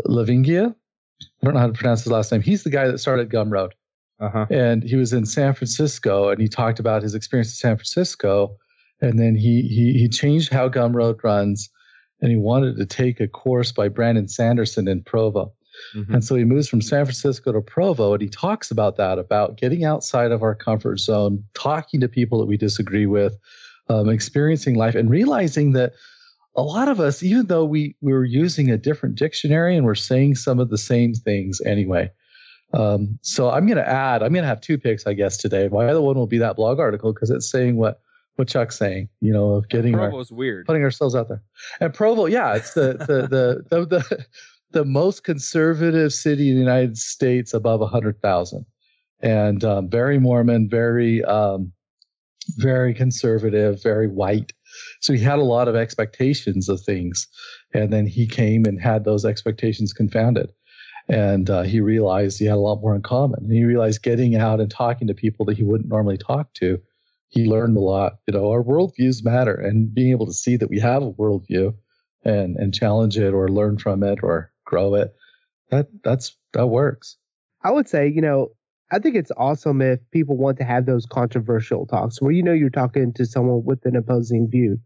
Lavingia. 0.08 0.76
I 1.22 1.46
don't 1.46 1.54
know 1.54 1.60
how 1.60 1.68
to 1.68 1.74
pronounce 1.74 2.04
his 2.04 2.12
last 2.12 2.32
name. 2.32 2.42
He's 2.42 2.64
the 2.64 2.70
guy 2.70 2.88
that 2.88 3.00
started 3.00 3.30
Gumroad. 3.30 3.72
Uh-huh. 4.20 4.46
And 4.50 4.84
he 4.84 4.96
was 4.96 5.12
in 5.12 5.26
San 5.26 5.54
Francisco 5.54 6.30
and 6.30 6.40
he 6.40 6.48
talked 6.48 6.80
about 6.80 7.04
his 7.04 7.16
experience 7.16 7.50
in 7.50 7.56
San 7.56 7.76
Francisco 7.76 8.58
and 9.02 9.20
then 9.20 9.36
he 9.36 9.62
he 9.64 9.94
he 9.94 10.08
changed 10.08 10.52
how 10.52 10.70
Gumroad 10.70 11.24
runs, 11.24 11.70
and 12.22 12.32
he 12.32 12.38
wanted 12.38 12.78
to 12.78 12.86
take 12.86 13.20
a 13.20 13.28
course 13.28 13.72
by 13.72 13.88
Brandon 13.88 14.28
Sanderson 14.28 14.88
in 14.88 15.04
Provo. 15.04 15.54
Mm-hmm. 15.94 16.14
And 16.14 16.24
so 16.24 16.36
he 16.36 16.46
moves 16.46 16.70
from 16.70 16.82
San 16.82 17.04
Francisco 17.04 17.52
to 17.52 17.62
Provo, 17.62 18.14
and 18.14 18.22
he 18.22 18.30
talks 18.30 18.72
about 18.72 18.96
that 18.98 19.20
about 19.20 19.58
getting 19.58 19.84
outside 19.84 20.32
of 20.32 20.42
our 20.42 20.56
comfort 20.56 21.00
zone, 21.00 21.44
talking 21.54 22.00
to 22.00 22.08
people 22.08 22.40
that 22.40 22.46
we 22.46 22.58
disagree 22.58 23.06
with, 23.06 23.38
um, 23.90 24.10
experiencing 24.10 24.76
life, 24.76 24.96
and 24.96 25.10
realizing 25.10 25.74
that 25.74 25.94
a 26.56 26.62
lot 26.62 26.88
of 26.88 27.00
us, 27.00 27.22
even 27.22 27.48
though 27.48 27.66
we, 27.66 27.96
we 28.02 28.14
were 28.14 28.24
using 28.24 28.72
a 28.72 28.78
different 28.78 29.16
dictionary 29.16 29.76
and 29.76 29.86
we're 29.86 29.96
saying 29.96 30.36
some 30.36 30.60
of 30.60 30.70
the 30.70 30.78
same 30.78 31.14
things 31.14 31.60
anyway. 31.62 32.10
Um, 32.74 33.20
so 33.22 33.50
I'm 33.50 33.68
going 33.68 33.78
to 33.78 33.88
add, 33.88 34.24
I'm 34.24 34.32
going 34.32 34.44
to 34.44 34.48
have 34.48 34.62
two 34.62 34.78
picks, 34.78 35.06
I 35.06 35.14
guess, 35.14 35.38
today. 35.38 35.68
My 35.68 35.86
other 35.86 36.02
one 36.02 36.16
will 36.16 36.28
be 36.28 36.40
that 36.40 36.56
blog 36.56 36.80
article 36.80 37.14
because 37.14 37.30
it's 37.30 37.50
saying 37.50 37.76
what 37.78 38.02
what 38.36 38.50
Chuck's 38.50 38.78
saying, 38.78 39.08
you 39.22 39.32
know, 39.32 39.52
of 39.52 39.70
getting 39.70 39.94
Provo's 39.94 40.30
our, 40.30 40.38
weird, 40.38 40.66
putting 40.66 40.84
ourselves 40.84 41.16
out 41.16 41.30
there. 41.30 41.42
And 41.80 41.94
Provo, 41.94 42.26
yeah, 42.26 42.56
it's 42.56 42.74
the 42.74 42.94
the 42.94 43.28
the 43.28 43.64
the, 43.70 43.86
the, 43.86 44.26
the 44.72 44.86
most 44.86 45.24
conservative 45.24 46.12
city 46.12 46.50
in 46.50 46.56
the 46.56 46.62
United 46.62 46.98
States 46.98 47.54
above 47.54 47.88
hundred 47.90 48.22
thousand, 48.22 48.66
and 49.22 49.64
um, 49.64 49.90
very 49.90 50.20
Mormon, 50.20 50.68
very 50.70 51.24
um, 51.24 51.72
very 52.58 52.94
conservative, 52.94 53.82
very 53.82 54.08
white. 54.08 54.54
So 55.02 55.14
he 55.14 55.20
had 55.20 55.40
a 55.40 55.44
lot 55.44 55.68
of 55.68 55.76
expectations 55.76 56.70
of 56.70 56.82
things, 56.82 57.28
and 57.74 57.92
then 57.92 58.08
he 58.08 58.28
came 58.28 58.66
and 58.66 58.82
had 58.82 59.04
those 59.04 59.26
expectations 59.26 59.94
confounded. 59.94 60.52
And 61.08 61.50
uh, 61.50 61.62
he 61.62 61.82
realized 61.82 62.40
he 62.40 62.46
had 62.46 62.56
a 62.56 62.58
lot 62.58 62.82
more 62.82 62.96
in 62.96 63.04
common. 63.04 63.44
And 63.44 63.54
he 63.54 63.64
realized 63.64 64.02
getting 64.02 64.36
out 64.36 64.60
and 64.60 64.72
talking 64.72 65.08
to 65.08 65.14
people 65.14 65.46
that 65.46 65.58
he 65.58 65.64
wouldn't 65.64 65.90
normally 65.90 66.18
talk 66.18 66.52
to, 66.56 66.82
he 67.30 67.46
learned 67.46 67.78
a 67.78 67.82
lot. 67.82 68.14
You 68.28 68.34
know, 68.34 68.50
our 68.52 68.64
worldviews 68.64 69.24
matter, 69.24 69.54
and 69.54 69.94
being 69.94 70.12
able 70.12 70.26
to 70.26 70.34
see 70.34 70.58
that 70.58 70.70
we 70.70 70.80
have 70.80 71.04
a 71.04 71.12
worldview 71.12 71.76
and 72.24 72.56
and 72.58 72.74
challenge 72.74 73.18
it 73.18 73.34
or 73.34 73.50
learn 73.50 73.78
from 73.78 74.04
it 74.04 74.20
or 74.24 74.52
grow 74.66 74.96
it, 74.96 75.16
that 75.70 75.88
that's 76.04 76.36
that 76.54 76.68
works. 76.68 77.18
I 77.64 77.72
would 77.72 77.88
say, 77.88 78.08
you 78.08 78.22
know, 78.22 78.52
I 78.92 79.00
think 79.00 79.16
it's 79.16 79.32
awesome 79.36 79.82
if 79.82 80.00
people 80.12 80.38
want 80.38 80.58
to 80.58 80.64
have 80.64 80.86
those 80.86 81.06
controversial 81.06 81.86
talks 81.88 82.22
where 82.22 82.32
you 82.32 82.44
know 82.44 82.54
you're 82.54 82.70
talking 82.70 83.14
to 83.14 83.26
someone 83.26 83.64
with 83.66 83.86
an 83.86 83.96
opposing 83.96 84.50
view. 84.50 84.80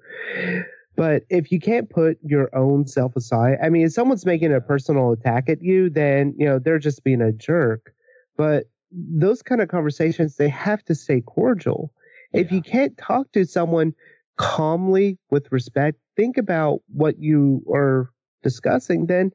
But 0.96 1.24
if 1.30 1.52
you 1.52 1.60
can't 1.60 1.90
put 1.90 2.18
your 2.24 2.54
own 2.56 2.88
self 2.88 3.16
aside, 3.16 3.58
I 3.64 3.70
mean, 3.70 3.86
if 3.86 3.94
someone's 3.94 4.26
making 4.26 4.54
a 4.54 4.62
personal 4.62 5.12
attack 5.12 5.50
at 5.50 5.62
you, 5.62 5.90
then, 5.90 6.34
you 6.38 6.46
know, 6.46 6.60
they're 6.60 6.80
just 6.80 7.04
being 7.04 7.22
a 7.22 7.32
jerk. 7.32 7.94
But 8.38 8.66
those 8.92 9.42
kind 9.42 9.62
of 9.62 9.70
conversations, 9.70 10.36
they 10.36 10.50
have 10.50 10.84
to 10.86 10.96
stay 10.96 11.22
cordial. 11.22 11.92
Yeah. 12.34 12.42
If 12.42 12.52
you 12.52 12.62
can't 12.62 12.98
talk 12.98 13.32
to 13.34 13.46
someone 13.46 13.94
calmly 14.38 15.18
with 15.30 15.52
respect, 15.52 16.00
think 16.16 16.38
about 16.38 16.80
what 16.88 17.20
you 17.20 17.64
are 17.74 18.10
discussing, 18.44 19.06
then 19.06 19.32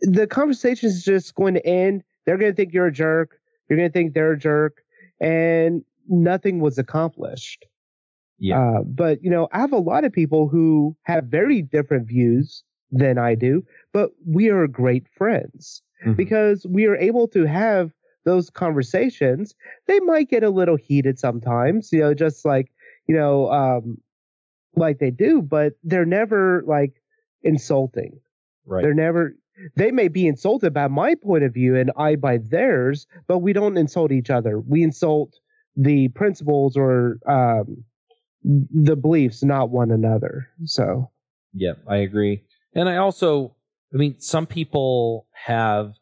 the 0.00 0.26
conversation 0.26 0.88
is 0.88 1.04
just 1.04 1.34
going 1.34 1.54
to 1.54 1.66
end. 1.66 2.02
They're 2.24 2.38
going 2.38 2.52
to 2.52 2.56
think 2.56 2.72
you're 2.72 2.86
a 2.86 2.92
jerk 2.92 3.38
you're 3.68 3.78
going 3.78 3.88
to 3.88 3.92
think 3.92 4.14
they're 4.14 4.32
a 4.32 4.38
jerk, 4.38 4.82
and 5.20 5.82
nothing 6.08 6.60
was 6.60 6.78
accomplished. 6.78 7.66
Yeah. 8.38 8.60
Uh, 8.60 8.82
but 8.84 9.22
you 9.22 9.30
know, 9.30 9.48
I 9.52 9.58
have 9.58 9.72
a 9.72 9.78
lot 9.78 10.04
of 10.04 10.12
people 10.12 10.48
who 10.48 10.96
have 11.02 11.24
very 11.24 11.62
different 11.62 12.06
views 12.06 12.62
than 12.90 13.18
I 13.18 13.34
do, 13.34 13.64
but 13.92 14.10
we 14.26 14.48
are 14.48 14.66
great 14.66 15.06
friends 15.08 15.82
mm-hmm. 16.02 16.14
because 16.14 16.64
we 16.68 16.86
are 16.86 16.96
able 16.96 17.28
to 17.28 17.44
have 17.44 17.90
those 18.24 18.50
conversations. 18.50 19.54
They 19.86 20.00
might 20.00 20.30
get 20.30 20.44
a 20.44 20.50
little 20.50 20.76
heated 20.76 21.18
sometimes, 21.18 21.92
you 21.92 22.00
know, 22.00 22.14
just 22.14 22.44
like 22.44 22.70
you 23.08 23.16
know, 23.16 23.50
um, 23.50 23.98
like 24.76 24.98
they 24.98 25.10
do, 25.10 25.42
but 25.42 25.72
they're 25.82 26.04
never 26.04 26.62
like 26.66 27.02
insulting. 27.42 28.20
Right. 28.66 28.82
They're 28.82 28.94
never 28.94 29.34
they 29.76 29.90
may 29.90 30.08
be 30.08 30.26
insulted 30.26 30.72
by 30.72 30.88
my 30.88 31.14
point 31.14 31.44
of 31.44 31.54
view 31.54 31.76
and 31.76 31.90
I 31.96 32.16
by 32.16 32.38
theirs, 32.38 33.06
but 33.26 33.38
we 33.38 33.52
don't 33.52 33.76
insult 33.76 34.12
each 34.12 34.30
other. 34.30 34.58
We 34.58 34.82
insult 34.82 35.34
the 35.76 36.08
principles 36.08 36.76
or 36.76 37.18
um, 37.26 37.84
the 38.42 38.96
beliefs, 38.96 39.42
not 39.42 39.70
one 39.70 39.90
another. 39.90 40.48
So, 40.64 41.10
yeah, 41.52 41.74
I 41.86 41.96
agree. 41.96 42.44
And 42.74 42.88
I 42.88 42.96
also, 42.96 43.54
I 43.92 43.96
mean, 43.96 44.20
some 44.20 44.46
people 44.46 45.26
have 45.32 45.94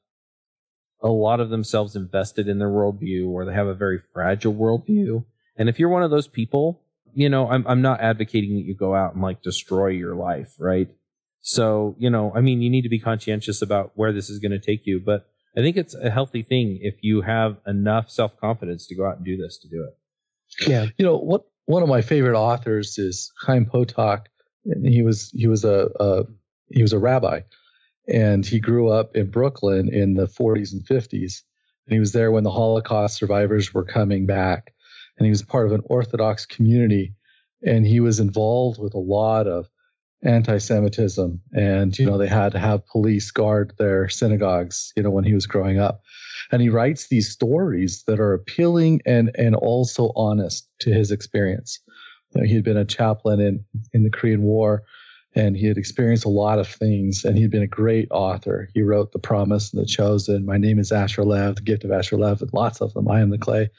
a 1.03 1.09
lot 1.09 1.41
of 1.41 1.51
themselves 1.51 1.95
invested 1.95 2.49
in 2.49 2.59
their 2.59 2.69
worldview 2.69 3.29
or 3.29 3.45
they 3.45 3.53
have 3.53 3.67
a 3.67 3.75
very 3.75 4.01
fragile 4.13 4.55
worldview. 4.55 5.25
And 5.57 5.69
if 5.69 5.79
you're 5.79 5.89
one 5.89 6.03
of 6.03 6.11
those 6.11 6.29
people, 6.29 6.83
you 7.15 7.29
know, 7.29 7.49
I'm, 7.49 7.67
I'm 7.67 7.83
not 7.83 8.01
advocating 8.01 8.57
that 8.57 8.65
you 8.65 8.75
go 8.75 8.95
out 8.95 9.15
and 9.15 9.23
like 9.23 9.43
destroy 9.43 9.89
your 9.89 10.15
life, 10.15 10.55
right? 10.59 10.89
So, 11.49 11.95
you 11.97 12.11
know, 12.11 12.33
I 12.35 12.41
mean, 12.41 12.61
you 12.61 12.69
need 12.69 12.83
to 12.83 12.89
be 12.89 12.99
conscientious 12.99 13.63
about 13.63 13.93
where 13.95 14.13
this 14.13 14.29
is 14.29 14.41
going 14.41 14.51
to 14.51 14.59
take 14.59 14.85
you, 14.85 14.99
but 14.99 15.29
I 15.57 15.61
think 15.61 15.77
it's 15.77 15.95
a 15.95 16.11
healthy 16.11 16.43
thing 16.43 16.81
if 16.83 16.97
you 17.03 17.21
have 17.21 17.59
enough 17.69 18.11
self 18.11 18.37
confidence 18.41 18.89
to 18.89 18.97
go 18.97 19.07
out 19.07 19.19
and 19.19 19.25
do 19.25 19.37
this 19.37 19.57
to 19.59 19.69
do 19.69 19.87
it. 19.87 20.69
Yeah. 20.69 20.87
You 20.99 21.05
know, 21.05 21.17
what 21.17 21.45
one 21.67 21.85
of 21.85 21.89
my 21.89 22.03
favorite 22.03 22.37
authors 22.37 22.99
is 22.99 23.31
Chaim 23.43 23.65
Potok. 23.65 24.27
And 24.65 24.85
he 24.85 25.03
was 25.03 25.31
he 25.31 25.47
was 25.47 25.65
a, 25.65 25.89
a 26.01 26.25
he 26.69 26.83
was 26.83 26.93
a 26.93 26.99
rabbi 26.99 27.43
and 28.09 28.45
he 28.45 28.59
grew 28.59 28.89
up 28.89 29.15
in 29.15 29.31
Brooklyn 29.31 29.89
in 29.89 30.15
the 30.15 30.27
40s 30.27 30.73
and 30.73 30.85
50s. 30.85 31.43
And 31.87 31.93
he 31.93 32.01
was 32.01 32.11
there 32.11 32.33
when 32.33 32.43
the 32.43 32.51
Holocaust 32.51 33.19
survivors 33.19 33.73
were 33.73 33.85
coming 33.85 34.27
back. 34.27 34.75
And 35.17 35.27
he 35.27 35.31
was 35.31 35.43
part 35.43 35.67
of 35.67 35.73
an 35.73 35.83
Orthodox 35.85 36.45
community. 36.45 37.15
And 37.65 37.87
he 37.87 38.01
was 38.01 38.19
involved 38.19 38.81
with 38.81 38.95
a 38.95 38.99
lot 38.99 39.47
of 39.47 39.69
anti-Semitism, 40.25 41.41
and 41.53 41.99
you 41.99 42.07
know 42.07 42.19
they 42.19 42.27
had 42.27 42.53
to 42.53 42.59
have 42.59 42.87
police 42.87 43.31
guard 43.31 43.73
their 43.79 44.09
synagogues. 44.09 44.93
You 44.97 45.03
know 45.03 45.11
when 45.11 45.25
he 45.25 45.35
was 45.35 45.47
growing 45.47 45.79
up, 45.79 46.03
and 46.51 46.63
he 46.63 46.69
writes 46.69 47.09
these 47.09 47.31
stories 47.31 48.03
that 48.07 48.21
are 48.21 48.33
appealing 48.33 49.03
and 49.07 49.31
and 49.37 49.55
also 49.55 50.13
honest 50.17 50.69
to 50.81 50.93
his 50.93 51.11
experience. 51.11 51.81
You 52.35 52.41
know, 52.41 52.47
he 52.47 52.55
had 52.55 52.65
been 52.65 52.77
a 52.77 52.85
chaplain 52.85 53.41
in 53.41 53.65
in 53.93 54.03
the 54.05 54.11
Korean 54.11 54.43
War, 54.43 54.83
and 55.35 55.57
he 55.57 55.67
had 55.67 55.79
experienced 55.79 56.25
a 56.25 56.31
lot 56.31 56.59
of 56.59 56.69
things. 56.69 57.25
And 57.25 57.37
he'd 57.37 57.51
been 57.51 57.63
a 57.63 57.69
great 57.69 58.09
author. 58.11 58.69
He 58.75 58.83
wrote 58.83 59.13
The 59.13 59.19
Promise 59.19 59.73
and 59.73 59.83
The 59.83 59.87
Chosen. 59.87 60.47
My 60.47 60.57
name 60.57 60.79
is 60.79 60.93
Asher 60.93 61.25
Lev, 61.25 61.57
The 61.57 61.63
Gift 61.63 61.85
of 61.85 61.93
Asher 61.93 62.17
Lev, 62.17 62.41
and 62.41 62.53
lots 62.53 62.81
of 62.81 62.95
them. 62.95 63.09
I 63.09 63.21
am 63.21 63.31
the 63.31 63.39
clay. 63.39 63.71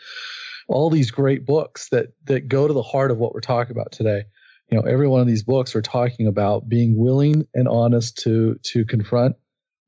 All 0.69 0.89
these 0.89 1.11
great 1.11 1.45
books 1.45 1.89
that 1.89 2.14
that 2.26 2.47
go 2.47 2.68
to 2.68 2.73
the 2.73 2.84
heart 2.84 3.11
of 3.11 3.18
what 3.18 3.34
we're 3.34 3.41
talking 3.41 3.72
about 3.72 3.91
today 3.91 4.26
you 4.69 4.77
know 4.77 4.84
every 4.84 5.07
one 5.07 5.22
of 5.22 5.27
these 5.27 5.44
books 5.44 5.76
are 5.76 5.81
talking 5.81 6.27
about 6.27 6.68
being 6.68 6.98
willing 6.98 7.48
and 7.53 7.68
honest 7.68 8.18
to 8.19 8.56
to 8.64 8.85
confront 8.85 9.35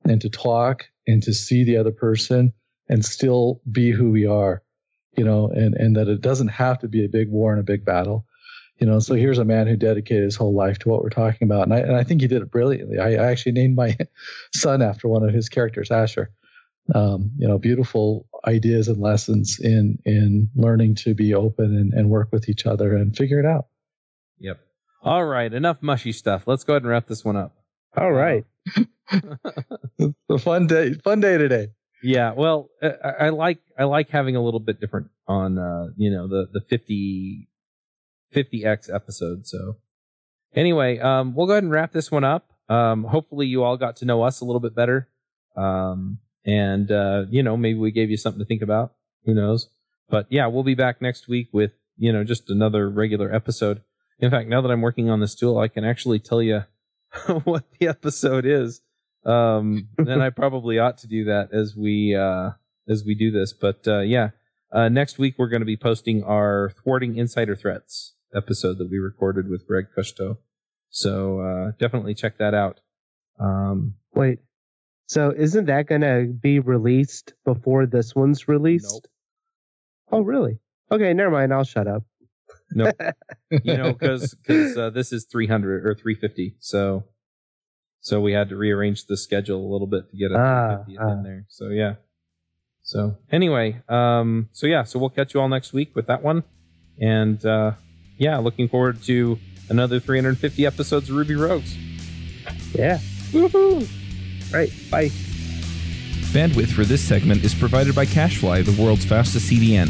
and 0.06 0.22
to 0.22 0.30
talk 0.30 0.86
and 1.08 1.24
to 1.24 1.34
see 1.34 1.64
the 1.64 1.78
other 1.78 1.92
person 1.92 2.54
and 2.88 3.04
still 3.04 3.62
be 3.70 3.92
who 3.92 4.12
we 4.12 4.26
are 4.26 4.64
you 5.18 5.24
know 5.24 5.48
and 5.48 5.76
and 5.76 5.96
that 5.96 6.08
it 6.08 6.22
doesn't 6.22 6.48
have 6.50 6.80
to 6.80 6.88
be 6.88 7.04
a 7.04 7.10
big 7.10 7.30
war 7.30 7.52
and 7.52 7.60
a 7.60 7.64
big 7.64 7.86
battle 7.86 8.26
you 8.78 8.88
know. 8.88 9.00
So 9.00 9.14
here's 9.14 9.40
a 9.40 9.46
man 9.46 9.68
who 9.68 9.76
dedicated 9.76 10.24
his 10.24 10.38
whole 10.38 10.56
life 10.56 10.80
to 10.80 10.90
what 10.90 11.04
we're 11.04 11.10
talking 11.10 11.48
about 11.48 11.64
and 11.64 11.74
i, 11.74 11.80
and 11.80 11.96
I 11.96 12.04
think 12.04 12.22
he 12.22 12.28
did 12.28 12.42
it 12.42 12.50
brilliantly. 12.50 12.98
I, 12.98 13.16
I 13.16 13.32
actually 13.32 13.52
named 13.52 13.76
my 13.76 13.98
son 14.56 14.82
after 14.82 15.10
one 15.10 15.24
of 15.24 15.34
his 15.34 15.50
characters 15.50 15.92
asher. 15.92 16.32
Um, 16.96 17.32
you 17.38 17.48
know 17.48 17.60
beautiful 17.60 18.26
ideas 18.48 18.88
and 18.88 19.00
lessons 19.00 19.60
in 19.60 20.00
in 20.06 20.50
learning 20.56 20.96
to 20.96 21.14
be 21.14 21.36
open 21.36 21.66
and, 21.66 21.94
and 21.94 22.10
work 22.10 22.30
with 22.32 22.50
each 22.50 22.66
other 22.66 22.96
and 22.96 23.16
figure 23.16 23.40
it 23.40 23.46
out. 23.46 23.68
Yep 24.40 24.60
all 25.02 25.26
right, 25.26 25.52
enough 25.52 25.82
mushy 25.82 26.12
stuff. 26.12 26.48
Let's 26.48 26.64
go 26.64 26.74
ahead 26.74 26.84
and 26.84 26.92
wrap 26.92 27.08
this 27.08 27.24
one 27.24 27.36
up. 27.36 27.56
All 27.98 28.12
right. 28.12 28.46
a 29.10 30.38
fun 30.40 30.68
day, 30.68 30.94
fun 30.94 31.20
day 31.20 31.38
today. 31.38 31.70
Yeah, 32.02 32.34
well, 32.34 32.70
I, 32.82 32.88
I, 33.26 33.30
like 33.30 33.60
I 33.78 33.84
like 33.84 34.10
having 34.10 34.36
a 34.36 34.42
little 34.42 34.60
bit 34.60 34.80
different 34.80 35.10
on 35.28 35.58
uh, 35.58 35.88
you 35.98 36.12
know 36.12 36.28
the 36.28 36.48
the 36.52 36.62
50 36.62 37.50
50x 38.34 38.94
episode. 38.94 39.48
So 39.48 39.78
anyway, 40.56 41.00
um, 41.00 41.36
we'll 41.36 41.48
go 41.48 41.54
ahead 41.54 41.64
and 41.64 41.72
wrap 41.72 41.92
this 41.92 42.12
one 42.12 42.24
up. 42.24 42.52
Um, 42.70 43.04
hopefully, 43.04 43.48
you 43.48 43.64
all 43.64 43.78
got 43.78 43.98
to 43.98 44.06
know 44.06 44.24
us 44.24 44.42
a 44.42 44.46
little 44.46 44.60
bit 44.60 44.76
better, 44.76 45.10
um, 45.58 46.20
and 46.46 46.92
uh, 46.92 47.26
you 47.30 47.44
know 47.44 47.58
maybe 47.58 47.80
we 47.80 47.92
gave 47.92 48.10
you 48.10 48.18
something 48.18 48.40
to 48.40 48.46
think 48.46 48.62
about. 48.62 48.94
Who 49.26 49.34
knows? 49.34 49.70
But 50.10 50.28
yeah, 50.30 50.48
we'll 50.48 50.64
be 50.64 50.76
back 50.76 51.02
next 51.02 51.28
week 51.28 51.50
with 51.52 51.72
you 51.98 52.14
know 52.14 52.24
just 52.24 52.50
another 52.50 52.90
regular 52.90 53.34
episode. 53.34 53.82
In 54.20 54.32
fact, 54.32 54.50
now 54.50 54.62
that 54.62 54.72
I'm 54.72 54.82
working 54.82 55.10
on 55.10 55.20
this 55.20 55.36
tool, 55.36 55.58
I 55.58 55.68
can 55.68 55.86
actually 55.86 56.20
tell 56.20 56.42
you 56.42 56.64
what 57.44 57.66
the 57.80 57.88
episode 57.88 58.46
is. 58.46 58.82
Um, 59.26 59.90
and 59.98 60.22
I 60.22 60.30
probably 60.30 60.80
ought 60.80 60.98
to 61.00 61.08
do 61.08 61.26
that 61.26 61.50
as 61.54 61.76
we 61.76 62.16
uh, 62.16 62.52
as 62.88 63.04
we 63.06 63.16
do 63.16 63.32
this. 63.32 63.54
But 63.54 63.88
uh, 63.88 64.02
yeah, 64.02 64.30
uh, 64.72 64.90
next 64.90 65.18
week 65.18 65.36
we're 65.38 65.50
going 65.50 65.62
to 65.62 65.66
be 65.66 65.78
posting 65.78 66.24
our 66.24 66.72
thwarting 66.84 67.18
insider 67.18 67.56
threats 67.56 68.16
episode 68.36 68.78
that 68.78 68.90
we 68.92 68.98
recorded 68.98 69.50
with 69.50 69.68
Greg 69.68 69.86
Kushto. 69.98 70.38
So 70.90 71.40
uh, 71.40 71.72
definitely 71.80 72.14
check 72.14 72.38
that 72.40 72.54
out. 72.54 72.80
Um, 73.40 73.96
Wait, 74.14 74.40
so 75.08 75.34
isn't 75.36 75.66
that 75.66 75.88
going 75.88 76.02
to 76.02 76.32
be 76.32 76.60
released 76.60 77.34
before 77.46 77.86
this 77.86 78.16
one's 78.16 78.48
released? 78.48 78.92
Nope. 78.92 79.08
Oh, 80.12 80.22
really? 80.22 80.60
Okay, 80.92 81.14
never 81.14 81.32
mind. 81.32 81.54
I'll 81.54 81.64
shut 81.64 81.88
up. 81.88 82.04
No, 82.72 82.92
you 83.64 83.78
know, 83.78 83.94
because 83.94 84.34
because 84.34 84.78
uh, 84.78 84.90
this 84.90 85.12
is 85.12 85.26
300 85.26 85.86
or 85.86 85.96
350, 85.96 86.56
so 86.60 87.06
so 88.02 88.22
we 88.22 88.34
had 88.34 88.50
to 88.50 88.56
rearrange 88.56 89.06
the 89.06 89.18
schedule 89.18 89.66
a 89.66 89.70
little 89.72 89.88
bit 89.88 90.10
to 90.12 90.18
get 90.18 90.32
a 90.32 90.38
Ah, 90.38 90.84
350 90.86 90.98
ah. 91.00 91.12
in 91.12 91.24
there. 91.24 91.46
So 91.50 91.70
yeah. 91.70 91.96
So 92.82 93.18
anyway, 93.32 93.82
um, 93.88 94.50
so 94.52 94.68
yeah, 94.68 94.84
so 94.84 95.00
we'll 95.00 95.10
catch 95.10 95.34
you 95.34 95.42
all 95.42 95.50
next 95.50 95.74
week 95.74 95.96
with 95.96 96.08
that 96.08 96.24
one, 96.24 96.44
and 97.00 97.44
uh, 97.46 97.74
yeah, 98.18 98.38
looking 98.38 98.68
forward 98.68 99.02
to 99.04 99.38
another 99.70 100.00
350 100.00 100.66
episodes 100.66 101.10
of 101.10 101.16
Ruby 101.16 101.36
Rogues. 101.36 101.76
Yeah. 102.74 103.00
Woohoo! 103.32 103.88
Right. 104.52 104.72
Bye. 104.90 105.10
Bandwidth 106.32 106.72
for 106.72 106.84
this 106.84 107.02
segment 107.02 107.44
is 107.44 107.56
provided 107.56 107.96
by 107.96 108.06
CacheFly, 108.06 108.66
the 108.66 108.82
world's 108.82 109.06
fastest 109.06 109.50
CDN. 109.50 109.90